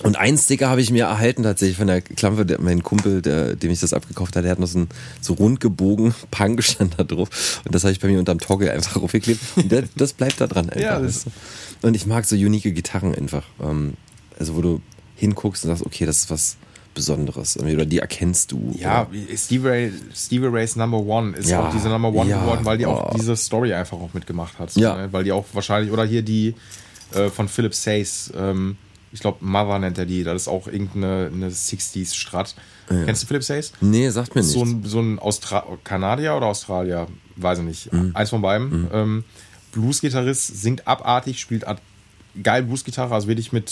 [0.05, 3.55] und einen Sticker habe ich mir erhalten tatsächlich von der Klampe, der, mein Kumpel, der,
[3.55, 6.99] dem ich das abgekauft hatte, der hat noch so ein so rund gebogen Punk stand
[6.99, 7.61] da drauf.
[7.65, 9.41] Und das habe ich bei mir unterm Toggle einfach aufgeklebt.
[9.55, 10.81] Und der, das bleibt da dran einfach.
[10.81, 11.87] Ja, weißt du?
[11.87, 13.45] und ich mag so unique Gitarren einfach.
[13.59, 13.95] Ähm,
[14.37, 14.81] also wo du
[15.15, 16.57] hinguckst und sagst, okay, das ist was
[16.93, 17.57] Besonderes.
[17.57, 18.75] Oder die erkennst du.
[18.77, 22.41] Ja, Oder, Stevie, Ray, Stevie Rays Number One ist Ja, auch diese Number One ja,
[22.41, 23.17] geworden, weil die auch oh.
[23.17, 24.75] diese Story einfach auch mitgemacht hat.
[24.75, 24.95] Ja.
[24.95, 25.11] Ne?
[25.11, 26.53] Weil die auch wahrscheinlich, oder hier die
[27.13, 28.77] äh, von Philip Says, ähm,
[29.15, 32.53] ich glaube Mother nennt er die, das ist auch irgendeine eine 60s Strat.
[32.87, 33.71] Kennst du Philip Says?
[33.81, 34.53] nee, sagt mir nichts.
[34.53, 37.93] So ein, so ein Austra Kanadier oder Australier, weiß ich nicht.
[37.93, 38.11] Mhm.
[38.13, 38.87] Eins von beiden.
[38.93, 39.23] Ähm,
[39.71, 41.65] Blues-Gitarrist, singt abartig, spielt
[42.43, 43.71] geil Blues-Gitarre, also wirklich mit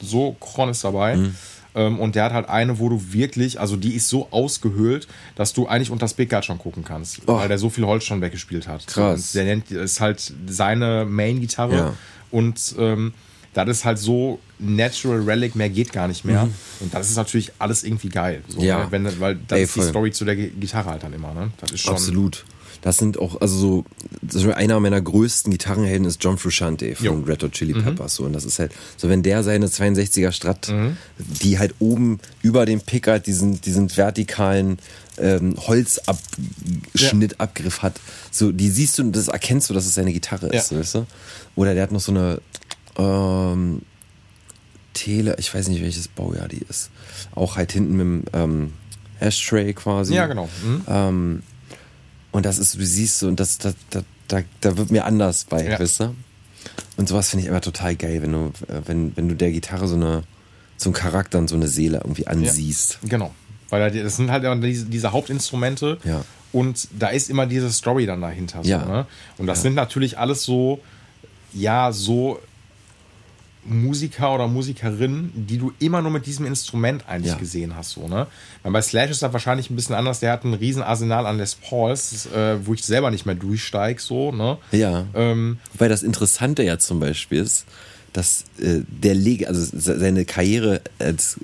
[0.00, 1.16] so Kron ist dabei.
[1.16, 1.34] Mhm.
[1.76, 5.52] Ähm, und der hat halt eine, wo du wirklich, also die ist so ausgehöhlt, dass
[5.52, 7.36] du eigentlich unter das Pickguard schon gucken kannst, Oh.
[7.36, 8.86] weil der so viel Holz schon weggespielt hat.
[8.86, 9.26] Krass.
[9.28, 11.94] Und der nennt, ist halt seine Main-Gitarre Ja.
[12.30, 13.12] und ähm,
[13.54, 16.48] das ist halt so Natural Relic, mehr geht gar nicht mehr.
[16.80, 18.42] Und das ist natürlich alles irgendwie geil.
[18.48, 18.64] So, Mhm.
[18.66, 18.78] Ja.
[18.84, 18.86] ne?
[18.90, 19.82] Wenn, weil das Ey, ist die.
[19.82, 21.32] Story zu der Gi- Gitarre halt dann immer.
[21.34, 21.50] Ne?
[21.60, 22.44] Das ist schon, Absolut.
[22.82, 23.84] Das sind auch, also
[24.28, 27.14] so, einer meiner größten Gitarrenhelden ist John Frusciante von Jo.
[27.14, 27.24] Mhm.
[27.24, 28.16] Red Hot Chili Peppers.
[28.16, 30.96] So, und das ist halt, so wenn der seine 62er Strat, Mhm.
[31.42, 34.78] die halt oben über dem Pickard diesen, diesen vertikalen
[35.16, 35.54] ähm,
[36.34, 38.00] Holzabschnitt, Abgriff hat,
[38.30, 40.78] so, die siehst du und das erkennst du, dass es seine Gitarre ist, Ja.
[40.78, 41.06] weißt du?
[41.56, 42.40] Oder der hat noch so eine,
[42.98, 43.82] ähm,
[44.92, 46.90] Tele, ich weiß nicht, welches Baujahr die ist.
[47.34, 48.72] Auch halt hinten mit dem ähm,
[49.20, 50.14] Ashtray quasi.
[50.14, 50.48] Ja, genau.
[50.64, 50.82] Mhm.
[50.88, 51.42] Ähm,
[52.32, 55.44] und das ist, du siehst so, und das, das, da, da, da wird mir anders
[55.44, 55.78] bei, Ja.
[55.78, 56.14] weißt du?
[56.96, 59.88] Und sowas finde ich immer total geil, wenn du, äh, wenn, wenn du der Gitarre
[59.88, 60.22] so eine,
[60.76, 62.98] so einen Charakter und so eine Seele irgendwie ansiehst.
[63.02, 63.34] Genau.
[63.70, 66.24] Weil da- das sind halt immer diese, diese Hauptinstrumente Ja.
[66.52, 68.62] und da ist immer diese Story dann dahinter.
[68.62, 68.84] So, Ja.
[68.84, 69.06] ne?
[69.38, 70.80] Und das sind natürlich alles so,
[71.52, 72.40] ja, so
[73.66, 77.38] Musiker oder Musikerinnen, die du immer nur mit diesem Instrument eigentlich Ja.
[77.38, 77.90] gesehen hast.
[77.92, 78.26] So, ne?
[78.62, 80.20] Weil bei Slash ist das wahrscheinlich ein bisschen anders.
[80.20, 84.00] Der hat ein riesen Arsenal an Les Pauls, äh, wo ich selber nicht mehr durchsteige.
[84.00, 84.58] So, ne?
[84.72, 85.06] Ja.
[85.14, 87.64] Ähm, Wobei das Interessante ja zum Beispiel ist,
[88.12, 91.38] dass äh, der Leg also se- seine Karriere als,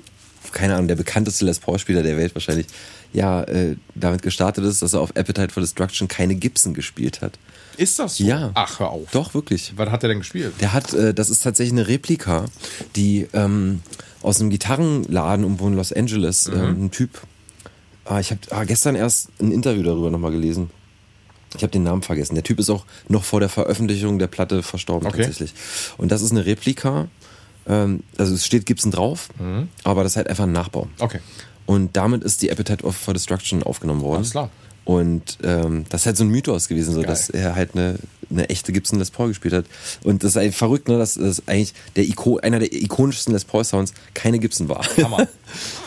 [0.51, 2.67] keine Ahnung, der bekannteste Les Paul-Spieler der Welt wahrscheinlich,
[3.13, 7.37] ja, äh, damit gestartet ist, dass er auf Appetite for Destruction keine Gibson gespielt hat.
[7.77, 8.23] Ist das so?
[8.23, 8.51] Ja.
[8.53, 9.09] Ach, hör auf.
[9.11, 9.73] Doch, wirklich.
[9.75, 10.53] Was hat der denn gespielt?
[10.59, 12.45] Der hat, äh, das ist tatsächlich eine Replika,
[12.95, 13.81] die ähm,
[14.21, 16.53] aus einem Gitarrenladen irgendwo in Los Angeles, Mhm.
[16.55, 17.21] ähm, ein Typ.
[18.05, 20.69] Ah, ich habe ah, gestern erst ein Interview darüber nochmal gelesen.
[21.55, 22.35] Ich habe den Namen vergessen.
[22.35, 25.17] Der Typ ist auch noch vor der Veröffentlichung der Platte verstorben Okay.
[25.17, 25.53] tatsächlich.
[25.97, 27.07] Und das ist eine Replika.
[27.67, 29.67] Ähm, also es steht Gibson drauf, Mhm.
[29.83, 30.87] aber das ist halt einfach ein Nachbau.
[30.99, 31.19] Okay.
[31.65, 34.17] Und damit ist die Appetite for Destruction aufgenommen worden.
[34.19, 34.49] Alles klar.
[34.83, 37.07] Und ähm, das ist halt so ein Mythos gewesen, so Geil.
[37.07, 37.95] dass er halt eine
[38.31, 39.65] eine echte Gibson Les Paul gespielt hat.
[40.03, 43.45] Und das ist eigentlich verrückt, ne, dass das eigentlich der Iko einer der ikonischsten Les
[43.45, 44.83] Paul Sounds keine Gibson war.
[44.97, 45.27] Hammer.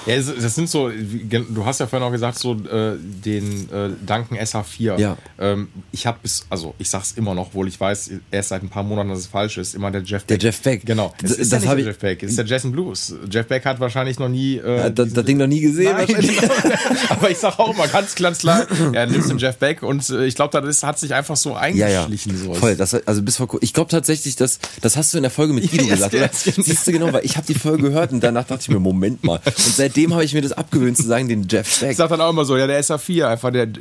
[0.06, 4.36] Ja, das sind so, du hast ja vorhin auch gesagt, so äh, den äh, Duncan
[4.36, 4.98] SH4.
[5.00, 5.16] Ja.
[5.38, 8.68] Ähm, ich habe bis, also ich sag's immer noch, obwohl ich weiß, erst seit ein
[8.68, 10.42] paar Monaten, dass es falsch ist, immer der Jeff Der Beck.
[10.42, 10.82] Jeff Beck.
[10.84, 11.14] Genau.
[11.22, 13.14] Das- Das, ist das ja nicht ich- der Jeff Beck, es ist der Jason Blues.
[13.30, 14.56] Jeff Beck hat wahrscheinlich noch nie.
[14.58, 15.94] Äh, Hat das, das Ding noch nie gesehen.
[15.96, 16.08] Nein,
[17.08, 20.26] aber ich sag auch immer ganz, ganz klar, ja, nimmst den Jeff Beck und äh,
[20.26, 22.40] ich glaube, das hat sich einfach so Ja, ja.
[22.42, 22.54] eingeschlichen.
[22.54, 22.54] So.
[22.54, 22.76] Voll.
[22.76, 25.70] Das, also bis vor, ich glaube tatsächlich, dass, das hast du in der Folge mit
[25.70, 26.22] Guido Ja, gesagt, oder?
[26.24, 26.30] ja.
[26.62, 29.22] Siehst du genau, weil ich habe die Folge gehört und danach dachte ich mir, Moment
[29.24, 29.40] mal.
[29.44, 31.92] Und seitdem habe ich mir das abgewöhnt zu sagen, den Jeff Beck.
[31.92, 33.78] Ich sag dann auch immer so, ja, der SR4, einfach der J-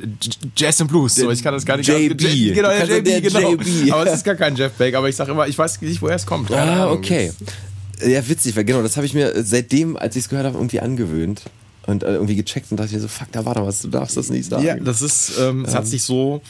[0.56, 1.14] Jason Blues.
[1.14, 2.20] So, ich kann das gar nicht JB.
[2.20, 3.52] J- Genau, der JB, der genau.
[3.52, 3.92] JB.
[3.92, 6.16] Aber es ist gar kein Jeff Beck, aber ich sag immer, ich weiß nicht, woher
[6.16, 6.50] es kommt.
[6.52, 7.32] Ah, okay.
[8.04, 10.80] Ja, witzig, weil genau, das habe ich mir seitdem, als ich es gehört habe, irgendwie
[10.80, 11.42] angewöhnt.
[11.86, 14.16] Und äh, irgendwie gecheckt und dachte mir so, fuck, da war doch was, du darfst
[14.16, 14.64] das nicht sagen.
[14.64, 16.40] Ja, das ist, ähm, es hat sich so,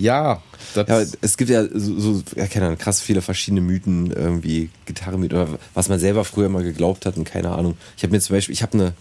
[0.00, 0.42] ja,
[0.88, 5.38] Ja, es gibt ja so, so ja, keine Ahnung, krass viele verschiedene Mythen, irgendwie Gitarrenmythen
[5.38, 7.76] oder was man selber früher mal geglaubt hat und keine Ahnung.
[7.96, 8.94] Ich habe mir zum Beispiel, ich habe eine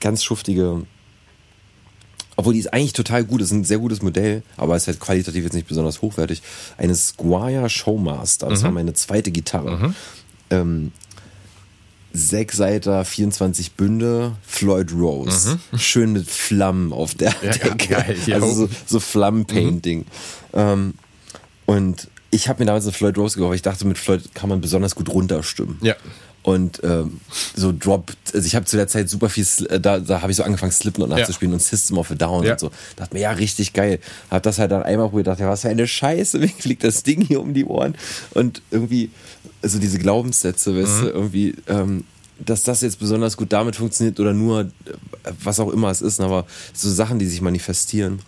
[0.00, 0.82] ganz schuftige,
[2.36, 5.44] obwohl die ist eigentlich total gut, ist ein sehr gutes Modell, aber ist halt qualitativ
[5.44, 6.42] jetzt nicht besonders hochwertig.
[6.76, 9.94] Eine Squire Showmaster, das war meine zweite Gitarre.
[10.50, 10.92] Ähm,
[12.14, 15.58] Sechsseiter, 24 Bünde, Floyd Rose.
[15.76, 17.88] Schön mit Flammen auf der Ja, Decke.
[17.88, 18.16] geil.
[18.32, 20.06] Also so, so Flammenpainting.
[20.52, 20.94] Ähm,
[21.66, 23.50] und ich habe mir damals eine Floyd Rose gekauft.
[23.50, 25.78] weil Ich dachte, mit Floyd kann man besonders gut runterstimmen.
[25.82, 25.94] Ja.
[26.44, 27.20] Und ähm,
[27.56, 30.36] so Drop, also ich habe zu der Zeit super viel, äh, da, da habe ich
[30.36, 32.52] so angefangen, Slipknot nachzuspielen und System of a Down Ja.
[32.52, 32.70] und so.
[32.96, 33.98] Dachte mir, ja, richtig geil.
[34.30, 37.02] Hab das halt dann einmal probiert, dachte, ja, was für eine Scheiße, mir fliegt das
[37.02, 37.94] Ding hier um die Ohren.
[38.34, 39.10] Und irgendwie,
[39.62, 41.04] also diese Glaubenssätze, weißt Mhm.
[41.06, 42.04] du, irgendwie, ähm,
[42.44, 44.66] dass das jetzt besonders gut damit funktioniert oder nur, äh,
[45.42, 46.44] was auch immer es ist, aber
[46.74, 48.20] so Sachen, die sich manifestieren.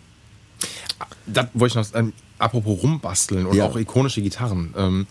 [1.26, 3.66] das wollte ich noch, ähm, apropos rumbasteln und Ja.
[3.66, 5.06] auch ikonische Gitarren, ähm,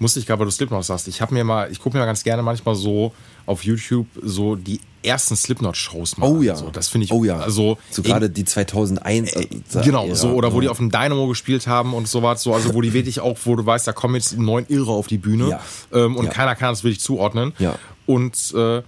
[0.00, 2.06] musste ich gerade, weil du Slipknot sagst, ich habe mir mal, ich gucke mir mal
[2.06, 3.12] ganz gerne manchmal so
[3.46, 6.56] auf YouTube so die ersten Slipknot-Shows mal Oh ja.
[6.56, 7.38] So, das finde ich, oh ja.
[7.38, 9.32] also so gerade die 2001.
[9.32, 9.46] äh,
[9.84, 10.62] Genau, Ära, so, oder wo ja.
[10.62, 13.56] die auf dem Dynamo gespielt haben und sowas, so, also wo die wirklich auch, wo
[13.56, 15.60] du weißt, da kommen jetzt neun Irre auf die Bühne Ja.
[15.92, 16.30] ähm, und Ja.
[16.32, 17.52] keiner kann das wirklich zuordnen.
[17.58, 17.76] Ja.
[18.06, 18.82] Und äh,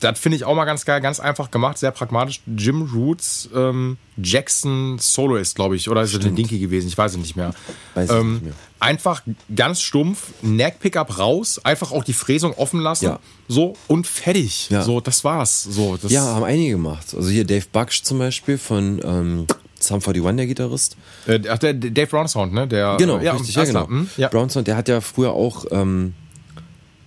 [0.00, 2.40] das finde ich auch mal ganz geil, ganz einfach gemacht, sehr pragmatisch.
[2.56, 6.88] Jim Roots, ähm, Jackson Solo ist, glaube ich, oder ist es ein Dinky gewesen?
[6.88, 7.54] Ich weiß es nicht mehr.
[7.94, 8.52] Weiß ähm, nicht mehr.
[8.80, 9.22] Einfach
[9.54, 13.18] ganz stumpf, Neck-Pickup raus, einfach auch die Fräsung offen lassen, Ja.
[13.48, 14.68] so und fertig.
[14.70, 14.82] Ja.
[14.82, 15.62] So, das war's.
[15.62, 17.14] So, das, Ja, haben einige gemacht.
[17.16, 19.46] Also hier Dave Bucksch zum Beispiel von ähm,
[19.80, 20.96] Sum 41, der Gitarrist.
[21.26, 22.66] Äh, ach, der der Dave Brown Sound, ne?
[22.66, 23.86] Der, Genau, ja, richtig, ja, genau.
[23.86, 24.28] hm, ja.
[24.28, 26.14] Brownson, der hat ja früher auch, ähm,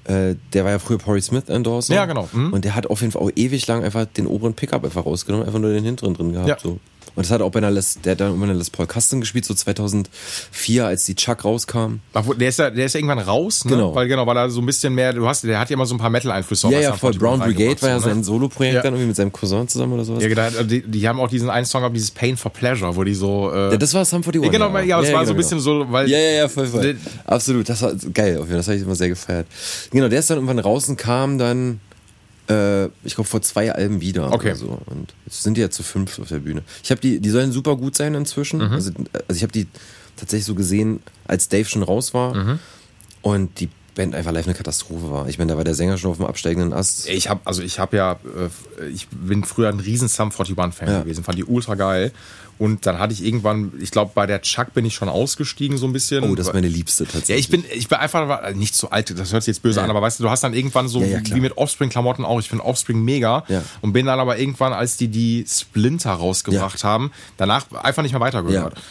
[0.07, 1.93] äh, der war ja früher Corey Smith Endorser.
[1.93, 2.53] Ja, genau, mhm.
[2.53, 5.45] Und der hat auf jeden Fall auch ewig lang einfach den oberen Pickup einfach rausgenommen,
[5.45, 6.47] einfach nur den hinteren drin gehabt.
[6.47, 6.57] Ja.
[6.61, 6.79] So.
[7.15, 9.19] Und das hat auch bei einer Les, der hat dann bei einer Les Paul Custom
[9.21, 11.99] gespielt, so 2004, als die Chuck rauskam.
[12.39, 13.71] Der ist ja, der ist ja irgendwann raus, ne?
[13.71, 13.95] Genau.
[13.95, 15.95] Weil genau, weil er so ein bisschen mehr, du hast, der hat ja immer so
[15.95, 16.69] ein paar Metal-Einflüsse.
[16.69, 17.13] Ja, ja, voll.
[17.13, 18.01] Brown Brigade war ja ne?
[18.01, 18.81] sein Solo-Projekt Ja.
[18.81, 20.21] dann irgendwie mit seinem Cousin zusammen oder sowas.
[20.21, 23.03] Ja, genau, also die, die haben auch diesen einen Song, dieses Pain for Pleasure, wo
[23.03, 23.51] die so.
[23.51, 24.43] Äh, Ja, das war Sum 41.
[24.43, 26.09] ja, genau, ja, das war so ein bisschen so, weil.
[26.09, 26.97] Ja, ja, ja, voll, voll.
[27.25, 29.47] Absolut, das war geil, auf jeden Fall, das habe ich immer sehr gefeiert.
[29.91, 31.79] Genau, der ist dann irgendwann raus und kam dann,
[33.03, 34.31] ich glaube, vor zwei Alben wieder.
[34.31, 34.53] Okay.
[34.55, 34.79] So.
[34.85, 36.63] Und jetzt sind die ja zu fünf auf der Bühne.
[36.83, 38.59] Ich habe die, die sollen super gut sein inzwischen.
[38.59, 38.71] Mhm.
[38.73, 38.91] Also,
[39.27, 39.67] also ich habe die
[40.15, 42.59] tatsächlich so gesehen, als Dave schon raus war Mhm.
[43.21, 45.27] und die Band einfach live eine Katastrophe war.
[45.27, 47.09] Ich meine, da war der Sänger schon auf dem absteigenden Ast.
[47.09, 50.87] Ich habe, also ich habe ja, äh, ich bin früher ein riesen Sum 41 Fan
[50.89, 51.01] Ja.
[51.01, 52.11] gewesen, fand die ultra geil.
[52.59, 55.85] Und dann hatte ich irgendwann, ich glaube, bei der Chuck bin ich schon ausgestiegen so
[55.85, 56.23] ein bisschen.
[56.23, 57.29] Oh, das ist meine Liebste tatsächlich.
[57.29, 59.83] Ja, ich bin, ich bin einfach nicht so alt, das hört sich jetzt böse Ja.
[59.83, 62.49] an, aber weißt du, du hast dann irgendwann so, Ja, wie mit Offspring-Klamotten auch, ich
[62.49, 63.43] finde Offspring mega
[63.81, 68.21] und bin dann aber irgendwann, als die die Splinter rausgebracht haben, danach einfach nicht mehr
[68.21, 68.73] weitergehört.
[68.75, 68.81] Ja.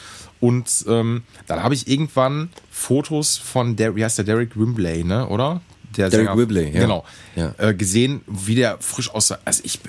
[0.40, 5.26] Und ähm, dann habe ich irgendwann Fotos von der, wie heißt der, Derek Wimbley, ne,
[5.28, 5.60] oder?
[5.96, 6.80] Der Derek Whibley, ja.
[6.80, 7.04] Genau.
[7.36, 7.54] Ja.
[7.58, 9.80] Äh, gesehen, wie der frisch aus der, also ich,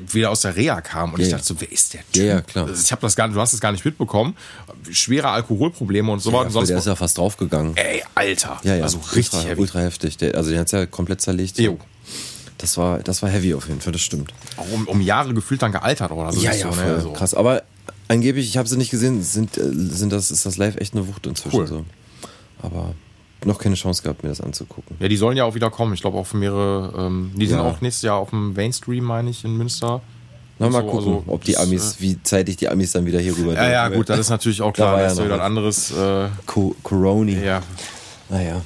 [0.00, 1.36] wieder aus der Reha kam und Ja, ich ja.
[1.36, 2.22] dachte so, wer ist der Typ?
[2.22, 2.66] Ja, ja, klar.
[2.66, 4.36] Also ich habe das gar, du hast es gar nicht mitbekommen.
[4.90, 6.46] Schwere Alkoholprobleme und so ja, weiter.
[6.46, 7.76] und voll, sonst der ist ja fast draufgegangen.
[7.76, 8.60] Ey, Alter.
[8.62, 8.84] Ja, ja.
[8.84, 9.60] Also richtig ultra, heavy.
[9.60, 10.16] ultra heftig.
[10.16, 11.58] Der, also den hat's ja komplett zerlegt.
[11.58, 11.78] Jo.
[12.58, 14.32] Das war, das war heavy auf jeden Fall, das stimmt.
[14.56, 16.40] Auch um, um Jahre gefühlt dann gealtert oder so.
[16.40, 17.00] ja, ja, so, ne?
[17.00, 17.12] so.
[17.12, 17.34] krass.
[17.34, 17.62] Aber
[18.10, 21.06] angeblich, ich habe sie nicht gesehen, sind, äh, sind das, ist das live echt eine
[21.08, 21.66] Wucht inzwischen Cool.
[21.66, 21.84] so.
[22.62, 22.94] Aber
[23.44, 24.96] noch keine Chance gehabt, mir das anzugucken.
[25.00, 25.94] Ja, die sollen ja auch wieder kommen.
[25.94, 26.92] Ich glaube auch für mehrere.
[27.06, 27.64] Ähm, die sind Ja.
[27.64, 30.02] auch nächstes Jahr auf dem Mainstream, meine ich, in Münster.
[30.58, 33.34] Na, mal So, gucken, also, ob die Amis, wie zeitig die Amis dann wieder hier
[33.34, 34.92] rüber Ja, ja, gut, das ist natürlich auch Da klar.
[34.92, 37.32] war Das ist ja wieder ein anderes, äh, Co Coroni.
[37.42, 37.62] ja,
[38.28, 38.60] Naja.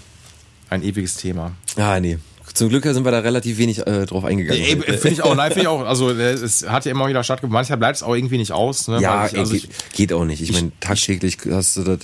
[0.70, 1.52] ein ewiges Thema.
[1.76, 2.18] Ah, nee.
[2.55, 4.64] Zum Glück sind wir da relativ wenig äh, drauf eingegangen.
[4.64, 4.98] Heute.
[4.98, 5.85] Finde ich auch, nein, finde ich auch.
[5.85, 7.52] Also äh, es hat ja immer wieder stattgefunden.
[7.52, 8.89] Manchmal bleibt es auch irgendwie nicht aus.
[8.89, 9.01] Ne?
[9.01, 10.40] ja, ich, also ich, geht, geht auch nicht.
[10.40, 11.98] Ich, meine, tagtäglich hast du das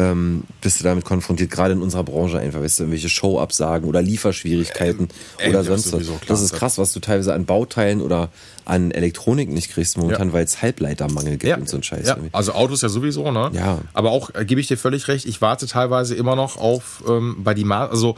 [0.00, 4.00] ähm, bist du damit konfrontiert, gerade in unserer Branche einfach, weißt du, irgendwelche Showabsagen oder
[4.00, 5.08] Lieferschwierigkeiten
[5.38, 6.06] Ey, oder sonst was.
[6.26, 8.30] Das ist krass, was du teilweise an Bauteilen oder
[8.70, 10.32] an Elektronik nicht kriegst momentan, Ja.
[10.34, 12.06] weil es Halbleitermangel gibt und so ein Scheiß.
[12.06, 12.32] Ja, irgendwie.
[12.32, 13.50] also Autos ja sowieso, ne?
[13.52, 13.78] Ja.
[13.92, 17.38] Aber auch, äh, gebe ich dir völlig recht, ich warte teilweise immer noch auf ähm,
[17.44, 18.16] bei die Ma also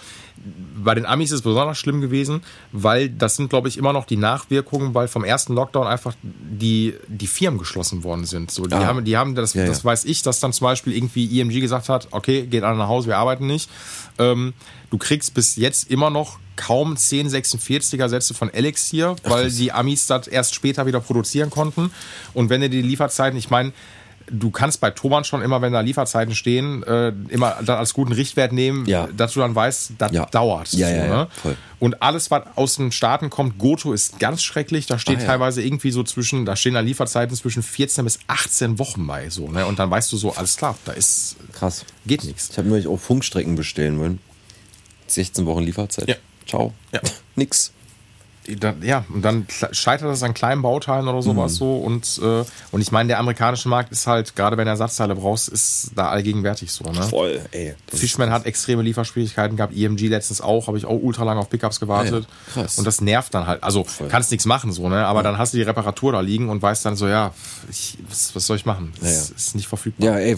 [0.84, 2.42] bei den Amis ist es besonders schlimm gewesen,
[2.72, 6.94] weil das sind, glaube ich, immer noch die Nachwirkungen, weil vom ersten Lockdown einfach die,
[7.06, 8.50] die Firmen geschlossen worden sind.
[8.50, 8.86] So, die Ah.
[8.86, 9.84] haben, die haben das, Ja, das ja.
[9.84, 13.06] weiß ich, dass dann zum Beispiel irgendwie IMG gesagt hat, okay, geht alle nach Hause,
[13.08, 13.70] wir arbeiten nicht.
[14.18, 14.54] Ähm,
[14.90, 20.26] du kriegst bis jetzt immer noch kaum 1046er Sätze von Elixir, weil die Amis das
[20.26, 21.90] erst später wieder produzieren konnten.
[22.34, 23.72] Und wenn du die Lieferzeiten, ich meine,
[24.30, 28.12] du kannst bei Thomann schon immer, wenn da Lieferzeiten stehen, äh, immer dann als guten
[28.12, 29.08] Richtwert nehmen, Ja.
[29.14, 30.26] dass du dann weißt, das Ja.
[30.26, 30.72] dauert.
[30.74, 31.56] Ja, ja, voll.
[31.80, 34.86] Und alles, was aus den Staaten kommt, Goto ist ganz schrecklich.
[34.86, 38.78] Da steht Ah, teilweise irgendwie so zwischen, da stehen da Lieferzeiten zwischen 14 bis 18
[38.78, 39.28] Wochen bei.
[39.28, 39.66] So, ne?
[39.66, 41.84] Und dann weißt du so, alles klar, da ist, Krass.
[42.06, 42.50] geht nichts.
[42.52, 44.20] Ich habe neulich auch Funkstrecken bestellen wollen.
[45.08, 46.08] 16 Wochen Lieferzeit.
[46.08, 46.14] Ja.
[46.52, 46.72] Ciao.
[46.92, 47.00] Ja.
[47.36, 47.72] Nix.
[48.82, 51.22] Ja, und dann scheitert das an kleinen Bauteilen oder Mhm.
[51.22, 51.76] sowas so.
[51.76, 55.48] Und, äh, und ich meine, der amerikanische Markt ist halt, gerade wenn du Ersatzteile brauchst,
[55.48, 56.82] ist da allgegenwärtig so.
[56.90, 57.04] Ne?
[57.04, 57.76] Voll, ey.
[57.86, 61.78] Fishman hat extreme Lieferschwierigkeiten gehabt, EMG letztens auch, habe ich auch ultra lange auf Pickups
[61.78, 62.26] gewartet.
[62.28, 62.78] Ah ja, krass.
[62.78, 63.62] Und das nervt dann halt.
[63.62, 65.06] Also kannst nichts machen so, ne?
[65.06, 67.32] Aber dann hast du die Reparatur da liegen und weißt dann so, ja,
[67.70, 68.92] ich, was, was soll ich machen?
[69.00, 69.36] Das Ja, ja.
[69.36, 70.04] ist nicht verfügbar.
[70.08, 70.36] Ja, ey.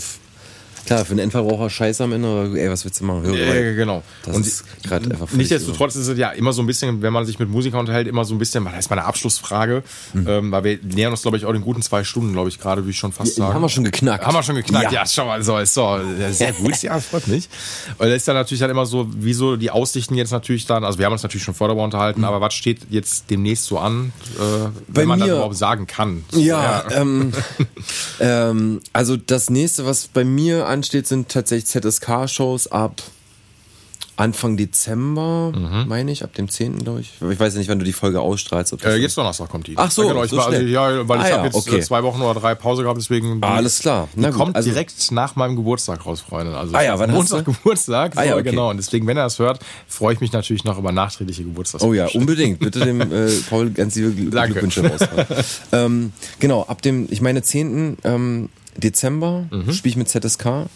[0.86, 3.23] Klar, für einen Endverbraucher scheiße am Ende, aber ey, was willst du machen?
[3.24, 4.02] Hör, Äh, genau.
[4.24, 7.24] Das und ist gerade einfach Nichtsdestotrotz ist es ja immer so ein bisschen, wenn man
[7.27, 9.82] sich mit Musikern unterhält, immer so ein bisschen, das ist meine Abschlussfrage,
[10.12, 10.27] Mhm.
[10.28, 12.82] ähm, weil wir nähern uns, glaube ich, auch den guten zwei Stunden, glaube ich, gerade,
[12.82, 13.55] würde ich schon fast Ja, sagen.
[13.55, 14.24] haben wir schon geknackt.
[14.27, 15.06] Haben wir schon geknackt, ja, Ja.
[15.06, 17.48] schau mal, so, ist so, ja, sehr gut, ja, freut mich.
[17.98, 20.98] Und das ist dann natürlich dann immer so, wieso die Aussichten jetzt natürlich dann, also
[20.98, 24.12] wir haben uns natürlich schon vor darüber unterhalten, aber was steht jetzt demnächst so an,
[24.36, 24.73] äh, wenn Mhm.
[24.89, 26.24] Bei man das mir- überhaupt sagen kann?
[26.32, 27.32] Ja, ähm,
[28.20, 33.01] ähm, also das nächste, was bei mir ansteht, sind tatsächlich ZSK-Shows ab
[34.16, 35.51] Anfang Dezember,
[35.88, 36.84] meine ich, ab dem 10.
[36.84, 37.10] glaube ich.
[37.20, 38.84] Ich weiß ja nicht, wann du die Folge ausstrahlst.
[38.84, 39.76] Äh, jetzt Donnerstag kommt die.
[39.76, 41.56] Ach so, ja, genau, ich so war, also, ja, weil ich Ah, habe ja, jetzt
[41.56, 41.78] okay.
[41.78, 43.38] äh, zwei Wochen oder drei Pause gehabt, deswegen.
[43.40, 44.06] Ah, alles klar.
[44.14, 46.56] Die Na gut, kommt also- direkt nach meinem Geburtstag raus, Freunde.
[46.56, 47.44] Also Ah ja, wann Montag?
[47.44, 48.14] Geburtstag.
[48.14, 48.51] So, Ah ja, okay.
[48.51, 48.70] genau.
[48.70, 51.82] Und deswegen, wenn er das hört, freue ich mich natürlich noch über nachträgliche Geburtstags.
[51.82, 52.60] Oh ja, unbedingt.
[52.60, 54.12] Bitte dem äh, Paul ganz liebe.
[54.30, 55.26] Glückwünsche raushauen.
[55.72, 57.96] ähm, genau, ab dem, ich meine, 10.
[58.05, 59.72] Ähm, Dezember Mhm.
[59.72, 60.66] spiele ich mit ZSK.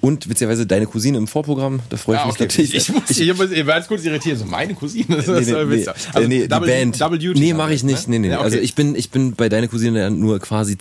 [0.00, 2.44] Und witzigerweise deine Cousine im Vorprogramm, da freue ich Ja, mich okay.
[2.44, 2.74] natürlich.
[2.76, 4.38] Ich, muss, ich, muss, ich war jetzt kurz irritiert.
[4.38, 5.06] So, meine Cousine.
[5.16, 5.92] Das Nee, ist, nee, äh, nee, witzig.
[6.14, 7.00] nee, nee, die Double- Band.
[7.00, 7.40] Double Duty.
[7.40, 8.06] nee, mache ich nicht.
[8.06, 8.28] Nee, nee.
[8.28, 8.44] Ja, okay.
[8.44, 10.76] Also ich bin, ich bin bei deiner Cousine ja nur quasi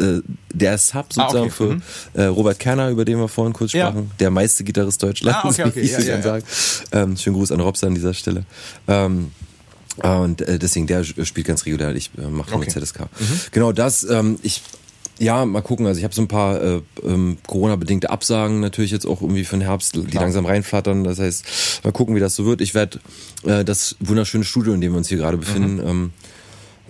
[0.00, 0.18] äh,
[0.52, 1.50] der Sub sozusagen Ah, okay.
[1.50, 1.82] für Mhm.
[2.14, 3.86] äh, Robert Kerner, über den wir vorhin kurz Ja.
[3.90, 4.10] sprachen.
[4.18, 5.72] Der meiste Gitarrist Deutschlands, Ah, okay, okay.
[5.76, 6.40] wie ich Ja, es ja, dann ja.
[6.40, 6.44] sage.
[6.90, 8.46] Ähm, schönen Gruß an Robster an dieser Stelle.
[8.88, 9.30] Ähm,
[10.02, 11.94] äh, und äh, deswegen, der spielt ganz regulär.
[11.94, 12.66] Ich äh, mache Okay.
[12.74, 12.80] Mhm.
[12.84, 12.98] ZSK.
[13.52, 14.02] Genau das.
[14.10, 14.60] Ähm, ich
[15.18, 15.86] ja, mal gucken.
[15.86, 19.56] Also ich habe so ein paar äh, ähm, Corona-bedingte Absagen natürlich jetzt auch irgendwie für
[19.56, 21.04] den Herbst, die langsam reinflattern.
[21.04, 22.60] Das heißt, mal gucken, wie das so wird.
[22.60, 22.98] Ich werde
[23.44, 25.86] äh, das wunderschöne Studio, in dem wir uns hier gerade befinden, Mhm.
[25.88, 26.12] ähm,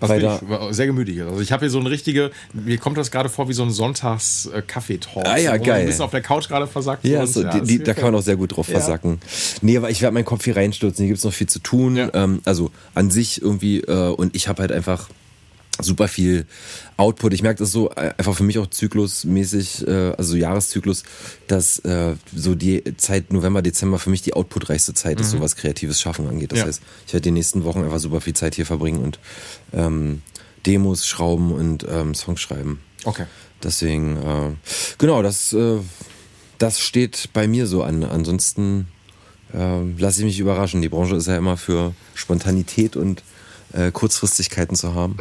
[0.00, 0.40] Was weiter.
[0.70, 1.22] ich, sehr gemütlich.
[1.22, 3.70] Also ich habe hier so eine richtige, mir kommt das gerade vor wie so ein
[3.70, 5.26] Sonntags-Kaffeetalk.
[5.26, 5.80] Ah ja, geil.
[5.82, 7.04] Ein bisschen auf der Couch gerade versackt.
[7.04, 8.78] Ja, so, ja, die, die, da kann man auch sehr gut drauf Ja.
[8.78, 9.20] versacken.
[9.62, 11.04] Nee, aber ich werde meinen Kopf hier reinstürzen.
[11.04, 11.96] Hier gibt's noch viel zu tun.
[11.96, 12.10] Ja.
[12.14, 13.80] Ähm, also an sich irgendwie.
[13.80, 15.08] Äh, und ich habe halt einfach
[15.80, 16.46] super viel
[16.96, 17.32] Output.
[17.34, 21.02] Ich merke das so äh, einfach für mich auch zyklusmäßig, äh, also Jahreszyklus,
[21.46, 25.56] dass äh, so die Zeit November, Dezember für mich die outputreichste Zeit ist, so was
[25.56, 26.52] kreatives Schaffen angeht.
[26.52, 26.60] Das Mhm.
[26.62, 26.66] Ja.
[26.68, 29.18] heißt, ich werde die nächsten Wochen einfach super viel Zeit hier verbringen und
[29.72, 30.22] ähm,
[30.64, 32.80] Demos schrauben und ähm, Songs schreiben.
[33.04, 33.26] Okay.
[33.62, 34.54] Deswegen, äh,
[34.98, 35.78] genau, das, äh,
[36.58, 38.02] das steht bei mir so an.
[38.04, 38.88] Ansonsten
[39.54, 40.82] äh, lasse ich mich überraschen.
[40.82, 43.22] Die Branche ist ja immer für Spontanität und
[43.72, 45.16] äh, Kurzfristigkeiten zu haben.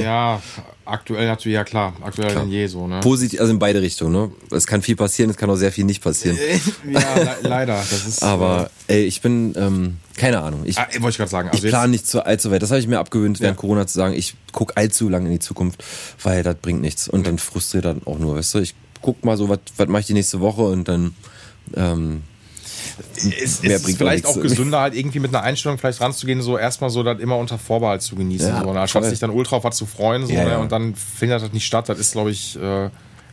[0.00, 0.40] Ja,
[0.84, 3.00] aktuell natürlich, ja klar, aktuell denn je so, ne?
[3.00, 4.12] Positiv, also in beide Richtungen.
[4.12, 4.30] Ne?
[4.50, 6.38] Es kann viel passieren, es kann auch sehr viel nicht passieren.
[6.90, 7.76] ja, le leider.
[7.76, 10.62] Das ist, Aber ey, ich bin, ähm, keine Ahnung.
[10.64, 11.48] Ich, äh, ah, wollte ich gerade sagen.
[11.52, 12.62] ich Also plane nicht zu allzu weit.
[12.62, 13.60] Das habe ich mir abgewöhnt, während Ja.
[13.60, 15.82] Corona zu sagen, ich gucke allzu lange in die Zukunft,
[16.22, 17.08] weil das bringt nichts.
[17.08, 20.00] Und dann frustriert dann auch nur, weißt du, ich guck mal so, was was mache
[20.00, 21.14] ich die nächste Woche und dann
[21.76, 22.22] ähm,
[23.16, 26.90] es, mehr ist vielleicht auch gesünder, halt irgendwie mit einer Einstellung vielleicht ranzugehen, so erstmal
[26.90, 28.80] so das immer unter Vorbehalt zu genießen, Ja, so, ne?
[28.80, 30.50] anstatt sich dann ultra auf was zu freuen, so, Ja, ne?
[30.50, 30.58] ja.
[30.58, 31.88] und dann findet das nicht statt.
[31.88, 32.90] Das ist, glaube ich, äh,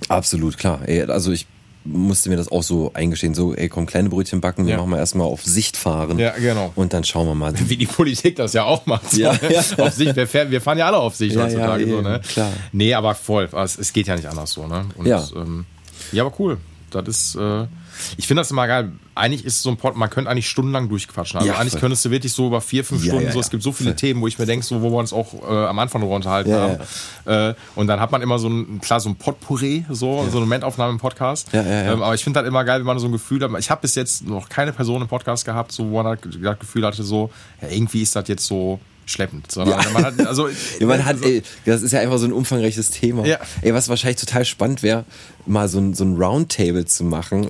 [0.07, 0.79] Absolut, klar.
[0.87, 1.45] Ey, also ich
[1.83, 4.77] musste mir das auch so eingestehen, so, ey, komm, kleine Brötchen backen, wir Ja.
[4.77, 6.19] machen mal erstmal auf Sicht fahren.
[6.19, 6.71] Ja, genau.
[6.75, 7.53] Und dann schauen wir mal.
[7.69, 9.11] wie die Politik das ja auch macht.
[9.11, 9.61] So, Ja, ja.
[9.83, 11.85] Auf sich, wir, fahren, wir fahren ja alle auf sich Ja, heutzutage.
[11.85, 12.21] ja, so, ne?
[12.27, 12.51] klar.
[12.71, 13.49] Nee, aber voll.
[13.51, 14.67] Es, es geht ja nicht anders so.
[14.67, 14.85] Ne?
[14.95, 15.23] Und, Ja.
[15.35, 15.65] Ähm,
[16.11, 16.57] ja, aber cool.
[16.95, 17.63] Das ist, äh,
[18.17, 18.91] ich finde das immer geil.
[19.15, 21.39] Eigentlich ist so ein Pod, man könnte eigentlich stundenlang durchquatschen.
[21.39, 21.81] Also Ja, eigentlich voll.
[21.81, 23.89] könntest du wirklich so über vier, fünf Ja, Stunden, ja, so, es gibt so viele
[23.91, 23.95] Voll.
[23.97, 26.53] Themen, wo ich mir denke, so, wo wir uns auch äh, am Anfang darüber unterhalten
[26.53, 26.77] haben.
[27.25, 30.45] Äh, und dann hat man immer so ein, klar, so ein Potpourri, so, so eine
[30.45, 31.49] Momentaufnahme im Podcast.
[31.53, 33.51] Ähm, aber ich finde halt immer geil, wenn man so ein Gefühl hat.
[33.59, 36.59] Ich habe bis jetzt noch keine Person im Podcast gehabt, so, wo man halt das
[36.59, 37.29] Gefühl hatte, so,
[37.61, 38.79] irgendwie ist das jetzt so
[39.11, 39.51] schleppend.
[39.51, 39.89] Sondern Ja.
[39.91, 40.47] man hat, also,
[40.79, 43.25] Ja, man hat, ey, das ist ja einfach so ein umfangreiches Thema.
[43.25, 43.37] Ja.
[43.61, 45.05] Ey, was wahrscheinlich total spannend wäre,
[45.45, 47.47] mal so ein, so ein Roundtable zu machen,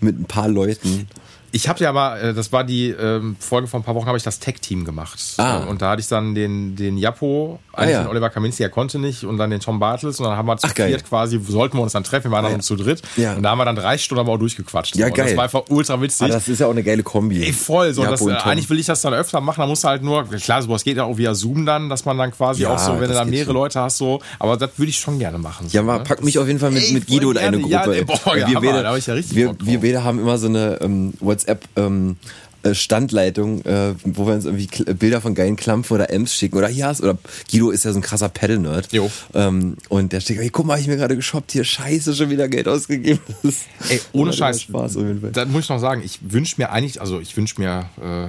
[0.00, 1.08] mit ein paar Leuten.
[1.54, 4.16] Ich habe ja aber, äh, das war die ähm, Folge vor ein paar Wochen, habe
[4.16, 5.20] ich das Tech-Team gemacht.
[5.36, 5.64] Ah.
[5.64, 8.02] Äh, Und da hatte ich dann den, den Japo, eigentlich ja.
[8.02, 10.18] den Oliver Kaminski, der konnte nicht, und dann den Tom Bartels.
[10.20, 10.88] Und dann haben wir zu Ach, geil.
[10.88, 12.58] viert quasi, sollten wir uns dann treffen, wir waren dann ja.
[12.60, 13.02] zu dritt.
[13.16, 13.34] Ja.
[13.34, 14.96] Und da haben wir dann drei Stunden aber auch durchgequatscht.
[14.96, 15.14] Ja, so.
[15.14, 15.26] Geil.
[15.26, 16.26] Das war einfach ultra witzig.
[16.26, 17.42] Ah, das ist ja auch eine geile Kombi.
[17.42, 18.02] Ey, voll, so.
[18.02, 20.24] Japo das, äh, eigentlich will ich das dann öfter machen, da musst du halt nur,
[20.24, 23.00] klar, sowas geht ja auch via Zoom dann, dass man dann quasi Ja, auch so,
[23.00, 23.54] wenn du dann mehrere schon.
[23.54, 25.68] Leute hast, so, aber das würde ich schon gerne machen.
[25.68, 26.04] So, Ja, mal, ne?
[26.04, 27.58] pack mich auf jeden Fall mit, Ey, mit Guido in eine.
[27.58, 27.72] Gruppe.
[27.72, 28.04] Ja, ey.
[28.04, 32.16] boah, ja, wir, beide, ja wir, wir beide haben immer so eine ähm, WhatsApp ähm,
[32.22, 32.41] äh,
[32.74, 36.56] Standleitung, äh, wo wir uns irgendwie Kl- Bilder von geilen Klampfen oder Ems schicken.
[36.56, 37.18] Oder hier hast, oder
[37.50, 38.88] Guido ist ja so ein krasser Pedal-Nerd.
[39.34, 42.30] Ähm, und der steht, ey, guck mal, hab ich mir gerade geshoppt, hier scheiße, schon
[42.30, 43.20] wieder Geld ausgegeben.
[43.42, 44.62] Das ist- Ey, ohne Scheiß.
[44.62, 45.32] Spaß auf jeden Fall.
[45.32, 46.02] Das muss ich noch sagen.
[46.04, 48.28] Ich wünsche mir eigentlich, also ich wünsche mir, äh,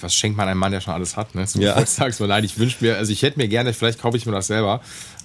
[0.00, 1.46] was schenkt man einem Mann, der schon alles hat, ne?
[1.46, 1.72] Zum Ja.
[1.72, 2.12] Geburtstag.
[2.12, 4.48] So, nein, ich wünsche mir, also ich hätte mir gerne, vielleicht kaufe ich mir das
[4.48, 4.80] selber,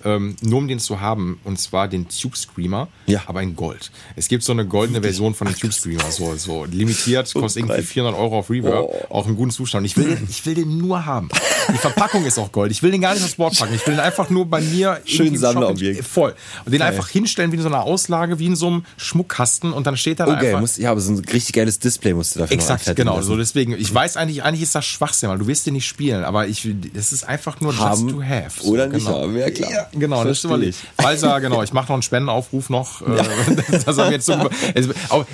[0.05, 3.23] ähm, nur um den zu haben, und zwar den Tube Screamer, Ja.
[3.27, 3.91] aber in Gold.
[4.15, 7.75] Es gibt so eine goldene Version von dem Tube Screamer, so, so limitiert, kostet irgendwie
[7.75, 7.83] geil.
[7.83, 9.13] 400 Euro auf Reverb, Oh.
[9.13, 9.85] auch im guten Zustand.
[9.85, 11.29] Ich will, den, ich will den nur haben.
[11.73, 12.71] Die Verpackung ist auch Gold.
[12.71, 13.73] Ich will den gar nicht aufs Board packen.
[13.73, 16.05] Ich will den einfach nur bei mir Schön Sammlerobjekt.
[16.05, 16.35] Voll.
[16.65, 19.87] Und den einfach hinstellen wie in so einer Auslage, wie in so einem Schmuckkasten und
[19.87, 20.41] dann steht da Oh, einfach.
[20.43, 23.15] geil, muss, ja, aber so ein richtig geiles Display musst du dafür Exakt, genau.
[23.17, 23.27] lassen.
[23.27, 26.23] So deswegen, ich weiß eigentlich, eigentlich ist das Schwachsinn, weil du wirst den nicht spielen,
[26.23, 28.61] aber ich, es ist einfach nur Haben just to have.
[28.63, 29.21] So, oder nicht genau.
[29.23, 29.71] haben, ja, klar.
[29.71, 30.77] Ja, genau, das ist Verstehe überlegt.
[30.99, 33.01] Falsa, genau, ich mache noch einen Spendenaufruf noch.
[33.01, 33.23] Äh,
[33.85, 34.35] das jetzt so,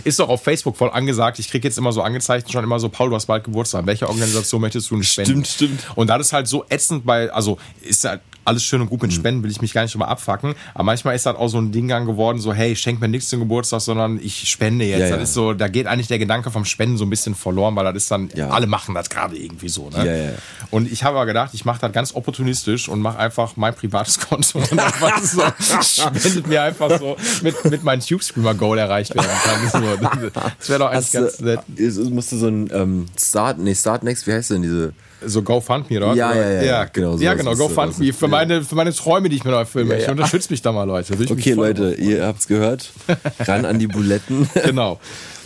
[0.04, 1.40] ist doch auf Facebook voll angesagt.
[1.40, 3.86] Ich kriege jetzt immer so angezeigt, schon immer so, Paul, du hast bald Geburtstag.
[3.86, 5.46] Welche Organisation möchtest du denn spenden?
[5.46, 5.88] Stimmt, stimmt.
[5.96, 9.14] Und das ist halt so ätzend bei, also ist halt alles schön und gut mit
[9.14, 10.56] Spenden, will ich mich gar nicht drüber abfacken.
[10.74, 13.40] Aber manchmal ist das auch so ein Ding geworden, so, hey, schenk mir nichts zum
[13.40, 15.00] Geburtstag, sondern ich spende jetzt.
[15.02, 15.24] Ja, das ja.
[15.24, 17.96] ist so, da geht eigentlich der Gedanke vom Spenden so ein bisschen verloren, weil das
[18.04, 18.50] ist dann, Ja.
[18.50, 19.90] alle machen das gerade irgendwie so.
[19.90, 20.34] Ne?
[20.72, 24.20] Und ich habe aber gedacht, ich mache das ganz opportunistisch und mache einfach mein privates
[24.28, 25.42] Konto und einfach so,
[25.82, 30.42] spendet mir einfach so, mit, mit meinem Tube Screamer Goal erreicht werden kann.
[30.60, 31.60] Das wäre doch eigentlich Hast ganz du, nett.
[31.76, 34.94] ist- musst du so ein ähm, Start, nee, Start Next, wie heißt denn diese?
[35.26, 36.14] So GoFundMe, oder?
[36.14, 37.22] Ja, Oder- ja, ja, ja, genau, genau.
[37.24, 39.88] Ja, genau, so, GoFundMe ist- für meine, für meine Träume, die ich mir noch erfüllen
[39.88, 40.10] möchte.
[40.12, 41.14] Unterstützt mich da mal, Leute.
[41.30, 42.92] Okay, Leute, ihr habt's gehört.
[43.40, 44.50] Ran an die Buletten.
[44.66, 45.00] Genau.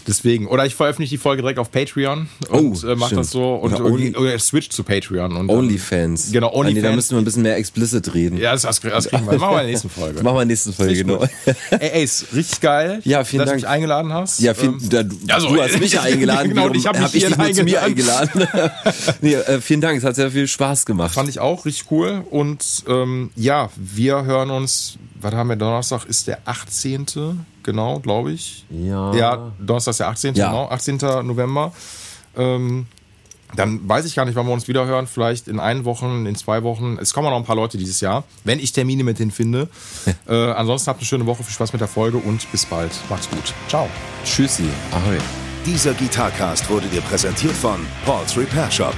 [0.07, 0.47] Deswegen.
[0.47, 3.21] Oder ich veröffentliche die Folge direkt auf Patreon und Oh, äh, mach stimmt.
[3.21, 5.35] das so und Oder Only- oder switch zu Patreon.
[5.35, 6.31] Und dann- Onlyfans.
[6.31, 6.95] Genau, Ah, nee, Da Onlyfans.
[6.95, 8.37] müssen wir ein bisschen mehr explicit reden.
[8.37, 9.31] Ja, das, das, das kriegen wir.
[9.33, 10.13] Das machen wir in der nächsten Folge.
[10.15, 11.25] Das machen wir in der nächsten Folge, genau.
[11.71, 13.61] Ey, ist richtig geil, Ja, vielen dass Dank.
[13.61, 14.39] du mich eingeladen hast.
[14.39, 17.01] Ja, vielen, Ähm, da, du, ja, so, du hast mich eingeladen, genau, und ich wiederum
[17.03, 18.47] hab mich ich dich zu mir eingeladen.
[19.21, 21.13] nee, äh, vielen Dank, es hat sehr viel Spaß gemacht.
[21.15, 22.23] Fand ich auch richtig cool.
[22.29, 27.05] Und ähm, ja, wir hören uns, was haben wir, Donnerstag ist der 18.
[27.65, 28.63] Genau, glaube ich.
[28.69, 29.11] Ja.
[29.15, 30.35] Ja, Donnerstag ist der 18.
[30.35, 30.49] Ja.
[30.49, 30.97] Genau, 18.
[31.23, 31.73] November.
[32.37, 32.85] Ähm,
[33.55, 35.07] dann weiß ich gar nicht, wann wir uns wieder hören.
[35.07, 36.97] Vielleicht in ein Wochen, in zwei Wochen.
[37.01, 39.67] Es kommen noch ein paar Leute dieses Jahr, wenn ich Termine mit denen finde.
[40.27, 42.91] äh, ansonsten habt eine schöne Woche, viel Spaß mit der Folge und bis bald.
[43.09, 43.53] Macht's gut.
[43.67, 43.89] Ciao.
[44.23, 45.17] Tschüssi, ahoi.
[45.65, 48.93] Dieser Gitarcast wurde dir präsentiert von Paul's Repair Shop.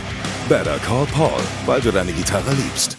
[0.50, 2.98] Better call Paul, weil du deine Gitarre liebst.